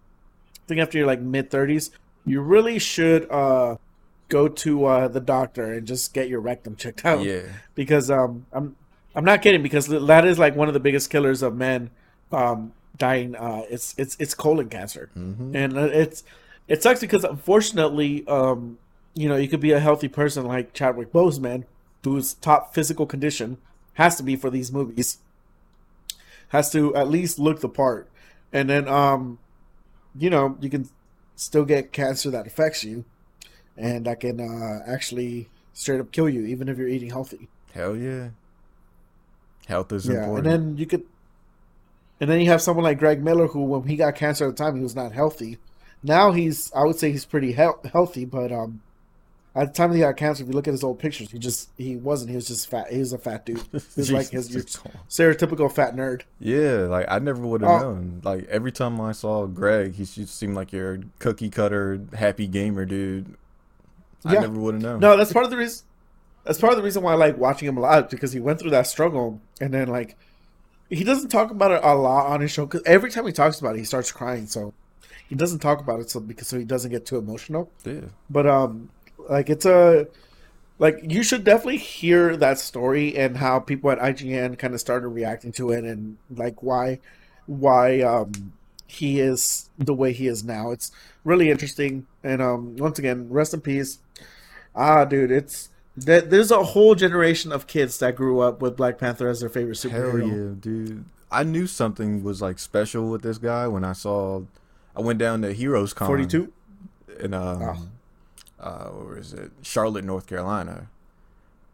I 0.65 0.69
think 0.69 0.81
after 0.81 0.99
your 0.99 1.07
like 1.07 1.21
mid 1.21 1.51
thirties, 1.51 1.91
you 2.25 2.41
really 2.43 2.79
should 2.79 3.31
uh 3.31 3.77
go 4.29 4.49
to 4.49 4.85
uh 4.87 5.09
the 5.09 5.21
doctor 5.21 5.75
and 5.75 5.87
just 5.87 6.15
get 6.15 6.29
your 6.29 6.41
rectum 6.41 6.77
checked 6.77 7.05
out 7.05 7.21
Yeah, 7.21 7.43
because 7.75 8.11
um 8.11 8.47
I'm 8.53 8.77
I'm 9.15 9.25
not 9.25 9.43
kidding 9.43 9.63
because 9.63 9.89
that 9.89 10.27
is 10.27 10.39
like 10.39 10.57
one 10.57 10.69
of 10.69 10.75
the 10.75 10.81
biggest 10.81 11.11
killers 11.11 11.43
of 11.43 11.57
men 11.57 11.91
um 12.33 12.75
dying 13.03 13.35
uh 13.35 13.63
it's 13.69 13.97
it's 13.99 14.17
it's 14.21 14.33
colon 14.33 14.69
cancer 14.69 15.11
hmm 15.15 15.51
and 15.57 15.77
uh, 15.77 15.91
it's 16.03 16.23
it 16.69 16.81
sucks 16.85 17.01
because 17.01 17.25
unfortunately 17.25 18.25
um 18.29 18.79
you 19.15 19.29
know 19.29 19.35
you 19.35 19.49
could 19.49 19.59
be 19.59 19.73
a 19.73 19.81
healthy 19.81 20.07
person 20.07 20.47
like 20.47 20.73
Chadwick 20.73 21.13
Boseman 21.13 21.65
whose 22.05 22.35
top 22.35 22.73
physical 22.73 23.05
condition 23.05 23.59
has 23.95 24.15
to 24.19 24.23
be 24.23 24.37
for 24.37 24.51
these 24.51 24.71
movies 24.71 25.19
has 26.51 26.71
to 26.71 26.95
at 26.95 27.09
least 27.09 27.41
look 27.41 27.59
the 27.59 27.69
part 27.69 28.09
and 28.53 28.71
then 28.71 28.87
um 28.87 29.41
you 30.17 30.31
know 30.31 30.57
you 30.61 30.71
can 30.71 30.89
still 31.35 31.65
get 31.65 31.93
cancer 31.93 32.31
that 32.31 32.47
affects 32.47 32.85
you 32.85 33.05
and 33.77 34.07
that 34.07 34.21
can 34.21 34.39
uh 34.39 34.79
actually 34.87 35.49
straight 35.73 36.01
up 36.01 36.13
kill 36.13 36.29
you 36.29 36.47
even 36.47 36.69
if 36.69 36.79
you're 36.79 36.95
eating 36.97 37.11
healthy 37.11 37.49
hell 37.75 37.97
yeah. 37.97 38.29
Health 39.67 39.93
is 39.93 40.07
yeah, 40.07 40.15
important. 40.15 40.47
and 40.47 40.47
then 40.47 40.77
you 40.77 40.87
could, 40.87 41.05
and 42.23 42.31
then 42.31 42.41
you 42.41 42.47
have 42.47 42.63
someone 42.63 42.85
like 42.85 42.99
Greg 43.01 43.21
Miller, 43.23 43.49
who 43.49 43.65
when 43.65 43.83
he 43.89 43.97
got 43.97 44.15
cancer 44.15 44.47
at 44.49 44.57
the 44.57 44.65
time, 44.65 44.77
he 44.77 44.83
was 44.83 44.95
not 44.95 45.11
healthy. 45.11 45.59
Now 46.05 46.31
he's, 46.31 46.73
I 46.73 46.85
would 46.85 46.97
say, 46.99 47.11
he's 47.11 47.25
pretty 47.25 47.49
he- 47.53 47.89
healthy, 47.93 48.25
but 48.25 48.53
um, 48.53 48.81
at 49.55 49.67
the 49.69 49.75
time 49.75 49.93
he 49.93 49.99
got 49.99 50.17
cancer, 50.17 50.43
if 50.45 50.49
you 50.49 50.55
look 50.55 50.69
at 50.69 50.71
his 50.73 50.85
old 50.85 50.99
pictures, 51.01 51.31
he 51.33 51.39
just 51.39 51.71
he 51.77 51.97
wasn't. 51.97 52.31
He 52.31 52.37
was 52.37 52.47
just 52.47 52.69
fat. 52.71 52.91
He 52.93 52.99
was 53.01 53.13
a 53.13 53.19
fat 53.19 53.45
dude. 53.45 53.59
He 53.73 53.81
was 53.97 54.11
like 54.13 54.31
his 54.31 54.49
stereotypical 55.11 55.71
fat 55.71 55.95
nerd. 55.97 56.23
Yeah, 56.39 56.87
like 56.89 57.07
I 57.09 57.19
never 57.19 57.41
would 57.43 57.61
have 57.63 57.71
Oh. 57.71 57.79
known. 57.95 58.21
Like 58.25 58.45
every 58.49 58.73
time 58.73 59.01
I 59.01 59.13
saw 59.13 59.47
Greg, 59.47 59.95
he 59.95 60.05
just 60.05 60.37
seemed 60.39 60.55
like 60.55 60.73
your 60.73 61.01
cookie 61.19 61.51
cutter, 61.51 62.01
happy 62.15 62.47
gamer 62.47 62.85
dude. 62.85 63.35
I 64.25 64.35
Yeah. 64.35 64.41
never 64.41 64.59
would 64.61 64.75
have 64.75 64.83
known. 64.83 65.01
No, 65.01 65.17
that's 65.17 65.33
part 65.33 65.45
of 65.45 65.51
the 65.51 65.57
reason. 65.57 65.85
That's 66.45 66.59
part 66.59 66.73
of 66.73 66.77
the 66.79 66.83
reason 66.83 67.03
why 67.03 67.13
I 67.13 67.17
like 67.17 67.37
watching 67.39 67.69
him 67.69 67.77
a 67.77 67.81
lot 67.81 68.11
because 68.11 68.33
he 68.33 68.41
went 68.41 68.59
through 68.59 68.71
that 68.71 68.87
struggle, 68.87 69.41
and 69.61 69.73
then 69.75 69.89
like 69.89 70.17
he 70.93 71.05
doesn't 71.05 71.31
talk 71.31 71.51
about 71.51 71.71
it 71.71 71.81
a 71.83 71.95
lot 71.95 72.27
on 72.27 72.41
his 72.41 72.51
show. 72.51 72.67
Because 72.67 72.83
every 72.87 73.11
time 73.11 73.27
he 73.27 73.33
talks 73.33 73.61
about 73.61 73.75
it, 73.77 73.79
he 73.79 73.85
starts 73.85 74.13
crying. 74.13 74.47
So 74.47 74.75
he 75.29 75.35
doesn't 75.35 75.61
talk 75.61 75.81
about 75.81 76.01
it 76.01 76.11
so 76.11 76.21
because 76.21 76.49
so 76.49 76.59
he 76.59 76.65
doesn't 76.65 76.91
get 76.91 77.07
too 77.07 77.19
emotional. 77.19 77.71
Yeah, 77.85 78.01
But 78.31 78.47
um, 78.47 78.91
like 79.29 79.51
it's 79.51 79.65
a 79.67 80.09
like 80.79 81.01
you 81.03 81.23
should 81.23 81.45
definitely 81.45 81.79
hear 81.79 82.37
that 82.37 82.59
story 82.59 83.17
and 83.17 83.37
how 83.37 83.61
people 83.61 83.91
at 83.91 83.99
IGN 84.01 84.57
kind 84.57 84.75
of 84.75 84.81
started 84.81 85.09
reacting 85.09 85.53
to 85.53 85.71
it 85.71 85.85
and 85.85 86.19
like 86.35 86.63
why 86.63 87.01
why 87.47 88.01
um 88.03 88.53
he 88.87 89.21
is 89.21 89.71
the 89.79 89.95
way 89.95 90.13
he 90.13 90.27
is 90.27 90.45
now. 90.45 90.71
It's 90.71 90.93
really 91.25 91.51
interesting. 91.51 92.07
And 92.23 92.43
um, 92.43 92.77
once 92.77 92.99
again, 92.99 93.31
rest 93.31 93.55
in 93.55 93.63
peace. 93.63 93.99
Ah, 94.75 95.05
dude, 95.05 95.31
it's 95.31 95.71
that 95.97 96.31
there's 96.31 96.51
a 96.51 96.63
whole 96.65 96.95
generation 96.95 97.53
of 97.53 97.67
kids 97.67 97.99
that 97.99 98.17
grew 98.17 98.41
up 98.41 98.61
with 98.63 98.77
Black 98.77 98.99
Panther 98.99 99.29
as 99.29 99.41
their 99.41 99.49
favorite 99.49 99.77
superhero. 99.77 100.21
hell 100.21 100.29
yeah, 100.29 100.55
dude. 100.59 101.05
I 101.31 101.43
knew 101.45 101.67
something 101.67 102.23
was 102.23 102.43
like 102.43 102.59
special 102.59 103.09
with 103.11 103.23
this 103.23 103.39
guy 103.39 103.67
when 103.69 103.85
I 103.85 103.93
saw. 103.93 104.43
I 104.97 105.01
went 105.01 105.19
down 105.19 105.43
to 105.43 105.53
Heroes 105.53 105.93
Con. 105.95 106.07
Forty 106.09 106.27
two. 106.27 106.53
in 107.21 107.35
um, 107.35 107.91
Oh. 108.61 108.65
uh, 108.67 108.85
where 108.91 109.19
is 109.19 109.33
it? 109.33 109.53
Charlotte, 109.63 110.05
North 110.05 110.27
Carolina, 110.27 110.89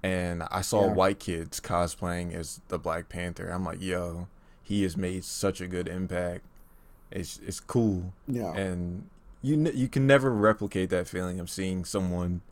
and 0.03 0.43
I 0.51 0.61
saw 0.63 0.87
Yeah. 0.87 0.93
white 0.93 1.19
kids 1.19 1.61
cosplaying 1.61 2.35
as 2.35 2.61
the 2.69 2.79
Black 2.79 3.09
Panther. 3.09 3.49
I'm 3.49 3.65
like, 3.65 3.81
yo, 3.83 4.29
he 4.63 4.83
has 4.83 4.97
made 4.97 5.25
such 5.25 5.61
a 5.61 5.67
good 5.67 5.89
impact. 5.89 6.45
It's 7.11 7.39
it's 7.47 7.61
cool, 7.61 8.13
Yeah. 8.27 8.53
and 8.55 9.09
you 9.43 9.57
you 9.75 9.89
can 9.89 10.07
never 10.07 10.31
replicate 10.31 10.91
that 10.91 11.09
feeling 11.09 11.41
of 11.41 11.49
seeing 11.51 11.85
someone 11.85 12.43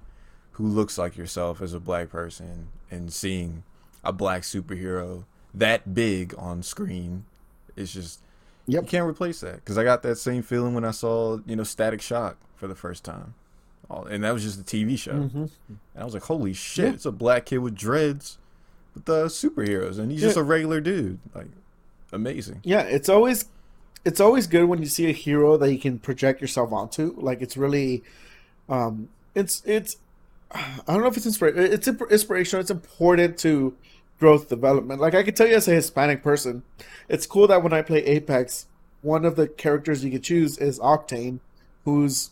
who 0.57 0.67
looks 0.67 0.97
like 0.99 1.17
yourself 1.17 1.61
as 1.63 1.73
a 1.75 1.81
black 1.81 2.11
person 2.11 2.69
and 2.91 3.13
seeing 3.13 3.63
a 4.05 4.13
black 4.13 4.43
superhero 4.43 5.25
that 5.55 5.95
big 5.95 6.35
on 6.39 6.63
screen. 6.63 7.25
It's 7.77 7.93
just 7.93 8.21
Yep. 8.67 8.83
you 8.85 8.89
can't 8.89 9.09
replace 9.09 9.41
that 9.41 9.57
because 9.57 9.79
I 9.79 9.85
got 9.85 10.03
that 10.03 10.17
same 10.17 10.43
feeling 10.43 10.75
when 10.75 10.85
I 10.85 10.91
saw 10.91 11.39
you 11.47 11.57
know 11.57 11.63
Static 11.63 12.01
Shock 12.03 12.37
for 12.57 12.67
the 12.67 12.75
first 12.75 13.05
time, 13.05 13.35
oh, 13.91 14.03
and 14.05 14.25
that 14.25 14.33
was 14.33 14.43
just 14.43 14.59
a 14.61 14.65
TV 14.65 14.97
show, 14.99 15.13
Mhm. 15.13 15.51
and 15.69 15.79
I 15.97 16.05
was 16.05 16.15
like, 16.15 16.25
holy 16.25 16.53
shit, 16.53 16.85
Yeah. 16.87 16.93
it's 16.93 17.07
a 17.07 17.13
black 17.13 17.47
kid 17.47 17.59
with 17.59 17.75
dreads 17.75 18.39
with 18.95 19.05
the 19.05 19.27
superheroes, 19.27 19.99
and 19.99 20.11
he's 20.11 20.21
just 20.23 20.37
a 20.39 20.43
regular 20.43 20.81
dude, 20.81 21.19
like 21.35 21.49
amazing. 22.13 22.61
Yeah, 22.65 22.81
it's 22.83 23.09
always 23.09 23.47
it's 24.05 24.21
always 24.21 24.47
good 24.47 24.65
when 24.67 24.79
you 24.81 24.87
see 24.87 25.09
a 25.09 25.13
hero 25.13 25.57
that 25.57 25.73
you 25.73 25.79
can 25.79 25.99
project 25.99 26.41
yourself 26.41 26.73
onto. 26.73 27.15
Like 27.19 27.43
it's 27.43 27.57
really, 27.57 28.03
um, 28.69 29.09
it's 29.35 29.63
it's 29.65 29.97
I 30.53 30.83
don't 30.87 31.01
know 31.03 31.09
if 31.09 31.17
it's 31.17 31.27
inspira- 31.27 31.57
it's 31.57 31.89
imp- 31.89 32.11
inspirational. 32.11 32.61
It's 32.61 32.71
important 32.71 33.39
to 33.39 33.77
growth 34.19 34.49
development. 34.49 35.01
Like 35.01 35.15
I 35.15 35.23
can 35.23 35.35
tell 35.35 35.47
you 35.47 35.57
as 35.57 35.69
a 35.69 35.73
Hispanic 35.75 36.23
person, 36.23 36.63
it's 37.09 37.27
cool 37.27 37.47
that 37.49 37.63
when 37.63 37.73
I 37.73 37.83
play 37.83 38.05
Apex, 38.05 38.67
one 39.03 39.25
of 39.25 39.37
the 39.37 39.49
characters 39.49 40.05
you 40.05 40.11
can 40.11 40.23
choose 40.23 40.57
is 40.59 40.79
Octane, 40.79 41.41
who's 41.85 42.31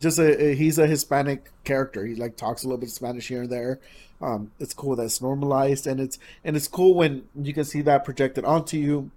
just 0.00 0.18
a, 0.18 0.42
a- 0.50 0.54
he's 0.54 0.78
a 0.78 0.86
Hispanic 0.86 1.50
character. 1.64 2.06
He 2.06 2.14
like 2.14 2.36
talks 2.36 2.62
a 2.62 2.66
little 2.66 2.78
bit 2.78 2.88
of 2.88 2.92
Spanish 2.92 3.28
here 3.28 3.42
and 3.42 3.50
there. 3.50 3.80
Um, 4.22 4.52
it's 4.58 4.72
cool 4.72 4.96
that's 4.96 5.20
normalized, 5.20 5.86
and 5.86 6.00
it's 6.00 6.18
and 6.44 6.56
it's 6.56 6.68
cool 6.68 6.94
when 6.94 7.24
you 7.34 7.52
can 7.52 7.64
see 7.64 7.82
that 7.82 8.04
projected 8.04 8.44
onto 8.46 8.78
you 8.78 9.10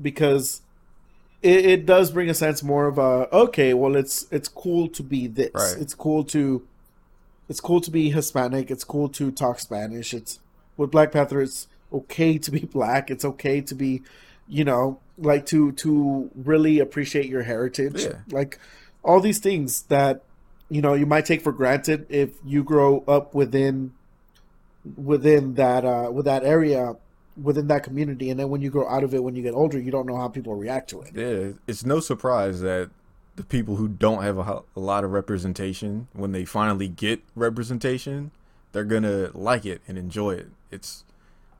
because 0.00 0.62
it, 1.42 1.64
it 1.64 1.86
does 1.86 2.10
bring 2.10 2.28
a 2.28 2.34
sense 2.34 2.62
more 2.62 2.86
of 2.86 2.98
a 2.98 3.28
okay 3.32 3.74
well 3.74 3.94
it's 3.94 4.26
it's 4.32 4.48
cool 4.48 4.88
to 4.88 5.02
be 5.02 5.26
this 5.26 5.50
Right. 5.54 5.76
it's 5.78 5.94
cool 5.94 6.24
to 6.24 6.66
it's 7.52 7.60
cool 7.60 7.82
to 7.82 7.90
be 7.90 8.08
hispanic. 8.08 8.70
It's 8.70 8.82
cool 8.82 9.10
to 9.10 9.30
talk 9.30 9.58
spanish. 9.60 10.14
It's 10.14 10.40
with 10.78 10.90
black 10.90 11.12
panther 11.12 11.42
it's 11.42 11.68
okay 11.92 12.38
to 12.38 12.50
be 12.50 12.60
black. 12.78 13.10
It's 13.10 13.26
okay 13.26 13.60
to 13.60 13.74
be 13.74 14.00
you 14.48 14.64
know, 14.64 14.98
like 15.18 15.44
to 15.52 15.72
to 15.72 16.30
really 16.34 16.78
appreciate 16.80 17.26
your 17.26 17.42
heritage, 17.42 18.04
Yeah. 18.04 18.20
like 18.30 18.58
all 19.04 19.20
these 19.20 19.38
things 19.38 19.82
that 19.82 20.22
you 20.70 20.80
know 20.80 20.94
you 20.94 21.04
might 21.04 21.26
take 21.26 21.42
for 21.42 21.52
granted 21.52 22.06
if 22.08 22.30
you 22.42 22.64
grow 22.64 23.04
up 23.06 23.34
within 23.34 23.92
within 24.96 25.54
that 25.54 25.84
uh 25.84 26.10
with 26.10 26.24
that 26.24 26.42
area 26.44 26.96
within 27.40 27.66
that 27.68 27.82
community. 27.82 28.30
And 28.30 28.40
then 28.40 28.48
when 28.48 28.62
you 28.62 28.70
grow 28.70 28.88
out 28.88 29.04
of 29.04 29.12
it 29.14 29.22
when 29.22 29.36
you 29.36 29.42
get 29.42 29.54
older 29.54 29.78
you 29.78 29.90
don't 29.90 30.06
know 30.06 30.16
how 30.16 30.28
people 30.28 30.54
react 30.54 30.88
to 30.90 31.02
it. 31.02 31.10
Yeah, 31.14 31.52
it's 31.66 31.84
no 31.84 32.00
surprise 32.00 32.60
that 32.62 32.90
the 33.36 33.42
people 33.44 33.76
who 33.76 33.88
don't 33.88 34.22
have 34.22 34.38
a, 34.38 34.62
a 34.76 34.80
lot 34.80 35.04
of 35.04 35.12
representation, 35.12 36.08
when 36.12 36.32
they 36.32 36.44
finally 36.44 36.88
get 36.88 37.22
representation, 37.34 38.30
they're 38.72 38.84
gonna 38.84 39.30
like 39.34 39.64
it 39.64 39.80
and 39.88 39.96
enjoy 39.98 40.32
it. 40.32 40.48
It's 40.70 41.04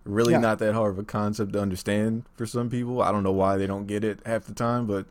really 0.04 0.32
Yeah. 0.32 0.40
not 0.40 0.58
that 0.58 0.74
hard 0.74 0.92
of 0.92 0.98
a 0.98 1.04
concept 1.04 1.52
to 1.54 1.60
understand 1.60 2.24
for 2.34 2.44
some 2.46 2.68
people. 2.68 3.00
I 3.00 3.12
don't 3.12 3.22
know 3.22 3.32
why 3.32 3.56
they 3.56 3.66
don't 3.66 3.86
get 3.86 4.04
it 4.04 4.18
half 4.26 4.44
the 4.44 4.54
time, 4.54 4.86
but 4.86 5.06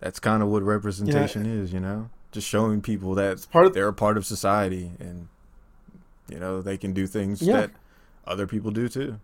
that's 0.00 0.18
kind 0.18 0.42
of 0.42 0.48
what 0.48 0.62
representation 0.62 1.46
is, 1.46 1.72
you 1.72 1.80
know? 1.80 2.10
Just 2.32 2.46
showing 2.48 2.80
people 2.82 3.14
that 3.14 3.46
part 3.50 3.66
of- 3.66 3.74
they're 3.74 3.88
a 3.88 3.92
part 3.92 4.16
of 4.16 4.24
society 4.26 4.92
and 4.98 5.28
you 6.28 6.38
know, 6.38 6.62
they 6.62 6.76
can 6.76 6.92
do 6.92 7.06
things 7.08 7.42
Yeah. 7.42 7.56
that 7.62 7.70
other 8.24 8.46
people 8.46 8.70
do 8.70 8.88
too. 8.88 9.18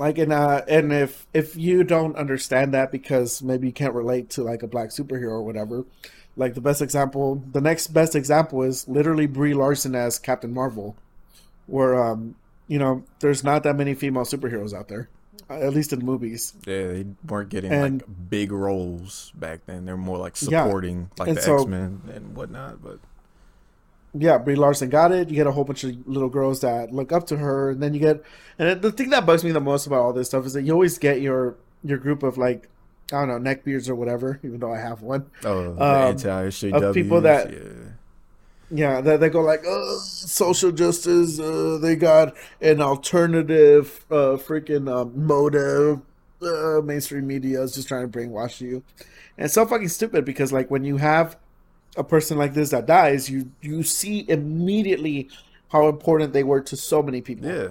Like 0.00 0.18
and 0.18 0.32
uh 0.32 0.62
and 0.66 0.92
if 0.92 1.26
if 1.32 1.54
you 1.56 1.84
don't 1.84 2.16
understand 2.16 2.72
that 2.74 2.90
because 2.90 3.42
maybe 3.42 3.66
you 3.68 3.72
can't 3.72 3.94
relate 3.94 4.30
to 4.30 4.42
like 4.42 4.62
a 4.64 4.66
black 4.66 4.88
superhero 4.88 5.32
or 5.38 5.42
whatever 5.42 5.84
like 6.36 6.54
the 6.54 6.60
best 6.60 6.80
example 6.82 7.42
the 7.52 7.60
next 7.60 7.88
best 7.88 8.16
example 8.16 8.62
is 8.62 8.88
literally 8.88 9.26
brie 9.26 9.54
larson 9.54 9.94
as 9.94 10.18
captain 10.18 10.52
marvel 10.54 10.96
where 11.66 11.94
um 12.02 12.34
you 12.66 12.78
know 12.78 13.04
there's 13.20 13.44
not 13.44 13.62
that 13.62 13.76
many 13.76 13.94
female 13.94 14.24
superheroes 14.24 14.72
out 14.72 14.88
there 14.88 15.08
uh, 15.50 15.54
at 15.54 15.74
least 15.74 15.92
in 15.92 15.98
movies 16.00 16.54
Yeah, 16.66 16.86
they 16.88 17.04
weren't 17.28 17.48
getting 17.50 17.72
And- 17.72 18.00
like 18.02 18.30
big 18.30 18.52
roles 18.52 19.32
back 19.34 19.66
then. 19.66 19.84
They're 19.84 19.96
more 19.96 20.18
like 20.18 20.40
Yeah. 20.40 20.64
supporting, 20.64 21.10
like 21.18 21.28
And 21.28 21.36
the 21.36 21.42
so- 21.42 21.56
X 21.56 21.66
Men 21.66 22.02
and 22.14 22.36
whatnot. 22.36 22.80
But 22.82 23.00
yeah, 24.14 24.38
Brie 24.38 24.54
Larson 24.56 24.88
got 24.88 25.12
it. 25.12 25.28
You 25.28 25.36
get 25.36 25.46
a 25.46 25.52
whole 25.52 25.64
bunch 25.64 25.84
of 25.84 26.06
little 26.08 26.28
girls 26.28 26.60
that 26.60 26.92
look 26.92 27.12
up 27.12 27.26
to 27.28 27.36
her, 27.36 27.70
and 27.70 27.82
then 27.82 27.94
you 27.94 28.00
get. 28.00 28.22
And 28.58 28.82
the 28.82 28.90
thing 28.92 29.10
that 29.10 29.24
bugs 29.26 29.44
me 29.44 29.52
the 29.52 29.60
most 29.60 29.86
about 29.86 30.00
all 30.00 30.12
this 30.12 30.28
stuff 30.28 30.44
is 30.46 30.52
that 30.54 30.62
you 30.62 30.72
always 30.72 30.98
get 30.98 31.20
your 31.20 31.56
your 31.84 31.98
group 31.98 32.22
of 32.22 32.36
like, 32.36 32.68
I 33.12 33.24
don't 33.24 33.28
know, 33.28 33.38
neckbeards 33.54 33.88
or 33.88 33.94
whatever. 33.94 34.40
Even 34.44 34.60
though 34.60 34.72
I 34.72 34.78
have 34.78 35.02
one, 35.02 35.26
oh, 35.44 35.70
Um, 35.72 35.80
anti 35.80 36.50
of 36.72 36.94
people 36.94 37.20
that- 37.22 37.52
yeah. 37.52 37.58
yeah, 38.70 39.00
that 39.00 39.20
they 39.20 39.28
go 39.28 39.40
like, 39.42 39.64
social 40.00 40.72
justice. 40.72 41.38
Uh, 41.40 41.78
they 41.80 41.96
got 41.96 42.34
an 42.60 42.80
alternative, 42.82 44.04
uh, 44.10 44.36
freaking 44.36 44.88
uh, 44.90 45.04
motive. 45.14 46.00
Uh, 46.42 46.80
mainstream 46.82 47.26
media 47.26 47.60
is 47.60 47.74
just 47.74 47.86
trying 47.86 48.10
to 48.10 48.18
brainwash 48.18 48.62
you, 48.62 48.82
and 49.36 49.44
it's 49.44 49.52
so 49.52 49.66
fucking 49.66 49.88
stupid 49.88 50.24
because 50.24 50.54
like 50.54 50.70
when 50.70 50.84
you 50.84 50.96
have 50.96 51.36
a 51.96 52.04
person 52.04 52.38
like 52.38 52.54
this 52.54 52.70
that 52.70 52.86
dies, 52.86 53.28
you 53.30 53.50
you 53.60 53.82
see 53.82 54.24
immediately 54.28 55.28
how 55.68 55.88
important 55.88 56.32
they 56.32 56.42
were 56.44 56.60
to 56.60 56.76
so 56.76 57.02
many 57.02 57.20
people. 57.20 57.46
Yeah. 57.48 57.68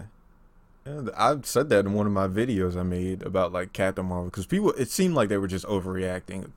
Yeah, 0.86 1.02
th- 1.02 1.14
I 1.18 1.36
said 1.44 1.70
that 1.70 1.86
in 1.86 1.94
one 1.94 2.08
of 2.08 2.14
my 2.14 2.28
videos 2.28 2.78
I 2.78 2.84
made 2.84 3.22
about 3.24 3.52
like 3.52 3.74
Captain 3.74 4.06
Marvel 4.06 4.26
because 4.26 4.46
people 4.46 4.72
it 4.72 4.90
seemed 4.90 5.14
like 5.16 5.30
they 5.30 5.38
were 5.38 5.48
just 5.48 5.66
overreacting 5.66 6.52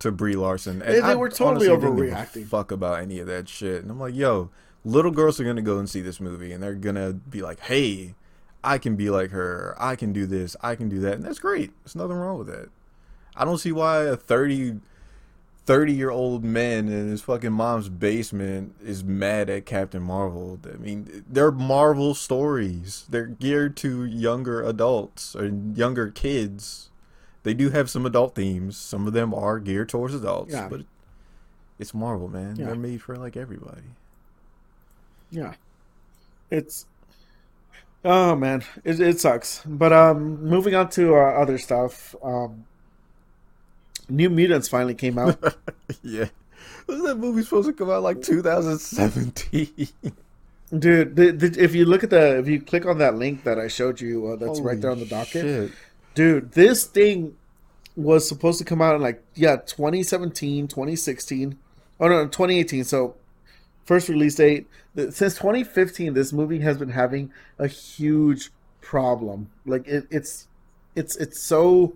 to 0.00 0.12
Brie 0.12 0.36
Larson. 0.36 0.82
And 0.82 0.94
They- 0.94 1.00
they 1.00 1.12
I 1.12 1.14
were 1.14 1.28
totally 1.28 1.68
honestly 1.68 1.88
didn't 1.88 1.96
give 1.96 2.06
a 2.06 2.16
overreacting. 2.16 2.46
Fuck 2.46 2.70
about 2.72 3.00
any 3.00 3.18
of 3.20 3.26
that 3.26 3.48
shit. 3.48 3.82
And 3.82 3.90
I'm 3.90 3.98
like, 4.00 4.14
yo, 4.14 4.50
little 4.84 5.10
girls 5.10 5.40
are 5.40 5.44
gonna 5.44 5.62
go 5.62 5.78
and 5.78 5.88
see 5.88 6.00
this 6.02 6.20
movie 6.20 6.52
and 6.52 6.62
they're 6.62 6.74
gonna 6.74 7.12
be 7.14 7.40
like, 7.42 7.60
hey, 7.60 8.14
I 8.62 8.78
can 8.78 8.96
be 8.96 9.10
like 9.10 9.30
her. 9.30 9.74
I 9.78 9.94
can 9.96 10.12
do 10.12 10.26
this. 10.26 10.56
I 10.62 10.74
can 10.74 10.88
do 10.88 10.98
that, 11.00 11.14
and 11.14 11.22
that's 11.22 11.38
great. 11.38 11.70
There's 11.84 11.94
nothing 11.96 12.16
wrong 12.16 12.38
with 12.38 12.46
that. 12.46 12.70
I 13.36 13.44
don't 13.44 13.58
see 13.58 13.72
why 13.72 14.04
a 14.04 14.16
30 14.16 14.80
30 15.66 15.92
year 15.94 16.10
old 16.10 16.44
man 16.44 16.88
in 16.88 17.08
his 17.08 17.22
fucking 17.22 17.52
mom's 17.52 17.88
basement 17.88 18.74
is 18.84 19.02
mad 19.02 19.48
at 19.48 19.64
Captain 19.64 20.02
Marvel. 20.02 20.58
I 20.72 20.76
mean, 20.76 21.24
they're 21.28 21.50
Marvel 21.50 22.14
stories. 22.14 23.06
They're 23.08 23.26
geared 23.26 23.76
to 23.78 24.04
younger 24.04 24.62
adults 24.62 25.34
or 25.34 25.46
younger 25.46 26.10
kids. 26.10 26.90
They 27.44 27.54
do 27.54 27.70
have 27.70 27.88
some 27.88 28.04
adult 28.06 28.34
themes. 28.34 28.76
Some 28.76 29.06
of 29.06 29.12
them 29.14 29.32
are 29.34 29.58
geared 29.58 29.88
towards 29.88 30.14
adults, 30.14 30.52
Yeah. 30.52 30.68
but 30.68 30.82
it's 31.78 31.94
Marvel, 31.94 32.28
man. 32.28 32.56
Yeah. 32.56 32.66
They're 32.66 32.74
made 32.76 33.02
for 33.02 33.16
like 33.16 33.36
everybody. 33.36 33.82
Yeah. 35.30 35.54
It's 36.50 36.86
Oh 38.04 38.36
man, 38.36 38.62
it 38.84 39.00
it 39.00 39.18
sucks. 39.18 39.62
But 39.64 39.92
um 39.92 40.44
moving 40.44 40.74
on 40.74 40.90
to 40.90 41.14
uh, 41.16 41.20
other 41.20 41.56
stuff. 41.56 42.14
Um 42.22 42.66
New 44.08 44.30
Mutants 44.30 44.68
finally 44.68 44.94
came 44.94 45.18
out. 45.18 45.38
yeah. 46.02 46.26
Wasn't 46.86 47.06
that 47.06 47.16
movie 47.16 47.42
supposed 47.42 47.68
to 47.68 47.72
come 47.72 47.90
out 47.90 48.02
like 48.02 48.22
2017? 48.22 49.88
Dude, 50.78 51.14
the, 51.16 51.30
the, 51.30 51.62
if 51.62 51.74
you 51.74 51.84
look 51.84 52.02
at 52.02 52.10
the 52.10 52.38
if 52.38 52.48
you 52.48 52.60
click 52.60 52.84
on 52.86 52.98
that 52.98 53.14
link 53.14 53.44
that 53.44 53.58
I 53.58 53.68
showed 53.68 54.00
you 54.00 54.28
uh, 54.28 54.36
that's 54.36 54.60
right 54.60 54.80
there 54.80 54.90
on 54.90 54.98
the 54.98 55.06
docket. 55.06 55.42
shit. 55.42 55.72
Dude, 56.14 56.52
this 56.52 56.84
thing 56.84 57.36
was 57.96 58.28
supposed 58.28 58.58
to 58.58 58.64
come 58.64 58.82
out 58.82 58.96
in 58.96 59.02
like 59.02 59.22
yeah, 59.34 59.56
2017, 59.56 60.66
2016. 60.66 61.58
Oh 62.00 62.08
no, 62.08 62.24
2018. 62.24 62.84
So 62.84 63.14
first 63.84 64.08
release 64.08 64.34
date 64.34 64.66
since 64.94 65.34
2015 65.34 66.14
this 66.14 66.32
movie 66.32 66.60
has 66.60 66.78
been 66.78 66.90
having 66.90 67.32
a 67.58 67.66
huge 67.66 68.50
problem. 68.80 69.50
Like 69.66 69.86
it, 69.86 70.06
it's 70.10 70.48
it's 70.96 71.16
it's 71.16 71.40
so 71.40 71.94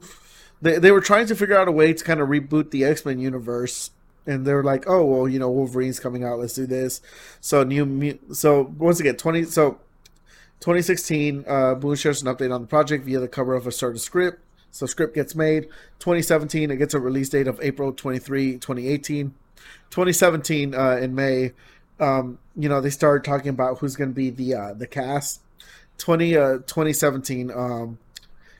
they 0.60 0.78
they 0.78 0.90
were 0.90 1.00
trying 1.00 1.26
to 1.26 1.36
figure 1.36 1.58
out 1.58 1.68
a 1.68 1.72
way 1.72 1.92
to 1.92 2.04
kind 2.04 2.20
of 2.20 2.28
reboot 2.28 2.70
the 2.70 2.84
X-Men 2.84 3.18
universe 3.18 3.90
and 4.28 4.46
they 4.46 4.52
were 4.52 4.62
like, 4.62 4.84
"Oh, 4.86 5.04
well, 5.04 5.28
you 5.28 5.38
know, 5.38 5.50
Wolverine's 5.50 5.98
coming 5.98 6.22
out, 6.22 6.38
let's 6.38 6.52
do 6.52 6.66
this." 6.66 7.00
So 7.40 7.64
new 7.64 8.18
so 8.32 8.74
once 8.78 9.00
again, 9.00 9.16
20 9.16 9.44
so 9.44 9.80
2016, 10.60 11.44
uh, 11.48 11.74
Boone 11.74 11.96
shares 11.96 12.22
an 12.22 12.34
update 12.34 12.54
on 12.54 12.62
the 12.62 12.66
project 12.66 13.04
via 13.04 13.20
the 13.20 13.28
cover 13.28 13.54
of 13.54 13.66
a 13.66 13.72
certain 13.72 13.98
script. 13.98 14.42
So 14.70 14.86
script 14.86 15.14
gets 15.14 15.34
made. 15.34 15.64
2017, 16.00 16.70
it 16.70 16.76
gets 16.76 16.94
a 16.94 17.00
release 17.00 17.30
date 17.30 17.48
of 17.48 17.58
April 17.62 17.92
23, 17.92 18.54
2018. 18.54 19.34
2017, 19.90 20.74
uh, 20.74 20.96
in 20.96 21.14
May, 21.14 21.52
um, 22.00 22.38
you 22.54 22.68
know, 22.68 22.80
they 22.80 22.90
started 22.90 23.24
talking 23.24 23.48
about 23.48 23.78
who's 23.78 23.96
going 23.96 24.10
to 24.10 24.14
be 24.14 24.30
the 24.30 24.54
uh, 24.54 24.74
the 24.74 24.86
cast. 24.86 25.40
20, 25.98 26.36
uh, 26.36 26.52
2017, 26.58 27.50
um, 27.50 27.98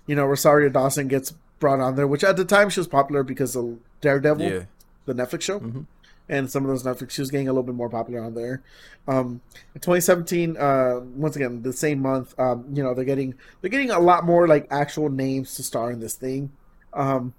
you 0.07 0.17
know, 0.17 0.25
Rosario 0.25 0.69
Dawson 0.71 1.07
gets 1.07 1.35
brought 1.59 1.81
on 1.81 1.97
there, 1.97 2.07
which 2.07 2.25
at 2.25 2.37
the 2.37 2.45
time 2.45 2.69
she 2.71 2.81
was 2.81 2.87
popular 2.89 3.23
because 3.23 3.57
of 3.57 3.79
Daredevil, 4.01 4.43
Yeah. 4.45 4.63
the 5.07 5.15
Netflix 5.15 5.43
show 5.43 5.61
Mhm. 5.61 5.87
and 6.29 6.51
some 6.51 6.65
of 6.65 6.69
those 6.69 6.83
Netflix. 6.85 7.11
She 7.11 7.21
was 7.23 7.31
getting 7.31 7.49
a 7.49 7.53
little 7.53 7.63
bit 7.65 7.75
more 7.75 7.89
popular 7.89 8.21
on 8.23 8.35
there. 8.35 8.63
Um, 9.07 9.41
in 9.75 9.81
2017, 9.81 10.57
uh, 10.57 11.01
once 11.17 11.35
again, 11.37 11.63
the 11.63 11.73
same 11.73 12.01
month, 12.01 12.39
um, 12.39 12.67
you 12.73 12.83
know, 12.83 12.95
they're 12.95 13.05
getting 13.05 13.35
they're 13.61 13.71
getting 13.71 13.91
a 13.91 13.99
lot 13.99 14.25
more 14.25 14.47
like 14.47 14.67
actual 14.71 15.09
names 15.09 15.55
to 15.57 15.63
star 15.63 15.91
in 15.91 16.01
this 16.01 16.15
thing. 16.15 16.51
Um, 16.93 17.35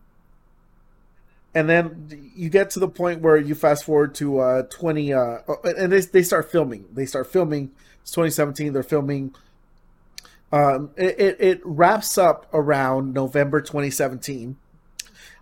and 1.55 1.67
then 1.69 2.31
you 2.35 2.49
get 2.49 2.69
to 2.71 2.79
the 2.79 2.87
point 2.87 3.21
where 3.21 3.35
you 3.37 3.55
fast 3.55 3.83
forward 3.85 4.13
to 4.15 4.39
uh, 4.39 4.61
20, 4.63 5.13
uh, 5.13 5.39
and 5.63 5.91
they 5.91 6.01
they 6.01 6.23
start 6.23 6.51
filming. 6.51 6.85
They 6.93 7.05
start 7.05 7.27
filming. 7.27 7.71
It's 8.01 8.11
2017. 8.11 8.73
They're 8.73 8.83
filming. 8.83 9.33
Um, 10.51 10.91
it, 10.95 11.19
it, 11.19 11.37
it 11.39 11.61
wraps 11.63 12.17
up 12.17 12.47
around 12.53 13.13
November 13.13 13.61
2017. 13.61 14.57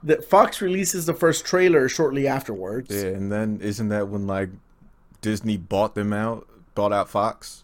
That 0.04 0.24
Fox 0.24 0.62
releases 0.62 1.06
the 1.06 1.14
first 1.14 1.46
trailer 1.46 1.90
shortly 1.90 2.28
afterwards. 2.28 2.94
Yeah, 2.94 3.10
and 3.10 3.32
then 3.32 3.60
isn't 3.62 3.90
that 3.90 4.10
when 4.10 4.28
like 4.28 4.50
Disney 5.22 5.58
bought 5.58 5.96
them 5.96 6.14
out, 6.14 6.48
bought 6.76 6.94
out 6.94 7.10
Fox? 7.10 7.64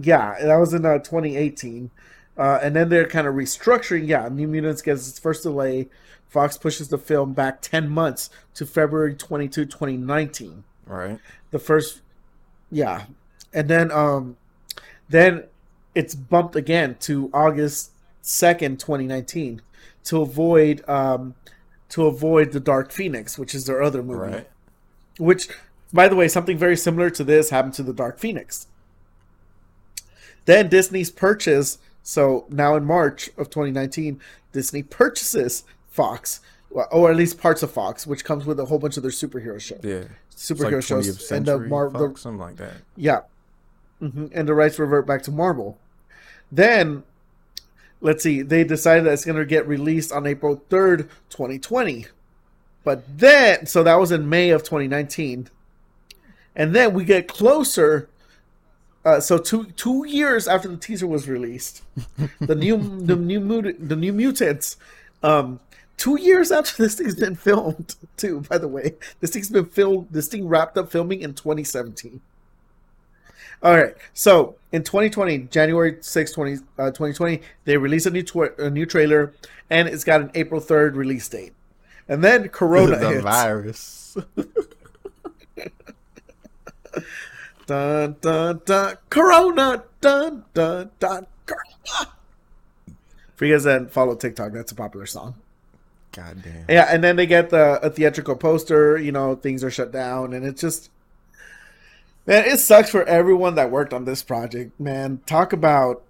Yeah, 0.00 0.36
that 0.40 0.56
was 0.56 0.74
in 0.74 0.84
uh, 0.84 0.98
2018. 0.98 1.90
Uh, 2.36 2.58
and 2.62 2.74
then 2.74 2.88
they're 2.88 3.06
kind 3.06 3.26
of 3.26 3.34
restructuring. 3.34 4.08
Yeah, 4.08 4.28
New 4.30 4.48
Mutants 4.48 4.82
gets 4.82 5.08
its 5.08 5.18
first 5.18 5.42
delay. 5.42 5.88
Fox 6.28 6.56
pushes 6.56 6.88
the 6.88 6.98
film 6.98 7.34
back 7.34 7.60
10 7.60 7.90
months 7.90 8.30
to 8.54 8.64
February 8.64 9.14
22, 9.14 9.66
2019. 9.66 10.64
Right. 10.86 11.18
The 11.50 11.58
first, 11.58 12.00
yeah. 12.70 13.04
And 13.52 13.68
then, 13.68 13.92
um, 13.92 14.38
then 15.10 15.44
it's 15.94 16.14
bumped 16.14 16.56
again 16.56 16.96
to 17.00 17.30
August 17.34 17.90
2nd, 18.22 18.78
2019 18.78 19.60
to 20.04 20.20
avoid, 20.22 20.88
um, 20.88 21.34
to 21.90 22.06
avoid 22.06 22.52
the 22.52 22.60
Dark 22.60 22.90
Phoenix, 22.90 23.38
which 23.38 23.54
is 23.54 23.66
their 23.66 23.82
other 23.82 24.02
movie. 24.02 24.32
Right. 24.32 24.48
Which, 25.18 25.48
by 25.92 26.08
the 26.08 26.16
way, 26.16 26.28
something 26.28 26.56
very 26.56 26.76
similar 26.76 27.10
to 27.10 27.24
this 27.24 27.50
happened 27.50 27.74
to 27.74 27.82
the 27.82 27.92
Dark 27.92 28.18
Phoenix. 28.18 28.66
Then 30.44 30.68
Disney's 30.68 31.10
purchase. 31.10 31.78
So 32.02 32.46
now 32.48 32.74
in 32.76 32.84
March 32.84 33.28
of 33.36 33.48
2019, 33.50 34.20
Disney 34.52 34.82
purchases 34.82 35.64
Fox, 35.88 36.40
or 36.70 37.10
at 37.10 37.16
least 37.16 37.38
parts 37.38 37.62
of 37.62 37.70
Fox, 37.70 38.06
which 38.06 38.24
comes 38.24 38.44
with 38.44 38.58
a 38.58 38.64
whole 38.64 38.78
bunch 38.78 38.96
of 38.96 39.02
their 39.02 39.12
superhero 39.12 39.60
shows. 39.60 39.80
Yeah. 39.84 40.04
Superhero 40.34 40.72
like 40.76 40.82
shows 40.82 41.06
and 41.06 41.16
the 41.16 41.20
century 41.22 41.68
Mar- 41.68 41.90
the- 41.90 41.98
Fox, 41.98 42.22
something 42.22 42.40
like 42.40 42.56
that. 42.56 42.74
Yeah. 42.96 43.20
hmm 44.00 44.26
And 44.32 44.48
the 44.48 44.54
rights 44.54 44.78
revert 44.78 45.06
back 45.06 45.22
to 45.24 45.30
Marvel. 45.30 45.78
Then 46.52 47.02
let's 48.02 48.22
see, 48.22 48.42
they 48.42 48.64
decided 48.64 49.06
that 49.06 49.14
it's 49.14 49.24
going 49.24 49.38
to 49.38 49.46
get 49.46 49.66
released 49.66 50.12
on 50.12 50.26
April 50.26 50.62
3rd, 50.68 51.08
2020. 51.30 52.06
But 52.84 53.04
then, 53.18 53.66
so 53.66 53.82
that 53.84 53.94
was 53.94 54.12
in 54.12 54.28
May 54.28 54.50
of 54.50 54.62
2019. 54.62 55.48
And 56.54 56.74
then 56.74 56.92
we 56.92 57.04
get 57.04 57.28
closer. 57.28 58.08
Uh, 59.04 59.20
so 59.20 59.38
two 59.38 59.64
two 59.76 60.06
years 60.06 60.46
after 60.46 60.68
the 60.68 60.76
teaser 60.76 61.08
was 61.08 61.28
released, 61.28 61.82
the 62.40 62.54
new 62.54 62.76
the 62.76 63.16
new 63.16 63.40
mut- 63.40 63.88
the 63.88 63.96
new 63.96 64.12
mutants, 64.12 64.76
um, 65.24 65.58
two 65.96 66.20
years 66.20 66.52
after 66.52 66.82
this 66.82 66.94
thing's 66.96 67.16
been 67.16 67.34
filmed 67.34 67.96
too. 68.16 68.42
By 68.48 68.58
the 68.58 68.68
way, 68.68 68.94
this 69.20 69.30
thing's 69.30 69.50
been 69.50 69.64
filmed. 69.66 70.08
This 70.10 70.28
thing 70.28 70.46
wrapped 70.46 70.76
up 70.76 70.90
filming 70.92 71.22
in 71.22 71.34
2017. 71.34 72.20
All 73.62 73.76
right. 73.76 73.96
So 74.14 74.56
in 74.72 74.82
2020, 74.82 75.38
January 75.50 75.98
6, 76.00 76.32
20, 76.32 76.52
uh, 76.78 76.86
2020, 76.90 77.40
they 77.64 77.76
released 77.76 78.06
a 78.06 78.10
new 78.10 78.22
tw- 78.22 78.58
a 78.58 78.70
new 78.70 78.86
trailer, 78.86 79.32
and 79.70 79.88
it's 79.88 80.04
got 80.04 80.20
an 80.20 80.30
April 80.34 80.60
3rd 80.60 80.96
release 80.96 81.28
date. 81.28 81.52
And 82.08 82.24
then 82.24 82.48
Corona 82.50 82.98
the 82.98 83.08
hits. 83.10 83.22
virus. 83.22 84.16
Dun 87.66 88.16
dun 88.20 88.60
dun. 88.64 88.96
Corona. 89.08 89.84
Dun 90.00 90.44
dun 90.52 90.90
dun. 90.98 91.26
Corona. 91.46 92.12
For 93.36 93.44
you 93.46 93.54
guys 93.54 93.64
that 93.64 93.90
follow 93.92 94.14
TikTok, 94.14 94.52
that's 94.52 94.72
a 94.72 94.74
popular 94.74 95.06
song. 95.06 95.34
God 96.12 96.42
damn. 96.42 96.64
Yeah, 96.68 96.88
and 96.90 97.02
then 97.02 97.16
they 97.16 97.24
get 97.26 97.50
the 97.50 97.80
a 97.82 97.88
theatrical 97.88 98.36
poster. 98.36 98.98
You 98.98 99.12
know, 99.12 99.36
things 99.36 99.62
are 99.64 99.70
shut 99.70 99.92
down, 99.92 100.32
and 100.32 100.44
it's 100.44 100.60
just 100.60 100.90
man, 102.26 102.44
it 102.46 102.58
sucks 102.58 102.90
for 102.90 103.04
everyone 103.04 103.54
that 103.56 103.70
worked 103.70 103.92
on 103.92 104.04
this 104.04 104.22
project. 104.22 104.78
Man, 104.80 105.20
talk 105.26 105.52
about 105.52 106.02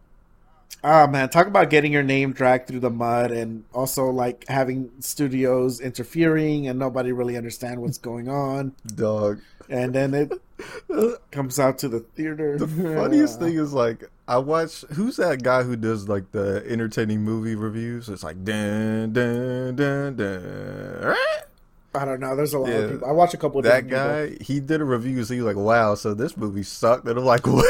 ah 0.84 1.06
man, 1.06 1.28
talk 1.28 1.46
about 1.46 1.70
getting 1.70 1.92
your 1.92 2.02
name 2.02 2.32
dragged 2.32 2.68
through 2.68 2.80
the 2.80 2.90
mud, 2.90 3.30
and 3.30 3.64
also 3.72 4.06
like 4.06 4.44
having 4.48 4.90
studios 5.00 5.80
interfering 5.80 6.66
and 6.68 6.78
nobody 6.78 7.12
really 7.12 7.36
understand 7.36 7.80
what's 7.80 7.98
going 7.98 8.28
on, 8.28 8.74
Dog. 8.94 9.40
and 9.68 9.94
then 9.94 10.14
it 10.14 10.32
comes 11.30 11.58
out 11.58 11.78
to 11.78 11.88
the 11.88 12.00
theater. 12.00 12.58
The 12.58 12.68
funniest 12.68 13.38
thing 13.40 13.54
is 13.54 13.72
like 13.72 14.10
I 14.28 14.38
watch 14.38 14.82
who's 14.92 15.16
that 15.16 15.42
guy 15.42 15.62
who 15.62 15.76
does 15.76 16.08
like 16.08 16.30
the 16.32 16.64
entertaining 16.66 17.22
movie 17.22 17.54
reviews? 17.54 18.08
It's 18.08 18.22
like 18.22 18.44
dun 18.44 19.12
dun 19.12 19.76
dun 19.76 20.16
dun. 20.16 21.16
I 21.94 22.04
don't 22.06 22.20
know. 22.20 22.34
There's 22.34 22.54
a 22.54 22.58
lot 22.58 22.70
Yeah. 22.70 22.76
of 22.76 22.90
people. 22.92 23.08
I 23.08 23.12
watch 23.12 23.34
a 23.34 23.36
couple 23.36 23.58
of 23.58 23.64
That 23.64 23.86
guy, 23.88 24.30
he 24.40 24.60
did 24.60 24.80
a 24.80 24.84
review. 24.84 25.22
So 25.24 25.34
he 25.34 25.40
was 25.42 25.54
like, 25.54 25.62
"Wow, 25.62 25.94
so 25.94 26.14
this 26.14 26.36
movie 26.38 26.62
sucked." 26.62 27.06
And 27.06 27.18
I'm 27.18 27.24
like, 27.24 27.46
"What?" 27.46 27.66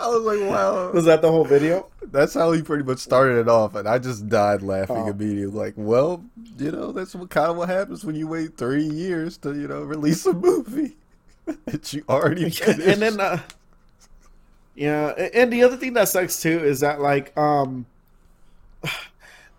I 0.00 0.06
was 0.08 0.22
like, 0.22 0.40
"Wow." 0.48 0.92
Was 0.92 1.04
that 1.06 1.22
the 1.22 1.30
whole 1.30 1.44
video? 1.44 1.88
That's 2.02 2.34
how 2.34 2.52
he 2.52 2.62
pretty 2.62 2.84
much 2.84 2.98
started 2.98 3.38
it 3.38 3.48
off, 3.48 3.74
and 3.74 3.88
I 3.88 3.98
just 3.98 4.28
died 4.28 4.62
laughing 4.62 4.96
Oh. 4.96 5.08
immediately. 5.08 5.46
Like, 5.46 5.74
well, 5.76 6.24
you 6.58 6.70
know, 6.70 6.92
that's 6.92 7.14
what 7.14 7.30
kind 7.30 7.50
of 7.50 7.56
what 7.56 7.68
happens 7.68 8.04
when 8.04 8.14
you 8.14 8.26
wait 8.28 8.56
three 8.56 8.84
years 8.84 9.36
to, 9.38 9.52
you 9.54 9.66
know, 9.68 9.82
release 9.82 10.24
a 10.26 10.32
movie 10.32 10.96
that 11.66 11.92
you 11.92 12.04
already 12.08 12.48
finished. 12.50 12.80
and 12.80 13.02
then 13.02 13.18
uh 13.20 13.40
yeah 14.76 15.08
and 15.34 15.52
the 15.52 15.62
other 15.64 15.76
thing 15.76 15.94
that 15.94 16.08
sucks 16.08 16.40
too 16.40 16.58
is 16.64 16.78
that 16.80 17.00
like 17.00 17.36
um 17.36 17.84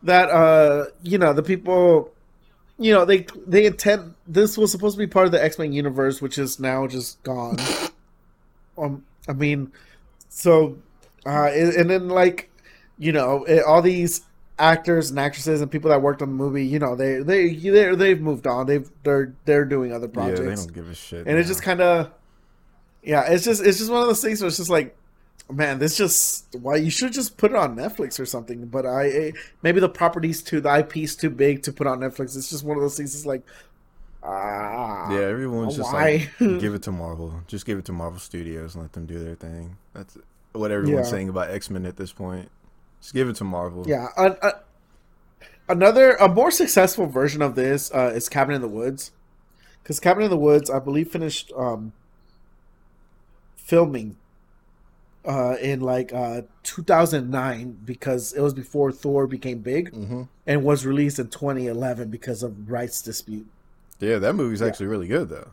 that 0.03 0.29
uh 0.29 0.85
you 1.03 1.17
know 1.17 1.33
the 1.33 1.43
people 1.43 2.11
you 2.79 2.91
know 2.93 3.05
they 3.05 3.25
they 3.45 3.65
intend 3.65 4.15
this 4.27 4.57
was 4.57 4.71
supposed 4.71 4.95
to 4.95 4.99
be 4.99 5.07
part 5.07 5.25
of 5.25 5.31
the 5.31 5.43
x-men 5.43 5.71
universe 5.73 6.21
which 6.21 6.37
is 6.37 6.59
now 6.59 6.87
just 6.87 7.21
gone. 7.23 7.57
Um 8.77 9.03
i 9.27 9.33
mean 9.33 9.71
so 10.29 10.77
uh 11.25 11.49
and, 11.53 11.73
and 11.73 11.89
then 11.89 12.07
like 12.07 12.49
you 12.97 13.11
know 13.11 13.43
it, 13.43 13.63
all 13.63 13.81
these 13.81 14.21
actors 14.57 15.09
and 15.09 15.19
actresses 15.19 15.59
and 15.59 15.69
people 15.69 15.89
that 15.89 16.01
worked 16.01 16.21
on 16.21 16.29
the 16.29 16.35
movie 16.35 16.65
you 16.65 16.79
know 16.79 16.95
they 16.95 17.17
they 17.17 17.53
they 17.53 17.95
they've 17.95 18.21
moved 18.21 18.47
on. 18.47 18.65
They've 18.67 18.89
they're 19.03 19.33
they're 19.45 19.65
doing 19.65 19.91
other 19.91 20.07
projects 20.07 20.39
yeah, 20.39 20.49
they 20.49 20.55
don't 20.55 20.73
give 20.73 20.89
a 20.89 20.95
shit. 20.95 21.27
and 21.27 21.37
it's 21.37 21.49
just 21.49 21.63
kind 21.63 21.81
of 21.81 22.11
yeah 23.03 23.23
it's 23.23 23.43
just 23.43 23.61
it's 23.63 23.79
just 23.79 23.91
one 23.91 24.01
of 24.01 24.07
those 24.07 24.21
things 24.21 24.39
where 24.39 24.47
it's 24.47 24.57
just 24.57 24.69
like 24.69 24.95
man 25.49 25.79
this 25.79 25.97
just 25.97 26.45
why 26.61 26.75
you 26.75 26.89
should 26.89 27.11
just 27.11 27.35
put 27.37 27.51
it 27.51 27.57
on 27.57 27.75
netflix 27.75 28.19
or 28.19 28.25
something 28.25 28.65
but 28.67 28.85
i 28.85 29.07
eh, 29.09 29.31
maybe 29.63 29.79
the 29.81 29.89
property's 29.89 30.41
too 30.41 30.61
the 30.61 30.69
ip's 30.79 31.15
too 31.15 31.29
big 31.29 31.61
to 31.61 31.73
put 31.73 31.87
on 31.87 31.99
netflix 31.99 32.37
it's 32.37 32.49
just 32.49 32.63
one 32.63 32.77
of 32.77 32.81
those 32.83 32.95
things 32.95 33.13
it's 33.15 33.25
like 33.25 33.41
ah 34.23 35.11
yeah, 35.11 35.19
everyone's 35.21 35.75
just 35.75 35.91
like, 35.91 36.29
give 36.39 36.75
it 36.75 36.83
to 36.83 36.91
Marvel. 36.91 37.41
Just 37.47 37.65
give 37.65 37.79
it 37.79 37.85
to 37.85 37.91
Marvel 37.91 38.19
Studios 38.19 38.75
and 38.75 38.83
let 38.83 38.93
them 38.93 39.07
do 39.07 39.17
their 39.17 39.33
thing. 39.33 39.77
That's 39.95 40.15
what 40.51 40.69
everyone's 40.69 41.07
Yeah. 41.07 41.11
saying 41.11 41.29
about 41.29 41.49
X 41.49 41.71
Men 41.71 41.87
at 41.87 41.97
this 41.97 42.13
point. 42.13 42.49
Just 43.01 43.15
give 43.15 43.27
it 43.29 43.35
to 43.37 43.43
Marvel. 43.43 43.83
yeah 43.87 44.09
an- 44.17 44.37
a- 44.43 44.59
another 45.67 46.13
a 46.17 46.29
more 46.29 46.51
successful 46.51 47.07
version 47.07 47.41
of 47.41 47.55
this 47.55 47.91
uh 47.95 48.11
is 48.13 48.29
cabin 48.29 48.53
in 48.53 48.61
the 48.61 48.67
woods 48.67 49.11
because 49.81 49.99
cabin 49.99 50.23
in 50.23 50.29
the 50.29 50.37
woods 50.37 50.69
i 50.69 50.77
believe 50.77 51.09
finished 51.09 51.51
um 51.57 51.91
filming 53.55 54.17
uh 55.25 55.55
in 55.61 55.79
like 55.81 56.11
uh 56.13 56.41
2009 56.63 57.77
because 57.85 58.33
it 58.33 58.41
was 58.41 58.53
before 58.53 58.91
thor 58.91 59.27
became 59.27 59.59
big 59.59 59.93
hmm 59.93 60.23
and 60.47 60.63
was 60.63 60.85
released 60.85 61.19
in 61.19 61.27
2011 61.27 62.09
because 62.09 62.41
of 62.43 62.69
rights 62.71 63.01
dispute. 63.01 63.45
Yeah, 63.99 64.17
that 64.17 64.33
movie's 64.35 64.61
Yeah. 64.61 64.67
actually 64.67 64.87
really 64.87 65.07
good 65.07 65.29
though. 65.29 65.49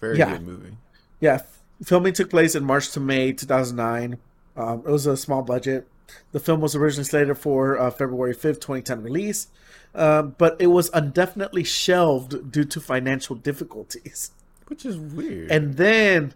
Very 0.00 0.18
Yeah. 0.18 0.32
good 0.32 0.46
movie. 0.46 0.76
Yeah, 1.20 1.40
filming 1.82 2.12
took 2.12 2.28
place 2.30 2.54
in 2.54 2.64
March 2.64 2.90
to 2.92 3.00
May 3.00 3.32
2009. 3.32 4.18
Um, 4.56 4.80
it 4.86 4.90
was 4.90 5.06
a 5.06 5.16
small 5.16 5.42
budget. 5.42 5.86
The 6.32 6.40
film 6.40 6.60
was 6.60 6.74
originally 6.76 7.04
slated 7.04 7.38
for 7.38 7.78
uh, 7.78 7.90
February 7.90 8.34
5th, 8.34 8.60
2010 8.60 9.02
release, 9.02 9.48
um, 9.94 10.34
but 10.38 10.56
it 10.60 10.68
was 10.68 10.90
indefinitely 10.94 11.64
shelved 11.64 12.52
due 12.52 12.64
to 12.64 12.80
financial 12.80 13.34
difficulties. 13.50 14.30
Which 14.68 14.84
is 14.84 14.96
weird. 14.98 15.50
And 15.50 15.76
then 15.76 16.34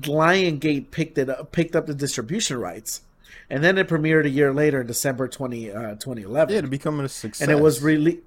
Lionsgate 0.00 0.90
picked 0.90 1.18
it 1.18 1.28
up, 1.28 1.52
picked 1.52 1.76
up 1.76 1.86
the 1.86 1.94
distribution 1.94 2.58
rights, 2.58 3.02
and 3.50 3.62
then 3.62 3.78
it 3.78 3.88
premiered 3.88 4.24
a 4.24 4.30
year 4.30 4.52
later 4.52 4.80
in 4.80 4.86
December 4.86 5.28
20, 5.28 5.70
uh, 5.70 5.90
2011. 5.96 6.54
yeah, 6.54 6.60
to 6.60 6.66
become 6.66 7.00
a 7.00 7.08
success. 7.08 7.46
and 7.46 7.56
it 7.56 7.62
was 7.62 7.82
released. 7.82 8.22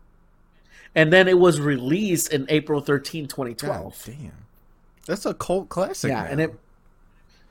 And 0.94 1.12
then 1.12 1.28
it 1.28 1.38
was 1.38 1.60
released 1.60 2.32
in 2.32 2.46
April 2.48 2.80
13, 2.80 3.24
God 3.24 3.30
2012. 3.30 4.04
damn. 4.06 4.32
That's 5.06 5.26
a 5.26 5.34
cult 5.34 5.70
classic. 5.70 6.10
yeah, 6.10 6.24
now. 6.24 6.30
and 6.30 6.42
it 6.42 6.60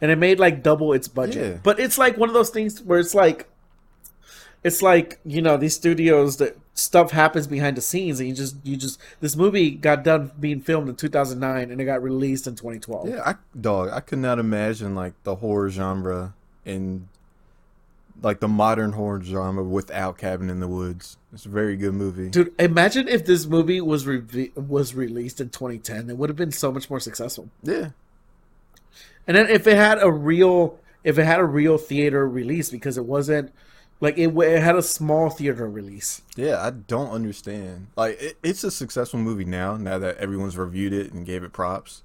and 0.01 0.11
it 0.11 0.17
made 0.17 0.41
like 0.41 0.63
double 0.63 0.93
its 0.93 1.09
budget. 1.09 1.53
Yeah. 1.53 1.59
But 1.63 1.79
it's 1.79 1.99
like 1.99 2.17
one 2.17 2.29
of 2.29 2.35
those 2.35 2.51
things 2.51 2.83
where 2.83 2.99
it's 2.99 3.15
like 3.15 3.49
it's 4.65 4.83
like, 4.83 5.21
you 5.25 5.43
know, 5.43 5.57
these 5.57 5.75
studios 5.75 6.39
that 6.39 6.57
stuff 6.75 7.13
happens 7.13 7.47
behind 7.47 7.77
the 7.77 7.81
scenes 7.81 8.19
and 8.19 8.29
you 8.29 8.35
just 8.35 8.57
you 8.65 8.77
just 8.77 9.01
this 9.21 9.37
movie 9.37 9.71
got 9.71 10.03
done 10.03 10.33
being 10.39 10.61
filmed 10.61 10.89
in 10.89 10.97
2009 10.97 11.71
and 11.71 11.81
it 11.81 11.85
got 11.85 12.03
released 12.03 12.47
in 12.47 12.57
2012. 12.57 13.09
Yeah, 13.09 13.23
I 13.25 13.37
dog, 13.59 13.91
I 13.93 14.01
could 14.01 14.19
not 14.19 14.39
imagine 14.39 14.95
like 14.95 15.15
the 15.23 15.37
horror 15.37 15.71
genre 15.71 16.35
in 16.65 17.09
like 18.23 18.41
the 18.41 18.49
modern 18.49 18.93
horror 18.93 19.23
genre 19.23 19.63
without 19.63 20.19
Cabin 20.19 20.51
in 20.51 20.61
the 20.61 20.69
Woods. 20.69 21.17
It's 21.33 21.47
a 21.47 21.49
very 21.49 21.77
good 21.77 21.95
movie. 21.95 22.29
Dude, 22.29 22.55
imagine 22.59 23.07
if 23.07 23.25
this 23.25 23.47
movie 23.47 23.81
was 23.81 24.07
re- 24.07 24.51
was 24.57 24.95
released 24.95 25.41
in 25.41 25.51
2010. 25.51 26.11
It 26.11 26.17
would 26.17 26.29
have 26.29 26.37
been 26.37 26.53
so 26.53 26.73
much 26.73 26.91
more 26.91 27.01
successful. 27.01 27.51
Yeah. 27.63 27.91
And 29.27 29.37
then 29.37 29.49
if 29.49 29.67
it 29.67 29.77
had 29.77 30.03
a 30.03 30.11
real 30.11 30.79
if 31.05 31.19
it 31.19 31.25
had 31.25 31.39
a 31.39 31.45
real 31.45 31.79
theater 31.79 32.29
release 32.29 32.71
because 32.71 32.97
it 32.99 33.05
wasn't 33.05 33.53
like 34.01 34.19
it, 34.19 34.29
it 34.37 34.63
had 34.63 34.77
a 34.77 34.83
small 34.83 35.31
theater 35.31 35.69
release. 35.69 36.23
Yeah, 36.37 36.61
I 36.63 36.71
don't 36.71 37.11
understand. 37.11 37.89
Like 37.97 38.21
it, 38.21 38.37
it's 38.43 38.65
a 38.65 38.71
successful 38.71 39.19
movie 39.19 39.45
now. 39.45 39.77
Now 39.77 39.99
that 39.99 40.19
everyone's 40.19 40.57
reviewed 40.57 40.93
it 40.93 41.13
and 41.13 41.25
gave 41.25 41.43
it 41.43 41.53
props, 41.53 42.03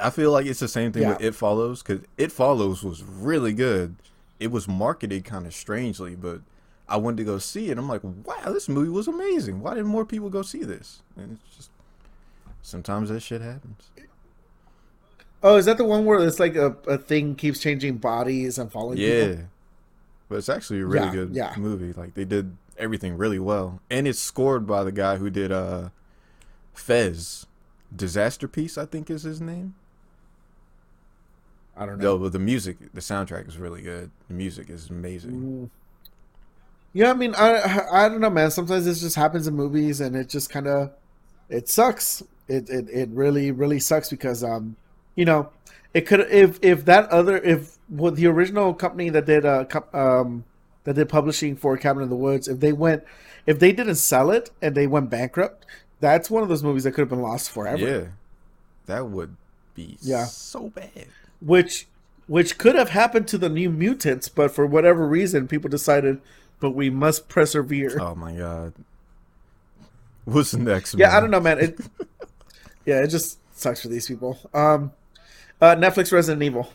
I 0.00 0.10
feel 0.10 0.32
like 0.32 0.46
it's 0.46 0.60
the 0.60 0.68
same 0.68 0.92
thing 0.92 1.08
with 1.08 1.20
It 1.20 1.34
Follows 1.34 1.82
because 1.82 2.04
It 2.16 2.32
Follows 2.32 2.82
was 2.82 3.02
really 3.02 3.52
good. 3.52 3.96
It 4.40 4.50
was 4.50 4.68
marketed 4.68 5.24
kind 5.24 5.46
of 5.46 5.54
strangely, 5.54 6.14
but 6.14 6.40
I 6.88 6.96
went 6.96 7.16
to 7.18 7.24
go 7.24 7.38
see 7.38 7.70
it. 7.70 7.78
I'm 7.78 7.88
like, 7.88 8.02
wow, 8.02 8.52
this 8.52 8.68
movie 8.68 8.90
was 8.90 9.08
amazing. 9.08 9.60
Why 9.60 9.74
didn't 9.74 9.88
more 9.88 10.06
people 10.06 10.30
go 10.30 10.42
see 10.42 10.62
this? 10.62 11.02
And 11.16 11.38
it's 11.44 11.56
just 11.56 11.70
sometimes 12.62 13.08
that 13.10 13.20
shit 13.20 13.40
happens. 13.40 13.90
Oh, 15.42 15.56
is 15.56 15.66
that 15.66 15.76
the 15.76 15.84
one 15.84 16.04
where 16.04 16.24
it's 16.26 16.40
like 16.40 16.56
a, 16.56 16.76
a 16.86 16.98
thing 16.98 17.34
keeps 17.34 17.60
changing 17.60 17.98
bodies 17.98 18.58
and 18.58 18.70
following 18.72 18.98
Yeah, 18.98 19.26
people? 19.28 19.44
But 20.28 20.36
it's 20.36 20.48
actually 20.48 20.80
a 20.80 20.86
really 20.86 21.06
Yeah, 21.06 21.12
good 21.12 21.30
yeah. 21.34 21.54
movie. 21.56 21.92
Like 21.92 22.14
they 22.14 22.24
did 22.24 22.56
everything 22.76 23.16
really 23.16 23.38
well, 23.38 23.80
and 23.90 24.06
it's 24.06 24.18
scored 24.18 24.66
by 24.66 24.84
the 24.84 24.92
guy 24.92 25.16
who 25.16 25.30
did 25.30 25.50
uh 25.52 25.90
Fez, 26.74 27.46
Disasterpeace, 27.94 28.78
I 28.78 28.86
think 28.86 29.10
is 29.10 29.22
his 29.24 29.40
name. 29.40 29.74
I 31.76 31.86
don't 31.86 31.98
No, 31.98 32.16
know. 32.16 32.18
but 32.18 32.32
the 32.32 32.38
music, 32.38 32.76
the 32.92 33.00
soundtrack 33.00 33.48
is 33.48 33.56
really 33.58 33.82
good. 33.82 34.10
The 34.28 34.34
music 34.34 34.68
is 34.68 34.90
amazing. 34.90 35.70
Yeah, 36.92 37.10
I 37.10 37.14
mean, 37.14 37.34
I 37.36 37.80
I 37.92 38.08
don't 38.08 38.20
know, 38.20 38.30
man. 38.30 38.50
Sometimes 38.50 38.84
this 38.84 39.00
just 39.00 39.16
happens 39.16 39.46
in 39.46 39.54
movies, 39.54 40.00
and 40.00 40.16
it 40.16 40.28
just 40.28 40.50
kind 40.50 40.66
of 40.66 40.90
it 41.48 41.68
sucks. 41.68 42.22
It, 42.48 42.68
it 42.70 42.88
it 42.88 43.08
really 43.10 43.50
really 43.50 43.78
sucks 43.78 44.10
because 44.10 44.42
um 44.42 44.76
you 45.14 45.24
know, 45.24 45.50
it 45.94 46.02
could 46.02 46.20
if 46.30 46.58
if 46.62 46.84
that 46.84 47.08
other 47.10 47.36
if 47.38 47.78
what 47.88 48.16
the 48.16 48.26
original 48.26 48.74
company 48.74 49.08
that 49.10 49.26
did 49.26 49.44
uh 49.44 49.64
um 49.92 50.44
that 50.84 50.94
did 50.94 51.08
publishing 51.08 51.56
for 51.56 51.76
Cabin 51.76 52.02
in 52.02 52.08
the 52.08 52.16
Woods, 52.16 52.48
if 52.48 52.60
they 52.60 52.72
went 52.72 53.04
if 53.46 53.58
they 53.58 53.72
didn't 53.72 53.96
sell 53.96 54.30
it 54.30 54.50
and 54.60 54.74
they 54.74 54.86
went 54.86 55.10
bankrupt, 55.10 55.64
that's 56.00 56.30
one 56.30 56.42
of 56.42 56.48
those 56.48 56.62
movies 56.62 56.84
that 56.84 56.92
could 56.92 57.02
have 57.02 57.08
been 57.08 57.22
lost 57.22 57.50
forever. 57.50 57.86
Yeah, 57.86 58.04
that 58.86 59.08
would 59.08 59.36
be 59.74 59.96
Yeah. 60.02 60.24
so 60.24 60.70
bad. 60.70 61.06
Which 61.40 61.86
which 62.26 62.58
could 62.58 62.74
have 62.74 62.90
happened 62.90 63.26
to 63.28 63.38
the 63.38 63.48
New 63.48 63.70
Mutants, 63.70 64.28
but 64.28 64.50
for 64.50 64.66
whatever 64.66 65.06
reason, 65.08 65.48
people 65.48 65.70
decided, 65.70 66.20
but 66.60 66.72
we 66.72 66.90
must 66.90 67.28
persevere. 67.28 67.98
Oh 68.00 68.14
my 68.14 68.34
god. 68.34 68.74
What's 70.26 70.54
next? 70.54 70.94
Yeah, 70.94 71.08
man? 71.08 71.16
I 71.16 71.20
don't 71.20 71.30
know, 71.30 71.40
man. 71.40 71.58
It, 71.58 71.78
yeah, 72.84 73.02
it 73.02 73.08
just 73.08 73.38
sucks 73.56 73.80
for 73.80 73.88
these 73.88 74.06
people. 74.06 74.38
Um, 74.52 74.92
uh, 75.60 75.74
Netflix 75.76 76.12
Resident 76.12 76.42
Evil, 76.42 76.70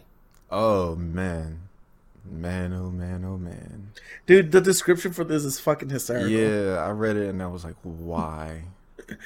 Oh 0.52 0.96
man, 0.96 1.60
man, 2.30 2.74
oh 2.74 2.90
man, 2.92 3.24
oh 3.26 3.38
man. 3.38 3.92
dude. 4.26 4.52
The 4.52 4.62
description 4.62 5.12
for 5.14 5.24
this 5.24 5.44
is 5.44 5.60
fucking 5.60 5.90
hysterical. 5.90 6.30
Yeah, 6.30 6.76
I 6.78 6.90
read 6.92 7.16
it 7.16 7.30
and 7.30 7.42
I 7.42 7.48
was 7.48 7.64
like, 7.64 7.76
why? 7.84 8.64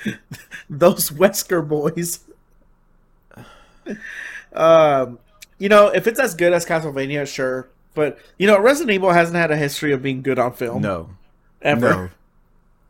Those 0.70 1.10
Wesker 1.12 1.68
boys. 1.68 2.20
um, 4.54 5.20
you 5.60 5.70
know, 5.70 5.88
if 5.88 6.08
it's 6.08 6.20
as 6.20 6.34
good 6.36 6.54
as 6.54 6.66
Castlevania, 6.66 7.28
sure. 7.28 7.68
But 7.94 8.20
you 8.38 8.48
know, 8.48 8.60
Resident 8.60 8.94
Evil 8.94 9.12
hasn't 9.12 9.38
had 9.38 9.52
a 9.52 9.58
history 9.58 9.92
of 9.92 10.04
being 10.04 10.22
good 10.22 10.38
on 10.38 10.54
film 10.54 10.82
No, 10.84 11.10
ever, 11.62 12.12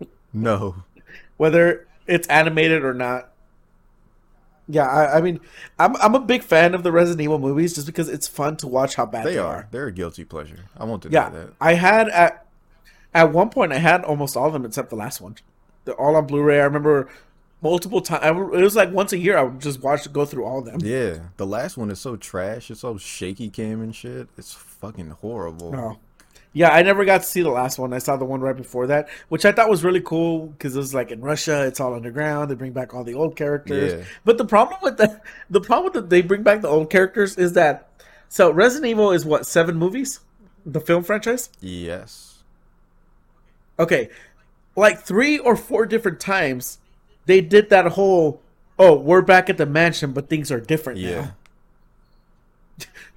no, 0.02 0.08
no. 0.34 0.76
whether 1.38 1.88
it's 2.08 2.28
animated 2.28 2.84
or 2.84 2.94
not. 2.94 3.32
Yeah, 4.70 4.86
I, 4.88 5.18
I 5.18 5.22
mean, 5.22 5.40
I'm 5.80 5.96
I'm 5.98 6.14
a 6.16 6.20
big 6.20 6.44
fan 6.44 6.74
of 6.76 6.84
the 6.84 6.92
Resident 6.92 7.22
Evil 7.22 7.40
movies 7.40 7.74
just 7.76 7.88
because 7.88 8.10
it's 8.10 8.28
fun 8.28 8.58
to 8.58 8.68
watch 8.68 8.96
how 8.96 9.06
bad 9.06 9.26
they, 9.26 9.34
They 9.34 9.38
are. 9.40 9.48
are. 9.56 9.68
They're 9.72 9.88
a 9.88 9.92
guilty 9.92 10.26
pleasure. 10.26 10.66
I 10.78 10.84
won't 10.84 11.04
deny 11.04 11.14
Yeah, 11.24 11.30
that. 11.30 11.50
I 11.62 11.74
had 11.76 12.10
at 12.10 12.46
at 13.14 13.32
one 13.32 13.50
point 13.50 13.72
I 13.72 13.78
had 13.78 14.04
almost 14.04 14.36
all 14.36 14.48
of 14.48 14.54
them 14.54 14.66
except 14.66 14.90
the 14.90 14.96
last 14.98 15.22
one. 15.22 15.36
They're 15.86 15.96
all 16.00 16.16
on 16.18 16.28
Blu-ray. 16.28 16.60
I 16.60 16.64
remember 16.66 17.08
multiple 17.62 18.02
times. 18.02 18.24
It 18.54 18.62
was 18.62 18.76
like 18.76 18.92
once 18.92 19.14
a 19.14 19.18
year 19.18 19.38
I 19.38 19.44
would 19.44 19.62
just 19.62 19.82
watch 19.82 20.12
go 20.12 20.26
through 20.26 20.44
all 20.44 20.60
of 20.60 20.66
them. 20.66 20.80
Yeah, 20.84 21.20
the 21.38 21.48
last 21.48 21.78
one 21.78 21.90
is 21.90 22.00
so 22.02 22.18
trash. 22.18 22.70
It's 22.70 22.82
so 22.82 22.98
shaky 22.98 23.50
cam 23.50 23.82
and 23.82 23.96
shit. 23.96 24.28
It's 24.38 24.54
fucking 24.54 25.12
horrible. 25.22 25.74
Oh. 25.76 25.98
Yeah, 26.58 26.72
I 26.72 26.82
never 26.82 27.06
got 27.06 27.22
to 27.22 27.28
see 27.28 27.44
the 27.44 27.52
last 27.52 27.78
one. 27.78 27.94
I 27.94 28.00
saw 28.00 28.18
the 28.18 28.26
one 28.26 28.42
right 28.42 28.58
before 28.58 28.88
that, 28.88 29.10
which 29.30 29.46
I 29.46 29.52
thought 29.52 29.70
was 29.70 29.84
really 29.84 30.02
cool 30.02 30.48
because 30.48 30.76
it 30.76 30.80
was 30.80 30.92
like 30.92 31.12
in 31.12 31.22
Russia, 31.22 31.68
it's 31.68 31.80
all 31.80 31.94
underground. 31.94 32.50
They 32.50 32.56
bring 32.56 32.72
back 32.72 32.96
all 32.96 33.04
the 33.04 33.14
old 33.14 33.36
characters. 33.36 33.94
Yeah. 33.94 34.06
But 34.26 34.40
the 34.40 34.46
problem 34.46 34.80
with 34.82 34.98
the 34.98 35.22
the 35.52 35.62
problem 35.62 35.86
with 35.86 35.94
that 35.94 36.10
they 36.10 36.24
bring 36.24 36.42
back 36.42 36.62
the 36.62 36.68
old 36.68 36.90
characters 36.90 37.38
is 37.38 37.54
that 37.54 37.88
so 38.28 38.50
Resident 38.50 38.90
Evil 38.90 39.12
is 39.12 39.24
what 39.24 39.46
seven 39.46 39.78
movies, 39.78 40.20
the 40.66 40.82
film 40.82 41.04
franchise. 41.04 41.52
Yes. 41.60 42.40
Okay, 43.80 44.10
like 44.76 45.02
three 45.02 45.38
or 45.38 45.56
four 45.56 45.86
different 45.86 46.20
times, 46.20 46.80
they 47.28 47.40
did 47.40 47.70
that 47.70 47.86
whole 47.86 48.42
oh 48.80 48.96
we're 48.98 49.22
back 49.22 49.48
at 49.48 49.58
the 49.58 49.68
mansion, 49.68 50.12
but 50.12 50.28
things 50.28 50.52
are 50.52 50.60
different 50.60 50.98
Yeah. 50.98 51.22
now. 51.22 51.36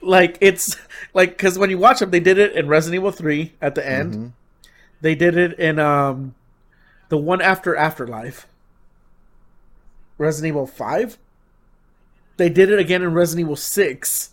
Like 0.02 0.38
it's 0.40 0.76
like 1.14 1.30
because 1.30 1.58
when 1.58 1.70
you 1.70 1.78
watch 1.78 2.00
them, 2.00 2.10
they 2.10 2.20
did 2.20 2.38
it 2.38 2.52
in 2.54 2.68
Resident 2.68 3.00
Evil 3.00 3.10
Three 3.12 3.52
at 3.60 3.74
the 3.74 3.86
end. 3.86 4.14
Mhm. 4.14 4.32
They 5.00 5.14
did 5.14 5.36
it 5.36 5.58
in 5.58 5.78
um 5.78 6.34
the 7.08 7.18
one 7.18 7.40
after 7.40 7.76
Afterlife. 7.76 8.46
Resident 10.18 10.48
Evil 10.50 10.66
5. 10.66 11.18
They 12.36 12.50
did 12.50 12.70
it 12.70 12.78
again 12.78 13.02
in 13.02 13.14
Resident 13.14 13.46
Evil 13.46 13.56
6. 13.56 14.30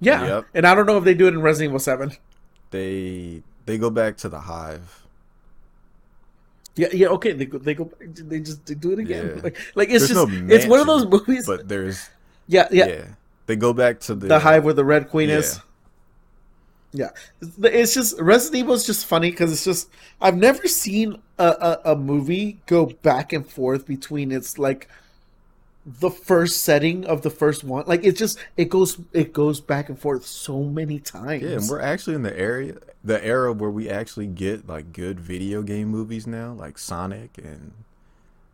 Yeah. 0.00 0.26
Yep. 0.26 0.46
And 0.54 0.66
I 0.66 0.74
don't 0.74 0.86
know 0.86 0.98
if 0.98 1.04
they 1.04 1.14
do 1.14 1.26
it 1.26 1.34
in 1.34 1.42
Resident 1.42 1.70
Evil 1.70 1.80
7. 1.80 2.12
They 2.70 3.42
they 3.64 3.76
go 3.78 3.90
back 3.90 4.16
to 4.18 4.28
the 4.28 4.40
hive. 4.40 5.02
Yeah, 6.76 6.88
yeah, 6.92 7.08
okay. 7.08 7.32
They 7.32 7.46
go 7.46 7.58
they 7.58 7.74
go 7.74 7.90
they 8.00 8.40
just 8.40 8.66
they 8.66 8.74
do 8.74 8.92
it 8.92 8.98
again. 9.00 9.32
Yeah. 9.36 9.42
Like 9.42 9.56
like 9.74 9.88
it's 9.88 10.08
There's 10.08 10.20
just 10.20 10.30
no 10.30 10.54
it's 10.54 10.66
one 10.66 10.80
of 10.80 10.86
those 10.86 11.06
movies 11.06 11.46
But 11.46 11.68
there's 11.68 12.08
yeah, 12.46 12.68
yeah, 12.70 12.86
yeah. 12.86 13.04
They 13.46 13.56
go 13.56 13.72
back 13.72 14.00
to 14.00 14.14
the 14.14 14.26
The 14.26 14.38
hive 14.40 14.64
where 14.64 14.74
the 14.74 14.84
Red 14.84 15.08
Queen 15.08 15.30
is. 15.30 15.56
Yeah. 15.56 15.62
Yeah, 16.92 17.10
it's 17.62 17.92
just 17.92 18.18
Resident 18.18 18.60
Evil 18.60 18.72
is 18.74 18.86
just 18.86 19.04
funny 19.04 19.30
because 19.30 19.52
it's 19.52 19.64
just 19.64 19.90
I've 20.18 20.36
never 20.36 20.66
seen 20.66 21.20
a, 21.38 21.44
a 21.84 21.92
a 21.92 21.96
movie 21.96 22.58
go 22.64 22.86
back 22.86 23.34
and 23.34 23.46
forth 23.46 23.86
between 23.86 24.32
its 24.32 24.58
like 24.58 24.88
the 25.84 26.10
first 26.10 26.62
setting 26.62 27.04
of 27.04 27.20
the 27.22 27.28
first 27.28 27.64
one. 27.64 27.84
Like 27.86 28.02
it 28.04 28.16
just 28.16 28.38
it 28.56 28.70
goes 28.70 28.98
it 29.12 29.32
goes 29.34 29.60
back 29.60 29.88
and 29.90 29.98
forth 29.98 30.24
so 30.26 30.62
many 30.62 30.98
times. 30.98 31.42
Yeah, 31.42 31.50
and 31.50 31.68
we're 31.68 31.82
actually 31.82 32.16
in 32.16 32.22
the 32.22 32.38
area 32.38 32.76
the 33.04 33.22
era 33.22 33.52
where 33.52 33.70
we 33.70 33.90
actually 33.90 34.26
get 34.26 34.66
like 34.66 34.92
good 34.92 35.20
video 35.20 35.62
game 35.62 35.88
movies 35.88 36.26
now, 36.26 36.52
like 36.52 36.78
Sonic 36.78 37.36
and 37.36 37.72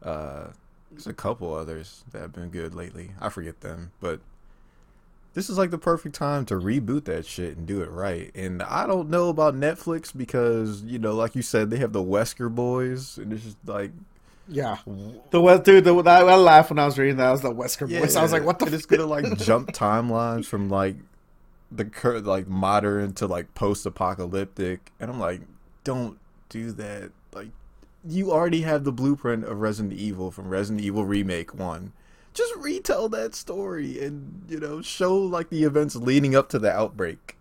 uh 0.02 0.48
there's 0.90 1.06
a 1.06 1.14
couple 1.14 1.54
others 1.54 2.02
that 2.12 2.20
have 2.20 2.32
been 2.32 2.50
good 2.50 2.74
lately. 2.74 3.12
I 3.20 3.28
forget 3.28 3.60
them, 3.60 3.92
but 4.00 4.20
this 5.34 5.48
is 5.48 5.58
like 5.58 5.70
the 5.70 5.78
perfect 5.78 6.14
time 6.14 6.44
to 6.46 6.54
reboot 6.54 7.04
that 7.04 7.26
shit 7.26 7.56
and 7.56 7.66
do 7.66 7.82
it 7.82 7.90
right. 7.90 8.30
And 8.34 8.62
I 8.62 8.86
don't 8.86 9.08
know 9.08 9.28
about 9.28 9.54
Netflix 9.54 10.16
because, 10.16 10.82
you 10.82 10.98
know, 10.98 11.14
like 11.14 11.34
you 11.34 11.42
said, 11.42 11.70
they 11.70 11.78
have 11.78 11.92
the 11.92 12.02
Wesker 12.02 12.54
boys 12.54 13.18
and 13.18 13.32
it's 13.32 13.44
just 13.44 13.56
like 13.66 13.92
yeah. 14.48 14.78
The 15.30 15.40
West 15.40 15.64
dude, 15.64 15.84
the, 15.84 15.94
I, 15.94 16.20
I 16.20 16.34
laughed 16.34 16.70
when 16.70 16.78
I 16.78 16.84
was 16.84 16.98
reading 16.98 17.16
that. 17.16 17.28
I 17.28 17.30
was 17.30 17.42
the 17.42 17.54
Wesker 17.54 17.88
yeah, 17.88 18.00
voice. 18.00 18.16
I 18.16 18.22
was 18.22 18.32
like, 18.32 18.44
what 18.44 18.58
the? 18.58 18.66
and 18.66 18.74
it's 18.74 18.86
gonna 18.86 19.06
like 19.06 19.38
jump 19.38 19.72
timelines 19.72 20.46
from 20.46 20.68
like 20.68 20.96
the 21.74 21.84
cur- 21.84 22.20
like 22.20 22.46
modern 22.48 23.14
to 23.14 23.26
like 23.26 23.54
post-apocalyptic 23.54 24.92
and 25.00 25.10
i'm 25.10 25.18
like 25.18 25.40
don't 25.84 26.18
do 26.48 26.70
that 26.72 27.10
like 27.32 27.48
you 28.04 28.30
already 28.30 28.62
have 28.62 28.84
the 28.84 28.92
blueprint 28.92 29.44
of 29.44 29.60
resident 29.60 29.92
evil 29.92 30.30
from 30.30 30.48
resident 30.48 30.84
evil 30.84 31.04
remake 31.04 31.54
1 31.54 31.92
just 32.34 32.54
retell 32.56 33.08
that 33.08 33.34
story 33.34 34.02
and 34.04 34.44
you 34.48 34.58
know 34.58 34.80
show 34.82 35.16
like 35.16 35.50
the 35.50 35.64
events 35.64 35.94
leading 35.96 36.34
up 36.34 36.48
to 36.48 36.58
the 36.58 36.70
outbreak 36.70 37.36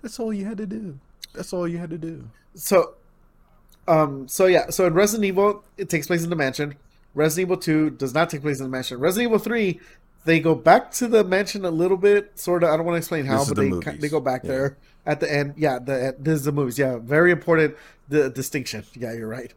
that's 0.00 0.18
all 0.18 0.32
you 0.32 0.44
had 0.44 0.56
to 0.58 0.66
do 0.66 0.98
that's 1.34 1.52
all 1.52 1.66
you 1.68 1.78
had 1.78 1.90
to 1.90 1.98
do 1.98 2.28
So, 2.54 2.94
um, 3.88 4.28
so 4.28 4.46
yeah, 4.46 4.70
so 4.70 4.86
in 4.86 4.94
Resident 4.94 5.24
Evil, 5.24 5.64
it 5.76 5.88
takes 5.88 6.06
place 6.06 6.22
in 6.22 6.30
the 6.30 6.36
mansion. 6.36 6.74
Resident 7.14 7.46
Evil 7.48 7.56
Two 7.56 7.90
does 7.90 8.14
not 8.14 8.30
take 8.30 8.42
place 8.42 8.58
in 8.58 8.64
the 8.64 8.70
mansion. 8.70 8.98
Resident 9.00 9.28
Evil 9.30 9.38
Three, 9.38 9.80
they 10.24 10.38
go 10.38 10.54
back 10.54 10.90
to 10.92 11.08
the 11.08 11.24
mansion 11.24 11.64
a 11.64 11.70
little 11.70 11.96
bit, 11.96 12.38
sort 12.38 12.62
of. 12.62 12.70
I 12.70 12.76
don't 12.76 12.84
want 12.86 12.94
to 12.94 12.98
explain 12.98 13.24
how, 13.26 13.44
but 13.44 13.56
the 13.56 13.62
they 13.62 13.68
movies. 13.70 14.00
they 14.00 14.08
go 14.08 14.20
back 14.20 14.44
Yeah. 14.44 14.48
there 14.50 14.76
at 15.06 15.20
the 15.20 15.32
end. 15.32 15.54
Yeah, 15.56 15.78
the 15.78 16.14
this 16.18 16.34
is 16.40 16.44
the 16.44 16.52
movies. 16.52 16.78
Yeah, 16.78 16.98
very 16.98 17.32
important 17.32 17.74
the 18.08 18.28
distinction. 18.30 18.84
Yeah, 18.94 19.12
you're 19.14 19.28
right. 19.28 19.52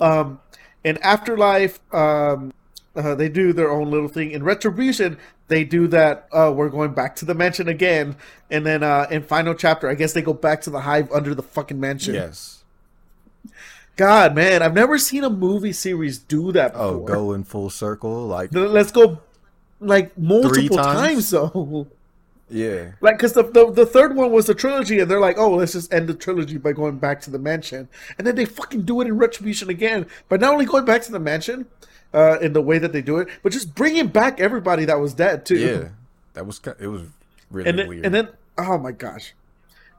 Um, 0.00 0.40
in 0.84 0.96
Afterlife, 0.98 1.78
um, 1.94 2.52
uh, 2.98 3.14
they 3.14 3.28
do 3.28 3.52
their 3.52 3.70
own 3.70 3.90
little 3.90 4.08
thing. 4.08 4.32
In 4.32 4.42
Retribution, 4.42 5.16
they 5.46 5.64
do 5.64 5.86
that. 5.88 6.28
Uh, 6.32 6.52
we're 6.54 6.68
going 6.68 6.92
back 6.92 7.16
to 7.16 7.24
the 7.24 7.34
mansion 7.34 7.68
again, 7.68 8.16
and 8.50 8.66
then 8.66 8.82
uh, 8.82 9.06
in 9.10 9.22
final 9.22 9.54
chapter, 9.54 9.88
I 9.88 9.94
guess 9.94 10.12
they 10.12 10.22
go 10.22 10.34
back 10.34 10.60
to 10.62 10.70
the 10.70 10.80
hive 10.80 11.10
under 11.12 11.34
the 11.34 11.42
fucking 11.42 11.78
mansion. 11.80 12.14
yes 12.14 12.58
God, 13.98 14.36
man, 14.36 14.62
I've 14.62 14.74
never 14.74 14.96
seen 14.96 15.24
a 15.24 15.30
movie 15.30 15.72
series 15.72 16.18
do 16.20 16.52
that 16.52 16.72
before. 16.72 16.86
oh 16.86 17.00
go 17.00 17.32
in 17.32 17.42
full 17.42 17.68
circle 17.68 18.28
like 18.28 18.54
Let's 18.54 18.92
go, 18.92 19.20
like 19.80 20.16
multiple 20.16 20.76
times? 20.76 21.00
times 21.00 21.30
though. 21.32 21.88
yeah 22.48 22.92
Like, 23.00 23.16
because 23.16 23.32
the, 23.32 23.42
the 23.42 23.72
the 23.72 23.84
third 23.86 24.14
one 24.14 24.30
was 24.30 24.46
the 24.46 24.54
trilogy, 24.54 25.00
and 25.00 25.10
they're 25.10 25.18
like, 25.18 25.36
oh, 25.36 25.56
let's 25.56 25.72
just 25.72 25.92
end 25.92 26.08
the 26.08 26.14
trilogy 26.14 26.58
by 26.58 26.72
going 26.72 26.98
back 26.98 27.20
to 27.22 27.30
the 27.32 27.40
mansion, 27.40 27.88
and 28.16 28.24
then 28.24 28.36
they 28.36 28.44
fucking 28.44 28.82
do 28.82 29.00
it 29.00 29.08
in 29.08 29.18
Retribution 29.18 29.68
again, 29.68 30.06
but 30.28 30.40
not 30.40 30.52
only 30.52 30.64
going 30.64 30.84
back 30.84 31.02
to 31.02 31.10
the 31.12 31.18
mansion, 31.18 31.66
uh, 32.14 32.38
in 32.40 32.52
the 32.52 32.62
way 32.62 32.78
that 32.78 32.92
they 32.92 33.02
do 33.02 33.18
it, 33.18 33.28
but 33.42 33.52
just 33.52 33.74
bringing 33.74 34.08
back 34.08 34.40
everybody 34.40 34.84
that 34.86 34.98
was 35.00 35.14
dead 35.14 35.44
too. 35.44 35.58
yeah. 35.58 35.88
That 36.34 36.46
was 36.46 36.60
it 36.78 36.86
was 36.86 37.02
really 37.50 37.68
and 37.70 37.78
then, 37.78 37.88
weird. 37.88 38.06
and 38.06 38.14
then 38.14 38.28
oh 38.56 38.78
my 38.78 38.92
gosh. 38.92 39.34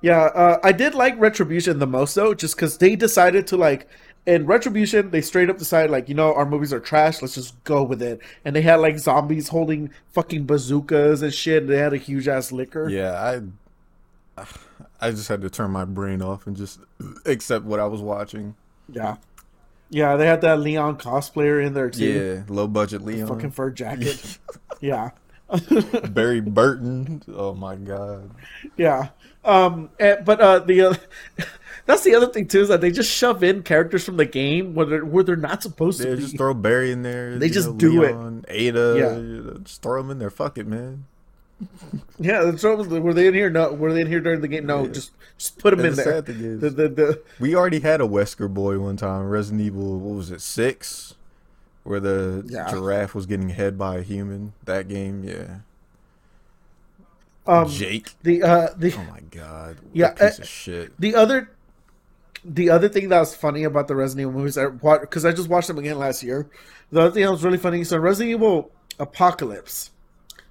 Yeah 0.02 0.22
uh, 0.22 0.60
i 0.64 0.72
did 0.72 0.96
like 0.96 1.20
retribution 1.20 1.80
the 1.80 1.88
most 1.88 2.16
though 2.16 2.34
just 2.34 2.56
because 2.56 2.78
they 2.78 2.96
decided 2.96 3.46
to 3.48 3.58
like 3.58 3.86
in 4.26 4.46
retribution 4.46 5.12
they 5.12 5.20
straight 5.22 5.50
up 5.50 5.58
decided 5.58 5.92
like 5.92 6.08
you 6.08 6.16
know 6.16 6.34
our 6.34 6.46
movies 6.46 6.72
are 6.72 6.80
trash 6.80 7.22
let's 7.22 7.36
just 7.36 7.62
go 7.66 7.84
with 7.84 8.02
it. 8.02 8.22
And 8.46 8.56
they 8.56 8.62
had 8.62 8.78
like 8.78 8.98
zombies 9.00 9.50
holding 9.50 9.92
fucking 10.14 10.46
bazookas 10.46 11.22
and 11.22 11.34
shit 11.34 11.64
and 11.64 11.72
they 11.72 11.78
had 11.78 11.94
a 11.94 11.98
huge 11.98 12.30
ass 12.30 12.52
licker. 12.54 12.88
Yeah, 12.88 13.42
I 14.38 14.46
I 15.02 15.12
just 15.12 15.28
had 15.28 15.42
to 15.42 15.50
turn 15.50 15.72
my 15.72 15.84
brain 15.86 16.22
off 16.22 16.48
and 16.48 16.56
just 16.56 16.80
accept 17.26 17.66
what 17.66 17.80
I 17.82 17.86
was 17.86 18.02
watching. 18.02 18.56
yeah 18.90 19.18
yeah 19.90 20.16
they 20.16 20.26
had 20.28 20.42
that 20.42 20.60
leon 20.60 20.98
cosplayer 20.98 21.64
in 21.66 21.74
there 21.74 21.90
too 21.90 22.44
Yeah, 22.48 22.54
low 22.54 22.68
budget 22.68 23.02
Leon, 23.04 23.28
fucking 23.28 23.52
fur 23.52 23.70
jacket 23.72 24.38
yeah 24.82 25.10
Barry 26.12 26.42
Burton. 26.42 27.24
Oh 27.34 27.56
my 27.56 27.76
god. 27.76 28.30
Yeah. 28.78 29.10
Um, 29.44 29.90
and- 30.00 30.24
but 30.24 30.40
uh, 30.40 30.60
the 30.60 30.82
uh, 30.82 30.94
that's 31.88 32.04
the 32.04 32.14
other 32.14 32.28
thing 32.28 32.48
too 32.48 32.62
is 32.62 32.68
that 32.68 32.82
they 32.82 32.92
just 32.92 33.12
shove 33.12 33.44
in 33.44 33.64
characters 33.64 34.04
from 34.06 34.18
the 34.18 34.26
game 34.28 34.76
where 34.76 34.86
they're, 34.86 35.04
where 35.06 35.24
they're 35.24 35.36
not 35.36 35.64
supposed 35.64 36.02
Yeah, 36.02 36.12
to 36.12 36.16
be. 36.18 36.22
just 36.22 36.38
throw 36.38 36.54
Barry 36.54 36.92
in 36.92 37.02
there. 37.02 37.40
They 37.40 37.50
just 37.50 37.70
know, 37.70 37.74
do 37.78 38.04
it. 38.04 38.12
Leon, 38.16 38.46
Ada. 38.48 38.96
Yeah. 38.96 39.18
you 39.18 39.42
know, 39.42 39.58
just 39.64 39.82
throw 39.82 40.00
them 40.00 40.12
in 40.12 40.20
there. 40.20 40.30
Fuck 40.30 40.60
it, 40.60 40.68
man. 40.68 41.06
Yeah, 42.20 42.44
the 42.44 42.58
trouble 42.58 42.82
is, 42.84 42.88
were 43.02 43.14
they 43.14 43.28
in 43.28 43.34
here? 43.34 43.50
No, 43.50 43.74
were 43.74 43.94
they 43.94 44.02
in 44.02 44.08
here 44.08 44.20
during 44.22 44.42
the 44.42 44.48
game? 44.48 44.66
No, 44.66 44.84
Yeah. 44.86 44.92
just 44.92 45.12
just 45.38 45.58
put 45.58 45.72
them 45.72 45.80
in 45.82 45.92
the 45.92 45.96
there. 46.02 46.06
sad 46.06 46.26
thing 46.26 46.36
is- 46.40 46.60
The, 46.62 46.70
the, 46.70 46.90
the, 46.90 47.22
We 47.40 47.56
already 47.56 47.80
had 47.80 48.02
a 48.02 48.06
Wesker 48.06 48.54
boy 48.54 48.80
one 48.80 48.98
time, 48.98 49.28
Resident 49.30 49.62
Evil. 49.62 49.98
What 50.00 50.16
was 50.16 50.32
it, 50.32 50.42
six? 50.42 51.16
Where 51.84 52.00
the 52.00 52.44
Yeah. 52.48 52.70
giraffe 52.70 53.16
was 53.16 53.26
getting 53.26 53.50
head 53.50 53.78
by 53.78 53.98
a 53.98 54.02
human. 54.02 54.54
That 54.66 54.88
game, 54.88 55.24
yeah. 55.24 55.60
um, 57.48 57.68
Jake. 57.70 58.12
the 58.24 58.44
uh, 58.44 58.68
the 58.78 58.94
Oh 58.94 59.04
my 59.12 59.22
god. 59.32 59.78
Yeah, 59.94 60.12
a 60.12 60.14
piece 60.30 60.40
uh, 60.40 60.42
of 60.44 60.48
shit. 60.48 61.00
the 61.00 61.16
other 61.16 61.50
the 62.46 62.70
other 62.70 62.88
thing 62.90 63.10
that 63.10 63.20
was 63.20 63.36
funny 63.36 63.64
about 63.64 63.88
the 63.88 63.96
Resident 63.96 64.28
Evil 64.30 64.40
movies, 64.42 64.58
because 64.58 65.26
I 65.26 65.32
just 65.32 65.50
watched 65.50 65.68
them 65.68 65.78
again 65.78 65.98
last 65.98 66.24
year. 66.24 66.48
The 66.92 67.02
other 67.02 67.12
thing 67.12 67.24
that 67.24 67.32
was 67.32 67.44
really 67.44 67.58
funny, 67.58 67.84
so 67.84 67.98
Resident 67.98 68.32
Evil 68.36 68.72
Apocalypse. 69.00 69.92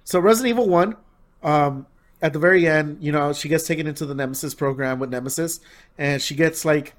So 0.08 0.18
Resident 0.18 0.48
Evil 0.52 0.70
One, 0.70 0.96
um, 1.42 1.86
at 2.22 2.32
the 2.32 2.38
very 2.38 2.66
end, 2.66 2.96
you 3.02 3.12
know, 3.12 3.34
she 3.34 3.46
gets 3.46 3.66
taken 3.66 3.86
into 3.86 4.06
the 4.06 4.14
Nemesis 4.14 4.54
program 4.54 4.98
with 4.98 5.10
Nemesis, 5.10 5.60
and 5.98 6.22
she 6.22 6.34
gets 6.34 6.64
like 6.64 6.94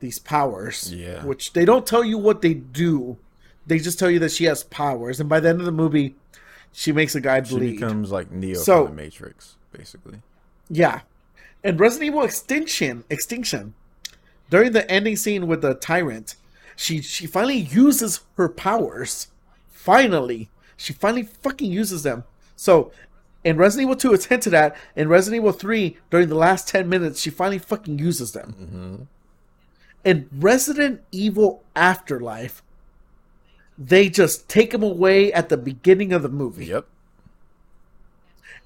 these 0.00 0.18
powers. 0.18 0.90
Yeah. 0.90 1.26
Which 1.26 1.52
they 1.52 1.66
don't 1.66 1.86
tell 1.86 2.02
you 2.02 2.16
what 2.16 2.40
they 2.40 2.54
do. 2.54 3.18
They 3.66 3.78
just 3.78 3.98
tell 3.98 4.10
you 4.10 4.18
that 4.20 4.32
she 4.32 4.44
has 4.44 4.62
powers, 4.64 5.20
and 5.20 5.28
by 5.28 5.40
the 5.40 5.50
end 5.50 5.60
of 5.60 5.66
the 5.66 5.72
movie, 5.72 6.14
she 6.72 6.90
makes 6.90 7.14
a 7.14 7.20
guy 7.20 7.40
believe 7.40 7.72
She 7.72 7.76
becomes 7.80 8.10
like 8.10 8.30
Neo 8.30 8.54
So- 8.54 8.86
from 8.86 8.96
the 8.96 9.02
Matrix, 9.02 9.56
basically. 9.70 10.22
Yeah. 10.70 11.00
And 11.62 11.78
Resident 11.78 12.08
Evil 12.08 12.22
Extinction, 12.22 13.04
Extinction, 13.10 13.74
during 14.48 14.72
the 14.72 14.90
ending 14.90 15.16
scene 15.16 15.46
with 15.46 15.60
the 15.60 15.74
tyrant, 15.74 16.36
she 16.76 17.02
she 17.02 17.26
finally 17.26 17.58
uses 17.58 18.20
her 18.38 18.48
powers. 18.48 19.26
Finally, 19.68 20.48
she 20.76 20.92
finally 20.92 21.22
fucking 21.22 21.70
uses 21.70 22.02
them. 22.02 22.24
So, 22.56 22.92
in 23.44 23.56
Resident 23.56 23.84
Evil 23.88 23.96
2, 23.96 24.14
it's 24.14 24.24
hinted 24.26 24.54
at. 24.54 24.76
In 24.96 25.08
Resident 25.08 25.40
Evil 25.42 25.52
3, 25.52 25.96
during 26.10 26.28
the 26.28 26.34
last 26.34 26.68
10 26.68 26.88
minutes, 26.88 27.20
she 27.20 27.30
finally 27.30 27.58
fucking 27.58 27.98
uses 27.98 28.32
them. 28.32 28.54
Mm-hmm. 28.60 29.02
In 30.04 30.28
Resident 30.36 31.00
Evil 31.12 31.62
Afterlife, 31.74 32.62
they 33.78 34.08
just 34.08 34.48
take 34.48 34.70
them 34.70 34.82
away 34.82 35.32
at 35.32 35.48
the 35.48 35.56
beginning 35.56 36.12
of 36.12 36.22
the 36.22 36.28
movie 36.28 36.66
Yep. 36.66 36.86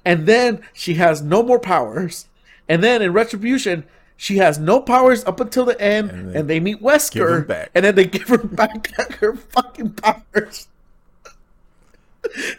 and 0.05 0.27
then 0.27 0.63
she 0.73 0.95
has 0.95 1.21
no 1.23 1.43
more 1.43 1.59
powers. 1.59 2.27
And 2.69 2.83
then 2.85 3.03
in 3.03 3.13
Retribution, 3.13 3.85
she 4.17 4.37
has 4.37 4.59
no 4.59 4.81
powers 4.81 5.25
up 5.25 5.41
until 5.41 5.65
the 5.65 5.81
end, 5.81 6.11
And 6.11 6.37
and, 6.37 6.49
they 6.51 6.61
meet 6.61 6.81
Wesker, 6.81 7.47
back. 7.47 7.71
and 7.75 7.85
then 7.85 7.95
they 7.97 8.05
give 8.17 8.29
her 8.29 8.39
back 8.39 8.89
her 9.17 9.35
fucking 9.35 9.93
powers. 9.95 10.69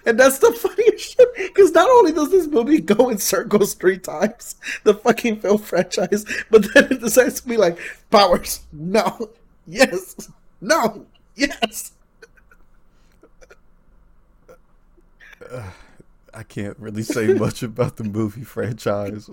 And 0.05 0.19
that's 0.19 0.39
the 0.39 0.51
funniest 0.51 1.17
shit, 1.17 1.35
because 1.35 1.71
not 1.71 1.89
only 1.89 2.11
does 2.11 2.31
this 2.31 2.47
movie 2.47 2.81
go 2.81 3.09
in 3.09 3.17
circles 3.17 3.73
three 3.73 3.97
times, 3.97 4.55
the 4.83 4.93
fucking 4.93 5.39
film 5.41 5.59
franchise, 5.59 6.25
but 6.49 6.73
then 6.73 6.85
it 6.91 7.01
decides 7.01 7.41
to 7.41 7.47
be 7.47 7.57
like, 7.57 7.77
powers, 8.09 8.61
no, 8.71 9.29
yes, 9.67 10.29
no, 10.59 11.05
yes. 11.35 11.91
I 16.33 16.43
can't 16.43 16.77
really 16.79 17.03
say 17.03 17.33
much 17.33 17.61
about 17.61 17.97
the 17.97 18.03
movie 18.03 18.43
franchise. 18.43 19.29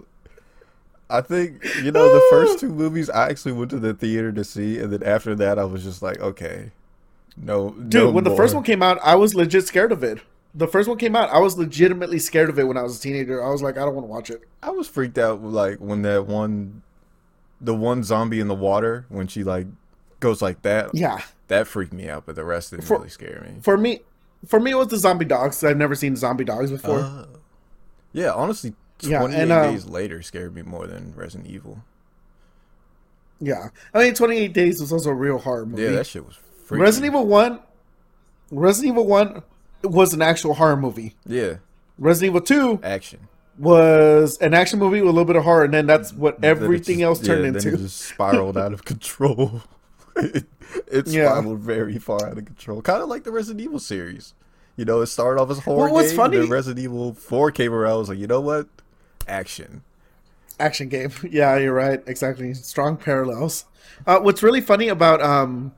I 1.11 1.23
think 1.23 1.65
you 1.83 1.91
know 1.91 2.13
the 2.13 2.27
first 2.31 2.61
two 2.61 2.69
movies 2.69 3.09
I 3.09 3.31
actually 3.31 3.53
went 3.53 3.71
to 3.71 3.79
the 3.79 3.95
theater 3.95 4.31
to 4.33 4.45
see, 4.45 4.79
and 4.79 4.93
then 4.93 5.03
after 5.03 5.35
that 5.37 5.59
I 5.59 5.65
was 5.65 5.83
just 5.83 6.03
like, 6.03 6.21
okay, 6.21 6.71
no, 7.41 7.71
Dude, 7.71 8.15
when 8.15 8.25
the 8.25 8.35
first 8.37 8.55
one 8.55 8.65
came 8.65 8.83
out, 8.83 8.99
I 9.03 9.15
was 9.15 9.35
legit 9.35 9.67
scared 9.67 9.93
of 9.93 10.03
it. 10.03 10.21
The 10.55 10.67
first 10.67 10.89
one 10.89 10.99
came 10.99 11.15
out, 11.15 11.31
I 11.31 11.39
was 11.39 11.57
legitimately 11.59 12.19
scared 12.19 12.49
of 12.51 12.59
it 12.59 12.65
when 12.67 12.77
I 12.77 12.83
was 12.83 12.99
a 12.99 13.01
teenager. 13.01 13.43
I 13.45 13.51
was 13.51 13.63
like, 13.63 13.77
I 13.77 13.81
don't 13.85 13.95
want 13.95 14.07
to 14.07 14.11
watch 14.11 14.31
it. 14.31 14.43
I 14.63 14.71
was 14.71 14.89
freaked 14.89 15.19
out 15.19 15.43
like 15.43 15.79
when 15.79 16.03
that 16.03 16.27
one, 16.27 16.83
the 17.61 17.75
one 17.75 18.03
zombie 18.03 18.41
in 18.41 18.49
the 18.49 18.55
water 18.55 19.05
when 19.09 19.27
she 19.29 19.45
like 19.45 19.67
goes 20.21 20.41
like 20.43 20.63
that. 20.63 20.95
Yeah. 20.95 21.21
that 21.49 21.67
freaked 21.69 21.93
me 21.93 22.09
out, 22.09 22.25
but 22.27 22.35
the 22.35 22.45
rest 22.45 22.71
didn't 22.71 22.85
For- 22.87 22.97
really 22.99 23.09
scare 23.11 23.47
me. 23.47 23.61
For 23.63 23.77
me, 23.77 24.01
for 24.47 24.59
me, 24.59 24.73
it 24.73 24.77
was 24.77 24.89
the 24.89 24.97
zombie 24.99 25.25
dogs. 25.27 25.63
I've 25.63 25.77
never 25.77 25.95
seen 25.95 26.17
zombie 26.17 26.45
dogs 26.45 26.71
before. 26.71 27.01
Uh, 27.01 27.27
yeah, 28.13 28.33
honestly, 28.33 28.75
Yeah, 29.03 29.19
twenty 29.21 29.37
eight 29.37 29.43
and, 29.43 29.53
um, 29.53 29.73
days 29.73 29.85
later 29.87 30.23
scared 30.23 30.55
me 30.55 30.63
more 30.63 30.87
than 30.87 31.13
Resident 31.15 31.49
Evil. 31.49 31.83
yeah. 33.41 33.69
I 33.95 34.05
mean, 34.05 34.15
28 34.15 34.53
Days 34.53 34.81
was 34.81 34.93
also 34.93 35.11
a 35.11 35.15
real 35.15 35.39
horror 35.39 35.67
movie. 35.67 35.83
Yeah, 35.83 35.91
that 35.91 36.07
shit 36.07 36.25
was 36.27 36.37
freaky. 36.69 36.83
Resident 36.83 37.13
Evil 37.15 37.27
1, 37.27 37.59
Resident 38.51 38.93
Evil 38.93 39.07
1 39.07 39.43
was 39.85 40.13
an 40.13 40.23
actual 40.23 40.55
horror 40.55 40.77
movie. 40.77 41.15
Yeah, 41.27 41.55
Resident 41.99 42.31
Evil 42.37 42.41
2 42.41 42.81
action. 42.85 43.21
was 43.59 44.39
an 44.39 44.55
action 44.55 44.79
movie 44.79 45.01
with 45.01 45.09
a 45.09 45.13
little 45.13 45.25
bit 45.25 45.37
of 45.37 45.45
horror, 45.45 45.65
and 45.65 45.75
then 45.75 45.87
that's 45.87 46.13
what 46.13 46.43
everything 46.45 46.99
just- 46.99 47.05
else 47.05 47.21
turned 47.27 47.43
yeah, 47.43 47.49
into. 47.49 47.75
it 47.75 47.79
just 47.79 48.01
spiraled 48.01 48.57
out 48.57 48.73
of 48.73 48.85
control. 48.85 49.63
it, 50.17 50.45
it 50.87 51.07
Yeah. 51.09 51.31
spiraled 51.37 51.59
very 51.61 51.99
far 51.99 52.25
out 52.27 52.39
of 52.39 52.45
control. 52.45 52.83
Kind 52.83 53.03
of 53.03 53.09
like 53.09 53.25
the 53.25 53.33
Resident 53.33 53.61
Evil 53.61 53.79
series. 53.81 54.35
You 54.77 54.85
know, 54.85 55.01
it 55.01 55.07
started 55.07 55.41
off 55.41 55.51
as 55.51 55.59
horror 55.59 55.87
Well, 55.87 55.95
what's 55.95 56.11
game. 56.11 56.17
funny- 56.17 56.37
Then 56.39 56.49
Resident 56.51 56.85
Evil 56.85 57.13
Four 57.15 57.51
came 57.51 57.73
around. 57.73 57.93
I 57.93 57.97
was 57.97 58.09
like, 58.09 58.19
you 58.19 58.29
know 58.29 58.41
what? 58.41 58.69
Action. 59.27 59.83
action 60.61 60.89
game. 60.89 61.11
Yeah, 61.29 61.57
you're 61.57 61.75
right. 61.75 62.01
Exactly. 62.07 62.55
Strong 62.55 62.99
parallels. 62.99 63.65
Uh, 64.07 64.21
what's 64.21 64.43
really 64.43 64.61
funny 64.61 64.89
about 64.89 65.21
um, 65.21 65.73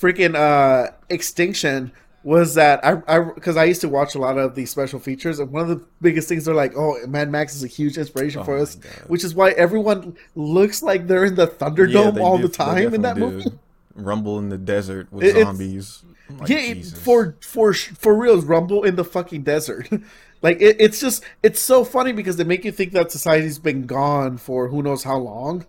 freaking 0.00 0.34
uh, 0.34 0.90
Extinction 1.08 1.92
was 2.22 2.54
that 2.54 2.84
I 2.84 3.00
I 3.08 3.20
because 3.20 3.56
I 3.56 3.64
used 3.64 3.80
to 3.80 3.88
watch 3.88 4.14
a 4.14 4.18
lot 4.18 4.36
of 4.38 4.54
these 4.54 4.70
special 4.70 4.98
features, 5.00 5.38
and 5.38 5.50
one 5.50 5.62
of 5.62 5.68
the 5.68 5.84
biggest 6.02 6.28
things 6.28 6.44
they're 6.44 6.54
like, 6.54 6.74
oh, 6.76 6.98
Mad 7.06 7.30
Max 7.30 7.54
is 7.56 7.64
a 7.64 7.66
huge 7.66 7.96
inspiration 7.98 8.42
Oh 8.42 8.44
for 8.44 8.58
us, 8.58 8.74
God. 8.74 8.92
which 9.08 9.24
is 9.24 9.34
why 9.34 9.50
everyone 9.52 10.16
looks 10.34 10.82
like 10.82 11.06
they're 11.06 11.24
in 11.24 11.34
the 11.34 11.46
Thunderdome 11.46 12.14
they 12.14 12.20
all 12.20 12.36
def- 12.38 12.50
the 12.52 12.56
time 12.56 12.94
in 12.94 13.02
that 13.02 13.14
definitely 13.14 13.44
movie. 13.44 13.58
Rumble 13.94 14.38
in 14.38 14.48
the 14.50 14.58
desert 14.58 15.12
with 15.12 15.24
It- 15.24 15.42
zombies. 15.42 16.02
Like, 16.38 16.48
yeah, 16.48 16.58
it- 16.58 16.84
for 16.86 17.36
for 17.40 17.72
for 17.74 18.14
real, 18.14 18.40
Rumble 18.42 18.84
in 18.84 18.96
the 18.96 19.04
fucking 19.04 19.42
desert. 19.42 19.88
like 20.42 20.60
it, 20.60 20.76
it's 20.78 21.00
just 21.00 21.24
it's 21.42 21.58
so 21.60 21.84
funny 21.84 22.12
because 22.12 22.36
they 22.36 22.44
make 22.44 22.64
you 22.64 22.70
think 22.72 22.92
that 22.92 23.10
society's 23.10 23.58
been 23.58 23.86
gone 23.86 24.36
for 24.36 24.68
who 24.68 24.82
knows 24.82 25.02
how 25.04 25.16
long. 25.16 25.64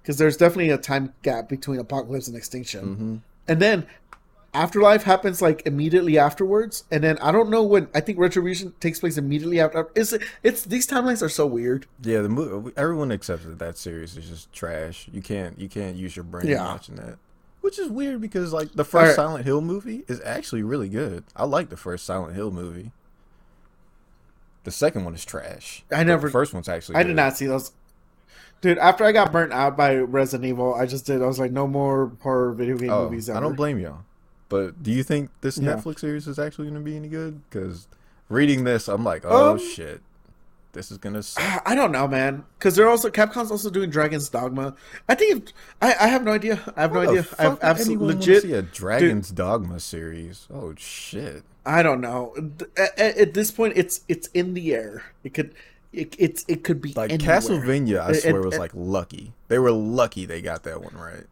Because 0.00 0.16
there's 0.16 0.36
definitely 0.38 0.70
a 0.70 0.78
time 0.78 1.12
gap 1.22 1.48
between 1.50 1.78
apocalypse 1.80 2.28
and 2.28 2.36
extinction, 2.36 2.84
Mm-hmm. 2.86 3.16
And 3.48 3.60
then 3.60 3.86
afterlife 4.54 5.02
happens 5.02 5.42
like 5.42 5.62
immediately 5.66 6.18
afterwards. 6.18 6.84
And 6.90 7.02
then 7.04 7.18
I 7.18 7.32
don't 7.32 7.50
know 7.50 7.62
when 7.62 7.88
I 7.94 8.00
think 8.00 8.18
retribution 8.18 8.72
takes 8.80 8.98
place 9.00 9.16
immediately 9.18 9.60
after. 9.60 9.88
Is 9.94 10.12
it? 10.12 10.22
It's 10.42 10.62
these 10.64 10.86
timelines 10.86 11.22
are 11.22 11.28
so 11.28 11.46
weird. 11.46 11.86
Yeah, 12.02 12.20
the 12.22 12.28
movie. 12.28 12.72
Everyone 12.76 13.10
accepts 13.12 13.44
that 13.44 13.58
that 13.58 13.76
series 13.78 14.16
is 14.16 14.28
just 14.28 14.52
trash. 14.52 15.08
You 15.12 15.22
can't 15.22 15.58
you 15.58 15.68
can't 15.68 15.96
use 15.96 16.14
your 16.16 16.24
brain 16.24 16.46
Yeah. 16.46 16.64
watching 16.64 16.96
that, 16.96 17.18
which 17.60 17.78
is 17.78 17.88
weird 17.88 18.20
because 18.20 18.52
like 18.52 18.72
the 18.72 18.84
first 18.84 19.02
Alright. 19.02 19.16
Silent 19.16 19.44
Hill 19.44 19.60
movie 19.60 20.04
is 20.08 20.20
actually 20.24 20.62
really 20.62 20.88
good. 20.88 21.24
I 21.36 21.44
like 21.44 21.68
the 21.70 21.76
first 21.76 22.04
Silent 22.04 22.34
Hill 22.34 22.50
movie. 22.50 22.92
The 24.64 24.70
second 24.72 25.04
one 25.04 25.14
is 25.14 25.24
trash. 25.24 25.84
I 25.90 26.04
never- 26.04 26.26
The 26.28 26.32
first 26.32 26.52
one's 26.52 26.68
actually. 26.68 26.96
I 26.96 27.02
good. 27.02 27.08
did 27.08 27.16
not 27.16 27.36
see 27.36 27.46
those. 27.46 27.72
Dude, 28.60 28.78
after 28.78 29.04
I 29.04 29.12
got 29.12 29.30
burnt 29.32 29.52
out 29.52 29.76
by 29.76 29.96
Resident 29.96 30.48
Evil, 30.48 30.74
I 30.74 30.86
just 30.86 31.06
did. 31.06 31.22
I 31.22 31.26
was 31.26 31.38
like, 31.38 31.52
no 31.52 31.66
more 31.66 32.10
horror 32.20 32.52
video 32.52 32.76
game 32.76 32.90
Oh, 32.90 33.04
movies. 33.04 33.30
I 33.30 33.38
don't 33.40 33.54
blame 33.54 33.78
y'all. 33.78 33.98
But 34.48 34.82
do 34.82 34.90
you 34.90 35.02
think 35.02 35.30
this 35.42 35.58
Yeah. 35.58 35.74
Netflix 35.74 36.00
series 36.00 36.26
is 36.26 36.38
actually 36.38 36.64
going 36.68 36.82
to 36.82 36.84
be 36.84 36.96
any 36.96 37.08
good? 37.08 37.40
Because 37.48 37.86
reading 38.28 38.64
this, 38.64 38.88
I'm 38.88 39.04
like, 39.04 39.22
oh 39.24 39.52
Um, 39.52 39.58
shit, 39.58 40.00
this 40.72 40.90
is 40.90 40.98
gonna. 40.98 41.22
Suck. 41.22 41.62
I 41.66 41.74
don't 41.74 41.92
know, 41.92 42.08
man. 42.08 42.44
Because 42.58 42.74
they're 42.74 42.88
also 42.88 43.10
Capcom's 43.10 43.50
also 43.50 43.70
doing 43.70 43.90
Dragon's 43.90 44.28
Dogma. 44.28 44.74
I 45.08 45.14
think 45.14 45.52
I, 45.82 45.94
I 46.00 46.06
have 46.08 46.24
no 46.24 46.32
idea. 46.32 46.58
I 46.76 46.80
have 46.82 46.92
no 46.92 47.00
idea. 47.00 47.22
fuck 47.22 47.40
I 47.40 47.42
have 47.44 47.58
absolutely 47.62 48.14
legit. 48.14 48.42
see 48.42 48.52
a 48.54 48.62
Dragon's 48.62 49.30
Dogma 49.30 49.78
series. 49.80 50.48
Oh 50.52 50.74
shit. 50.78 51.42
I 51.66 51.82
don't 51.82 52.00
know. 52.00 52.34
At- 52.76 52.98
at 52.98 53.34
this 53.34 53.50
point, 53.50 53.74
it's 53.76 54.00
it's 54.08 54.28
in 54.28 54.54
the 54.54 54.74
air. 54.74 55.04
It 55.22 55.34
could, 55.34 55.54
it 55.92 56.14
it's 56.18 56.44
it 56.48 56.64
could 56.64 56.80
be 56.82 56.92
Like 56.94 57.10
anywhere. 57.12 57.36
Castlevania, 57.38 58.00
I 58.00 58.08
And- 58.08 58.16
swear 58.16 58.36
and- 58.36 58.44
was 58.44 58.58
like 58.58 58.72
lucky. 58.74 59.32
They 59.48 59.58
were 59.58 59.72
lucky 59.72 60.26
they 60.26 60.40
got 60.42 60.62
that 60.64 60.82
one 60.82 60.94
right. 60.94 61.26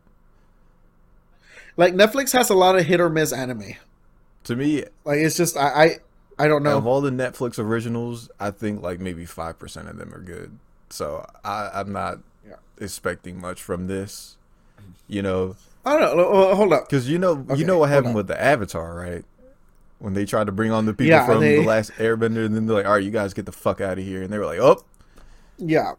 Like 1.76 1.94
Netflix 1.94 2.32
has 2.32 2.48
a 2.50 2.54
lot 2.54 2.78
of 2.78 2.86
hit 2.86 3.00
or 3.00 3.10
miss 3.10 3.32
anime. 3.32 3.74
To 4.44 4.56
me, 4.56 4.84
Like 5.04 5.18
it's 5.18 5.36
just 5.36 5.56
I 5.56 5.68
I, 6.38 6.44
I 6.44 6.48
don't 6.48 6.62
know. 6.62 6.76
of 6.78 6.86
all 6.86 7.00
the 7.00 7.10
Netflix 7.10 7.58
originals, 7.58 8.30
I 8.40 8.50
think 8.50 8.82
like 8.82 9.00
maybe 9.00 9.24
five 9.26 9.58
percent 9.58 9.88
of 9.88 9.98
them 9.98 10.14
are 10.14 10.20
good. 10.22 10.58
So 10.90 11.26
I, 11.44 11.70
I'm 11.74 11.92
not 11.92 12.18
Yeah. 12.46 12.54
expecting 12.78 13.40
much 13.40 13.62
from 13.62 13.88
this. 13.88 14.36
You 15.08 15.22
know, 15.22 15.56
I 15.84 15.98
don't 15.98 16.16
know. 16.16 16.54
Hold 16.54 16.72
up. 16.72 16.88
because 16.88 17.08
you 17.08 17.18
know, 17.18 17.44
Okay, 17.50 17.56
you 17.56 17.64
know 17.64 17.78
what 17.78 17.90
happened 17.90 18.14
with 18.14 18.26
the 18.28 18.40
Avatar, 18.40 18.94
right? 18.94 19.24
When 19.98 20.12
they 20.14 20.27
tried 20.27 20.47
to 20.47 20.52
bring 20.52 20.70
on 20.73 20.85
the 20.86 20.93
people 20.93 21.06
Yeah, 21.06 21.24
from 21.27 21.40
they- 21.40 21.56
the 21.56 21.62
last 21.66 21.90
Airbender, 21.93 22.44
and 22.44 22.55
then 22.55 22.66
they're 22.66 22.77
like, 22.77 22.86
"All 22.86 22.93
right, 22.93 23.02
you 23.02 23.10
guys 23.10 23.32
get 23.32 23.47
the 23.47 23.52
fuck 23.52 23.81
out 23.81 23.98
of 23.98 24.05
here," 24.05 24.23
and 24.23 24.31
they 24.32 24.39
were 24.39 24.44
like, 24.47 24.59
"Oh, 24.60 24.82
Yeah. 25.59 25.94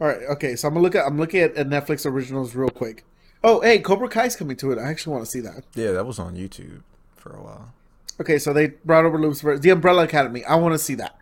All 0.00 0.08
right. 0.08 0.22
Okay. 0.32 0.56
So 0.56 0.68
I'm 0.68 0.74
gonna 0.74 0.82
look 0.82 0.94
at 0.94 1.06
I'm 1.06 1.18
looking 1.18 1.40
at, 1.40 1.54
Netflix 1.54 2.04
originals 2.06 2.54
real 2.54 2.70
quick. 2.70 3.04
Oh, 3.42 3.60
hey, 3.60 3.78
Cobra 3.78 4.08
Kai's 4.08 4.36
coming 4.36 4.56
to 4.56 4.72
it. 4.72 4.78
I 4.78 4.88
actually 4.88 5.12
want 5.12 5.24
to 5.26 5.30
see 5.30 5.40
that. 5.40 5.64
yeah, 5.74 5.92
that 5.92 6.06
was 6.06 6.18
on 6.18 6.34
YouTube 6.34 6.80
for 7.16 7.30
a 7.36 7.42
while." 7.42 7.72
Okay, 8.20 8.38
so 8.38 8.52
they 8.52 8.68
brought 8.84 9.04
over 9.04 9.18
Lucifer, 9.18 9.58
the 9.58 9.70
Umbrella 9.70 10.04
Academy. 10.04 10.44
I 10.44 10.54
want 10.56 10.72
to 10.74 10.78
see 10.78 10.94
that. 10.94 11.18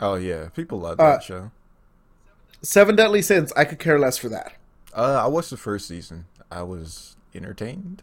Oh 0.00 0.14
yeah, 0.14 0.48
people 0.50 0.78
love 0.80 0.98
that 0.98 1.04
Uh, 1.04 1.20
show. 1.20 1.50
Seven 2.62 2.96
Deadly 2.96 3.22
Sins. 3.22 3.52
I 3.56 3.64
could 3.64 3.78
care 3.78 3.98
less 3.98 4.16
for 4.18 4.28
that. 4.30 4.52
Uh, 4.94 5.20
I 5.24 5.26
watched 5.26 5.50
the 5.50 5.56
first 5.56 5.88
season. 5.88 6.26
I 6.50 6.62
was 6.62 7.16
entertained. 7.34 8.02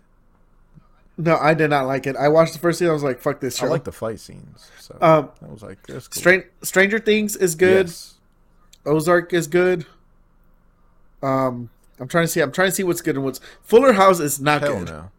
No, 1.23 1.37
I 1.37 1.53
did 1.53 1.69
not 1.69 1.85
like 1.87 2.07
it. 2.07 2.15
I 2.15 2.27
watched 2.29 2.53
the 2.53 2.59
first 2.59 2.79
season. 2.79 2.89
I 2.91 2.93
was 2.93 3.03
like, 3.03 3.19
"Fuck 3.19 3.39
this 3.41 3.57
show." 3.57 3.67
I 3.67 3.69
like 3.69 3.83
the 3.83 3.91
fight 3.91 4.19
scenes. 4.19 4.69
So 4.79 4.97
Um, 5.01 5.29
I 5.47 5.51
was 5.51 5.61
like, 5.61 5.85
that's 5.87 6.07
cool. 6.07 6.19
Stran- 6.19 6.43
Stranger 6.63 6.99
Things 6.99 7.35
is 7.35 7.55
good. 7.55 7.87
Yes. 7.87 8.15
Ozark 8.85 9.31
is 9.33 9.47
good. 9.47 9.85
Um, 11.21 11.69
I'm 11.99 12.07
trying 12.07 12.23
to 12.23 12.27
see. 12.27 12.39
I'm 12.41 12.51
trying 12.51 12.69
to 12.69 12.75
see 12.75 12.83
what's 12.83 13.01
good 13.01 13.15
and 13.15 13.23
what's 13.23 13.39
Fuller 13.63 13.93
House 13.93 14.19
is 14.19 14.39
not 14.39 14.61
Hell 14.61 14.79
good. 14.79 14.87
no. 14.87 15.11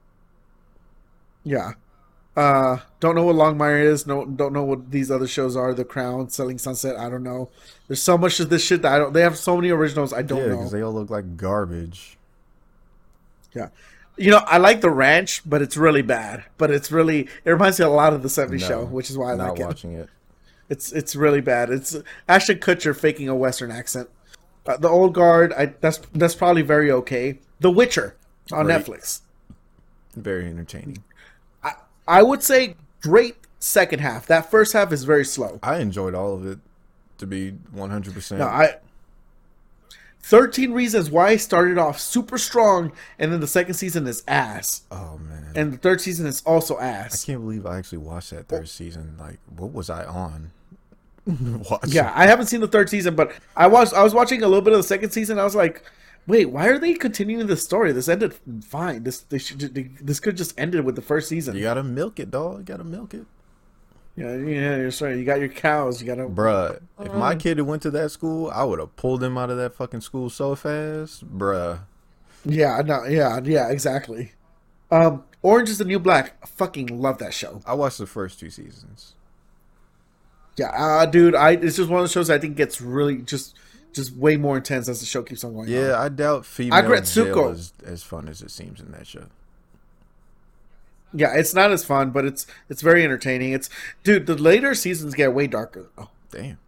Yeah. 1.44 1.72
Uh, 2.34 2.78
don't 2.98 3.14
know 3.14 3.24
what 3.24 3.36
Longmire 3.36 3.84
is. 3.84 4.06
No, 4.06 4.24
don't 4.24 4.52
know 4.54 4.64
what 4.64 4.90
these 4.90 5.10
other 5.10 5.26
shows 5.26 5.54
are. 5.54 5.74
The 5.74 5.84
Crown, 5.84 6.30
Selling 6.30 6.56
Sunset. 6.58 6.96
I 6.96 7.10
don't 7.10 7.22
know. 7.22 7.50
There's 7.88 8.00
so 8.02 8.16
much 8.16 8.40
of 8.40 8.48
this 8.48 8.64
shit 8.64 8.80
that 8.82 8.92
I 8.92 8.98
don't. 8.98 9.12
They 9.12 9.20
have 9.20 9.36
so 9.36 9.54
many 9.56 9.68
originals. 9.70 10.12
I 10.12 10.22
don't 10.22 10.38
Yeah, 10.38 10.46
know. 10.46 10.56
because 10.56 10.72
they 10.72 10.80
all 10.82 10.92
look 10.94 11.10
like 11.10 11.36
garbage. 11.36 12.16
Yeah. 13.52 13.68
You 14.16 14.30
know, 14.30 14.42
I 14.46 14.58
like 14.58 14.80
the 14.82 14.90
ranch, 14.90 15.42
but 15.46 15.62
it's 15.62 15.76
really 15.76 16.02
bad. 16.02 16.44
But 16.58 16.70
it's 16.70 16.92
really 16.92 17.28
it 17.44 17.50
reminds 17.50 17.78
me 17.78 17.84
a 17.86 17.88
lot 17.88 18.12
of 18.12 18.22
the 18.22 18.28
70s 18.28 18.60
No, 18.60 18.68
show, 18.68 18.84
which 18.84 19.10
is 19.10 19.16
why 19.18 19.32
I 19.32 19.36
not 19.36 19.50
like 19.52 19.60
it. 19.60 19.66
watching 19.66 19.92
it. 19.94 20.08
It's 20.68 20.92
it's 20.92 21.16
really 21.16 21.40
bad. 21.40 21.70
It's 21.70 21.96
Ashton 22.28 22.58
Kutcher 22.58 22.96
faking 22.96 23.28
a 23.28 23.34
Western 23.34 23.70
accent. 23.70 24.08
Uh, 24.66 24.76
the 24.76 24.88
Old 24.88 25.14
Guard, 25.14 25.52
I 25.54 25.66
that's 25.80 25.98
that's 26.14 26.34
probably 26.34 26.62
very 26.62 26.90
okay. 26.90 27.38
The 27.60 27.70
Witcher 27.70 28.16
on 28.52 28.66
Great. 28.66 28.84
Netflix. 28.84 29.20
Very 30.14 30.46
entertaining. 30.46 31.02
I 31.64 31.72
I 32.06 32.22
would 32.22 32.42
say 32.42 32.76
great 33.00 33.36
second 33.58 34.00
half. 34.00 34.26
That 34.26 34.50
first 34.50 34.72
half 34.72 34.92
is 34.92 35.04
very 35.04 35.24
slow. 35.24 35.58
I 35.62 35.78
enjoyed 35.78 36.14
all 36.14 36.34
of 36.34 36.46
it. 36.46 36.58
To 37.18 37.26
be 37.26 37.50
one 37.72 37.90
hundred 37.90 38.14
percent. 38.14 38.40
No, 38.40 38.46
I. 38.46 38.76
Thirteen 40.22 40.72
reasons 40.72 41.10
why 41.10 41.28
I 41.30 41.36
started 41.36 41.78
off 41.78 41.98
super 41.98 42.38
strong, 42.38 42.92
and 43.18 43.32
then 43.32 43.40
the 43.40 43.46
second 43.48 43.74
season 43.74 44.06
is 44.06 44.22
ass, 44.28 44.82
Oh 44.90 45.18
man. 45.18 45.52
and 45.56 45.72
the 45.72 45.78
third 45.78 46.00
season 46.00 46.26
is 46.26 46.42
also 46.46 46.78
ass. 46.78 47.24
I 47.24 47.26
can't 47.26 47.40
believe 47.42 47.66
I 47.66 47.76
actually 47.78 47.98
watched 47.98 48.30
that 48.30 48.46
third 48.48 48.68
season. 48.68 49.16
Like, 49.18 49.38
what 49.56 49.72
was 49.72 49.90
I 49.90 50.04
on? 50.04 50.52
Yeah, 51.86 52.12
I 52.14 52.26
haven't 52.26 52.46
seen 52.46 52.60
the 52.60 52.68
third 52.68 52.88
season, 52.88 53.14
but 53.14 53.32
I 53.56 53.66
was 53.66 53.92
I 53.92 54.02
was 54.02 54.14
watching 54.14 54.42
a 54.42 54.46
little 54.48 54.62
bit 54.62 54.72
of 54.72 54.78
the 54.78 54.82
second 54.84 55.10
season. 55.10 55.38
I 55.38 55.44
was 55.44 55.54
like, 55.54 55.82
wait, 56.26 56.46
why 56.46 56.66
are 56.68 56.78
they 56.78 56.94
continuing 56.94 57.46
this 57.46 57.62
story? 57.64 57.92
This 57.92 58.08
ended 58.08 58.34
fine. 58.64 59.02
This 59.04 59.20
they 59.20 59.38
should 59.38 59.60
they, 59.74 59.82
this 60.00 60.18
could 60.20 60.36
just 60.36 60.58
ended 60.58 60.84
with 60.84 60.96
the 60.96 61.02
first 61.02 61.28
season. 61.28 61.56
You 61.56 61.62
gotta 61.62 61.82
milk 61.84 62.18
it, 62.20 62.30
dog. 62.30 62.58
You 62.58 62.64
gotta 62.64 62.84
milk 62.84 63.14
it. 63.14 63.26
Yeah, 64.14 64.36
yeah, 64.36 64.76
you're 64.76 64.90
sorry. 64.90 65.18
You 65.18 65.24
got 65.24 65.40
your 65.40 65.48
cows. 65.48 66.00
You 66.00 66.06
got 66.06 66.16
to. 66.16 66.28
Bruh, 66.28 66.80
if 67.00 67.12
my 67.14 67.34
kid 67.34 67.56
had 67.56 67.66
went 67.66 67.82
to 67.82 67.90
that 67.92 68.10
school, 68.10 68.50
I 68.50 68.62
would 68.64 68.78
have 68.78 68.94
pulled 68.96 69.22
him 69.22 69.38
out 69.38 69.48
of 69.48 69.56
that 69.56 69.74
fucking 69.74 70.02
school 70.02 70.28
so 70.28 70.54
fast. 70.54 71.26
Bruh. 71.38 71.80
Yeah, 72.44 72.82
no, 72.84 73.04
yeah, 73.04 73.40
yeah, 73.42 73.70
exactly. 73.70 74.32
Um, 74.90 75.24
Orange 75.42 75.70
is 75.70 75.78
the 75.78 75.84
New 75.84 75.98
Black. 75.98 76.36
I 76.42 76.46
fucking 76.46 76.88
love 76.88 77.18
that 77.18 77.32
show. 77.32 77.62
I 77.64 77.74
watched 77.74 77.98
the 77.98 78.06
first 78.06 78.38
two 78.38 78.50
seasons. 78.50 79.14
Yeah, 80.56 80.68
uh, 80.68 81.06
dude, 81.06 81.34
I 81.34 81.52
it's 81.52 81.76
just 81.76 81.88
one 81.88 82.00
of 82.00 82.04
the 82.04 82.12
shows 82.12 82.28
I 82.28 82.38
think 82.38 82.56
gets 82.56 82.80
really 82.80 83.18
just 83.18 83.56
just 83.94 84.14
way 84.14 84.36
more 84.36 84.56
intense 84.56 84.88
as 84.88 85.00
the 85.00 85.06
show 85.06 85.22
keeps 85.22 85.44
on 85.44 85.54
going. 85.54 85.68
on. 85.68 85.72
Yeah, 85.72 85.98
I 85.98 86.08
doubt 86.10 86.44
female 86.44 86.82
Agretsuko. 86.82 87.24
jail 87.34 87.48
is 87.48 87.72
as 87.84 88.02
fun 88.02 88.28
as 88.28 88.42
it 88.42 88.50
seems 88.50 88.80
in 88.80 88.92
that 88.92 89.06
show. 89.06 89.24
Yeah, 91.14 91.34
it's 91.34 91.54
not 91.54 91.70
as 91.70 91.84
fun, 91.84 92.10
but 92.10 92.24
it's 92.24 92.46
it's 92.68 92.82
very 92.82 93.04
entertaining. 93.04 93.52
It's 93.52 93.68
dude, 94.02 94.26
the 94.26 94.36
later 94.36 94.74
seasons 94.74 95.14
get 95.14 95.34
way 95.34 95.46
darker. 95.46 95.88
though. 95.96 96.04
Oh, 96.04 96.10
damn. 96.30 96.58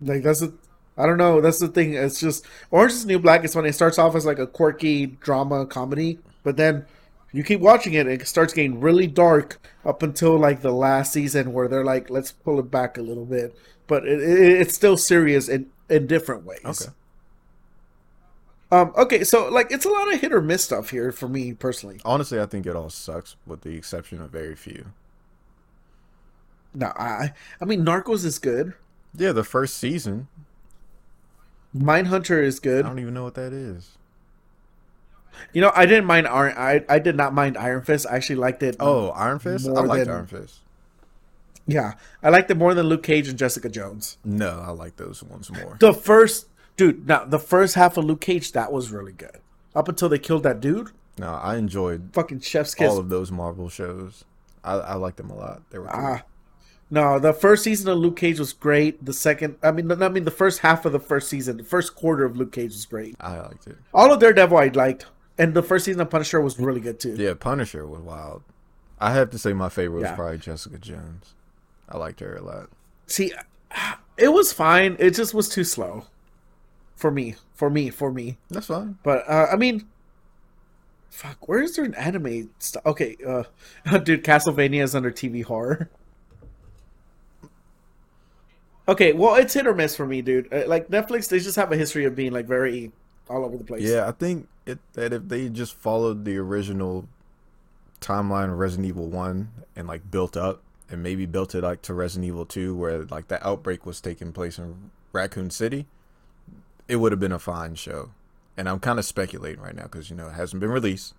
Like 0.00 0.22
that's 0.22 0.40
the 0.40 0.52
I 0.96 1.06
don't 1.06 1.18
know. 1.18 1.40
That's 1.40 1.60
the 1.60 1.68
thing. 1.68 1.94
It's 1.94 2.20
just 2.20 2.44
Orange 2.70 2.92
is 2.92 3.06
New 3.06 3.18
Black. 3.18 3.44
It's 3.44 3.54
when 3.54 3.66
it 3.66 3.74
starts 3.74 3.98
off 3.98 4.14
as 4.14 4.26
like 4.26 4.38
a 4.38 4.46
quirky 4.46 5.06
drama 5.06 5.66
comedy, 5.66 6.18
but 6.42 6.56
then 6.56 6.86
you 7.32 7.44
keep 7.44 7.60
watching 7.60 7.94
it, 7.94 8.06
it 8.06 8.26
starts 8.26 8.52
getting 8.52 8.80
really 8.80 9.06
dark 9.06 9.60
up 9.84 10.02
until 10.02 10.36
like 10.36 10.62
the 10.62 10.72
last 10.72 11.12
season 11.12 11.52
where 11.52 11.68
they're 11.68 11.84
like, 11.84 12.10
let's 12.10 12.32
pull 12.32 12.58
it 12.58 12.70
back 12.70 12.98
a 12.98 13.02
little 13.02 13.24
bit. 13.24 13.56
But 13.86 14.06
it, 14.06 14.20
it, 14.20 14.60
it's 14.60 14.74
still 14.74 14.96
serious 14.96 15.48
in 15.48 15.70
in 15.88 16.06
different 16.06 16.44
ways. 16.44 16.64
Okay. 16.64 16.90
Um. 18.72 18.92
Okay. 18.96 19.24
So 19.24 19.48
like, 19.48 19.70
it's 19.72 19.84
a 19.84 19.88
lot 19.88 20.12
of 20.12 20.20
hit 20.20 20.32
or 20.32 20.40
miss 20.40 20.64
stuff 20.64 20.90
here 20.90 21.10
for 21.12 21.28
me 21.28 21.52
personally. 21.52 22.00
Honestly, 22.04 22.40
I 22.40 22.46
think 22.46 22.66
it 22.66 22.76
all 22.76 22.90
sucks 22.90 23.36
with 23.46 23.62
the 23.62 23.76
exception 23.76 24.20
of 24.20 24.30
very 24.30 24.54
few. 24.54 24.86
No, 26.74 26.92
I. 26.96 27.32
I 27.60 27.64
mean, 27.64 27.84
Narcos 27.84 28.24
is 28.24 28.38
good. 28.38 28.74
Yeah, 29.14 29.32
the 29.32 29.44
first 29.44 29.76
season. 29.76 30.28
Mindhunter 31.76 32.42
is 32.42 32.60
good. 32.60 32.84
I 32.84 32.88
don't 32.88 32.98
even 32.98 33.14
know 33.14 33.24
what 33.24 33.34
that 33.34 33.52
is. 33.52 33.96
You 35.52 35.60
know, 35.60 35.72
I 35.74 35.86
didn't 35.86 36.04
mind 36.06 36.26
Iron. 36.26 36.54
I 36.56 36.84
I 36.88 36.98
did 36.98 37.16
not 37.16 37.32
mind 37.32 37.56
Iron 37.56 37.82
Fist. 37.82 38.06
I 38.10 38.16
actually 38.16 38.36
liked 38.36 38.62
it. 38.62 38.76
Oh, 38.80 39.10
Iron 39.10 39.38
Fist? 39.38 39.68
I 39.68 39.72
liked 39.72 40.06
than- 40.06 40.14
Iron 40.14 40.26
Fist. 40.26 40.60
Yeah, 41.66 41.94
I 42.22 42.30
liked 42.30 42.50
it 42.50 42.56
more 42.56 42.74
than 42.74 42.86
Luke 42.86 43.04
Cage 43.04 43.28
and 43.28 43.38
Jessica 43.38 43.68
Jones. 43.68 44.18
No, 44.24 44.60
I 44.66 44.70
like 44.70 44.96
those 44.96 45.22
ones 45.22 45.52
more. 45.52 45.76
The 45.78 45.92
first 45.92 46.46
dude, 46.80 47.06
now 47.06 47.24
the 47.24 47.38
first 47.38 47.74
half 47.74 47.96
of 47.96 48.04
Luke 48.04 48.20
Cage 48.22 48.52
that 48.52 48.72
was 48.72 48.90
really 48.90 49.12
good. 49.12 49.38
Up 49.74 49.88
until 49.88 50.08
they 50.08 50.18
killed 50.18 50.42
that 50.44 50.60
dude, 50.60 50.90
No, 51.18 51.28
I 51.34 51.56
enjoyed 51.56 52.10
fucking 52.12 52.40
Chef's 52.40 52.74
Kiss. 52.74 52.90
all 52.90 52.98
of 52.98 53.08
those 53.10 53.30
Marvel 53.30 53.68
shows. 53.68 54.24
I, 54.64 54.74
I 54.74 54.94
liked 54.94 55.16
them 55.18 55.30
a 55.30 55.34
lot. 55.36 55.62
They 55.70 55.78
were 55.78 55.86
cool. 55.86 56.00
Ah, 56.02 56.22
no, 56.90 57.18
the 57.18 57.32
first 57.32 57.62
season 57.64 57.88
of 57.88 57.98
Luke 57.98 58.16
Cage 58.16 58.38
was 58.40 58.52
great. 58.52 59.04
The 59.04 59.12
second, 59.12 59.56
I 59.62 59.70
mean, 59.70 59.90
I 60.02 60.08
mean, 60.08 60.24
the 60.24 60.30
first 60.30 60.60
half 60.60 60.84
of 60.84 60.92
the 60.92 60.98
first 60.98 61.28
season, 61.28 61.58
the 61.58 61.64
first 61.64 61.94
quarter 61.94 62.24
of 62.24 62.36
Luke 62.36 62.52
Cage 62.52 62.72
was 62.72 62.84
great. 62.86 63.14
I 63.20 63.38
liked 63.38 63.66
it. 63.66 63.76
All 63.94 64.12
of 64.12 64.18
Daredevil 64.20 64.56
I 64.58 64.68
liked, 64.68 65.06
and 65.38 65.54
the 65.54 65.62
first 65.62 65.84
season 65.84 66.00
of 66.00 66.10
Punisher 66.10 66.40
was 66.40 66.58
really 66.58 66.80
good 66.80 66.98
too. 66.98 67.14
Yeah, 67.16 67.34
Punisher 67.34 67.86
was 67.86 68.00
wild. 68.00 68.42
I 68.98 69.12
have 69.12 69.30
to 69.30 69.38
say 69.38 69.52
my 69.52 69.68
favorite 69.68 70.00
was 70.00 70.04
Yeah. 70.10 70.14
probably 70.16 70.38
Jessica 70.38 70.78
Jones. 70.78 71.34
I 71.88 71.96
liked 71.98 72.20
her 72.20 72.34
a 72.36 72.42
lot. 72.42 72.68
See, 73.06 73.32
it 74.16 74.28
was 74.32 74.52
fine. 74.52 74.96
It 74.98 75.10
just 75.14 75.32
was 75.32 75.48
too 75.48 75.64
slow 75.64 76.04
for 77.00 77.10
me. 77.10 77.34
For 77.54 77.70
me. 77.70 77.90
For 77.90 78.12
me. 78.12 78.36
That's 78.50 78.66
fine. 78.66 78.98
But 79.02 79.28
uh, 79.28 79.46
I 79.50 79.56
mean, 79.56 79.86
fuck, 81.10 81.48
where 81.48 81.60
is 81.60 81.74
there 81.76 81.84
an 81.84 81.94
anime 81.94 82.50
stuff? 82.58 82.84
Okay, 82.86 83.16
uh, 83.26 83.44
dude, 83.98 84.24
Castlevania 84.24 84.82
is 84.82 84.94
under 84.94 85.10
TV 85.10 85.42
horror. 85.42 85.88
Okay, 88.88 89.12
well, 89.12 89.36
it's 89.36 89.54
hit 89.54 89.66
or 89.66 89.74
miss 89.74 89.94
for 89.94 90.06
me, 90.06 90.20
dude. 90.20 90.52
Uh, 90.52 90.64
like 90.66 90.88
Netflix, 90.88 91.28
they 91.28 91.38
just 91.38 91.56
have 91.56 91.70
a 91.70 91.76
history 91.76 92.04
of 92.04 92.16
being 92.16 92.32
like 92.32 92.46
very 92.46 92.90
all 93.28 93.44
over 93.44 93.56
the 93.56 93.64
place. 93.64 93.82
Yeah, 93.82 94.08
I 94.08 94.12
think 94.12 94.48
it, 94.66 94.78
that 94.94 95.12
if 95.12 95.28
they 95.28 95.48
just 95.48 95.74
followed 95.74 96.24
the 96.24 96.36
original 96.38 97.06
timeline 98.00 98.50
of 98.50 98.58
Resident 98.58 98.88
Evil 98.88 99.06
One 99.06 99.50
and 99.76 99.86
like 99.86 100.10
built 100.10 100.36
up 100.36 100.62
and 100.90 101.02
maybe 101.02 101.24
built 101.24 101.54
it 101.54 101.62
like 101.62 101.82
to 101.82 101.94
Resident 101.94 102.26
Evil 102.26 102.44
Two, 102.44 102.74
where 102.74 103.04
like 103.04 103.28
the 103.28 103.46
outbreak 103.46 103.86
was 103.86 104.00
taking 104.00 104.32
place 104.32 104.58
in 104.58 104.90
Raccoon 105.12 105.50
City, 105.50 105.86
it 106.90 106.96
would 106.96 107.12
have 107.12 107.20
been 107.20 107.32
a 107.32 107.38
fine 107.38 107.76
show. 107.76 108.10
And 108.56 108.68
I'm 108.68 108.80
kind 108.80 108.98
of 108.98 109.04
speculating 109.04 109.62
right 109.62 109.74
now 109.74 109.84
because 109.84 110.10
you 110.10 110.16
know 110.16 110.26
it 110.28 110.34
hasn't 110.34 110.60
been 110.60 110.70
released, 110.70 111.14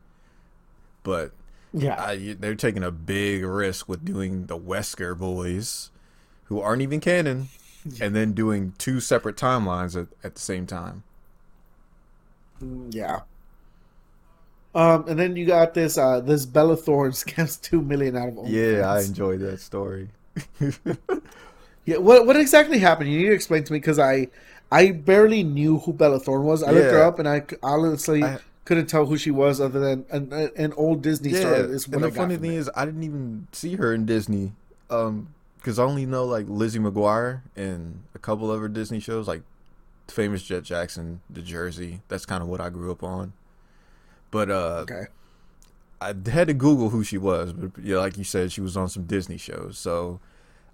but 1.01 1.31
yeah. 1.73 1.99
I, 1.99 2.35
they're 2.37 2.55
taking 2.55 2.83
a 2.83 2.91
big 2.91 3.43
risk 3.43 3.87
with 3.89 4.05
doing 4.05 4.45
the 4.45 4.59
Wesker 4.59 5.17
boys, 5.17 5.89
who 6.45 6.59
aren't 6.59 6.81
even 6.83 6.99
canon, 6.99 7.47
and 8.01 8.15
then 8.15 8.33
doing 8.33 8.73
two 8.77 8.99
separate 8.99 9.37
timelines 9.37 9.99
at, 9.99 10.09
at 10.23 10.35
the 10.35 10.41
same 10.41 10.67
time. 10.67 11.03
Yeah. 12.91 13.21
Um, 14.75 15.07
and 15.07 15.17
then 15.17 15.35
you 15.35 15.45
got 15.45 15.73
this 15.73 15.97
uh 15.97 16.19
this 16.19 16.45
Bella 16.45 16.77
Thorne 16.77 17.11
scams 17.11 17.59
two 17.59 17.81
million 17.81 18.15
out 18.15 18.27
of 18.27 18.35
OnlyFans. 18.35 18.77
Yeah, 18.77 18.91
I 18.91 19.01
enjoyed 19.01 19.39
that 19.39 19.61
story. 19.61 20.09
Yeah, 21.85 21.97
what 21.97 22.27
what 22.27 22.35
exactly 22.35 22.79
happened? 22.79 23.11
You 23.11 23.19
need 23.19 23.27
to 23.27 23.33
explain 23.33 23.63
to 23.63 23.73
me 23.73 23.79
because 23.79 23.99
I 23.99 24.27
I 24.71 24.91
barely 24.91 25.43
knew 25.43 25.79
who 25.79 25.93
Bella 25.93 26.19
Thorne 26.19 26.43
was. 26.43 26.63
I 26.63 26.71
looked 26.71 26.91
her 26.91 27.03
up 27.03 27.19
and 27.19 27.27
I 27.27 27.43
honestly 27.61 28.23
I- 28.23 28.39
couldn't 28.63 28.87
tell 28.87 29.05
who 29.05 29.17
she 29.17 29.31
was 29.31 29.59
other 29.59 29.79
than 29.79 30.05
an, 30.11 30.51
an 30.55 30.73
old 30.73 31.01
Disney 31.01 31.33
star. 31.33 31.55
Is 31.55 31.87
what 31.87 31.95
and 31.95 32.03
the 32.05 32.11
funny 32.11 32.37
thing 32.37 32.53
it. 32.53 32.57
is, 32.57 32.69
I 32.75 32.85
didn't 32.85 33.03
even 33.03 33.47
see 33.51 33.75
her 33.75 33.93
in 33.93 34.05
Disney, 34.05 34.53
um, 34.89 35.33
because 35.57 35.77
I 35.77 35.83
only 35.83 36.05
know 36.05 36.25
like 36.25 36.45
Lizzie 36.47 36.79
McGuire 36.79 37.41
and 37.55 38.03
a 38.15 38.19
couple 38.19 38.51
of 38.51 38.61
her 38.61 38.69
Disney 38.69 38.99
shows, 38.99 39.27
like 39.27 39.41
Famous 40.07 40.43
Jett 40.43 40.63
Jackson, 40.63 41.21
The 41.29 41.41
Jersey. 41.41 42.01
That's 42.07 42.25
kind 42.25 42.41
of 42.41 42.47
what 42.47 42.61
I 42.61 42.69
grew 42.69 42.91
up 42.91 43.03
on. 43.03 43.33
But 44.29 44.49
uh, 44.49 44.85
okay. 44.89 45.03
I 45.99 46.13
had 46.29 46.47
to 46.47 46.53
Google 46.53 46.89
who 46.89 47.03
she 47.03 47.17
was, 47.17 47.51
but 47.53 47.71
yeah, 47.83 47.97
like 47.97 48.17
you 48.17 48.23
said, 48.23 48.51
she 48.51 48.61
was 48.61 48.77
on 48.77 48.89
some 48.89 49.03
Disney 49.03 49.37
shows. 49.37 49.77
So 49.77 50.19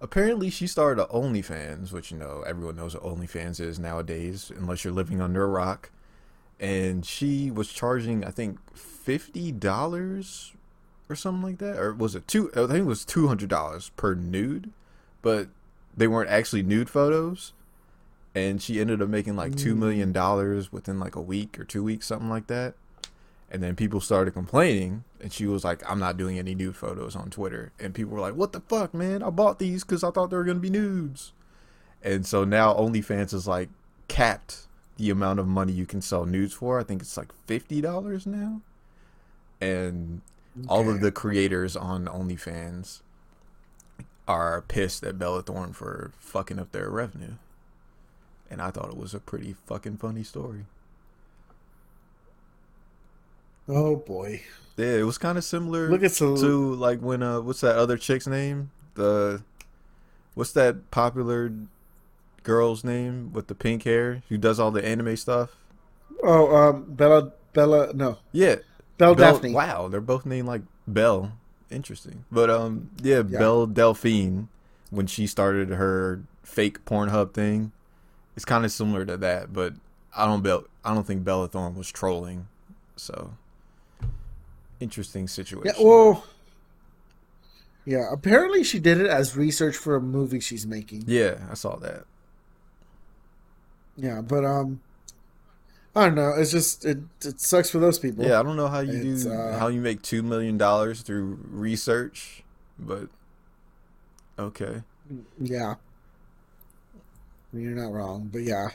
apparently, 0.01 0.49
she 0.49 0.67
started 0.67 1.01
a 1.01 1.05
OnlyFans, 1.07 1.91
which 1.91 2.11
you 2.11 2.17
know 2.17 2.43
everyone 2.45 2.75
knows 2.75 2.93
what 2.93 3.03
OnlyFans 3.03 3.59
is 3.59 3.79
nowadays, 3.79 4.51
unless 4.55 4.83
you're 4.83 4.93
living 4.93 5.21
under 5.21 5.43
a 5.43 5.47
rock. 5.47 5.91
And 6.59 7.05
she 7.05 7.51
was 7.51 7.71
charging, 7.71 8.23
I 8.23 8.31
think, 8.31 8.57
fifty 8.75 9.51
dollars 9.51 10.53
or 11.09 11.15
something 11.15 11.43
like 11.43 11.59
that, 11.59 11.77
or 11.77 11.93
was 11.93 12.15
it 12.15 12.27
two? 12.27 12.49
I 12.53 12.67
think 12.67 12.79
it 12.79 12.85
was 12.85 13.05
two 13.05 13.27
hundred 13.27 13.49
dollars 13.49 13.91
per 13.95 14.15
nude, 14.15 14.71
but 15.21 15.49
they 15.95 16.07
weren't 16.07 16.29
actually 16.29 16.63
nude 16.63 16.89
photos. 16.89 17.53
And 18.35 18.61
she 18.61 18.79
ended 18.79 19.01
up 19.01 19.09
making 19.09 19.35
like 19.35 19.55
two 19.55 19.75
million 19.75 20.11
dollars 20.11 20.71
within 20.71 20.99
like 20.99 21.15
a 21.15 21.21
week 21.21 21.59
or 21.59 21.63
two 21.63 21.83
weeks, 21.83 22.05
something 22.05 22.29
like 22.29 22.47
that. 22.47 22.75
And 23.49 23.63
then 23.63 23.75
people 23.75 23.99
started 23.99 24.31
complaining, 24.31 25.05
and 25.21 25.31
she 25.33 25.45
was 25.45 25.63
like, 25.63 25.89
"I'm 25.89 25.99
not 25.99 26.17
doing 26.17 26.37
any 26.37 26.55
nude 26.55 26.75
photos 26.75 27.15
on 27.15 27.29
Twitter." 27.29 27.71
And 27.79 27.93
people 27.93 28.13
were 28.13 28.19
like, 28.19 28.35
"What 28.35 28.53
the 28.53 28.61
fuck, 28.61 28.93
man? 28.93 29.23
I 29.23 29.29
bought 29.29 29.59
these 29.59 29.83
because 29.83 30.03
I 30.03 30.11
thought 30.11 30.29
they 30.29 30.37
were 30.37 30.43
gonna 30.43 30.59
be 30.59 30.69
nudes." 30.69 31.33
And 32.03 32.25
so 32.25 32.43
now 32.43 32.73
OnlyFans 32.73 33.33
is 33.33 33.47
like 33.47 33.69
capped 34.07 34.67
the 34.97 35.09
amount 35.09 35.39
of 35.39 35.47
money 35.47 35.73
you 35.73 35.85
can 35.85 36.01
sell 36.01 36.25
nudes 36.25 36.53
for. 36.53 36.79
I 36.79 36.83
think 36.83 37.01
it's 37.01 37.17
like 37.17 37.31
fifty 37.45 37.81
dollars 37.81 38.25
now. 38.25 38.61
And 39.59 40.21
all 40.67 40.89
of 40.89 41.01
the 41.01 41.11
creators 41.11 41.75
on 41.75 42.05
OnlyFans 42.05 43.01
are 44.27 44.61
pissed 44.61 45.03
at 45.03 45.17
Bella 45.17 45.41
Thorne 45.41 45.73
for 45.73 46.11
fucking 46.19 46.59
up 46.59 46.71
their 46.71 46.89
revenue. 46.89 47.33
And 48.49 48.61
I 48.61 48.71
thought 48.71 48.89
it 48.89 48.97
was 48.97 49.13
a 49.13 49.19
pretty 49.19 49.55
fucking 49.65 49.97
funny 49.97 50.23
story. 50.23 50.65
Oh 53.69 53.95
boy. 53.97 54.41
Yeah, 54.77 54.93
it 54.97 55.03
was 55.05 55.17
kind 55.17 55.37
of 55.37 55.43
similar 55.43 55.89
Look 55.89 56.03
at 56.03 56.11
some- 56.11 56.37
to 56.37 56.73
like 56.75 56.99
when 56.99 57.23
uh 57.23 57.41
what's 57.41 57.61
that 57.61 57.75
other 57.77 57.97
chick's 57.97 58.27
name? 58.27 58.71
The 58.95 59.41
what's 60.35 60.51
that 60.53 60.91
popular 60.91 61.51
girl's 62.43 62.83
name 62.83 63.31
with 63.33 63.47
the 63.47 63.55
pink 63.55 63.83
hair 63.83 64.21
who 64.29 64.37
does 64.37 64.59
all 64.59 64.71
the 64.71 64.85
anime 64.85 65.15
stuff? 65.17 65.51
Oh, 66.23 66.55
um, 66.55 66.85
Bella, 66.87 67.33
Bella, 67.53 67.93
no, 67.93 68.17
Yeah. 68.31 68.55
Belle 68.97 69.13
Belle- 69.15 69.33
Daphne. 69.33 69.53
Wow, 69.53 69.87
they're 69.89 70.01
both 70.01 70.25
named 70.25 70.47
like 70.47 70.61
Belle. 70.87 71.33
Interesting. 71.69 72.23
But 72.31 72.49
um 72.49 72.89
yeah, 73.01 73.21
Belle 73.23 73.65
Delphine 73.67 74.47
when 74.89 75.05
she 75.07 75.27
started 75.27 75.69
her 75.69 76.21
fake 76.43 76.85
Pornhub 76.85 77.33
thing, 77.33 77.73
it's 78.35 78.45
kind 78.45 78.63
of 78.63 78.71
similar 78.71 79.03
to 79.05 79.17
that, 79.17 79.51
but 79.51 79.73
I 80.15 80.25
don't 80.25 80.41
Bell 80.41 80.63
I 80.85 80.93
don't 80.93 81.05
think 81.05 81.23
Bella 81.25 81.47
Thorne 81.49 81.75
was 81.75 81.91
trolling. 81.91 82.47
So 82.95 83.33
interesting 84.79 85.27
situation. 85.27 85.75
Yeah, 85.77 85.83
well, 85.83 86.23
yeah. 87.85 88.11
Apparently, 88.11 88.63
she 88.63 88.79
did 88.79 88.99
it 88.99 89.07
as 89.07 89.35
research 89.35 89.75
for 89.75 89.95
a 89.95 90.01
movie 90.01 90.39
she's 90.39 90.67
making. 90.67 91.03
Yeah, 91.07 91.47
I 91.49 91.53
saw 91.53 91.77
that. 91.77 92.05
Yeah, 93.95 94.21
but 94.21 94.45
um, 94.45 94.81
I 95.95 96.05
don't 96.05 96.15
know. 96.15 96.33
It's 96.37 96.51
just 96.51 96.85
it 96.85 96.99
it 97.23 97.39
sucks 97.39 97.69
for 97.69 97.79
those 97.79 97.97
people. 97.97 98.25
Yeah, 98.25 98.39
I 98.39 98.43
don't 98.43 98.55
know 98.55 98.67
how 98.67 98.81
you 98.81 99.13
It's, 99.13 99.23
do 99.23 99.31
uh, 99.31 99.57
how 99.57 99.67
you 99.67 99.81
make 99.81 100.01
two 100.01 100.21
million 100.21 100.57
dollars 100.57 101.01
through 101.01 101.39
research, 101.49 102.43
but 102.77 103.09
okay. 104.37 104.83
Yeah. 105.39 105.75
You're 107.53 107.75
not 107.75 107.91
wrong, 107.91 108.29
but 108.31 108.43
yeah. 108.43 108.69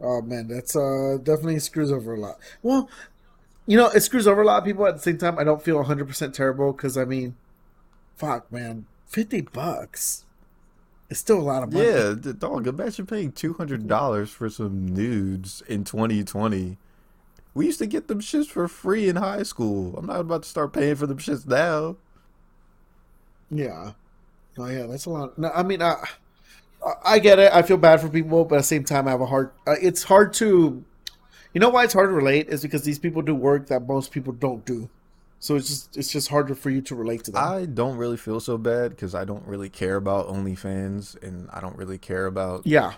Oh 0.00 0.22
man, 0.22 0.48
that's 0.48 0.76
uh 0.76 1.18
definitely 1.22 1.58
screws 1.60 1.92
over 1.92 2.14
a 2.14 2.20
lot. 2.20 2.38
Well, 2.62 2.88
you 3.66 3.76
know, 3.76 3.88
it 3.88 4.00
screws 4.00 4.26
over 4.26 4.42
a 4.42 4.44
lot 4.44 4.58
of 4.58 4.64
people 4.64 4.86
at 4.86 4.96
the 4.96 5.02
same 5.02 5.18
time. 5.18 5.38
I 5.38 5.44
don't 5.44 5.62
feel 5.62 5.82
100% 5.82 6.32
terrible 6.32 6.72
cuz 6.72 6.96
I 6.96 7.04
mean, 7.04 7.36
fuck, 8.16 8.50
man. 8.52 8.86
50 9.06 9.42
bucks. 9.42 10.24
It's 11.10 11.20
still 11.20 11.40
a 11.40 11.42
lot 11.42 11.64
of 11.64 11.72
money. 11.72 11.86
Yeah, 11.86 12.14
dog. 12.38 12.68
Imagine 12.68 13.06
paying 13.06 13.32
two 13.32 13.54
hundred 13.54 13.88
dollars 13.88 14.30
for 14.30 14.48
some 14.48 14.86
nudes 14.86 15.60
in 15.66 15.82
2020. 15.82 16.78
We 17.52 17.66
used 17.66 17.80
to 17.80 17.86
get 17.86 18.06
them 18.06 18.20
shits 18.20 18.46
for 18.46 18.68
free 18.68 19.08
in 19.08 19.16
high 19.16 19.42
school. 19.42 19.96
I'm 19.98 20.06
not 20.06 20.20
about 20.20 20.44
to 20.44 20.48
start 20.48 20.72
paying 20.72 20.94
for 20.94 21.08
them 21.08 21.18
shits 21.18 21.44
now. 21.46 21.96
Yeah. 23.50 23.92
Oh 24.58 24.66
yeah, 24.66 24.86
that's 24.86 25.06
a 25.06 25.10
lot. 25.10 25.38
No, 25.38 25.50
I 25.54 25.62
mean, 25.64 25.82
I, 25.82 25.96
I 27.04 27.18
get 27.18 27.38
it. 27.38 27.52
I 27.52 27.62
feel 27.62 27.76
bad 27.76 28.00
for 28.00 28.08
people, 28.08 28.44
but 28.44 28.56
at 28.56 28.58
the 28.58 28.64
same 28.64 28.84
time, 28.84 29.08
I 29.08 29.12
have 29.12 29.20
a 29.20 29.26
hard. 29.26 29.50
Uh, 29.66 29.74
it's 29.80 30.04
hard 30.04 30.32
to, 30.34 30.84
you 31.52 31.60
know, 31.60 31.68
why 31.68 31.84
it's 31.84 31.92
hard 31.92 32.10
to 32.10 32.14
relate 32.14 32.48
is 32.48 32.62
because 32.62 32.82
these 32.82 32.98
people 32.98 33.22
do 33.22 33.34
work 33.34 33.66
that 33.68 33.86
most 33.86 34.12
people 34.12 34.32
don't 34.32 34.64
do. 34.64 34.88
So 35.42 35.56
it's 35.56 35.68
just 35.68 35.96
it's 35.96 36.12
just 36.12 36.28
harder 36.28 36.54
for 36.54 36.68
you 36.68 36.82
to 36.82 36.94
relate 36.94 37.24
to 37.24 37.30
them. 37.30 37.42
I 37.42 37.64
don't 37.64 37.96
really 37.96 38.18
feel 38.18 38.40
so 38.40 38.58
bad 38.58 38.90
because 38.90 39.14
I 39.14 39.24
don't 39.24 39.46
really 39.46 39.70
care 39.70 39.96
about 39.96 40.28
OnlyFans 40.28 41.20
and 41.22 41.48
I 41.50 41.60
don't 41.60 41.76
really 41.76 41.96
care 41.98 42.26
about 42.26 42.66
yeah, 42.66 42.94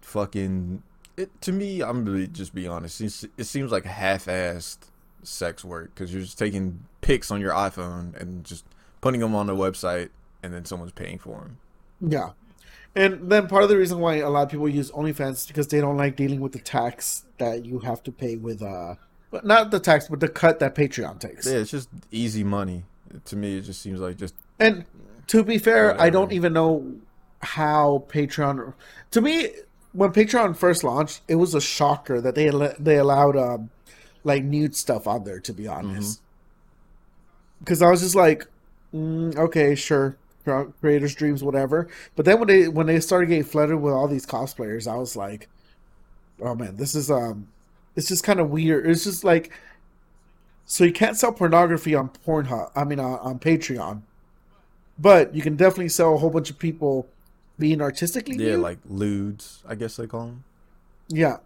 fucking. 0.00 0.82
It 1.18 1.40
to 1.42 1.52
me, 1.52 1.82
I'm 1.82 2.06
really 2.06 2.26
just 2.26 2.54
be 2.54 2.66
honest. 2.66 3.02
It's, 3.02 3.24
it 3.36 3.44
seems 3.44 3.70
like 3.70 3.84
half-assed 3.84 4.78
sex 5.22 5.62
work 5.62 5.94
because 5.94 6.12
you're 6.12 6.22
just 6.22 6.38
taking 6.38 6.86
pics 7.02 7.30
on 7.30 7.40
your 7.40 7.52
iPhone 7.52 8.18
and 8.18 8.44
just 8.44 8.64
putting 9.02 9.20
them 9.20 9.34
on 9.34 9.46
the 9.46 9.54
website, 9.54 10.08
and 10.42 10.54
then 10.54 10.64
someone's 10.64 10.92
paying 10.92 11.18
for 11.18 11.36
them. 11.38 11.58
yeah. 12.00 12.30
And 12.94 13.30
then 13.30 13.48
part 13.48 13.62
of 13.62 13.68
the 13.70 13.78
reason 13.78 14.00
why 14.00 14.16
a 14.16 14.28
lot 14.28 14.42
of 14.42 14.50
people 14.50 14.68
use 14.68 14.90
OnlyFans 14.90 15.32
is 15.32 15.46
because 15.46 15.68
they 15.68 15.80
don't 15.80 15.96
like 15.96 16.14
dealing 16.16 16.40
with 16.40 16.52
the 16.52 16.58
tax 16.58 17.24
that 17.38 17.64
you 17.64 17.78
have 17.78 18.02
to 18.02 18.12
pay 18.12 18.36
with 18.36 18.62
uh, 18.62 18.96
but 19.32 19.46
not 19.46 19.70
the 19.70 19.80
tax, 19.80 20.08
but 20.08 20.20
the 20.20 20.28
cut 20.28 20.60
that 20.60 20.74
Patreon 20.74 21.18
takes. 21.18 21.46
Yeah, 21.46 21.54
it's 21.54 21.70
just 21.70 21.88
easy 22.12 22.44
money. 22.44 22.84
To 23.24 23.36
me, 23.36 23.56
it 23.56 23.62
just 23.62 23.80
seems 23.80 23.98
like 23.98 24.18
just 24.18 24.34
And 24.60 24.84
to 25.28 25.42
be 25.42 25.58
fair, 25.58 25.98
I 26.00 26.10
don't 26.10 26.32
even 26.32 26.52
know 26.52 26.94
how 27.40 28.04
Patreon. 28.08 28.74
To 29.10 29.20
me, 29.20 29.48
when 29.92 30.12
Patreon 30.12 30.54
first 30.56 30.84
launched, 30.84 31.22
it 31.28 31.36
was 31.36 31.54
a 31.54 31.60
shocker 31.62 32.20
that 32.20 32.34
they 32.34 32.50
they 32.78 32.98
allowed 32.98 33.36
um, 33.36 33.70
like 34.22 34.44
nude 34.44 34.76
stuff 34.76 35.06
on 35.06 35.24
there. 35.24 35.40
To 35.40 35.52
be 35.54 35.66
honest, 35.66 36.20
because 37.58 37.80
I 37.80 37.90
was 37.90 38.02
just 38.02 38.14
like, 38.14 38.46
mm, 38.94 39.34
okay, 39.36 39.74
sure, 39.74 40.18
creators' 40.44 41.14
dreams, 41.14 41.42
whatever. 41.42 41.88
But 42.16 42.24
then 42.24 42.38
when 42.38 42.48
they 42.48 42.68
when 42.68 42.86
they 42.86 43.00
started 43.00 43.26
getting 43.26 43.44
flooded 43.44 43.76
with 43.80 43.92
all 43.92 44.08
these 44.08 44.26
cosplayers, 44.26 44.90
I 44.90 44.96
was 44.96 45.16
like, 45.16 45.48
oh 46.40 46.54
man, 46.54 46.76
this 46.76 46.94
is 46.94 47.10
um, 47.10 47.48
it's 47.96 48.08
just 48.08 48.24
kind 48.24 48.40
of 48.40 48.50
weird. 48.50 48.86
It's 48.86 49.04
just 49.04 49.24
like. 49.24 49.52
So 50.64 50.84
you 50.84 50.92
can't 50.92 51.16
sell 51.16 51.32
pornography 51.32 51.94
on 51.94 52.10
Pornhub. 52.26 52.70
I 52.74 52.84
mean, 52.84 52.98
on, 52.98 53.18
on 53.18 53.38
Patreon, 53.38 54.02
but 54.98 55.34
you 55.34 55.42
can 55.42 55.56
definitely 55.56 55.88
sell 55.90 56.14
a 56.14 56.18
whole 56.18 56.30
bunch 56.30 56.50
of 56.50 56.58
people 56.58 57.08
being 57.58 57.82
artistically. 57.82 58.36
yeah, 58.36 58.56
like 58.56 58.78
lewds. 58.88 59.62
I 59.68 59.74
guess 59.74 59.96
they 59.96 60.06
call 60.06 60.26
them. 60.26 60.44
yeah, 61.08 61.38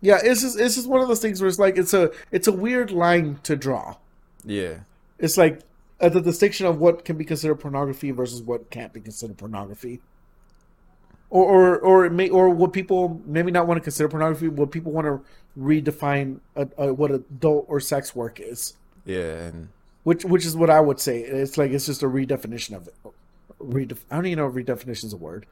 yeah. 0.00 0.18
It's 0.24 0.40
just 0.40 0.58
it's 0.58 0.74
just 0.74 0.88
one 0.88 1.00
of 1.02 1.08
those 1.08 1.20
things 1.20 1.40
where 1.40 1.48
it's 1.48 1.58
like 1.58 1.76
it's 1.76 1.94
a 1.94 2.10
it's 2.32 2.48
a 2.48 2.52
weird 2.52 2.90
line 2.90 3.38
to 3.44 3.54
draw. 3.54 3.96
Yeah, 4.44 4.80
It's 5.18 5.36
like 5.36 5.60
at 6.00 6.12
the 6.12 6.20
distinction 6.20 6.66
of 6.66 6.78
what 6.78 7.04
can 7.04 7.16
be 7.16 7.24
considered 7.24 7.56
pornography 7.56 8.10
versus 8.10 8.42
what 8.42 8.70
can't 8.70 8.92
be 8.92 9.00
considered 9.00 9.36
pornography. 9.38 10.00
Or, 11.30 11.44
or, 11.44 11.78
or 11.78 12.04
it 12.06 12.12
may, 12.12 12.28
or 12.28 12.50
what 12.50 12.72
people 12.72 13.20
maybe 13.26 13.50
not 13.50 13.66
want 13.66 13.78
to 13.78 13.82
consider 13.82 14.08
pornography. 14.08 14.48
What 14.48 14.70
people 14.70 14.92
want 14.92 15.06
to 15.06 15.24
redefine 15.58 16.40
a, 16.54 16.68
a, 16.76 16.94
what 16.94 17.10
adult 17.10 17.66
or 17.68 17.80
sex 17.80 18.14
work 18.14 18.38
is. 18.40 18.74
yeah, 19.04 19.46
and 19.46 19.68
which 20.04 20.24
which 20.24 20.44
is 20.44 20.54
what 20.54 20.70
I 20.70 20.80
would 20.80 21.00
say. 21.00 21.20
It's 21.20 21.58
like 21.58 21.72
it's 21.72 21.86
just 21.86 22.02
a 22.02 22.06
redefinition 22.06 22.76
of 22.76 22.86
it. 22.88 22.94
Redef- 23.60 24.04
I 24.10 24.16
don't 24.16 24.26
even 24.26 24.38
know 24.38 24.46
if 24.46 24.54
redefinition 24.54 25.04
is 25.04 25.12
a 25.12 25.16
word. 25.16 25.46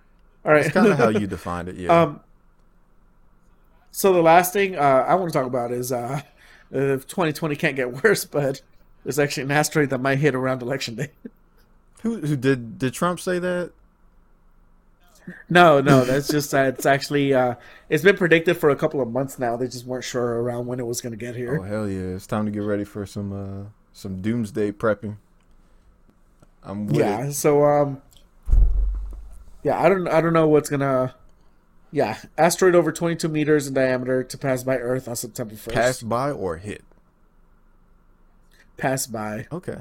All 0.45 0.53
right, 0.53 0.67
it's 0.67 0.75
kind 0.75 0.87
of 0.87 0.99
how 0.99 1.09
you 1.09 1.27
defined 1.39 1.69
it. 1.69 1.77
Yeah, 1.77 2.03
um. 2.03 2.21
So 3.91 4.13
the 4.13 4.23
last 4.23 4.53
thing 4.53 4.77
uh, 4.77 5.05
I 5.09 5.15
want 5.17 5.33
to 5.33 5.39
talk 5.39 5.47
about 5.47 5.73
is 5.73 5.91
uh, 5.91 6.23
if 6.71 7.07
2020 7.07 7.57
can't 7.57 7.77
get 7.77 8.05
worse, 8.05 8.25
but 8.25 8.63
there's 9.05 9.19
actually 9.19 9.45
an 9.45 9.51
asteroid 9.51 9.91
that 9.91 9.99
might 9.99 10.19
hit 10.19 10.35
around 10.35 10.63
election 10.63 10.95
day. 10.97 11.11
who 12.03 12.19
who 12.19 12.37
did 12.37 12.79
did 12.79 12.95
Trump 12.95 13.21
say 13.21 13.39
that? 13.39 13.73
no, 15.49 15.81
no, 15.81 16.05
that's 16.05 16.29
just 16.29 16.53
uh, 16.53 16.65
it's 16.65 16.87
actually 16.87 17.33
uh, 17.33 17.55
it's 17.89 18.03
been 18.03 18.17
predicted 18.17 18.57
for 18.57 18.71
a 18.71 18.77
couple 18.77 19.01
of 19.01 19.09
months 19.11 19.39
now. 19.39 19.57
They 19.57 19.67
just 19.67 19.87
weren't 19.87 20.05
sure 20.05 20.43
around 20.43 20.67
when 20.67 20.81
it 20.81 20.87
was 20.87 21.01
going 21.01 21.13
to 21.13 21.17
get 21.17 21.37
here. 21.37 21.59
Oh 21.61 21.63
hell 21.63 21.89
yeah! 21.89 22.17
It's 22.17 22.27
time 22.27 22.45
to 22.47 22.51
get 22.51 22.63
ready 22.63 22.85
for 22.85 23.07
some 23.07 23.33
uh 23.33 23.69
some 23.93 24.21
doomsday 24.21 24.73
prepping. 24.73 25.17
I'm 26.63 26.89
yeah 26.91 27.27
it. 27.27 27.33
so 27.33 27.65
um 27.65 28.03
yeah 29.63 29.81
i 29.81 29.89
don't 29.89 30.09
i 30.09 30.21
don't 30.21 30.33
know 30.33 30.47
what's 30.49 30.69
gonna 30.71 31.15
yeah 31.91 32.19
asteroid 32.39 32.75
over 32.75 32.93
22 32.93 33.29
meters 33.29 33.67
in 33.67 33.75
diameter 33.75 34.23
to 34.23 34.39
pass 34.39 34.63
by 34.63 34.77
earth 34.77 35.09
on 35.09 35.17
september 35.17 35.55
1st 35.55 35.73
Pass 35.73 36.03
by 36.03 36.31
or 36.31 36.57
hit. 36.59 36.83
Pass 38.77 39.07
by 39.07 39.47
Okay. 39.53 39.79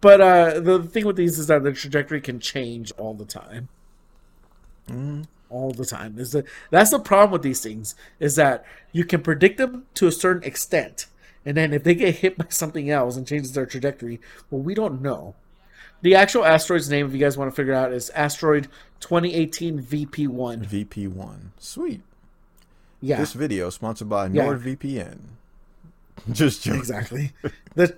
but 0.00 0.20
uh 0.20 0.60
the 0.60 0.82
thing 0.82 1.04
with 1.06 1.16
these 1.16 1.38
is 1.38 1.46
that 1.48 1.62
the 1.62 1.72
trajectory 1.72 2.20
can 2.20 2.40
change 2.40 2.92
all 2.98 3.14
the 3.14 3.24
time 3.24 3.68
Mm, 4.88 5.26
all 5.48 5.70
the 5.70 5.84
time 5.86 6.18
is 6.18 6.32
that 6.32 6.44
that's 6.70 6.90
the 6.90 6.98
problem 6.98 7.30
with 7.30 7.42
these 7.42 7.60
things 7.60 7.94
is 8.18 8.34
that 8.34 8.64
you 8.90 9.04
can 9.04 9.22
predict 9.22 9.58
them 9.58 9.86
to 9.94 10.08
a 10.08 10.12
certain 10.12 10.42
extent 10.42 11.06
and 11.46 11.56
then 11.56 11.72
if 11.72 11.84
they 11.84 11.94
get 11.94 12.16
hit 12.16 12.36
by 12.36 12.46
something 12.48 12.90
else 12.90 13.16
and 13.16 13.26
changes 13.26 13.52
their 13.52 13.64
trajectory 13.66 14.20
well 14.50 14.60
we 14.60 14.74
don't 14.74 15.00
know 15.00 15.34
the 16.00 16.16
actual 16.16 16.44
asteroid's 16.44 16.90
name 16.90 17.06
if 17.06 17.12
you 17.12 17.18
guys 17.20 17.38
want 17.38 17.48
to 17.48 17.54
figure 17.54 17.72
out 17.72 17.92
is 17.92 18.10
asteroid 18.10 18.66
2018 18.98 19.80
vp1 19.80 20.66
VP 20.66 21.06
one. 21.06 21.52
Sweet. 21.60 22.00
yeah 23.00 23.18
This 23.18 23.34
video 23.34 23.70
sponsored 23.70 24.08
by 24.08 24.26
Yeah. 24.26 24.44
Just 26.32 26.62
joking. 26.62 26.80
exactly. 26.80 27.32
the 27.74 27.96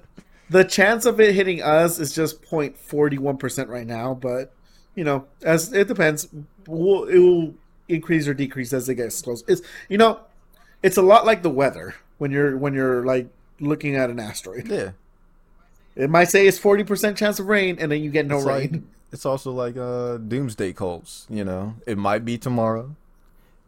the 0.50 0.64
chance 0.64 1.04
of 1.04 1.20
it 1.20 1.34
hitting 1.34 1.62
us 1.62 1.98
is 1.98 2.14
just 2.14 2.42
0.41 2.42 3.38
percent 3.38 3.68
right 3.68 3.86
now, 3.86 4.14
but 4.14 4.52
you 4.94 5.04
know, 5.04 5.26
as 5.42 5.72
it 5.72 5.88
depends, 5.88 6.28
we'll, 6.66 7.04
it 7.04 7.18
will 7.18 7.54
increase 7.88 8.28
or 8.28 8.34
decrease 8.34 8.72
as 8.72 8.88
it 8.88 8.94
gets 8.94 9.20
close. 9.20 9.42
It's 9.48 9.62
you 9.88 9.98
know, 9.98 10.20
it's 10.82 10.96
a 10.96 11.02
lot 11.02 11.26
like 11.26 11.42
the 11.42 11.50
weather 11.50 11.94
when 12.18 12.30
you're 12.30 12.56
when 12.56 12.74
you're 12.74 13.04
like 13.04 13.28
looking 13.60 13.96
at 13.96 14.10
an 14.10 14.20
asteroid. 14.20 14.68
Yeah. 14.68 14.90
It 15.96 16.10
might 16.10 16.28
say 16.28 16.46
it's 16.46 16.58
40 16.58 16.84
percent 16.84 17.16
chance 17.16 17.38
of 17.38 17.46
rain, 17.46 17.76
and 17.78 17.90
then 17.90 18.02
you 18.02 18.10
get 18.10 18.26
no 18.26 18.38
it's 18.38 18.46
rain. 18.46 18.72
Like, 18.72 18.82
it's 19.12 19.26
also 19.26 19.52
like 19.52 19.76
uh 19.76 20.18
doomsday 20.18 20.72
cults, 20.72 21.26
you 21.30 21.44
know. 21.44 21.74
It 21.86 21.98
might 21.98 22.24
be 22.24 22.38
tomorrow. 22.38 22.96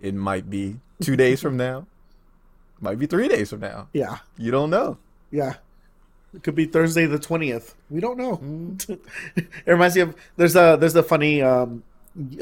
It 0.01 0.15
might 0.15 0.51
be 0.51 0.77
two 1.01 1.17
days 1.17 1.41
from 1.41 1.57
now. 1.57 1.87
Might 2.81 2.99
be 2.99 3.07
three 3.07 3.29
days 3.29 3.51
from 3.51 3.61
now. 3.61 3.89
yeah, 3.93 4.19
You 4.37 4.51
don't 4.51 4.71
know. 4.71 4.99
yeah. 5.31 5.55
It 6.35 6.43
could 6.43 6.55
be 6.55 6.67
Thursday 6.67 7.07
the 7.07 7.19
twentieth. 7.19 7.75
We 7.89 8.01
don't 8.01 8.19
know. 8.19 8.37
Mm. 8.37 8.99
it 9.37 9.49
reminds 9.67 9.95
me 9.97 10.03
of 10.03 10.15
there's 10.37 10.55
a 10.55 10.77
there's 10.79 10.95
a 10.95 11.03
funny 11.03 11.41
um, 11.41 11.83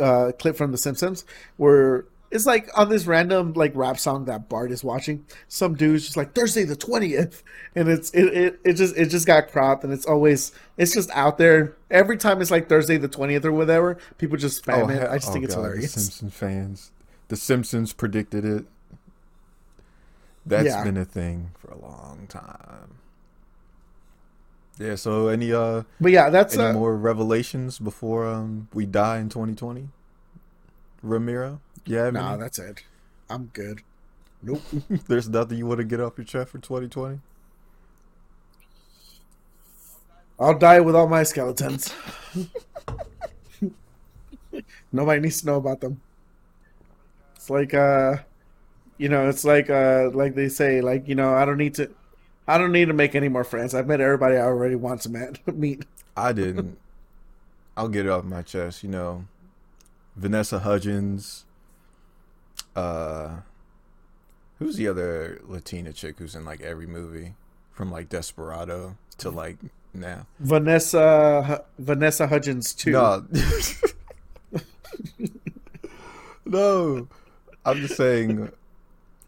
uh, 0.01 0.33
clip 0.37 0.57
from 0.57 0.73
The 0.73 0.79
Simpsons 0.79 1.25
where 1.59 2.05
it's 2.33 2.45
like 2.47 2.69
on 2.77 2.89
this 2.89 3.07
random 3.07 3.53
like 3.53 3.71
rap 3.77 3.97
song 4.01 4.25
that 4.25 4.49
Bart 4.49 4.73
is 4.73 4.83
watching. 4.83 5.25
Some 5.47 5.77
dude's 5.77 6.03
just 6.05 6.17
like 6.17 6.35
Thursday 6.35 6.65
the 6.65 6.75
twentieth, 6.75 7.45
and 7.77 7.89
it's 7.89 8.11
it, 8.11 8.25
it 8.35 8.61
it 8.65 8.73
just 8.73 8.97
it 8.97 9.11
just 9.11 9.29
got 9.29 9.53
cropped, 9.53 9.85
and 9.85 9.93
it's 9.93 10.07
always 10.07 10.51
it's 10.77 10.93
just 10.93 11.11
out 11.11 11.39
there 11.39 11.77
every 11.89 12.17
time 12.17 12.43
it's 12.43 12.51
like 12.51 12.69
Thursday 12.69 12.97
the 12.97 13.07
twentieth 13.07 13.45
or 13.45 13.53
whatever. 13.53 13.99
People 14.19 14.37
just 14.39 14.65
spam 14.65 14.91
it. 14.93 15.09
I 15.09 15.19
just 15.19 15.33
think 15.33 15.45
oh 15.45 15.47
it's 15.47 15.55
hilarious. 15.55 15.95
The 15.95 16.01
Simpsons 16.01 16.35
fans. 16.35 16.91
The 17.29 17.37
Simpsons 17.37 17.93
predicted 17.93 18.45
it. 18.45 18.65
That's 20.47 20.67
Yeah. 20.67 20.83
been 20.85 20.97
a 20.97 21.05
thing 21.05 21.51
for 21.59 21.71
a 21.73 21.79
long 21.79 22.27
time. 22.29 22.99
Yeah, 24.79 24.97
so 24.97 25.29
any 25.29 25.53
uh 25.53 25.83
But 26.01 26.13
yeah, 26.13 26.31
that's 26.31 26.55
any 26.55 26.65
uh, 26.65 26.73
more 26.73 26.97
revelations 26.97 27.79
before 27.79 28.27
um 28.27 28.69
we 28.75 28.87
die 28.87 29.19
in 29.19 29.29
2020? 29.29 29.89
Ramiro? 31.03 31.61
Yeah, 31.87 32.11
nah, 32.11 32.37
that's 32.37 32.59
it. 32.59 32.85
I'm 33.29 33.47
good. 33.53 33.83
Nope. 34.43 34.63
there's 35.09 35.27
nothing 35.29 35.57
you 35.57 35.67
want 35.67 35.79
to 35.79 35.85
get 35.85 36.01
off 36.01 36.19
your 36.19 36.27
chest 36.27 36.51
for 36.51 36.59
2020? 36.59 37.19
I'll 40.39 40.59
die 40.59 40.81
with 40.81 40.95
all 40.97 41.09
my 41.09 41.23
skeletons. 41.23 41.93
Nobody 44.93 45.21
needs 45.21 45.41
to 45.41 45.47
know 45.47 45.57
about 45.57 45.81
them. 45.81 46.01
It's 47.37 47.51
like 47.51 47.75
uh 47.75 48.19
you 48.99 49.09
know, 49.09 49.29
it's 49.29 49.45
like 49.45 49.71
uh 49.71 50.11
like 50.13 50.35
they 50.35 50.49
say, 50.49 50.81
like, 50.81 51.09
you 51.09 51.15
know, 51.15 51.35
I 51.35 51.45
don't 51.45 51.59
need 51.59 51.75
to 51.75 51.91
I 52.47 52.59
don't 52.59 52.73
need 52.73 52.87
to 52.87 52.95
make 52.95 53.15
any 53.15 53.29
more 53.29 53.45
friends. 53.45 53.75
I've 53.75 53.87
met 53.87 54.01
everybody 54.01 54.37
I 54.37 54.43
already 54.43 54.77
want 54.77 55.03
to 55.03 55.09
met, 55.09 55.47
meet. 55.55 55.85
I 56.17 56.33
didn't. 56.33 56.79
I'll 57.77 57.89
get 57.89 58.07
it 58.07 58.11
off 58.11 58.25
my 58.25 58.43
chest, 58.43 58.83
you 58.83 58.89
know. 58.89 59.25
Vanessa 60.17 60.61
Hudgens. 60.61 61.45
Uh 62.77 63.37
who's 64.59 64.77
the 64.77 64.89
other 64.89 65.41
Latina 65.47 65.93
chick 65.93 66.17
who's 66.19 66.35
in 66.35 66.45
like 66.45 66.61
every 66.61 66.87
movie? 66.87 67.35
From 67.73 67.91
like 67.91 68.09
Desperado 68.09 68.97
to 69.19 69.31
like 69.31 69.57
now. 69.93 70.27
Vanessa 70.39 71.65
Vanessa 71.79 72.29
Hudgens 72.29 72.73
too. 72.73 72.93
No. 72.93 73.27
no. 76.45 77.09
I'm 77.65 77.81
just 77.81 77.97
saying 77.97 78.53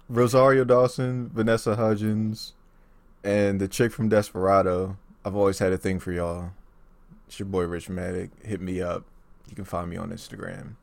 Rosario 0.09 0.65
Dawson, 0.65 1.31
Vanessa 1.33 1.77
Hudgens, 1.77 2.53
and 3.25 3.61
the 3.61 3.69
chick 3.69 3.93
from 3.93 4.09
Desperado. 4.09 4.97
I've 5.25 5.35
always 5.35 5.59
had 5.59 5.73
a 5.73 5.79
thing 5.79 5.99
for 5.99 6.13
y'all. 6.13 6.53
It's 7.27 7.39
your 7.39 7.47
boy 7.47 7.65
Rich 7.65 7.89
Matic. 7.89 8.31
Hit 8.45 8.61
me 8.61 8.81
up. 8.81 9.05
You 9.49 9.57
can 9.57 9.65
find 9.65 9.91
me 9.91 9.97
on 9.97 10.11
Instagram. 10.11 10.75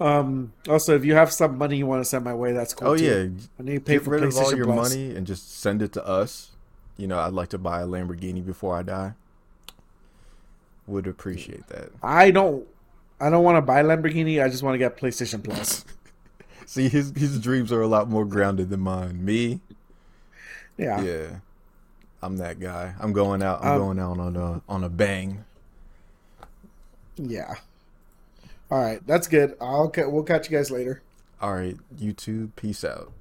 Um 0.00 0.52
also 0.68 0.96
if 0.96 1.04
you 1.04 1.14
have 1.14 1.32
some 1.32 1.56
money 1.56 1.76
you 1.76 1.86
want 1.86 2.02
to 2.02 2.04
send 2.04 2.24
my 2.24 2.34
way, 2.34 2.52
that's 2.52 2.74
cool. 2.74 2.88
Oh 2.88 2.96
too. 2.96 3.04
yeah, 3.04 3.44
I 3.58 3.62
need 3.62 3.74
to 3.74 3.80
pay 3.80 3.92
get 3.94 4.02
for 4.02 4.10
rid 4.10 4.24
of 4.24 4.36
all 4.36 4.54
your 4.54 4.66
Plus. 4.66 4.90
money 4.90 5.14
and 5.14 5.24
just 5.26 5.60
send 5.60 5.82
it 5.82 5.92
to 5.92 6.04
us. 6.04 6.50
You 6.96 7.06
know, 7.06 7.18
I'd 7.18 7.32
like 7.32 7.48
to 7.50 7.58
buy 7.58 7.80
a 7.80 7.86
Lamborghini 7.86 8.44
before 8.44 8.76
I 8.76 8.82
die. 8.82 9.14
Would 10.88 11.06
appreciate 11.06 11.68
that. 11.68 11.90
I 12.02 12.32
don't 12.32 12.66
I 13.20 13.30
don't 13.30 13.44
want 13.44 13.56
to 13.56 13.62
buy 13.62 13.82
Lamborghini, 13.82 14.44
I 14.44 14.48
just 14.48 14.64
want 14.64 14.74
to 14.74 14.78
get 14.78 14.96
PlayStation 14.96 15.42
Plus. 15.42 15.84
See, 16.66 16.88
his 16.88 17.12
his 17.16 17.38
dreams 17.40 17.72
are 17.72 17.80
a 17.82 17.86
lot 17.86 18.08
more 18.08 18.24
grounded 18.24 18.70
than 18.70 18.80
mine. 18.80 19.24
Me, 19.24 19.60
Yeah. 20.76 21.00
yeah, 21.02 21.26
I'm 22.22 22.36
that 22.38 22.58
guy. 22.60 22.94
I'm 22.98 23.12
going 23.12 23.42
out. 23.42 23.62
I'm 23.62 23.72
Um, 23.72 23.78
going 23.78 23.98
out 23.98 24.18
on 24.18 24.36
a 24.36 24.62
on 24.68 24.84
a 24.84 24.88
bang. 24.88 25.44
Yeah. 27.16 27.54
All 28.70 28.80
right, 28.80 29.06
that's 29.06 29.28
good. 29.28 29.56
I'll 29.60 29.92
we'll 29.96 30.24
catch 30.24 30.50
you 30.50 30.56
guys 30.56 30.70
later. 30.70 31.02
All 31.40 31.54
right, 31.54 31.76
you 31.98 32.12
YouTube. 32.14 32.50
Peace 32.56 32.84
out. 32.84 33.12